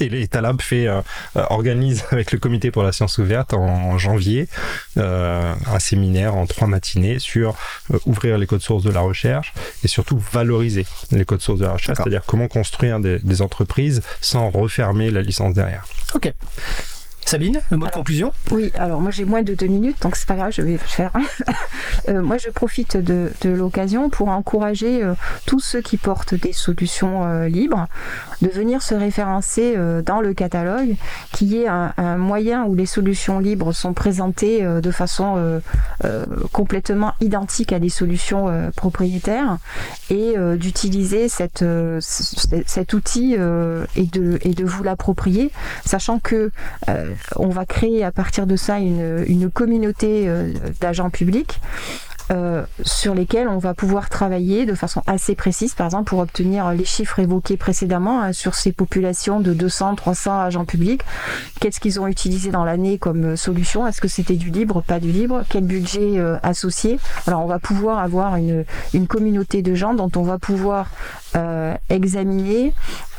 Et 0.00 0.08
l'Etalab 0.08 0.60
fait 0.60 0.88
euh, 0.88 1.00
euh, 1.36 1.44
organise 1.50 2.04
avec 2.10 2.32
le 2.32 2.38
comité 2.38 2.70
pour 2.70 2.82
la 2.82 2.92
science 2.92 3.18
ouverte 3.18 3.54
en, 3.54 3.62
en 3.64 3.98
janvier 3.98 4.48
euh, 4.96 5.54
un 5.66 5.78
séminaire 5.78 6.34
en 6.34 6.46
trois 6.46 6.66
matinées 6.66 7.18
sur 7.18 7.54
euh, 7.92 7.98
ouvrir 8.06 8.38
les 8.38 8.46
codes 8.46 8.60
sources 8.60 8.82
de 8.82 8.90
la 8.90 9.00
recherche 9.00 9.52
et 9.84 9.88
surtout 9.88 10.18
valoriser 10.32 10.86
les 11.12 11.24
codes 11.24 11.40
sources 11.40 11.60
de 11.60 11.66
la 11.66 11.72
recherche, 11.74 11.98
c'est-à-dire 11.98 12.22
comment 12.26 12.48
construire 12.48 12.98
des, 12.98 13.18
des 13.20 13.42
entreprises 13.42 14.02
sans 14.20 14.50
refermer 14.50 15.10
la 15.10 15.22
licence 15.22 15.54
derrière. 15.54 15.86
Ok. 16.14 16.32
Sabine, 17.26 17.60
le 17.70 17.76
mot 17.76 17.86
de 17.86 17.90
conclusion? 17.90 18.32
Oui, 18.50 18.70
alors 18.74 19.00
moi 19.00 19.10
j'ai 19.10 19.24
moins 19.24 19.42
de 19.42 19.54
deux 19.54 19.66
minutes, 19.66 20.02
donc 20.02 20.14
c'est 20.16 20.28
pas 20.28 20.36
grave, 20.36 20.52
je 20.52 20.62
vais 20.62 20.76
faire. 20.78 21.12
Euh, 22.08 22.20
moi 22.22 22.36
je 22.36 22.50
profite 22.50 22.98
de, 22.98 23.32
de 23.40 23.50
l'occasion 23.50 24.10
pour 24.10 24.28
encourager 24.28 25.02
euh, 25.02 25.14
tous 25.46 25.60
ceux 25.60 25.80
qui 25.80 25.96
portent 25.96 26.34
des 26.34 26.52
solutions 26.52 27.24
euh, 27.26 27.48
libres 27.48 27.86
de 28.42 28.48
venir 28.48 28.82
se 28.82 28.94
référencer 28.94 29.74
euh, 29.76 30.02
dans 30.02 30.20
le 30.20 30.34
catalogue, 30.34 30.96
qui 31.32 31.58
est 31.58 31.68
un, 31.68 31.92
un 31.96 32.16
moyen 32.16 32.64
où 32.64 32.74
les 32.74 32.86
solutions 32.86 33.38
libres 33.38 33.72
sont 33.72 33.94
présentées 33.94 34.64
euh, 34.64 34.80
de 34.80 34.90
façon 34.90 35.34
euh, 35.36 36.24
complètement 36.52 37.12
identique 37.20 37.72
à 37.72 37.78
des 37.78 37.88
solutions 37.88 38.50
propriétaires. 38.76 39.58
Et 40.10 40.34
d'utiliser 40.56 41.28
cette, 41.28 41.64
cet 42.00 42.92
outil 42.92 43.34
et, 43.34 44.06
de, 44.06 44.38
et 44.42 44.54
de 44.54 44.64
vous 44.64 44.82
l'approprier, 44.82 45.50
sachant 45.84 46.18
que 46.18 46.50
on 47.36 47.48
va 47.48 47.64
créer 47.64 48.04
à 48.04 48.12
partir 48.12 48.46
de 48.46 48.56
ça 48.56 48.78
une, 48.78 49.24
une 49.26 49.50
communauté 49.50 50.28
d'agents 50.80 51.10
publics 51.10 51.60
euh, 52.30 52.64
sur 52.82 53.14
lesquels 53.14 53.48
on 53.48 53.58
va 53.58 53.74
pouvoir 53.74 54.08
travailler 54.08 54.66
de 54.66 54.74
façon 54.74 55.02
assez 55.06 55.34
précise, 55.34 55.74
par 55.74 55.86
exemple 55.86 56.04
pour 56.04 56.20
obtenir 56.20 56.72
les 56.72 56.84
chiffres 56.84 57.18
évoqués 57.18 57.56
précédemment 57.56 58.22
hein, 58.22 58.32
sur 58.32 58.54
ces 58.54 58.72
populations 58.72 59.40
de 59.40 59.52
200, 59.52 59.96
300 59.96 60.40
agents 60.40 60.64
publics. 60.64 61.02
Qu'est-ce 61.60 61.80
qu'ils 61.80 62.00
ont 62.00 62.06
utilisé 62.06 62.50
dans 62.50 62.64
l'année 62.64 62.98
comme 62.98 63.24
euh, 63.24 63.36
solution? 63.36 63.86
Est-ce 63.86 64.00
que 64.00 64.08
c'était 64.08 64.36
du 64.36 64.50
libre, 64.50 64.82
pas 64.82 65.00
du 65.00 65.12
libre? 65.12 65.44
Quel 65.48 65.64
budget 65.64 66.18
euh, 66.18 66.36
associé? 66.42 66.98
Alors 67.26 67.42
on 67.42 67.46
va 67.46 67.58
pouvoir 67.58 67.98
avoir 67.98 68.36
une, 68.36 68.64
une 68.94 69.06
communauté 69.06 69.62
de 69.62 69.74
gens 69.74 69.94
dont 69.94 70.10
on 70.16 70.22
va 70.22 70.38
pouvoir 70.38 70.90
euh, 71.36 71.74
examiner 71.90 72.72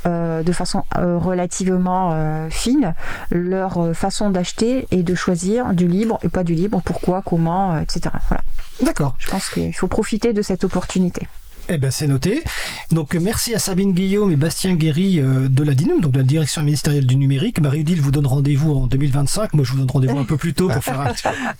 euh, 0.05 0.43
de 0.43 0.51
façon 0.51 0.83
euh, 0.97 1.17
relativement 1.17 2.11
euh, 2.13 2.49
fine 2.49 2.93
leur 3.31 3.95
façon 3.95 4.29
d'acheter 4.29 4.87
et 4.91 5.03
de 5.03 5.15
choisir 5.15 5.73
du 5.73 5.87
libre 5.87 6.19
et 6.23 6.29
pas 6.29 6.43
du 6.43 6.53
libre, 6.53 6.81
pourquoi, 6.83 7.21
comment, 7.21 7.73
euh, 7.73 7.79
etc. 7.79 8.01
Voilà. 8.29 8.43
D'accord. 8.81 9.15
Je 9.17 9.29
pense 9.29 9.49
qu'il 9.49 9.73
faut 9.73 9.87
profiter 9.87 10.33
de 10.33 10.41
cette 10.41 10.63
opportunité. 10.63 11.27
Eh 11.67 11.77
ben 11.79 11.89
c'est 11.89 12.05
noté. 12.07 12.43
Donc 12.91 13.15
merci 13.15 13.55
à 13.55 13.59
Sabine 13.59 13.93
Guillaume 13.93 14.31
et 14.31 14.35
Bastien 14.35 14.75
Guéry 14.75 15.19
euh, 15.19 15.47
de 15.49 15.63
la 15.63 15.73
DINUM, 15.73 15.99
donc 15.99 16.11
de 16.11 16.19
la 16.19 16.23
Direction 16.23 16.61
ministérielle 16.61 17.07
du 17.07 17.15
numérique. 17.15 17.59
Marie-Odile 17.59 17.99
vous 18.01 18.11
donne 18.11 18.27
rendez-vous 18.27 18.73
en 18.75 18.85
2025. 18.87 19.53
Moi 19.55 19.65
je 19.65 19.71
vous 19.71 19.79
donne 19.79 19.89
rendez-vous 19.89 20.19
un 20.19 20.25
peu 20.25 20.37
plus 20.37 20.53
tôt 20.53 20.67
pour 20.69 20.83
faire 20.83 21.01
un, 21.01 21.11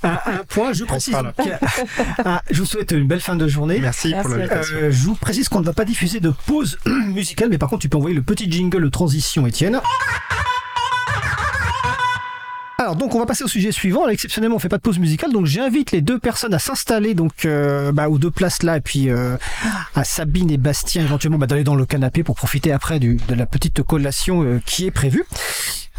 un- 0.03 0.19
un 0.27 0.44
point. 0.48 0.73
Je 0.73 0.84
précise. 0.84 1.15
Ah, 2.23 2.41
je 2.52 2.60
vous 2.60 2.65
souhaite 2.68 2.91
une 2.91 3.07
belle 3.07 3.19
fin 3.22 3.36
de 3.36 3.48
journée. 3.48 3.80
Merci, 3.80 4.11
pour 4.11 4.30
Merci 4.30 4.38
l'invitation. 4.38 4.76
Euh, 4.77 4.91
je 4.91 5.06
vous 5.06 5.15
précise 5.15 5.49
qu'on 5.49 5.60
ne 5.61 5.65
va 5.65 5.73
pas 5.73 5.86
diffuser 5.86 6.19
de 6.19 6.32
pause 6.45 6.77
musicale, 6.86 7.49
mais 7.49 7.57
par 7.57 7.69
contre 7.69 7.82
tu 7.82 7.90
peux 7.90 7.98
envoyer 7.98 8.15
le 8.15 8.22
petit 8.22 8.49
jingle 8.52 8.84
de 8.84 8.90
transition, 8.90 9.48
Étienne. 9.48 9.82
Alors 12.85 12.95
donc 12.95 13.15
on 13.15 13.19
va 13.19 13.25
passer 13.25 13.43
au 13.43 13.47
sujet 13.47 13.71
suivant. 13.71 14.07
Exceptionnellement 14.07 14.57
on 14.57 14.59
fait 14.59 14.69
pas 14.69 14.77
de 14.77 14.83
pause 14.83 14.99
musicale, 14.99 15.31
donc 15.31 15.47
j'invite 15.47 15.91
les 15.91 16.01
deux 16.01 16.19
personnes 16.19 16.53
à 16.53 16.59
s'installer 16.59 17.15
donc 17.15 17.45
euh, 17.45 17.91
bah, 17.91 18.09
aux 18.09 18.19
deux 18.19 18.29
places 18.29 18.61
là, 18.61 18.77
et 18.77 18.79
puis 18.79 19.09
euh, 19.09 19.37
à 19.95 20.03
Sabine 20.03 20.51
et 20.51 20.57
Bastien 20.57 21.01
éventuellement 21.01 21.39
bah, 21.39 21.47
d'aller 21.47 21.63
dans 21.63 21.73
le 21.73 21.87
canapé 21.87 22.21
pour 22.21 22.35
profiter 22.35 22.71
après 22.71 22.99
de 22.99 23.17
la 23.29 23.47
petite 23.47 23.81
collation 23.81 24.43
euh, 24.43 24.61
qui 24.63 24.85
est 24.85 24.91
prévue. 24.91 25.25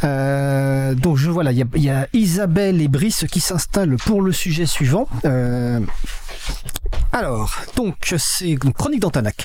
Donc 0.05 1.17
je 1.17 1.29
voilà, 1.29 1.51
il 1.51 1.59
y 1.59 1.63
a, 1.63 1.67
y 1.75 1.91
a 1.91 2.07
Isabelle 2.13 2.81
et 2.81 2.87
Brice 2.87 3.25
qui 3.33 3.41
s'installent 3.41 3.97
pour 3.97 4.23
le 4.23 4.31
sujet 4.31 4.67
suivant. 4.67 5.09
Alors 7.11 7.63
donc 7.75 8.15
c'est 8.17 8.55
chronique 8.77 9.01
d'Antanac. 9.01 9.45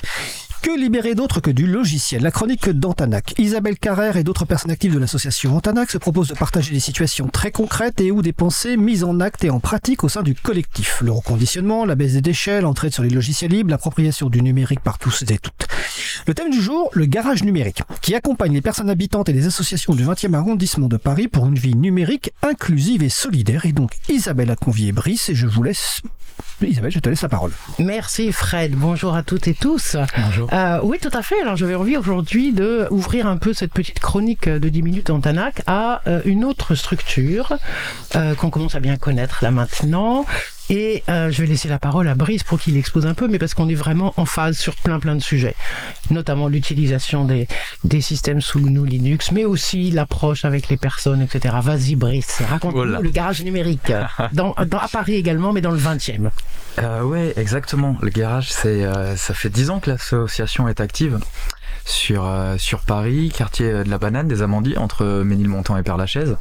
Que 0.62 0.78
libérer 0.78 1.16
d'autre 1.16 1.40
que 1.40 1.50
du 1.50 1.66
logiciel? 1.66 2.22
La 2.22 2.30
chronique 2.30 2.68
d'Antanac. 2.70 3.34
Isabelle 3.36 3.76
Carrère 3.76 4.16
et 4.16 4.22
d'autres 4.22 4.44
personnes 4.44 4.70
actives 4.70 4.94
de 4.94 5.00
l'association 5.00 5.56
Antanac 5.56 5.90
se 5.90 5.98
proposent 5.98 6.28
de 6.28 6.34
partager 6.34 6.72
des 6.72 6.78
situations 6.78 7.26
très 7.26 7.50
concrètes 7.50 8.00
et 8.00 8.12
ou 8.12 8.22
des 8.22 8.32
pensées 8.32 8.76
mises 8.76 9.02
en 9.02 9.18
acte 9.18 9.42
et 9.42 9.50
en 9.50 9.58
pratique 9.58 10.04
au 10.04 10.08
sein 10.08 10.22
du 10.22 10.36
collectif. 10.36 11.00
Le 11.02 11.10
reconditionnement, 11.10 11.84
la 11.84 11.96
baisse 11.96 12.12
des 12.12 12.20
déchets, 12.20 12.60
l'entraide 12.60 12.94
sur 12.94 13.02
les 13.02 13.10
logiciels 13.10 13.50
libres, 13.50 13.70
l'appropriation 13.70 14.30
du 14.30 14.40
numérique 14.40 14.78
par 14.80 14.98
tous 14.98 15.22
et 15.22 15.38
toutes. 15.38 15.66
Le 16.28 16.34
thème 16.34 16.50
du 16.50 16.62
jour, 16.62 16.90
le 16.92 17.06
garage 17.06 17.42
numérique, 17.42 17.82
qui 18.00 18.14
accompagne 18.14 18.52
les 18.52 18.60
personnes 18.60 18.88
habitantes 18.88 19.28
et 19.28 19.32
les 19.32 19.48
associations 19.48 19.96
du 19.96 20.04
20e 20.04 20.34
arrondissement 20.34 20.86
de 20.86 20.96
Paris 20.96 21.26
pour 21.26 21.44
une 21.44 21.56
vie 21.56 21.74
numérique 21.74 22.30
inclusive 22.42 23.02
et 23.02 23.08
solidaire. 23.08 23.66
Et 23.66 23.72
donc 23.72 23.96
Isabelle 24.08 24.50
a 24.50 24.56
convié 24.56 24.92
Brice 24.92 25.28
et 25.28 25.34
je 25.34 25.48
vous 25.48 25.64
laisse... 25.64 26.02
Isabelle, 26.62 26.92
je 26.92 27.00
te 27.00 27.08
laisse 27.08 27.22
la 27.22 27.28
parole. 27.28 27.50
Merci 27.80 28.30
Fred, 28.30 28.72
bonjour 28.76 29.16
à 29.16 29.24
toutes 29.24 29.48
et 29.48 29.54
tous. 29.54 29.96
Bonjour. 30.16 30.51
Euh, 30.52 30.80
oui, 30.82 30.98
tout 31.00 31.10
à 31.12 31.22
fait. 31.22 31.40
Alors 31.40 31.56
j'avais 31.56 31.74
envie 31.74 31.96
aujourd'hui 31.96 32.52
de 32.52 32.86
ouvrir 32.90 33.26
un 33.26 33.38
peu 33.38 33.54
cette 33.54 33.72
petite 33.72 34.00
chronique 34.00 34.48
de 34.48 34.68
10 34.68 34.82
minutes 34.82 35.10
en 35.10 35.20
Tanac 35.20 35.62
à 35.66 36.02
euh, 36.06 36.20
une 36.26 36.44
autre 36.44 36.74
structure 36.74 37.54
euh, 38.16 38.34
qu'on 38.34 38.50
commence 38.50 38.74
à 38.74 38.80
bien 38.80 38.96
connaître 38.96 39.38
là 39.42 39.50
maintenant. 39.50 40.26
Et 40.70 41.02
euh, 41.08 41.30
je 41.30 41.40
vais 41.42 41.48
laisser 41.48 41.68
la 41.68 41.78
parole 41.78 42.08
à 42.08 42.14
Brice 42.14 42.44
pour 42.44 42.58
qu'il 42.60 42.76
expose 42.76 43.06
un 43.06 43.14
peu, 43.14 43.28
mais 43.28 43.38
parce 43.38 43.52
qu'on 43.52 43.68
est 43.68 43.74
vraiment 43.74 44.14
en 44.16 44.24
phase 44.24 44.56
sur 44.56 44.74
plein 44.76 44.98
plein 45.00 45.14
de 45.16 45.20
sujets, 45.22 45.54
notamment 46.10 46.48
l'utilisation 46.48 47.24
des, 47.24 47.48
des 47.84 48.00
systèmes 48.00 48.40
sous 48.40 48.60
GNU 48.60 48.86
Linux, 48.86 49.32
mais 49.32 49.44
aussi 49.44 49.90
l'approche 49.90 50.44
avec 50.44 50.68
les 50.68 50.76
personnes, 50.76 51.20
etc. 51.20 51.56
Vas-y 51.60 51.94
Brice, 51.96 52.40
raconte-nous 52.48 52.78
Voilà. 52.78 53.00
le 53.00 53.10
garage 53.10 53.42
numérique, 53.42 53.92
dans, 54.32 54.54
dans- 54.66 54.78
à 54.78 54.88
Paris 54.88 55.14
également, 55.14 55.52
mais 55.52 55.60
dans 55.60 55.72
le 55.72 55.78
20e. 55.78 56.30
Euh, 56.78 57.02
ouais, 57.02 57.34
exactement. 57.36 57.96
Le 58.00 58.08
garage, 58.08 58.50
c'est, 58.50 58.84
euh, 58.84 59.14
ça 59.16 59.34
fait 59.34 59.50
10 59.50 59.68
ans 59.70 59.78
que 59.80 59.90
l'association 59.90 60.68
est 60.68 60.80
active 60.80 61.18
sur, 61.84 62.24
euh, 62.26 62.56
sur 62.58 62.80
Paris, 62.80 63.32
quartier 63.36 63.72
de 63.84 63.90
la 63.90 63.98
Banane, 63.98 64.28
des 64.28 64.42
Amandiers, 64.42 64.78
entre 64.78 65.04
Ménilmontant 65.22 65.76
et 65.76 65.82
Père-Lachaise. 65.82 66.36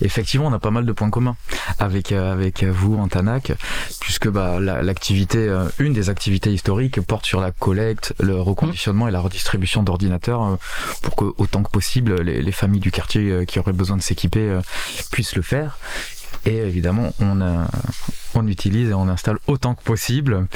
Effectivement, 0.00 0.46
on 0.46 0.52
a 0.52 0.58
pas 0.58 0.70
mal 0.70 0.84
de 0.86 0.92
points 0.92 1.10
communs 1.10 1.36
avec, 1.78 2.12
euh, 2.12 2.32
avec 2.32 2.64
vous, 2.64 2.96
Antanac, 2.96 3.52
puisque 4.00 4.28
bah, 4.28 4.58
la- 4.60 4.82
l'activité, 4.82 5.38
euh, 5.38 5.64
une 5.78 5.92
des 5.92 6.10
activités 6.10 6.52
historiques 6.52 7.00
porte 7.00 7.24
sur 7.26 7.40
la 7.40 7.50
collecte, 7.50 8.14
le 8.20 8.40
reconditionnement 8.40 9.08
et 9.08 9.10
la 9.10 9.20
redistribution 9.20 9.82
d'ordinateurs 9.82 10.42
euh, 10.44 10.56
pour 11.02 11.16
que, 11.16 11.24
autant 11.38 11.62
que 11.62 11.70
possible, 11.70 12.20
les, 12.22 12.42
les 12.42 12.52
familles 12.52 12.80
du 12.80 12.90
quartier 12.90 13.30
euh, 13.30 13.44
qui 13.44 13.58
auraient 13.58 13.72
besoin 13.72 13.96
de 13.96 14.02
s'équiper 14.02 14.40
euh, 14.48 14.60
puissent 15.10 15.36
le 15.36 15.42
faire. 15.42 15.78
Et 16.46 16.56
évidemment, 16.58 17.12
on, 17.20 17.40
on 18.34 18.46
utilise 18.46 18.90
et 18.90 18.94
on 18.94 19.08
installe 19.08 19.38
autant 19.46 19.74
que 19.74 19.82
possible 19.82 20.46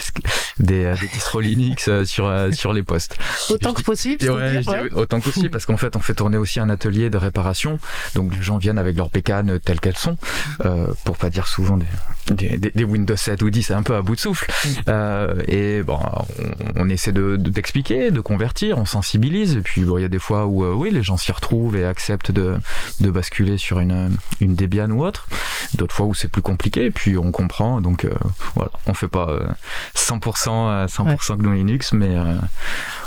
des, 0.59 0.85
euh, 0.85 0.95
des 1.01 1.07
distros 1.09 1.41
Linux 1.41 1.87
euh, 1.89 2.05
sur, 2.05 2.27
euh, 2.27 2.53
sur 2.53 2.73
les 2.73 2.83
postes. 2.83 3.17
Autant 3.49 3.73
que 3.73 3.83
possible, 3.83 4.19
ouais, 4.31 4.61
dis 4.61 4.69
autant 4.95 5.19
que 5.19 5.25
possible 5.25 5.51
parce 5.51 5.65
qu'en 5.67 5.77
fait 5.79 5.97
on 5.97 6.01
fait 6.01 6.15
tourner 6.15 6.37
aussi 6.37 6.61
un 6.61 6.69
atelier 6.69 7.09
de 7.11 7.17
réparation. 7.17 7.79
Donc 8.15 8.37
les 8.37 8.43
gens 8.43 8.59
viennent 8.59 8.79
avec 8.79 8.97
leurs 8.97 9.09
bécanes 9.09 9.59
telles 9.61 9.81
qu'elles 9.81 9.97
sont 9.97 10.17
euh, 10.65 10.89
pour 11.05 11.17
pas 11.17 11.31
dire 11.31 11.47
souvent 11.49 11.79
des, 11.79 12.57
des, 12.59 12.71
des- 12.71 12.85
Windows 12.85 13.17
7 13.17 13.43
ou 13.43 13.51
10 13.51 13.63
c'est 13.63 13.75
un 13.75 13.83
peu 13.83 13.95
à 13.95 14.03
bout 14.03 14.15
de 14.15 14.21
souffle. 14.21 14.47
Euh, 14.89 15.35
et 15.49 15.83
bon 15.83 15.99
on, 16.77 16.83
on 16.85 16.89
essaie 16.91 17.13
de 17.13 17.37
de- 17.37 17.51
d'expliquer 17.51 18.11
de, 18.11 18.21
convertir 18.21 18.77
on 18.79 18.85
sensibilise. 18.85 19.57
Et 19.57 19.61
puis 19.63 19.83
bon, 19.83 19.97
il 19.99 20.03
y 20.03 20.05
a 20.05 20.09
des 20.09 20.19
fois 20.19 20.47
où 20.47 20.65
euh, 20.65 20.75
oui 20.75 20.91
les 20.91 21.03
gens 21.03 21.17
s'y 21.17 21.33
retrouvent 21.33 21.77
et 21.77 21.85
acceptent 21.87 22.31
de, 22.31 22.57
de 23.01 23.11
basculer 23.11 23.57
sur 23.57 23.81
une, 23.81 24.11
une 24.41 24.55
Debian 24.55 24.91
ou 24.91 25.03
autre 25.05 25.27
d'autres 25.81 25.95
fois 25.95 26.07
où 26.07 26.15
c'est 26.15 26.29
plus 26.29 26.43
compliqué 26.43 26.85
et 26.85 26.91
puis 26.91 27.17
on 27.17 27.33
comprend 27.33 27.81
donc 27.81 28.05
euh, 28.05 28.15
voilà. 28.55 28.71
On 28.87 28.95
fait 28.95 29.09
pas 29.09 29.29
euh, 29.31 29.47
100% 29.97 30.49
euh, 30.49 30.87
100% 30.87 31.39
GNU 31.39 31.57
Linux 31.57 31.93
mais 31.93 32.17
euh, 32.17 32.35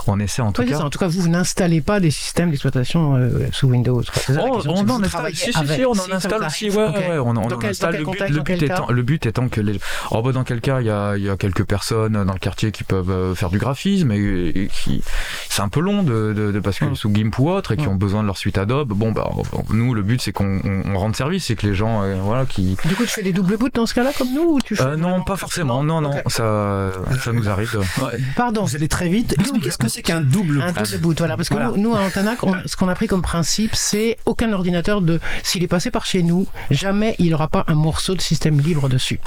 on 0.08 0.20
essaie 0.20 0.42
en 0.42 0.52
tout 0.52 0.62
Oui, 0.62 0.70
cas 0.70 0.78
ça. 0.78 0.86
En 0.86 0.90
tout 0.90 1.00
cas, 1.00 1.08
vous, 1.08 1.28
n'installez 1.28 1.82
pas 1.82 2.00
des 2.00 2.12
systèmes 2.12 2.50
d'exploitation 2.52 3.16
euh, 3.16 3.48
sous 3.52 3.68
Windows. 3.68 4.02
C'est 4.14 4.34
ça, 4.34 4.42
Oh, 4.46 4.62
on 4.68 4.84
que 4.86 4.92
en 4.92 5.04
installe, 5.04 5.36
si, 5.36 5.52
si, 5.54 5.86
on 5.86 5.92
en 5.92 6.12
installe 6.12 6.44
aussi, 6.46 6.70
ouais, 6.70 6.76
ouais, 6.78 7.18
on, 7.20 7.30
en 7.32 7.64
installe. 7.64 7.94
Le 7.94 7.98
but, 8.00 8.04
contexte, 8.06 8.30
le 8.36 8.42
but 8.42 8.64
étant, 8.64 8.86
cas 8.88 8.94
le 8.94 9.02
but 9.04 9.26
étant 9.26 9.48
que 9.50 9.62
les, 9.62 9.80
oh, 10.12 10.22
bah, 10.22 10.32
dans 10.32 10.44
quel 10.44 10.62
cas, 10.62 10.82
il 10.82 10.88
y 10.88 10.90
a, 10.90 11.16
il 11.18 11.24
y 11.24 11.30
a 11.30 11.38
quelques 11.38 11.64
personnes 11.64 12.24
dans 12.24 12.34
le 12.34 12.40
quartier 12.40 12.72
qui 12.72 12.84
peuvent 12.84 13.10
euh, 13.12 13.36
faire 13.36 13.50
du 13.50 13.58
graphisme 13.60 14.12
et, 14.12 14.18
et 14.56 14.68
qui, 14.68 15.02
c'est 15.50 15.62
un 15.62 15.70
peu 15.70 15.80
long 15.80 16.04
de, 16.04 16.34
de, 16.34 16.52
de 16.52 16.60
basculer 16.60 16.92
Mm. 16.92 16.96
sous 16.96 17.14
GIMP 17.14 17.40
ou 17.40 17.50
autre 17.50 17.72
et 17.72 17.78
qui 17.78 17.86
Mm. 17.86 17.90
ont 17.92 17.96
besoin 17.96 18.22
de 18.22 18.28
leur 18.28 18.38
suite 18.38 18.58
Adobe. 18.58 18.90
Bon, 18.94 19.12
bah, 19.12 19.30
nous, 19.70 19.94
le 19.94 20.02
but, 20.02 20.22
c'est 20.22 20.32
qu'on 20.32 20.60
on, 20.64 20.84
on 20.94 20.98
rende 20.98 21.16
service, 21.16 21.46
c'est 21.46 21.56
que 21.56 21.66
les 21.68 21.74
gens, 21.76 22.02
euh, 22.04 22.16
voilà, 22.22 22.46
qui, 22.46 22.78
Du 22.86 22.96
coup, 22.96 23.04
tu 23.04 23.10
fais 23.10 23.24
des 23.24 23.32
doubles 23.34 23.58
boots 23.58 23.74
dans 23.76 23.86
ce 23.86 23.94
cas-là, 23.94 24.12
comme 24.18 24.34
nous 24.34 24.56
ou 24.56 24.60
tu 24.62 24.76
fais 24.76 24.84
euh, 24.84 24.96
non, 24.98 25.24
pas 25.24 25.36
forcément, 25.38 25.84
non, 25.84 26.02
non, 26.02 26.12
ça, 26.28 26.92
ça 27.24 27.32
nous 27.32 27.48
arrive. 27.50 27.78
ouais. 28.02 28.20
Pardon. 28.36 28.64
Vous 28.64 28.76
allez 28.76 28.88
très 28.88 29.08
vite. 29.10 29.34
Expliquez 29.40 29.72
ce 29.72 29.78
que 29.78 29.88
c'est 29.94 30.02
qu'un 30.02 30.22
double 30.22 30.62
Un 30.62 30.72
boot. 30.72 30.84
double 30.92 31.02
boot, 31.02 31.18
voilà. 31.20 31.38
Parce 31.38 31.50
que 31.50 31.54
Voilà. 31.54 31.70
nous, 31.76 31.78
nous, 31.90 31.96
à 31.96 32.02
Antanac, 32.02 32.44
on- 32.44 32.56
ce 32.66 32.76
qu'on 32.76 32.90
a 32.90 32.96
pris 32.96 33.08
comme 33.08 33.22
principe, 33.22 33.76
c'est 33.76 34.18
aucun 34.26 34.52
ordinateur 34.54 35.02
de, 35.02 35.20
s'il 35.44 35.64
est 35.64 35.68
passé 35.68 35.92
par 35.92 36.06
chez 36.06 36.24
nous, 36.24 36.48
jamais 36.72 37.16
il 37.20 37.30
n'aura 37.32 37.48
pas 37.48 37.64
un 37.68 37.76
morceau 37.76 38.16
de 38.16 38.22
système 38.22 38.60
libre 38.60 38.90
dessus. 38.90 39.20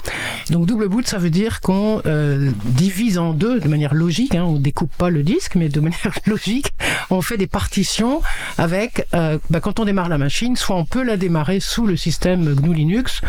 Donc 0.51 0.67
double 0.67 0.89
boot, 0.89 1.07
ça 1.07 1.19
veut 1.19 1.31
dire 1.31 1.61
qu'on 1.61 2.03
euh, 2.07 2.51
divise 2.65 3.19
en 3.19 3.33
deux 3.33 3.61
de 3.61 3.69
manière 3.69 3.95
logique. 3.95 4.35
Hein, 4.35 4.45
on 4.45 4.59
découpe 4.59 4.93
pas 4.97 5.11
le 5.11 5.23
disque, 5.23 5.55
mais 5.55 5.69
de 5.69 5.81
manière 5.81 6.19
logique, 6.27 6.73
on 7.11 7.23
fait 7.23 7.37
des 7.37 7.47
partitions 7.47 8.21
avec. 8.59 9.07
euh, 9.15 9.39
bah, 9.51 9.61
quand 9.61 9.79
on 9.81 9.85
démarre 9.85 10.09
la 10.09 10.19
machine, 10.19 10.57
soit 10.57 10.77
on 10.77 10.85
peut 10.85 11.03
la 11.05 11.17
démarrer 11.17 11.61
sous 11.61 11.87
le 11.87 11.97
système 11.97 12.55
GNU 12.55 12.75
Linux. 12.75 13.21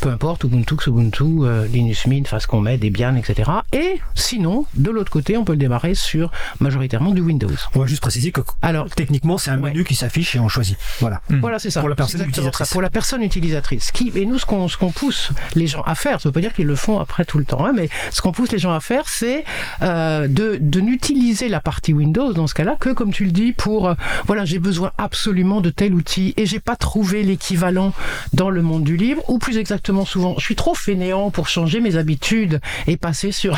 Peu 0.00 0.10
importe, 0.10 0.44
Ubuntu, 0.44 0.76
Ubuntu, 0.86 1.24
euh, 1.42 1.66
Linux 1.66 2.06
Mint, 2.06 2.26
enfin 2.26 2.38
ce 2.38 2.46
qu'on 2.46 2.60
met, 2.60 2.78
Debian, 2.78 3.16
etc. 3.16 3.50
Et 3.72 4.00
sinon, 4.14 4.66
de 4.74 4.90
l'autre 4.90 5.10
côté, 5.10 5.36
on 5.36 5.44
peut 5.44 5.52
le 5.52 5.58
démarrer 5.58 5.94
sur 5.94 6.30
majoritairement 6.60 7.10
du 7.10 7.20
Windows. 7.20 7.50
On 7.74 7.80
va 7.80 7.86
juste 7.86 8.00
préciser 8.00 8.32
que 8.32 8.40
Alors, 8.62 8.88
techniquement, 8.90 9.38
c'est 9.38 9.50
un 9.50 9.56
menu 9.56 9.84
qui 9.84 9.94
s'affiche 9.94 10.36
et 10.36 10.40
on 10.40 10.48
choisit. 10.48 10.76
Voilà. 11.00 11.20
Voilà, 11.28 11.58
c'est 11.58 11.70
ça. 11.70 11.80
Pour 11.80 11.88
la 11.88 11.96
personne 11.96 12.22
utilisatrice. 12.22 12.68
ça, 12.68 12.72
Pour 12.72 12.82
la 12.82 12.90
personne 12.90 13.22
utilisatrice. 13.22 13.90
Qui, 13.90 14.12
et 14.14 14.26
nous, 14.26 14.38
ce 14.38 14.46
qu'on, 14.46 14.68
ce 14.68 14.76
qu'on 14.76 14.90
pousse 14.92 15.32
les 15.54 15.66
gens 15.66 15.82
à 15.82 15.94
faire, 15.94 16.20
ça 16.20 16.28
veut 16.28 16.32
pas 16.32 16.40
dire 16.40 16.52
qu'ils 16.52 16.66
le 16.66 16.76
font 16.76 17.00
après 17.00 17.24
tout 17.24 17.38
le 17.38 17.44
temps, 17.44 17.64
hein, 17.64 17.72
mais 17.74 17.88
ce 18.10 18.22
qu'on 18.22 18.32
pousse 18.32 18.52
les 18.52 18.58
gens 18.58 18.72
à 18.72 18.80
faire, 18.80 19.08
c'est 19.08 19.44
euh, 19.82 20.28
de, 20.28 20.58
de 20.60 20.80
n'utiliser 20.80 21.48
la 21.48 21.60
partie 21.60 21.92
Windows 21.92 22.32
dans 22.32 22.46
ce 22.46 22.54
cas-là 22.54 22.76
que, 22.78 22.90
comme 22.90 23.12
tu 23.12 23.24
le 23.24 23.32
dis, 23.32 23.52
pour 23.52 23.88
euh, 23.88 23.94
voilà, 24.26 24.44
j'ai 24.44 24.58
besoin 24.58 24.92
absolument 24.98 25.60
de 25.60 25.70
tel 25.70 25.94
outil 25.94 26.34
et 26.36 26.46
j'ai 26.46 26.60
pas 26.60 26.76
trouvé 26.76 27.22
l'équivalent 27.22 27.92
dans 28.32 28.50
le 28.50 28.62
monde 28.62 28.84
du 28.84 28.96
libre, 28.96 29.22
ou 29.28 29.38
plus 29.38 29.58
exactement 29.58 29.87
souvent, 30.04 30.34
je 30.38 30.44
suis 30.44 30.56
trop 30.56 30.74
fainéant 30.74 31.30
pour 31.30 31.48
changer 31.48 31.80
mes 31.80 31.96
habitudes 31.96 32.60
et 32.86 32.96
passer 32.96 33.32
sur 33.32 33.56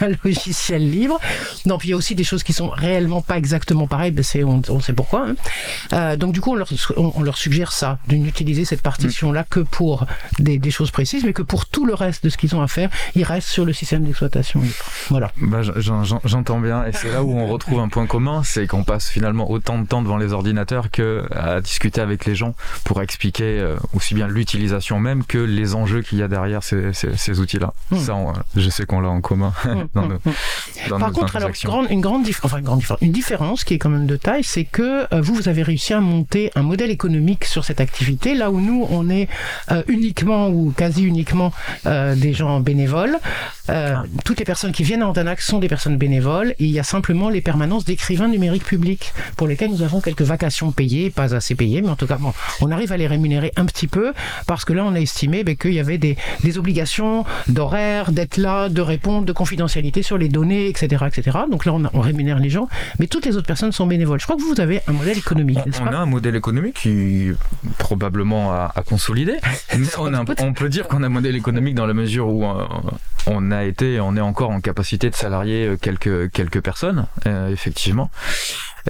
un, 0.00 0.08
logiciel 0.24 0.90
libre. 0.90 1.20
Non, 1.66 1.78
puis 1.78 1.88
il 1.88 1.90
y 1.92 1.94
a 1.94 1.96
aussi 1.96 2.14
des 2.14 2.24
choses 2.24 2.42
qui 2.42 2.52
sont 2.52 2.68
réellement 2.68 3.22
pas 3.22 3.36
exactement 3.38 3.86
pareilles, 3.86 4.12
ben 4.12 4.24
on, 4.68 4.80
sait 4.80 4.92
pourquoi. 4.92 5.28
hein. 5.28 5.34
Euh, 5.92 6.16
donc 6.16 6.32
du 6.32 6.40
coup, 6.40 6.56
on 6.96 7.22
leur, 7.22 7.36
suggère 7.36 7.72
ça, 7.72 7.98
de 8.08 8.16
n'utiliser 8.16 8.64
cette 8.64 8.82
partition-là 8.82 9.44
que 9.48 9.60
pour 9.60 10.06
des, 10.38 10.70
choses 10.70 10.90
précises, 10.90 11.24
mais 11.24 11.32
que 11.32 11.42
pour 11.42 11.66
tout 11.66 11.84
le 11.86 11.94
reste 11.94 12.24
de 12.24 12.28
ce 12.28 12.36
qu'ils 12.36 12.54
ont 12.54 12.62
à 12.62 12.68
faire, 12.68 12.90
ils 13.14 13.24
restent 13.24 13.48
sur 13.48 13.64
le 13.64 13.72
système 13.72 14.04
d'exploitation 14.04 14.60
libre. 14.60 14.74
Voilà. 15.08 15.32
Bah, 15.40 15.62
j'en- 15.62 16.04
j'en- 16.04 16.20
J'entends 16.24 16.60
bien, 16.60 16.84
et 16.86 16.92
c'est 16.92 17.10
là 17.12 17.22
où 17.24 17.32
on 17.32 17.46
retrouve 17.48 17.80
un 17.80 17.88
point 17.88 18.06
commun, 18.06 18.42
c'est 18.44 18.66
qu'on 18.66 18.84
passe 18.84 19.08
finalement 19.08 19.50
autant 19.50 19.78
de 19.78 19.86
temps 19.86 20.02
devant 20.02 20.16
les 20.16 20.32
ordinateurs 20.32 20.90
que 20.90 21.24
à 21.34 21.60
discuter 21.60 22.00
avec 22.00 22.24
les 22.24 22.34
gens 22.34 22.54
pour 22.84 23.02
expliquer 23.02 23.58
euh, 23.58 23.76
aussi 23.94 24.14
bien 24.14 24.28
l'utilisation 24.28 25.00
même 25.00 25.24
que 25.24 25.38
les 25.42 25.74
enjeux 25.74 26.02
qu'il 26.02 26.18
y 26.18 26.22
a 26.22 26.28
derrière 26.28 26.62
ces, 26.62 26.92
ces- 26.92 27.16
ces 27.16 27.40
outils-là. 27.40 27.72
Mm. 27.90 27.98
Ça, 27.98 28.14
on- 28.14 28.32
je 28.56 28.68
sais 28.70 28.84
qu'on 28.86 29.00
l'a 29.00 29.08
en 29.08 29.20
commun 29.20 29.52
dans 29.94 30.06
nos, 30.06 30.18
dans 30.88 30.98
Par 30.98 31.08
nos 31.08 31.14
contre, 31.14 31.36
alors, 31.36 31.48
interactions. 31.48 31.68
grande, 31.70 31.86
une, 31.90 32.00
grande 32.00 32.24
dif- 32.26 32.40
enfin, 32.42 32.58
une 32.58 32.64
grande 32.64 32.80
différence, 32.80 33.00
une 33.02 33.12
différence 33.12 33.64
qui 33.64 33.74
est 33.74 33.78
quand 33.78 33.90
même 33.90 34.06
de 34.06 34.16
taille, 34.16 34.44
c'est 34.44 34.64
que 34.64 35.06
euh, 35.14 35.20
vous, 35.20 35.34
vous 35.34 35.48
avez 35.48 35.62
réussi 35.62 35.92
à 35.94 36.00
monter 36.00 36.50
un 36.54 36.62
modèle 36.62 36.90
économique 36.90 37.44
sur 37.44 37.64
cette 37.64 37.80
activité, 37.80 38.34
là 38.34 38.50
où 38.50 38.60
nous, 38.60 38.86
on 38.90 39.08
est 39.10 39.28
euh, 39.70 39.82
uniquement 39.88 40.48
ou 40.48 40.72
quasi 40.76 41.02
uniquement 41.04 41.52
euh, 41.86 42.14
des 42.14 42.32
gens 42.32 42.60
bénévoles. 42.60 43.16
Euh, 43.68 43.96
Toutes 44.24 44.38
les 44.38 44.44
personnes 44.44 44.72
qui 44.72 44.82
viennent 44.82 45.02
à 45.02 45.08
Antanac 45.08 45.40
sont 45.40 45.58
des 45.58 45.68
personnes 45.68 45.96
bénévoles 45.96 46.50
et 46.58 46.64
il 46.64 46.70
y 46.70 46.80
a 46.80 46.82
simplement 46.84 47.28
les 47.28 47.40
permanences 47.40 47.84
d'écrivains 47.84 48.28
numériques 48.28 48.64
publics 48.64 49.12
pour 49.36 49.46
lesquels 49.46 49.70
nous 49.70 49.82
avons 49.82 50.00
quelques 50.00 50.22
vacations 50.22 50.72
payées, 50.72 51.10
pas 51.10 51.34
assez 51.34 51.54
payées, 51.54 51.80
mais 51.82 51.88
en 51.88 51.96
tout 51.96 52.06
cas, 52.06 52.16
bon, 52.16 52.32
on 52.60 52.70
arrive 52.72 52.92
à 52.92 52.96
les 52.96 53.06
rémunérer 53.06 53.52
un 53.56 53.66
petit 53.66 53.86
peu 53.86 54.12
parce 54.46 54.64
que 54.64 54.72
là, 54.72 54.84
on 54.84 54.94
a 54.94 55.00
estimé 55.00 55.29
ben, 55.44 55.56
qu'il 55.56 55.72
y 55.72 55.80
avait 55.80 55.98
des, 55.98 56.16
des 56.44 56.58
obligations 56.58 57.24
d'horaire, 57.48 58.12
d'être 58.12 58.36
là, 58.36 58.68
de 58.68 58.80
répondre, 58.80 59.24
de 59.26 59.32
confidentialité 59.32 60.02
sur 60.02 60.18
les 60.18 60.28
données, 60.28 60.68
etc. 60.68 61.04
etc. 61.06 61.38
Donc 61.50 61.64
là, 61.64 61.72
on, 61.72 61.82
on 61.92 62.00
rémunère 62.00 62.38
les 62.38 62.50
gens, 62.50 62.68
mais 62.98 63.06
toutes 63.06 63.26
les 63.26 63.36
autres 63.36 63.46
personnes 63.46 63.72
sont 63.72 63.86
bénévoles. 63.86 64.20
Je 64.20 64.24
crois 64.26 64.36
que 64.36 64.42
vous, 64.42 64.60
avez 64.60 64.80
un 64.86 64.92
modèle 64.92 65.16
économique, 65.18 65.64
n'est-ce 65.64 65.80
On 65.80 65.86
pas 65.86 65.92
a 65.92 65.98
un 65.98 66.06
modèle 66.06 66.36
économique 66.36 66.74
qui 66.74 67.30
probablement 67.78 68.52
à, 68.52 68.72
à 68.74 68.82
consolider. 68.82 69.36
Mais 69.78 69.86
on, 69.98 70.12
a- 70.14 70.24
on 70.40 70.52
peut 70.52 70.68
dire 70.68 70.88
qu'on 70.88 71.02
a 71.02 71.06
un 71.06 71.10
modèle 71.10 71.36
économique 71.36 71.74
dans 71.74 71.86
la 71.86 71.94
mesure 71.94 72.28
où 72.28 72.44
euh, 72.44 72.64
on 73.26 73.50
a 73.50 73.64
été, 73.64 74.00
on 74.00 74.16
est 74.16 74.20
encore 74.20 74.50
en 74.50 74.60
capacité 74.60 75.08
de 75.10 75.14
salarier 75.14 75.66
euh, 75.66 75.76
quelques 75.76 76.30
quelques 76.32 76.60
personnes, 76.60 77.06
euh, 77.26 77.48
effectivement. 77.50 78.10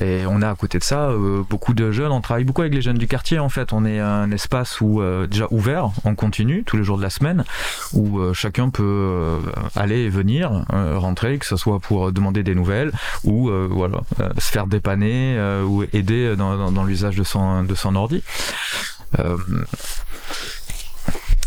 Et 0.00 0.24
on 0.26 0.42
a 0.42 0.50
à 0.50 0.54
côté 0.54 0.78
de 0.78 0.84
ça 0.84 1.08
euh, 1.10 1.42
beaucoup 1.48 1.74
de 1.74 1.90
jeunes. 1.90 2.12
On 2.12 2.20
travaille 2.20 2.44
beaucoup 2.44 2.60
avec 2.62 2.74
les 2.74 2.82
jeunes 2.82 2.98
du 2.98 3.06
quartier 3.06 3.38
en 3.38 3.48
fait. 3.48 3.72
On 3.72 3.84
est 3.84 3.98
un 3.98 4.30
espace 4.30 4.80
où 4.80 5.00
euh, 5.02 5.26
déjà 5.26 5.46
ouvert 5.50 5.90
en 6.04 6.14
continu 6.14 6.62
tous 6.64 6.76
les 6.76 6.84
jours 6.84 6.96
de 6.98 7.02
la 7.02 7.10
semaine, 7.10 7.44
où 7.92 8.18
euh, 8.20 8.32
chacun 8.32 8.70
peut 8.70 8.82
euh, 8.84 9.38
aller 9.74 10.00
et 10.00 10.08
venir, 10.08 10.64
euh, 10.72 10.98
rentrer, 10.98 11.38
que 11.38 11.46
ce 11.46 11.56
soit 11.56 11.80
pour 11.80 12.12
demander 12.12 12.42
des 12.42 12.54
nouvelles 12.54 12.92
ou 13.24 13.50
euh, 13.50 13.66
voilà 13.70 14.00
se 14.38 14.50
faire 14.50 14.66
dépanner 14.66 15.38
ou 15.66 15.84
aider 15.92 16.36
dans, 16.36 16.56
dans- 16.56 16.72
dans 16.72 16.84
l'usage 16.84 17.16
de 17.16 17.24
son 17.24 17.64
de 17.64 17.74
son 17.74 17.96
ordi. 17.96 18.22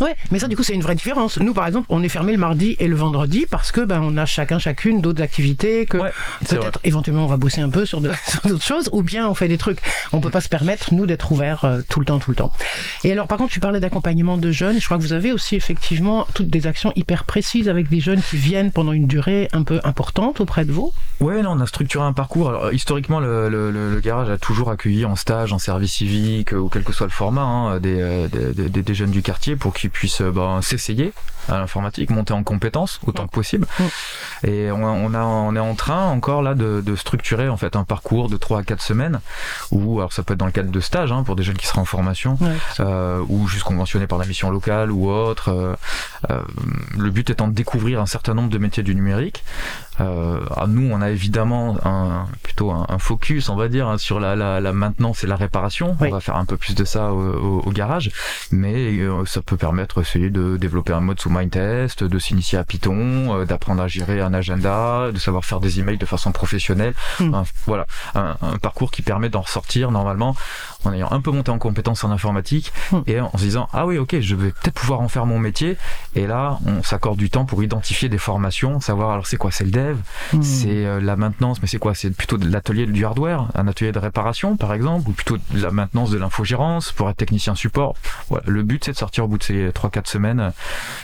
Ouais, 0.01 0.15
mais 0.31 0.39
ça 0.39 0.47
du 0.47 0.55
coup 0.55 0.63
c'est 0.63 0.73
une 0.73 0.81
vraie 0.81 0.95
différence. 0.95 1.37
Nous 1.39 1.53
par 1.53 1.67
exemple, 1.67 1.85
on 1.89 2.01
est 2.03 2.09
fermé 2.09 2.31
le 2.31 2.37
mardi 2.37 2.75
et 2.79 2.87
le 2.87 2.95
vendredi 2.95 3.45
parce 3.49 3.71
que 3.71 3.81
ben 3.81 4.01
on 4.03 4.17
a 4.17 4.25
chacun 4.25 4.59
chacune 4.59 5.01
d'autres 5.01 5.21
activités 5.21 5.85
que 5.85 5.97
peut-être 6.61 6.79
éventuellement 6.83 7.25
on 7.25 7.27
va 7.27 7.37
bosser 7.37 7.61
un 7.61 7.69
peu 7.69 7.85
sur 7.85 8.01
d'autres 8.01 8.61
choses 8.61 8.89
ou 8.91 9.03
bien 9.03 9.27
on 9.29 9.33
fait 9.35 9.47
des 9.47 9.57
trucs. 9.57 9.79
On 10.11 10.19
peut 10.19 10.29
pas 10.31 10.41
se 10.41 10.49
permettre 10.49 10.93
nous 10.93 11.05
d'être 11.05 11.31
ouverts 11.31 11.65
euh, 11.65 11.81
tout 11.87 11.99
le 11.99 12.05
temps 12.05 12.19
tout 12.19 12.31
le 12.31 12.35
temps. 12.35 12.51
Et 13.03 13.11
alors 13.11 13.27
par 13.27 13.37
contre, 13.37 13.51
tu 13.53 13.59
parlais 13.59 13.79
d'accompagnement 13.79 14.37
de 14.37 14.51
jeunes, 14.51 14.79
je 14.79 14.85
crois 14.85 14.97
que 14.97 15.03
vous 15.03 15.13
avez 15.13 15.31
aussi 15.31 15.55
effectivement 15.55 16.27
toutes 16.33 16.49
des 16.49 16.67
actions 16.67 16.91
hyper 16.95 17.23
précises 17.23 17.69
avec 17.69 17.89
des 17.89 17.99
jeunes 17.99 18.21
qui 18.21 18.37
viennent 18.37 18.71
pendant 18.71 18.91
une 18.93 19.07
durée 19.07 19.47
un 19.53 19.63
peu 19.63 19.79
importante 19.83 20.41
auprès 20.41 20.65
de 20.65 20.71
vous. 20.71 20.91
Ouais, 21.19 21.41
non, 21.41 21.51
on 21.51 21.59
a 21.59 21.67
structuré 21.67 22.03
un 22.05 22.13
parcours. 22.13 22.49
Alors, 22.49 22.73
historiquement, 22.73 23.19
le, 23.19 23.47
le- 23.49 23.71
le- 23.71 23.93
le 23.93 23.99
garage 24.01 24.29
a 24.29 24.37
toujours 24.37 24.69
accueilli 24.71 25.05
en 25.05 25.15
stage, 25.15 25.53
en 25.53 25.59
service 25.59 25.93
civique, 25.93 26.51
ou 26.51 26.67
quel 26.69 26.83
que 26.83 26.91
soit 26.91 27.05
le 27.05 27.11
format, 27.11 27.41
hein, 27.43 27.79
des, 27.79 27.97
euh, 28.01 28.27
des, 28.27 28.69
des- 28.69 28.81
des 28.81 28.93
jeunes 28.95 29.11
du 29.11 29.21
quartier 29.21 29.55
pour 29.55 29.73
puissent 29.89 30.21
euh, 30.21 30.31
ben, 30.31 30.61
s'essayer 30.61 31.13
à 31.49 31.57
l'informatique, 31.59 32.09
monter 32.09 32.33
en 32.33 32.43
compétences 32.43 32.99
autant 33.05 33.27
que 33.27 33.31
possible. 33.31 33.67
Et 34.43 34.71
on, 34.71 34.83
on, 34.83 35.13
a, 35.13 35.23
on 35.23 35.55
est 35.55 35.59
en 35.59 35.75
train 35.75 36.07
encore 36.07 36.41
là 36.41 36.53
de, 36.53 36.81
de 36.81 36.95
structurer 36.95 37.49
en 37.49 37.57
fait 37.57 37.75
un 37.75 37.83
parcours 37.83 38.29
de 38.29 38.37
3 38.37 38.59
à 38.59 38.63
4 38.63 38.81
semaines, 38.81 39.19
ou 39.71 39.99
alors 39.99 40.13
ça 40.13 40.23
peut 40.23 40.33
être 40.33 40.39
dans 40.39 40.45
le 40.45 40.51
cadre 40.51 40.71
de 40.71 40.79
stage 40.79 41.11
hein, 41.11 41.23
pour 41.23 41.35
des 41.35 41.43
jeunes 41.43 41.57
qui 41.57 41.67
seraient 41.67 41.81
en 41.81 41.85
formation, 41.85 42.37
Ouais. 42.41 42.49
euh, 42.79 43.21
ou 43.29 43.47
juste 43.47 43.63
conventionnés 43.63 44.07
par 44.07 44.17
la 44.17 44.25
mission 44.25 44.49
locale 44.49 44.91
ou 44.91 45.09
autre. 45.09 45.49
euh, 45.49 45.75
euh, 46.31 46.39
le 46.97 47.09
but 47.09 47.29
étant 47.29 47.47
de 47.47 47.53
découvrir 47.53 47.99
un 47.99 48.05
certain 48.05 48.33
nombre 48.33 48.49
de 48.49 48.57
métiers 48.57 48.83
du 48.83 48.95
numérique. 48.95 49.43
Nous, 49.99 50.89
on 50.91 51.01
a 51.01 51.09
évidemment 51.11 51.77
un, 51.85 52.25
plutôt 52.41 52.71
un, 52.71 52.85
un 52.89 52.97
focus, 52.97 53.49
on 53.49 53.55
va 53.55 53.67
dire, 53.67 53.87
hein, 53.87 53.97
sur 53.97 54.19
la, 54.19 54.35
la, 54.35 54.59
la 54.59 54.73
maintenance 54.73 55.23
et 55.23 55.27
la 55.27 55.35
réparation. 55.35 55.95
On 55.99 56.09
va 56.09 56.19
faire 56.19 56.35
un 56.37 56.45
peu 56.45 56.57
plus 56.57 56.75
de 56.75 56.83
ça 56.85 57.11
au, 57.13 57.21
au- 57.21 57.63
au 57.65 57.71
garage, 57.71 58.11
mais 58.51 58.99
ça 59.25 59.41
peut 59.41 59.57
permettre 59.57 59.99
aussi 60.01 60.31
de 60.31 60.57
développer 60.57 60.93
un 60.93 60.99
mode 61.01 61.19
sous 61.19 61.29
De 61.33 62.19
s'initier 62.19 62.57
à 62.57 62.63
Python, 62.63 63.35
euh, 63.39 63.45
d'apprendre 63.45 63.81
à 63.81 63.87
gérer 63.87 64.21
un 64.21 64.33
agenda, 64.33 65.11
de 65.11 65.17
savoir 65.19 65.43
faire 65.45 65.59
des 65.59 65.79
emails 65.79 65.97
de 65.97 66.05
façon 66.05 66.31
professionnelle. 66.31 66.93
Un- 67.19 67.43
voilà, 67.65 67.85
un, 68.15 68.37
un 68.41 68.57
parcours 68.57 68.91
qui 68.91 69.01
permet 69.01 69.29
d'en 69.29 69.41
ressortir 69.41 69.91
normalement 69.91 70.35
en 70.85 70.93
ayant 70.93 71.11
un 71.11 71.21
peu 71.21 71.31
monté 71.31 71.51
en 71.51 71.57
compétences 71.59 72.03
en 72.03 72.11
informatique 72.11 72.71
et 73.07 73.19
en 73.19 73.31
se 73.33 73.43
disant 73.43 73.67
ah 73.73 73.85
oui 73.85 73.97
ok 73.97 74.19
je 74.19 74.35
vais 74.35 74.49
peut-être 74.51 74.73
pouvoir 74.75 75.01
en 75.01 75.07
faire 75.07 75.25
mon 75.25 75.39
métier. 75.39 75.77
Et 76.15 76.27
là 76.27 76.59
on 76.65 76.83
s'accorde 76.83 77.17
du 77.17 77.29
temps 77.29 77.45
pour 77.45 77.63
identifier 77.63 78.09
des 78.09 78.17
formations 78.17 78.79
savoir 78.79 79.11
alors 79.11 79.27
c'est 79.27 79.37
quoi 79.37 79.51
c'est 79.51 79.63
le 79.65 79.71
dev? 79.71 79.97
C'est 80.41 80.85
euh, 80.85 80.99
la 81.01 81.15
maintenance 81.15 81.61
mais 81.61 81.67
c'est 81.67 81.77
quoi? 81.79 81.93
C'est 81.95 82.09
plutôt 82.11 82.37
de 82.37 82.49
l'atelier 82.49 82.85
du 82.85 83.05
hardware 83.05 83.47
un 83.55 83.67
atelier 83.67 83.91
de 83.91 83.99
réparation 83.99 84.57
par 84.57 84.73
exemple 84.73 85.09
ou 85.09 85.13
plutôt 85.13 85.37
de 85.37 85.61
la 85.61 85.71
maintenance 85.71 86.11
de 86.11 86.17
l'infogérance 86.17 86.91
pour 86.91 87.09
être 87.09 87.17
technicien 87.17 87.55
support? 87.55 87.95
Voilà. 88.29 88.43
Le 88.47 88.63
but 88.63 88.83
c'est 88.85 88.91
de 88.93 88.97
sortir 88.97 89.25
au 89.25 89.27
bout 89.27 89.37
de 89.37 89.43
ces 89.43 89.69
3-4 89.69 90.07
semaines 90.09 90.51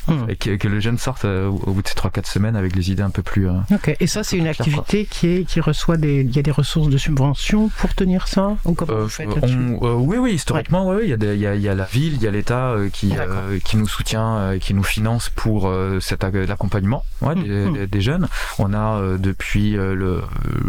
euh, 0.10 0.14
et 0.28 0.36
que, 0.36 0.56
que 0.56 0.68
le 0.68 0.80
jeune 0.80 0.98
sorte 0.98 1.26
euh, 1.26 1.48
au 1.48 1.72
bout 1.74 1.82
de 1.82 1.88
ces 1.88 1.96
3-4 1.96 2.26
semaines 2.26 2.56
avec 2.56 2.76
les 2.76 2.92
idées 2.92 3.04
un 3.04 3.10
peu 3.10 3.22
plus 3.22 3.48
euh, 3.48 3.54
Ok. 3.74 3.96
Et 4.00 4.08
ça 4.08 4.24
c'est 4.24 4.38
une 4.38 4.48
activité 4.48 5.06
qui 5.06 5.28
est 5.28 5.44
qui 5.46 5.60
reçoit 5.62 5.98
des 5.98 6.22
il 6.22 6.36
y 6.36 6.40
a 6.40 6.42
des 6.44 6.52
ressources 6.52 6.90
de 6.90 6.98
subvention 6.98 7.70
pour 7.80 7.94
tenir 7.94 8.28
ça? 8.28 8.56
Ou 8.66 8.74
comment 8.74 8.94
Euh, 8.94 9.04
vous 9.04 9.10
faites 9.10 9.28
on- 9.42 9.69
euh, 9.82 9.94
oui, 9.94 10.18
oui, 10.18 10.34
historiquement, 10.34 10.88
oui, 10.90 10.96
oui, 11.00 11.04
il 11.06 11.40
y, 11.40 11.46
a 11.48 11.56
y, 11.56 11.60
y 11.62 11.76
la 11.76 11.84
ville, 11.86 12.14
il 12.16 12.22
y 12.22 12.28
a 12.28 12.32
l'État 12.32 12.70
euh, 12.72 12.90
qui, 12.90 13.14
euh, 13.18 13.60
qui 13.64 13.78
nous 13.78 13.88
soutient, 13.88 14.58
qui 14.60 14.74
nous 14.74 14.84
finance 14.84 15.30
pour 15.30 15.72
cet 16.00 16.24
ac- 16.24 16.46
l'accompagnement 16.48 17.04
ouais, 17.22 17.36
des, 17.36 17.70
des- 17.72 17.88
des 17.88 18.02
jeunes. 18.02 18.28
On 18.58 18.74
a 18.74 19.02
depuis 19.18 19.72
le, 19.72 20.22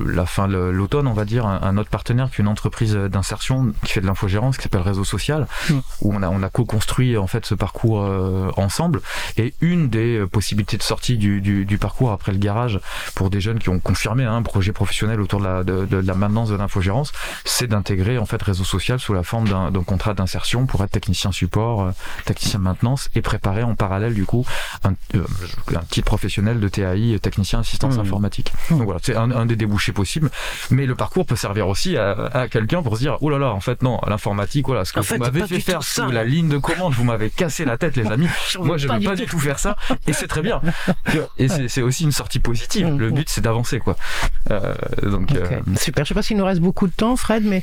la 0.06 0.26
fin 0.26 0.48
de 0.48 0.56
l'automne, 0.56 1.06
on 1.06 1.12
va 1.12 1.24
dire, 1.24 1.46
un, 1.46 1.60
un 1.62 1.76
autre 1.78 1.90
partenaire 1.90 2.28
qui 2.30 2.36
est 2.36 2.44
une 2.44 2.48
entreprise 2.48 2.94
d'insertion 2.94 3.72
qui 3.84 3.92
fait 3.92 4.00
de 4.00 4.06
l'infogérance, 4.06 4.56
qui 4.56 4.62
s'appelle 4.64 4.82
Réseau 4.82 5.04
Social, 5.04 5.46
Mhm. 5.68 5.82
où 6.02 6.14
on 6.14 6.22
a, 6.22 6.28
on 6.28 6.42
a 6.42 6.48
co-construit 6.48 7.16
en 7.16 7.26
fait 7.26 7.44
ce 7.46 7.54
parcours 7.54 8.00
ensemble. 8.56 9.00
Et 9.36 9.54
une 9.60 9.88
des 9.88 10.24
possibilités 10.30 10.76
de 10.76 10.82
sortie 10.82 11.16
du, 11.18 11.40
du, 11.40 11.64
du 11.64 11.78
parcours 11.78 12.10
après 12.10 12.32
le 12.32 12.38
garage 12.38 12.80
pour 13.14 13.30
des 13.30 13.40
jeunes 13.40 13.58
qui 13.58 13.68
ont 13.68 13.78
confirmé 13.80 14.24
hein, 14.24 14.36
un 14.36 14.42
projet 14.42 14.72
professionnel 14.72 15.20
autour 15.20 15.40
de 15.40 15.44
la, 15.44 15.64
de, 15.64 15.84
de 15.86 15.96
la 15.98 16.14
maintenance 16.14 16.50
de 16.50 16.56
l'infogérance, 16.56 17.12
c'est 17.44 17.66
d'intégrer 17.66 18.18
en 18.18 18.26
fait 18.26 18.42
réseau 18.42 18.64
social 18.64 18.89
sous 18.98 19.12
la 19.14 19.22
forme 19.22 19.48
d'un 19.48 19.70
contrat 19.84 20.14
d'insertion 20.14 20.66
pour 20.66 20.82
être 20.84 20.90
technicien 20.90 21.32
support, 21.32 21.82
euh, 21.82 21.90
technicien 22.24 22.58
maintenance 22.58 23.08
et 23.14 23.22
préparer 23.22 23.62
en 23.62 23.74
parallèle 23.74 24.14
du 24.14 24.24
coup 24.24 24.44
un, 24.84 24.92
euh, 25.16 25.24
un 25.74 25.82
titre 25.88 26.06
professionnel 26.06 26.60
de 26.60 26.68
TAI, 26.68 27.18
technicien 27.20 27.60
assistance 27.60 27.80
Mmh. 27.96 28.00
informatique. 28.00 28.52
Donc 28.70 28.82
voilà, 28.82 29.00
c'est 29.02 29.16
un, 29.16 29.30
un 29.30 29.46
des 29.46 29.56
débouchés 29.56 29.92
possibles. 29.92 30.30
Mais 30.70 30.86
le 30.86 30.94
parcours 30.94 31.26
peut 31.26 31.34
servir 31.36 31.66
aussi 31.68 31.96
à, 31.96 32.10
à 32.32 32.48
quelqu'un 32.48 32.82
pour 32.82 32.94
se 32.96 33.00
dire 33.00 33.16
oh 33.20 33.30
là 33.30 33.38
là, 33.38 33.52
en 33.52 33.60
fait 33.60 33.82
non, 33.82 34.00
l'informatique, 34.06 34.66
voilà, 34.66 34.84
ce 34.84 34.92
que 34.92 34.98
En 35.00 35.02
vous 35.02 35.08
fait, 35.08 35.18
m'avez 35.18 35.46
fait 35.46 35.60
faire 35.60 35.82
sous 35.82 36.10
la 36.10 36.24
ligne 36.24 36.48
de 36.48 36.58
commande, 36.58 36.92
vous 36.92 37.04
m'avez 37.04 37.30
cassé 37.30 37.64
la 37.64 37.78
tête 37.78 37.96
les 37.96 38.06
amis. 38.06 38.28
Moi 38.60 38.76
je 38.76 38.86
pas 38.86 38.98
veux 38.98 39.04
pas 39.04 39.16
du 39.16 39.26
tout 39.26 39.38
faire 39.38 39.58
ça 39.58 39.76
et 40.06 40.12
c'est 40.12 40.26
très 40.28 40.42
bien. 40.42 40.60
Et 41.38 41.48
c'est 41.48 41.82
aussi 41.82 42.04
une 42.04 42.12
sortie 42.12 42.38
positive. 42.38 42.86
Mmh, 42.86 42.98
Le 42.98 43.10
but 43.10 43.28
c'est 43.28 43.40
d'avancer 43.40 43.78
quoi. 43.80 43.96
Euh, 44.50 44.74
donc 45.02 45.32
euh. 45.32 45.60
Super. 45.76 46.04
Je 46.04 46.08
sais 46.08 46.14
pas 46.14 46.22
s'il 46.22 46.36
nous 46.36 46.44
reste 46.44 46.60
beaucoup 46.60 46.86
de 46.86 46.92
temps, 46.92 47.16
Fred, 47.16 47.44
mais 47.44 47.62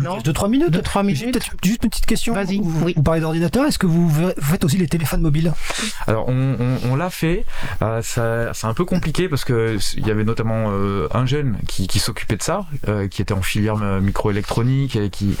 non. 0.00 0.18
De 0.18 0.32
3 0.32 0.48
minutes 0.48 0.70
De 0.70 0.80
3 0.80 1.02
minutes. 1.02 1.32
Peut-être 1.32 1.50
juste 1.64 1.82
une 1.84 1.90
petite 1.90 2.06
question. 2.06 2.34
Vas-y. 2.34 2.58
Vous, 2.58 2.88
vous 2.94 3.02
parlez 3.02 3.20
d'ordinateur, 3.20 3.64
est-ce 3.66 3.78
que 3.78 3.86
vous 3.86 4.08
vous 4.08 4.30
faites 4.40 4.64
aussi 4.64 4.78
les 4.78 4.86
téléphones 4.88 5.20
mobiles? 5.20 5.52
Alors 6.06 6.28
on, 6.28 6.56
on- 6.58 6.90
on 6.92 6.96
l'a 6.96 7.10
fait, 7.10 7.44
euh, 7.82 8.00
ça- 8.02 8.52
c'est 8.54 8.66
un 8.66 8.74
peu 8.74 8.84
compliqué 8.84 9.28
parce 9.28 9.44
que 9.44 9.76
il 9.96 10.06
y 10.06 10.10
avait 10.10 10.24
notamment 10.24 10.66
euh, 10.70 11.08
un 11.12 11.26
jeune 11.26 11.58
qui, 11.68 11.86
qui 11.88 11.98
s'occupait 11.98 12.36
de 12.36 12.42
ça, 12.42 12.66
euh, 12.88 13.08
qui 13.08 13.22
était 13.22 13.34
en 13.34 13.42
filière 13.42 13.76
euh, 13.82 14.00
microélectronique 14.00 14.96
et 14.96 15.10
qui 15.10 15.36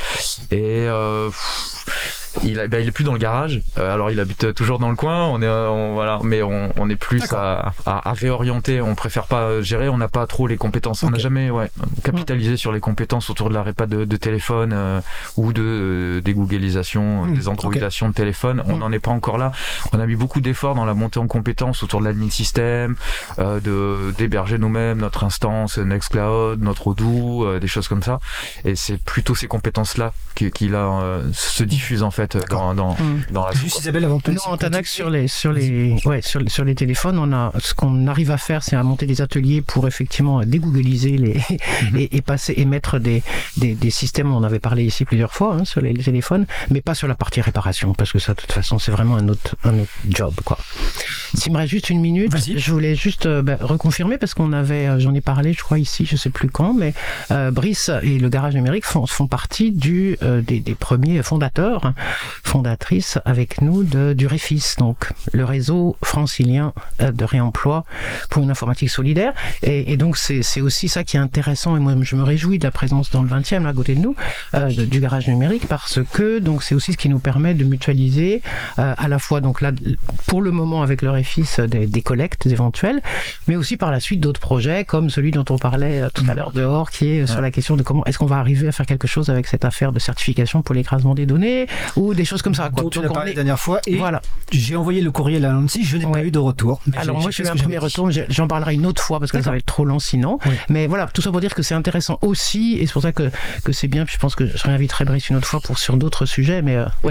et 0.50 0.86
euh, 0.88 1.28
pff, 1.28 2.21
il, 2.44 2.58
a- 2.60 2.64
il 2.66 2.88
est 2.88 2.92
plus 2.92 3.04
dans 3.04 3.12
le 3.12 3.18
garage. 3.18 3.60
Euh, 3.78 3.92
alors 3.92 4.10
il 4.10 4.18
habite 4.20 4.54
toujours 4.54 4.78
dans 4.78 4.90
le 4.90 4.96
coin. 4.96 5.26
On 5.26 5.40
est 5.42 5.46
euh, 5.46 5.68
on- 5.68 5.94
voilà, 5.94 6.18
mais 6.22 6.42
on, 6.42 6.72
on 6.78 6.88
est 6.90 6.96
plus 6.96 7.22
à, 7.32 7.72
à- 7.86 8.08
à 8.10 8.12
réorienter. 8.12 8.80
On 8.80 8.94
préfère 8.94 9.26
pas 9.26 9.42
euh, 9.42 9.62
gérer. 9.62 9.88
On 9.88 9.98
n'a 9.98 10.08
pas 10.08 10.26
trop 10.26 10.46
les 10.46 10.56
compétences. 10.56 11.02
On 11.02 11.10
n'a 11.10 11.18
jamais 11.18 11.50
ouais 11.50 11.70
capitalisé 12.02 12.56
sur 12.56 12.72
les 12.72 12.80
compétences 12.80 13.30
autour 13.30 13.48
de 13.48 13.54
la 13.54 13.62
répa 13.62 13.86
de, 13.86 14.04
de 14.04 14.16
téléphone 14.16 14.72
euh, 14.72 15.00
ou 15.36 15.52
de 15.52 15.62
euh, 15.62 16.20
des 16.20 16.34
googlisations, 16.34 17.24
Mm, 17.24 17.34
des 17.34 17.48
androidations 17.48 18.08
de 18.08 18.14
téléphone. 18.14 18.62
On 18.66 18.76
n'en 18.76 18.90
est 18.92 18.98
pas 18.98 19.10
encore 19.10 19.38
là. 19.38 19.52
On 19.92 20.00
a 20.00 20.06
mis 20.06 20.16
beaucoup 20.16 20.40
d'efforts 20.40 20.74
dans 20.74 20.84
la 20.84 20.94
montée 20.94 21.18
en 21.20 21.26
compétences 21.26 21.82
autour 21.82 22.00
de 22.00 22.06
l'admin 22.06 22.30
système, 22.30 22.96
euh, 23.38 23.60
de 23.60 24.12
d'héberger 24.16 24.58
nous-mêmes 24.58 24.98
notre 24.98 25.24
instance 25.24 25.78
Nextcloud, 25.78 26.62
notre 26.62 26.88
Odoo, 26.88 27.44
euh, 27.44 27.58
des 27.60 27.66
choses 27.68 27.88
comme 27.88 28.02
ça. 28.02 28.18
Et 28.64 28.74
c'est 28.76 28.98
plutôt 29.02 29.34
ces 29.34 29.46
compétences-là 29.48 30.12
qui, 30.34 30.50
qui 30.50 30.68
là 30.68 31.00
euh, 31.02 31.22
se 31.32 31.64
diffusent 31.64 32.02
en 32.02 32.10
fait 32.10 32.21
dans 32.50 32.74
dans, 32.74 32.96
dans 33.30 33.46
la 33.46 33.52
Juste 33.52 33.80
Isabelle 33.80 34.04
avant 34.04 34.16
de 34.16 34.22
te 34.22 34.30
Nous, 34.30 34.36
laisser 34.36 34.48
en 34.48 34.56
Tanax, 34.56 34.90
sur 34.90 35.10
les, 35.10 35.28
sur 35.28 35.52
les, 35.52 35.96
ouais, 36.04 36.22
sur, 36.22 36.40
les- 36.40 36.48
sur 36.48 36.64
les 36.64 36.74
téléphones, 36.74 37.18
on 37.18 37.32
a, 37.32 37.52
ce 37.58 37.74
qu'on 37.74 38.06
arrive 38.06 38.30
à 38.30 38.36
faire, 38.38 38.62
c'est 38.62 38.76
à 38.76 38.82
monter 38.82 39.06
des 39.06 39.20
ateliers 39.20 39.62
pour 39.62 39.86
effectivement 39.86 40.40
dégoogliser 40.44 41.16
les, 41.18 41.40
et, 41.96 42.16
et 42.16 42.22
passer, 42.22 42.54
et 42.56 42.64
mettre 42.64 42.98
des, 42.98 43.22
des, 43.56 43.74
des 43.74 43.90
systèmes, 43.90 44.32
on 44.32 44.36
en 44.36 44.42
avait 44.44 44.58
parlé 44.58 44.84
ici 44.84 45.04
plusieurs 45.04 45.32
fois, 45.34 45.54
hein, 45.60 45.64
sur 45.64 45.80
les, 45.80 45.92
les 45.92 46.02
téléphones, 46.02 46.46
mais 46.70 46.80
pas 46.80 46.94
sur 46.94 47.08
la 47.08 47.14
partie 47.14 47.40
réparation, 47.40 47.92
parce 47.94 48.12
que 48.12 48.18
ça, 48.18 48.34
de 48.34 48.40
toute 48.40 48.52
façon, 48.52 48.78
c'est 48.78 48.92
vraiment 48.92 49.16
un 49.16 49.28
autre, 49.28 49.56
un 49.64 49.78
autre 49.78 49.90
job, 50.08 50.34
quoi. 50.44 50.58
S'il 51.34 51.52
me 51.52 51.58
reste 51.58 51.70
juste 51.70 51.90
une 51.90 52.00
minute, 52.00 52.30
je 52.58 52.72
voulais 52.72 52.94
juste 52.94 53.26
euh, 53.26 53.42
bah, 53.42 53.56
reconfirmer, 53.60 54.18
parce 54.18 54.34
qu'on 54.34 54.52
avait, 54.52 54.86
euh, 54.86 54.98
j'en 55.00 55.14
ai 55.14 55.20
parlé, 55.20 55.52
je 55.52 55.62
crois, 55.62 55.78
ici, 55.78 56.04
je 56.06 56.16
sais 56.16 56.30
plus 56.30 56.48
quand, 56.50 56.74
mais 56.74 56.92
euh, 57.30 57.50
Brice 57.50 57.90
et 58.02 58.18
le 58.18 58.28
garage 58.28 58.54
numérique 58.54 58.84
font, 58.84 59.06
font 59.06 59.26
partie 59.26 59.72
du, 59.72 60.16
euh, 60.22 60.42
des, 60.42 60.60
des 60.60 60.74
premiers 60.74 61.22
fondateurs, 61.22 61.92
fondatrices 62.42 63.18
avec 63.24 63.60
nous 63.60 63.82
de, 63.84 64.12
du 64.12 64.26
REFIS, 64.26 64.74
donc 64.78 65.12
le 65.32 65.44
réseau 65.44 65.96
francilien 66.02 66.72
euh, 67.00 67.12
de 67.12 67.24
réemploi 67.24 67.84
pour 68.30 68.42
une 68.42 68.50
informatique 68.50 68.90
solidaire. 68.90 69.32
Et, 69.62 69.92
et 69.92 69.96
donc 69.96 70.16
c'est 70.16 70.60
aussi 70.60 70.88
ça 70.88 71.04
qui 71.04 71.16
est 71.16 71.20
intéressant, 71.20 71.76
et 71.76 71.80
moi 71.80 71.94
je 72.02 72.16
me 72.16 72.22
réjouis 72.22 72.58
de 72.58 72.64
la 72.64 72.70
présence 72.70 73.10
dans 73.10 73.22
le 73.22 73.28
20e, 73.28 73.62
là, 73.62 73.70
à 73.70 73.72
côté 73.72 73.94
de 73.94 74.00
nous, 74.00 74.14
euh, 74.54 74.68
du 74.68 75.00
garage 75.00 75.28
numérique, 75.28 75.66
parce 75.68 76.00
que 76.12 76.38
donc 76.38 76.62
c'est 76.62 76.74
aussi 76.74 76.92
ce 76.92 76.96
qui 76.96 77.08
nous 77.08 77.18
permet 77.18 77.54
de 77.54 77.64
mutualiser 77.64 78.42
euh, 78.78 78.94
à 78.96 79.08
la 79.08 79.18
fois 79.18 79.40
donc 79.40 79.60
là 79.60 79.72
pour 80.26 80.42
le 80.42 80.50
moment 80.50 80.82
avec 80.82 81.02
le 81.02 81.10
REFIS 81.10 81.60
des, 81.68 81.86
des 81.86 82.02
collectes 82.02 82.46
éventuelles, 82.46 83.00
mais 83.48 83.56
aussi 83.56 83.76
par 83.76 83.90
la 83.90 84.00
suite 84.00 84.20
d'autres 84.20 84.40
projets 84.40 84.84
comme 84.84 85.10
celui 85.10 85.30
dont 85.30 85.44
on 85.50 85.58
parlait 85.58 86.02
tout 86.14 86.24
à 86.28 86.34
l'heure 86.34 86.52
dehors, 86.52 86.90
qui 86.90 87.08
est 87.08 87.26
sur 87.26 87.40
la 87.40 87.50
question 87.50 87.76
de 87.76 87.82
comment 87.82 88.04
est-ce 88.04 88.18
qu'on 88.18 88.26
va 88.26 88.38
arriver 88.38 88.68
à 88.68 88.72
faire 88.72 88.86
quelque 88.86 89.06
chose 89.06 89.30
avec 89.30 89.46
cette 89.46 89.64
affaire 89.64 89.92
de 89.92 89.98
certification 89.98 90.62
pour 90.62 90.74
l'écrasement 90.74 91.14
des 91.14 91.26
données, 91.26 91.66
ou 91.96 92.01
ou 92.08 92.14
des 92.14 92.24
choses 92.24 92.42
comme 92.42 92.54
ça. 92.54 92.70
Quoi. 92.70 92.82
dont 92.84 92.90
on 93.08 93.12
parlé 93.12 93.30
est- 93.30 93.34
la 93.34 93.36
dernière 93.42 93.58
fois. 93.60 93.80
Et 93.86 93.96
Voilà. 93.96 94.20
j'ai 94.50 94.76
envoyé 94.76 95.00
le 95.00 95.10
courriel 95.10 95.44
à 95.44 95.52
Nancy, 95.52 95.84
je 95.84 95.96
n'ai 95.96 96.06
pas 96.06 96.22
eu 96.24 96.30
de 96.30 96.38
retour. 96.38 96.80
Alors 96.96 97.20
moi, 97.20 97.30
j'ai 97.30 97.44
eu 97.44 97.48
un 97.48 97.56
premier 97.56 97.78
retour, 97.78 98.10
j'en 98.28 98.48
parlerai 98.48 98.74
une 98.74 98.86
autre 98.86 99.02
fois 99.02 99.18
parce 99.20 99.32
que 99.32 99.40
ça 99.42 99.50
va 99.50 99.56
être 99.56 99.66
trop 99.66 99.84
long 99.84 99.98
sinon. 99.98 100.38
Mais 100.68 100.86
voilà, 100.86 101.06
tout 101.06 101.22
ça 101.22 101.30
pour 101.30 101.40
dire 101.40 101.54
que 101.54 101.62
c'est 101.62 101.74
intéressant 101.74 102.18
aussi, 102.22 102.76
et 102.78 102.86
c'est 102.86 102.92
pour 102.92 103.02
ça 103.02 103.12
que, 103.12 103.30
que 103.64 103.72
c'est 103.72 103.88
bien. 103.88 104.04
Puis 104.04 104.14
je 104.14 104.20
pense 104.20 104.34
que 104.34 104.46
je 104.46 104.62
réinviterai 104.64 105.04
Brice 105.04 105.28
une 105.30 105.36
autre 105.36 105.46
fois 105.48 105.60
pour 105.60 105.78
sur 105.78 105.96
d'autres 105.96 106.26
sujets, 106.26 106.62
mais 106.62 106.76
euh, 106.76 106.86
où 107.04 107.08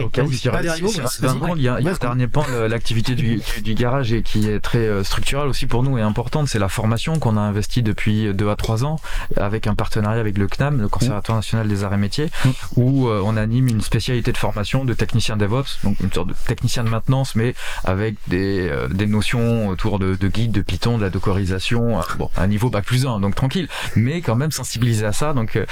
vas-y. 0.87 1.59
il 1.59 1.63
y 1.63 1.67
a, 1.69 1.79
il 1.79 1.85
y 1.85 1.89
a 1.89 1.91
un 1.91 1.95
dernier 1.99 2.27
le- 2.49 2.67
l'activité 2.67 3.15
du, 3.15 3.37
du- 3.37 3.61
du 3.61 3.73
garage 3.73 4.13
et 4.13 4.21
qui 4.23 4.47
est 4.47 4.59
très 4.59 4.79
euh, 4.79 5.03
structurelle 5.03 5.47
aussi 5.47 5.65
pour 5.65 5.83
nous 5.83 5.97
et 5.97 6.01
importante, 6.01 6.47
c'est 6.47 6.59
la 6.59 6.69
formation 6.69 7.19
qu'on 7.19 7.37
a 7.37 7.41
investie 7.41 7.83
depuis 7.83 8.33
2 8.33 8.49
à 8.49 8.55
3 8.55 8.85
ans 8.85 8.99
avec 9.37 9.67
un 9.67 9.75
partenariat 9.75 10.19
avec 10.19 10.37
le 10.37 10.47
CNAM, 10.47 10.79
le 10.81 10.87
Conservatoire 10.87 11.37
national 11.37 11.67
des 11.67 11.83
arts 11.83 11.93
et 11.93 11.97
métiers, 11.97 12.29
où 12.75 13.07
euh, 13.07 13.21
on 13.23 13.37
anime 13.37 13.67
une 13.67 13.81
spécialité 13.81 14.31
de 14.31 14.37
formation 14.37 14.80
de 14.85 14.93
technicien 14.93 15.37
DevOps, 15.37 15.79
donc 15.83 15.99
une 16.01 16.11
sorte 16.11 16.27
de 16.29 16.35
technicien 16.47 16.83
de 16.83 16.89
maintenance, 16.89 17.35
mais 17.35 17.53
avec 17.83 18.15
des, 18.27 18.67
euh, 18.69 18.87
des 18.87 19.05
notions 19.07 19.67
autour 19.67 19.99
de, 19.99 20.15
de 20.15 20.27
guide, 20.27 20.51
de 20.51 20.61
Python, 20.61 20.97
de 20.97 21.03
la 21.03 21.09
dockerisation, 21.09 21.99
euh, 21.99 22.03
bon, 22.17 22.29
à 22.37 22.43
un 22.43 22.47
niveau 22.47 22.69
bac 22.69 22.85
plus 22.85 23.05
1, 23.05 23.19
donc 23.19 23.35
tranquille, 23.35 23.67
mais 23.95 24.21
quand 24.21 24.35
même 24.35 24.51
sensibilisé 24.51 25.05
à 25.05 25.13
ça, 25.13 25.33
donc 25.33 25.55
euh, 25.55 25.65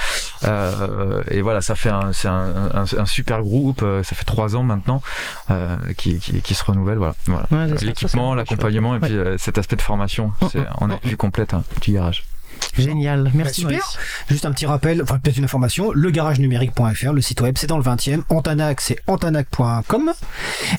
euh, 0.44 1.22
et 1.30 1.42
voilà, 1.42 1.60
ça 1.60 1.74
fait 1.74 1.90
un, 1.90 2.12
c'est 2.12 2.28
un, 2.28 2.70
un- 2.74 2.98
un 2.98 3.06
super 3.06 3.42
groupe, 3.42 3.82
euh, 3.82 4.02
ça 4.02 4.14
fait 4.16 4.24
trois 4.24 4.56
ans 4.56 4.62
maintenant, 4.62 5.02
euh, 5.50 5.76
qui, 5.96 6.18
qui, 6.18 6.40
qui 6.40 6.54
se 6.54 6.64
renouvelle, 6.64 6.98
voilà. 6.98 7.14
voilà. 7.26 7.46
Ouais, 7.50 7.66
L'équipement, 7.82 8.34
l'accompagnement 8.34 8.94
et 8.96 9.00
puis 9.00 9.16
euh, 9.16 9.36
cet 9.38 9.58
aspect 9.58 9.76
de 9.76 9.82
formation, 9.82 10.32
c'est 10.50 10.64
on 10.80 10.90
a 10.90 10.98
vue 11.04 11.16
complète 11.16 11.54
hein, 11.54 11.64
du 11.82 11.92
garage. 11.92 12.24
Génial, 12.76 13.30
merci 13.34 13.62
Super. 13.62 13.78
Brice. 13.78 13.98
Juste 14.28 14.46
un 14.46 14.52
petit 14.52 14.66
rappel, 14.66 15.02
enfin 15.02 15.18
peut-être 15.18 15.36
une 15.36 15.44
information, 15.44 15.92
legaragenumérique.fr, 15.92 17.12
le 17.12 17.20
site 17.20 17.40
web, 17.40 17.56
c'est 17.58 17.66
dans 17.66 17.78
le 17.78 17.84
20e, 17.84 18.22
Antanac, 18.28 18.80
c'est 18.80 18.98
antanac.com, 19.06 20.12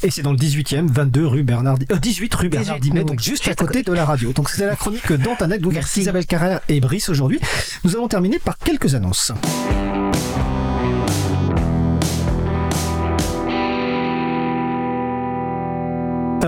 et 0.04 0.12
c'est 0.12 0.22
dans 0.22 0.32
le 0.32 0.38
18e, 0.38 0.88
22 0.88 1.28
rue 1.28 1.44
Bernard, 1.44 1.78
euh, 1.92 1.96
18 1.98 2.34
rue 2.36 2.50
Bernard 2.50 2.80
18, 2.80 2.82
Dimet, 2.82 3.04
donc 3.04 3.20
juste 3.20 3.48
à 3.48 3.56
côté 3.56 3.84
de 3.84 3.94
la 3.94 4.06
radio. 4.06 4.34
Donc 4.34 4.50
c'est 4.50 4.66
la 4.66 4.76
chronique 4.76 5.12
d'Antanac, 5.12 5.62
donc 5.62 5.76
avec 5.76 5.96
Isabelle 5.98 6.26
Carrère 6.26 6.62
et 6.70 6.80
Brice 6.80 7.10
aujourd'hui. 7.10 7.40
Nous 7.84 7.96
allons 7.96 8.08
terminer 8.08 8.40
par 8.40 8.58
quelques 8.58 8.96
annonces. 8.96 9.32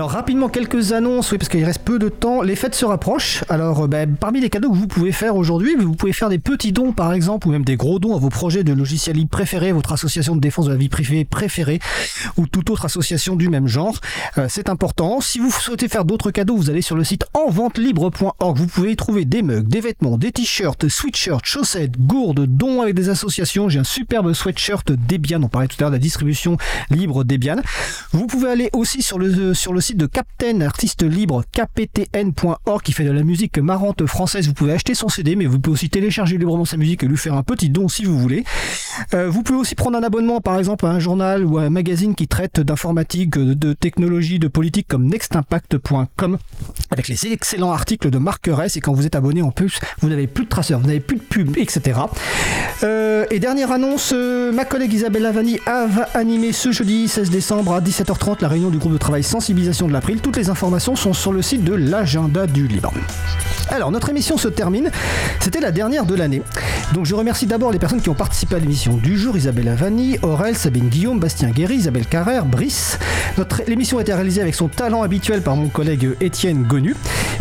Alors 0.04 0.12
rapidement 0.12 0.50
quelques 0.50 0.92
annonces, 0.92 1.32
oui 1.32 1.38
parce 1.38 1.48
qu'il 1.48 1.64
reste 1.64 1.80
peu 1.82 1.98
de 1.98 2.10
temps. 2.10 2.42
Les 2.42 2.56
fêtes 2.56 2.74
se 2.74 2.84
rapprochent. 2.84 3.42
Alors 3.48 3.84
euh, 3.84 3.86
ben, 3.86 4.16
parmi 4.16 4.38
les 4.38 4.50
cadeaux 4.50 4.70
que 4.70 4.76
vous 4.76 4.86
pouvez 4.86 5.12
faire 5.12 5.34
aujourd'hui, 5.34 5.76
vous 5.78 5.94
pouvez 5.94 6.12
faire 6.12 6.28
des 6.28 6.38
petits 6.38 6.72
dons 6.72 6.92
par 6.92 7.14
exemple 7.14 7.48
ou 7.48 7.50
même 7.50 7.64
des 7.64 7.76
gros 7.76 7.98
dons 7.98 8.14
à 8.14 8.18
vos 8.18 8.28
projets 8.28 8.64
de 8.64 8.74
logiciels 8.74 9.16
libres 9.16 9.30
préférés, 9.30 9.72
votre 9.72 9.92
association 9.92 10.36
de 10.36 10.42
défense 10.42 10.66
de 10.66 10.72
la 10.72 10.76
vie 10.76 10.90
privée 10.90 11.24
préférée 11.24 11.80
ou 12.36 12.46
toute 12.46 12.68
autre 12.68 12.84
association 12.84 13.34
du 13.34 13.48
même 13.48 13.66
genre. 13.66 13.98
Euh, 14.36 14.44
c'est 14.50 14.68
important. 14.68 15.22
Si 15.22 15.38
vous 15.38 15.50
souhaitez 15.50 15.88
faire 15.88 16.04
d'autres 16.04 16.30
cadeaux, 16.30 16.54
vous 16.54 16.68
allez 16.68 16.82
sur 16.82 16.96
le 16.96 17.04
site 17.04 17.24
enventelibre.org. 17.32 18.58
Vous 18.58 18.66
pouvez 18.66 18.92
y 18.92 18.96
trouver 18.96 19.24
des 19.24 19.40
mugs, 19.40 19.68
des 19.68 19.80
vêtements, 19.80 20.18
des 20.18 20.32
t-shirts, 20.32 20.86
sweatshirts, 20.86 21.46
chaussettes, 21.46 21.98
gourdes, 21.98 22.44
dons 22.44 22.82
avec 22.82 22.94
des 22.94 23.08
associations. 23.08 23.70
J'ai 23.70 23.78
un 23.78 23.84
superbe 23.84 24.34
sweatshirt 24.34 24.92
Debian. 24.92 25.42
On 25.42 25.48
parlait 25.48 25.68
tout 25.68 25.76
à 25.78 25.84
l'heure 25.84 25.90
de 25.92 25.96
la 25.96 25.98
distribution 25.98 26.58
libre 26.90 27.24
Debian. 27.24 27.56
Vous 28.12 28.26
pouvez 28.26 28.50
aller 28.50 28.68
aussi 28.74 29.00
sur 29.00 29.18
le, 29.18 29.54
sur 29.54 29.72
le 29.72 29.80
site 29.80 29.93
de 29.96 30.06
Captain, 30.06 30.60
artiste 30.60 31.02
libre, 31.02 31.44
kptn.org, 31.52 32.82
qui 32.82 32.92
fait 32.92 33.04
de 33.04 33.10
la 33.10 33.22
musique 33.22 33.58
marrante 33.58 34.06
française. 34.06 34.46
Vous 34.46 34.54
pouvez 34.54 34.72
acheter 34.72 34.94
son 34.94 35.08
CD, 35.08 35.36
mais 35.36 35.46
vous 35.46 35.58
pouvez 35.58 35.74
aussi 35.74 35.90
télécharger 35.90 36.38
librement 36.38 36.64
sa 36.64 36.76
musique 36.76 37.02
et 37.02 37.06
lui 37.06 37.16
faire 37.16 37.34
un 37.34 37.42
petit 37.42 37.70
don 37.70 37.88
si 37.88 38.04
vous 38.04 38.18
voulez. 38.18 38.44
Euh, 39.14 39.28
vous 39.28 39.42
pouvez 39.42 39.58
aussi 39.58 39.74
prendre 39.74 39.96
un 39.96 40.02
abonnement, 40.02 40.40
par 40.40 40.58
exemple, 40.58 40.86
à 40.86 40.90
un 40.90 40.98
journal 40.98 41.44
ou 41.44 41.58
à 41.58 41.62
un 41.62 41.70
magazine 41.70 42.14
qui 42.14 42.28
traite 42.28 42.60
d'informatique, 42.60 43.38
de, 43.38 43.72
technologie, 43.72 44.38
de 44.38 44.48
politique, 44.48 44.88
comme 44.88 45.06
nextimpact.com, 45.06 46.38
avec 46.90 47.08
les 47.08 47.26
excellents 47.26 47.72
articles 47.72 48.10
de 48.10 48.18
Marc 48.18 48.48
Ress. 48.50 48.76
Et 48.76 48.80
quand 48.80 48.92
vous 48.92 49.06
êtes 49.06 49.14
abonné, 49.14 49.42
en 49.42 49.50
plus, 49.50 49.78
vous 50.00 50.08
n'avez 50.08 50.26
plus 50.26 50.44
de 50.44 50.48
traceurs, 50.48 50.80
vous 50.80 50.86
n'avez 50.86 51.00
plus 51.00 51.16
de 51.16 51.22
pub, 51.22 51.56
etc. 51.56 52.00
Euh, 52.82 53.24
et 53.30 53.38
dernière 53.38 53.72
annonce, 53.72 54.12
euh, 54.14 54.52
ma 54.52 54.64
collègue 54.64 54.92
Isabelle 54.92 55.22
Lavani 55.22 55.58
va 55.66 56.08
animer 56.14 56.52
ce 56.52 56.72
jeudi 56.72 57.08
16 57.08 57.30
décembre 57.30 57.72
à 57.74 57.80
17h30 57.80 58.40
la 58.40 58.48
réunion 58.48 58.70
du 58.70 58.78
groupe 58.78 58.92
de 58.92 58.98
travail 58.98 59.22
sensibilisation 59.22 59.83
de 59.88 59.92
l'April. 59.92 60.20
Toutes 60.20 60.36
les 60.36 60.50
informations 60.50 60.96
sont 60.96 61.12
sur 61.12 61.32
le 61.32 61.42
site 61.42 61.64
de 61.64 61.74
l'agenda 61.74 62.46
du 62.46 62.66
Liban. 62.66 62.92
Alors, 63.70 63.90
notre 63.90 64.10
émission 64.10 64.36
se 64.36 64.48
termine. 64.48 64.90
C'était 65.40 65.60
la 65.60 65.70
dernière 65.70 66.04
de 66.06 66.14
l'année. 66.14 66.42
Donc, 66.92 67.06
je 67.06 67.14
remercie 67.14 67.46
d'abord 67.46 67.72
les 67.72 67.78
personnes 67.78 68.00
qui 68.00 68.10
ont 68.10 68.14
participé 68.14 68.56
à 68.56 68.58
l'émission 68.58 68.96
du 68.96 69.18
jour 69.18 69.36
Isabelle 69.36 69.68
Avani, 69.68 70.18
Aurel, 70.22 70.56
Sabine 70.56 70.88
Guillaume, 70.88 71.18
Bastien 71.18 71.50
Guéry, 71.50 71.76
Isabelle 71.76 72.06
Carrère, 72.06 72.44
Brice. 72.44 72.98
Notre 73.38 73.62
l'émission 73.66 73.98
a 73.98 74.02
été 74.02 74.12
réalisée 74.12 74.40
avec 74.40 74.54
son 74.54 74.68
talent 74.68 75.02
habituel 75.02 75.42
par 75.42 75.56
mon 75.56 75.68
collègue 75.68 76.10
Étienne 76.20 76.62
Gonu. 76.62 76.94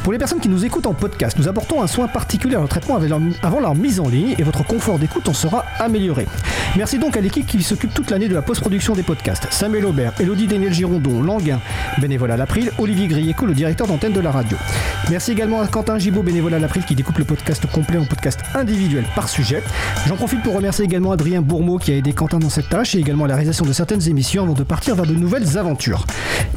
Pour 0.04 0.12
les 0.12 0.20
personnes 0.20 0.40
qui 0.40 0.50
nous 0.50 0.66
écoutent 0.66 0.88
en 0.88 0.94
podcast, 0.94 1.38
nous 1.38 1.48
apportons 1.48 1.82
un 1.82 1.88
soin 1.88 2.08
particulier 2.08 2.56
à 2.56 2.60
leur 2.60 2.68
traitement 2.68 3.00
avant 3.42 3.60
leur 3.60 3.76
mise 3.76 4.00
en 4.00 4.10
ligne 4.10 4.36
et 4.38 4.44
votre 4.44 4.66
confort 4.66 5.00
d'écoute 5.00 5.30
en 5.30 5.34
sera 5.34 5.64
amélioré. 5.80 6.28
Merci 6.76 7.00
donc 7.00 7.16
à 7.16 7.22
l'équipe 7.22 7.46
qui 7.46 7.64
s'occupe 7.64 7.94
toute 7.94 8.10
l'année 8.12 8.28
de 8.28 8.34
la 8.34 8.42
post-production 8.42 8.96
des 8.96 9.04
podcasts. 9.04 9.48
Samuel 9.52 9.86
Aubert, 9.86 10.14
Elodie 10.20 10.48
Daniel 10.48 10.74
Girondon, 10.74 11.22
Languin, 11.22 11.60
bénévole 12.00 12.32
à 12.34 12.38
l'April, 12.38 12.72
Olivier 12.80 13.08
Grieco, 13.08 13.46
le 13.46 13.54
directeur 13.54 13.88
d'antenne 13.88 14.12
de 14.12 14.20
la 14.20 14.32
radio. 14.32 14.58
Merci 15.10 15.32
également 15.32 15.62
à 15.62 15.68
Quentin 15.68 16.00
Gibaud, 16.00 16.24
bénévole 16.24 16.54
à 16.54 16.60
l'April, 16.60 16.84
qui 16.84 16.96
découpe 16.96 17.18
le 17.20 17.26
podcast 17.26 17.66
complet 17.72 17.98
en 17.98 18.06
podcast 18.06 18.40
individuel 18.56 19.06
par 19.16 19.30
sujet. 19.30 19.62
J'en 20.08 20.16
profite 20.16 20.42
pour 20.42 20.56
remercier 20.56 20.84
également 20.84 21.12
Adrien 21.12 21.42
Bourmeau 21.42 21.78
qui 21.78 21.92
a 21.92 21.96
aidé 21.96 22.14
Quentin 22.14 22.40
dans 22.40 22.50
cette 22.50 22.70
tâche 22.70 22.96
et 22.96 23.00
également 23.00 23.26
à 23.26 23.28
la 23.28 23.36
réalisation 23.36 23.66
de 23.66 23.74
certaines 23.74 24.08
émissions 24.10 24.44
avant 24.44 24.54
de 24.54 24.64
partir 24.64 24.96
vers 24.96 25.06
de 25.06 25.14
nouvelles 25.14 25.58
aventures. 25.58 26.06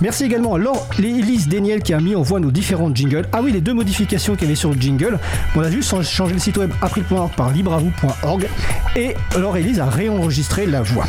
Merci 0.00 0.24
également 0.24 0.54
à 0.54 0.58
Laure 0.58 0.88
Élise 0.98 1.48
Daniel 1.48 1.82
qui 1.82 1.92
a 1.92 2.00
mis 2.00 2.16
en 2.16 2.22
voix 2.22 2.40
nos 2.40 2.50
différents 2.50 2.94
jingles. 2.94 3.26
Ah 3.32 3.40
oui, 3.42 3.52
les 3.52 3.60
deux 3.60 3.74
modifications 3.74 4.34
qu'il 4.34 4.44
y 4.44 4.46
avait 4.46 4.56
sur 4.56 4.72
le 4.72 4.80
jingle. 4.80 5.18
On 5.54 5.60
a 5.60 5.70
juste 5.70 6.02
changé 6.02 6.32
le 6.32 6.40
site 6.40 6.56
web 6.56 6.70
april.org 6.80 7.32
par 7.36 7.50
libravou.org 7.50 8.48
et 8.96 9.14
Laure 9.38 9.56
Élise 9.58 9.80
a 9.80 9.86
réenregistré 9.86 10.66
la 10.66 10.82
voix. 10.82 11.06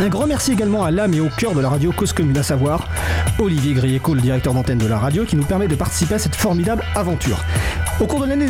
Un 0.00 0.08
grand 0.08 0.26
merci 0.26 0.52
également 0.52 0.82
à 0.82 0.90
l'âme 0.90 1.12
et 1.12 1.20
au 1.20 1.28
cœur 1.28 1.52
de 1.54 1.60
la 1.60 1.68
radio 1.68 1.92
Cause 1.92 2.14
Commune, 2.14 2.38
à 2.38 2.42
savoir 2.42 2.88
Olivier 3.38 3.74
Grieco, 3.80 4.14
le 4.14 4.20
directeur 4.20 4.54
d'antenne 4.54 4.78
de 4.78 4.86
la 4.86 4.98
radio, 4.98 5.24
qui 5.24 5.36
nous 5.36 5.44
permet 5.44 5.68
de 5.68 5.74
participer 5.74 6.14
à 6.14 6.18
cette 6.18 6.36
formidable 6.36 6.82
aventure. 6.94 7.42
Au 8.00 8.06
cours 8.06 8.20
de 8.20 8.26
l'année, 8.26 8.46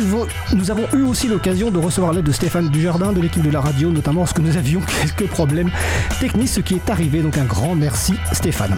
nous- 0.53 0.71
avons 0.71 0.85
eu 0.93 1.01
aussi 1.03 1.27
l'occasion 1.27 1.71
de 1.71 1.77
recevoir 1.77 2.13
l'aide 2.13 2.23
de 2.25 2.31
Stéphane 2.31 2.69
Dujardin 2.69 3.11
de 3.11 3.19
l'équipe 3.19 3.41
de 3.43 3.49
la 3.49 3.59
radio, 3.61 3.89
notamment 3.91 4.21
lorsque 4.21 4.39
nous 4.39 4.55
avions 4.57 4.81
quelques 5.17 5.29
problèmes 5.29 5.69
techniques, 6.19 6.49
ce 6.49 6.61
qui 6.61 6.75
est 6.75 6.89
arrivé. 6.89 7.21
Donc 7.21 7.37
un 7.37 7.43
grand 7.45 7.75
merci 7.75 8.13
Stéphane. 8.31 8.75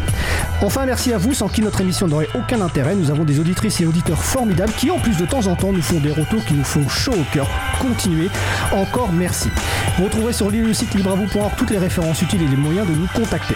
Enfin, 0.61 0.85
merci 0.85 1.13
à 1.13 1.17
vous, 1.17 1.33
sans 1.33 1.47
qui 1.47 1.61
notre 1.61 1.81
émission 1.81 2.07
n'aurait 2.07 2.29
aucun 2.35 2.61
intérêt. 2.61 2.95
Nous 2.95 3.11
avons 3.11 3.23
des 3.23 3.39
auditrices 3.39 3.81
et 3.81 3.85
auditeurs 3.85 4.23
formidables 4.23 4.71
qui, 4.73 4.89
en 4.89 4.99
plus 4.99 5.17
de 5.17 5.25
temps 5.25 5.45
en 5.47 5.55
temps, 5.55 5.71
nous 5.73 5.81
font 5.81 5.99
des 5.99 6.11
retours 6.11 6.43
qui 6.45 6.53
nous 6.53 6.63
font 6.63 6.87
chaud 6.89 7.13
au 7.13 7.33
cœur. 7.33 7.47
Continuez. 7.81 8.29
Encore 8.71 9.11
merci. 9.11 9.49
Vous 9.97 10.05
retrouverez 10.05 10.33
sur 10.33 10.49
le 10.49 10.73
site 10.73 10.93
libravou.org 10.95 11.51
toutes 11.57 11.69
les 11.69 11.77
références 11.77 12.21
utiles 12.21 12.41
et 12.41 12.47
les 12.47 12.55
moyens 12.55 12.87
de 12.87 12.93
nous 12.93 13.07
contacter. 13.13 13.55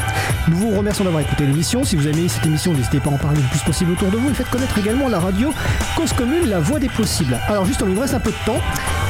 Nous 0.49 0.57
vous 0.57 0.69
remercions 0.77 1.03
d'avoir 1.03 1.21
écouté 1.23 1.45
l'émission. 1.45 1.83
Si 1.83 1.95
vous 1.95 2.05
avez 2.07 2.17
aimé 2.19 2.27
cette 2.29 2.45
émission, 2.45 2.73
n'hésitez 2.87 3.03
pas 3.03 3.09
à 3.09 3.13
en 3.15 3.17
parler 3.17 3.41
le 3.41 3.49
plus 3.49 3.59
possible 3.59 3.91
autour 3.91 4.09
de 4.09 4.17
vous 4.17 4.29
et 4.29 4.33
faites 4.33 4.49
connaître 4.49 4.77
également 4.77 5.09
la 5.09 5.19
radio 5.19 5.53
Cause 5.95 6.13
Commune, 6.13 6.47
la 6.47 6.59
voix 6.59 6.79
des 6.79 6.87
possibles. 6.87 7.37
Alors 7.47 7.65
juste, 7.65 7.81
on 7.81 7.87
nous 7.87 7.99
reste 7.99 8.13
un 8.13 8.19
peu 8.19 8.31
de 8.31 8.45
temps. 8.45 8.61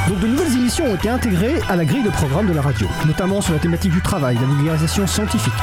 Donc 0.07 0.19
de 0.19 0.27
nouvelles 0.27 0.53
émissions 0.53 0.85
ont 0.85 0.95
été 0.95 1.09
intégrées 1.09 1.59
à 1.67 1.75
la 1.75 1.85
grille 1.85 2.03
de 2.03 2.09
programme 2.09 2.47
de 2.47 2.53
la 2.53 2.61
radio, 2.61 2.87
notamment 3.05 3.41
sur 3.41 3.53
la 3.53 3.59
thématique 3.59 3.91
du 3.91 4.01
travail, 4.01 4.35
la 4.35 4.47
vulgarisation 4.47 5.05
scientifique, 5.05 5.53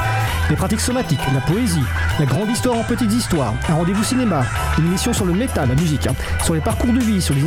les 0.51 0.55
pratiques 0.55 0.81
somatiques, 0.81 1.19
la 1.33 1.41
poésie, 1.41 1.83
la 2.19 2.25
grande 2.25 2.49
histoire 2.49 2.77
en 2.77 2.83
petites 2.83 3.11
histoires, 3.11 3.55
un 3.67 3.73
rendez-vous 3.73 4.03
cinéma, 4.03 4.43
une 4.77 4.85
émission 4.85 5.13
sur 5.13 5.25
le 5.25 5.33
métal, 5.33 5.67
la 5.67 5.73
musique, 5.73 6.05
hein, 6.05 6.13
sur 6.43 6.53
les 6.53 6.61
parcours 6.61 6.93
de 6.93 6.99
vie, 6.99 7.21
sur 7.21 7.33
les 7.33 7.41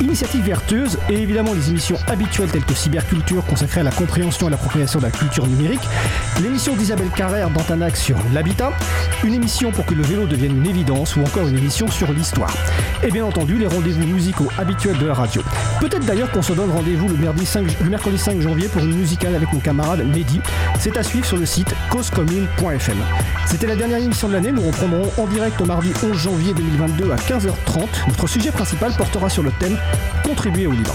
initiatives 0.00 0.44
vertueuses 0.44 0.98
et 1.10 1.20
évidemment 1.20 1.52
les 1.52 1.70
émissions 1.70 1.96
habituelles 2.06 2.50
telles 2.50 2.64
que 2.64 2.74
Cyberculture 2.74 3.44
consacrée 3.44 3.80
à 3.80 3.84
la 3.84 3.90
compréhension 3.90 4.46
et 4.46 4.50
l'appropriation 4.50 5.00
de 5.00 5.04
la 5.04 5.10
culture 5.10 5.48
numérique, 5.48 5.82
l'émission 6.40 6.76
d'Isabelle 6.76 7.10
Carrère 7.10 7.50
d'Antanac 7.50 7.96
sur 7.96 8.16
l'habitat, 8.32 8.70
une 9.24 9.34
émission 9.34 9.72
pour 9.72 9.84
que 9.84 9.94
le 9.94 10.04
vélo 10.06 10.26
devienne 10.26 10.56
une 10.56 10.66
évidence 10.66 11.16
ou 11.16 11.20
encore 11.20 11.46
une 11.46 11.58
émission 11.58 11.88
sur 11.88 12.12
l'histoire. 12.12 12.54
Et 13.02 13.10
bien 13.10 13.24
entendu 13.24 13.58
les 13.58 13.66
rendez-vous 13.66 14.06
musicaux 14.06 14.48
habituels 14.58 14.98
de 14.98 15.06
la 15.06 15.14
radio. 15.14 15.42
Peut-être 15.80 16.06
d'ailleurs 16.06 16.30
qu'on 16.30 16.42
se 16.42 16.52
donne 16.52 16.70
rendez-vous 16.70 17.08
le, 17.08 17.16
mercredi 17.16 17.46
5 17.46 17.80
le 17.82 17.90
mercredi 17.90 18.18
5 18.18 18.40
janvier 18.40 18.68
pour 18.68 18.82
une 18.82 18.94
musicale 18.94 19.34
avec 19.34 19.52
mon 19.52 19.60
camarade 19.60 20.06
Mehdi. 20.06 20.40
C'est 20.78 20.96
à 20.96 21.02
suivre 21.02 21.26
sur 21.26 21.36
le 21.36 21.46
site 21.46 21.74
causecommune.fm. 21.90 22.96
C'était 23.46 23.66
la 23.66 23.76
dernière 23.76 23.98
émission 23.98 24.28
de 24.28 24.32
l'année. 24.32 24.52
Nous 24.52 24.62
reprendrons 24.62 25.10
en 25.18 25.26
direct 25.26 25.60
mardi 25.60 25.92
11 26.02 26.16
janvier 26.16 26.54
2022 26.54 27.10
à 27.10 27.16
15h30. 27.16 27.86
Notre 28.08 28.26
sujet 28.26 28.50
principal 28.50 28.92
portera 28.96 29.28
sur 29.28 29.42
le 29.42 29.50
thème 29.58 29.76
Contribuer 30.24 30.66
au 30.66 30.72
Liban. 30.72 30.94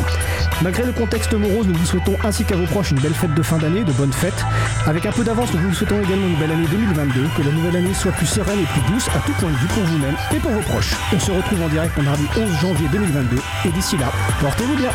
Malgré 0.62 0.84
le 0.84 0.92
contexte 0.92 1.34
morose, 1.34 1.68
nous 1.68 1.74
vous 1.74 1.86
souhaitons 1.86 2.16
ainsi 2.24 2.44
qu'à 2.44 2.56
vos 2.56 2.66
proches 2.66 2.92
une 2.92 3.00
belle 3.00 3.14
fête 3.14 3.34
de 3.34 3.42
fin 3.42 3.58
d'année, 3.58 3.84
de 3.84 3.92
bonnes 3.94 4.14
fêtes. 4.14 4.46
Avec 4.86 5.06
un 5.06 5.12
peu 5.12 5.24
d'avance, 5.24 5.54
nous 5.54 5.60
vous 5.60 5.74
souhaitons 5.74 6.00
également 6.02 6.28
une 6.28 6.36
belle 6.36 6.52
année 6.52 6.68
2022, 6.70 7.30
que 7.36 7.42
la 7.42 7.52
nouvelle 7.52 7.78
année 7.78 7.94
soit 7.94 8.12
plus 8.12 8.28
sereine 8.28 8.60
et 8.60 8.66
plus 8.66 8.82
à 9.00 9.20
tout 9.26 9.32
point 9.40 9.50
de 9.50 9.56
vue 9.56 9.68
pour 9.68 9.84
vous-même 9.84 10.16
et 10.34 10.40
pour 10.40 10.52
vos 10.52 10.60
proches. 10.62 10.94
On 11.14 11.20
se 11.20 11.32
retrouve 11.32 11.62
en 11.62 11.70
direct 11.70 11.96
le 11.98 12.04
mardi 12.04 12.28
11 12.36 12.60
janvier 12.60 12.88
2022 12.92 13.38
et 13.66 13.70
d'ici 13.70 13.98
là, 13.98 14.12
portez-vous 14.42 14.76
bien. 14.76 14.92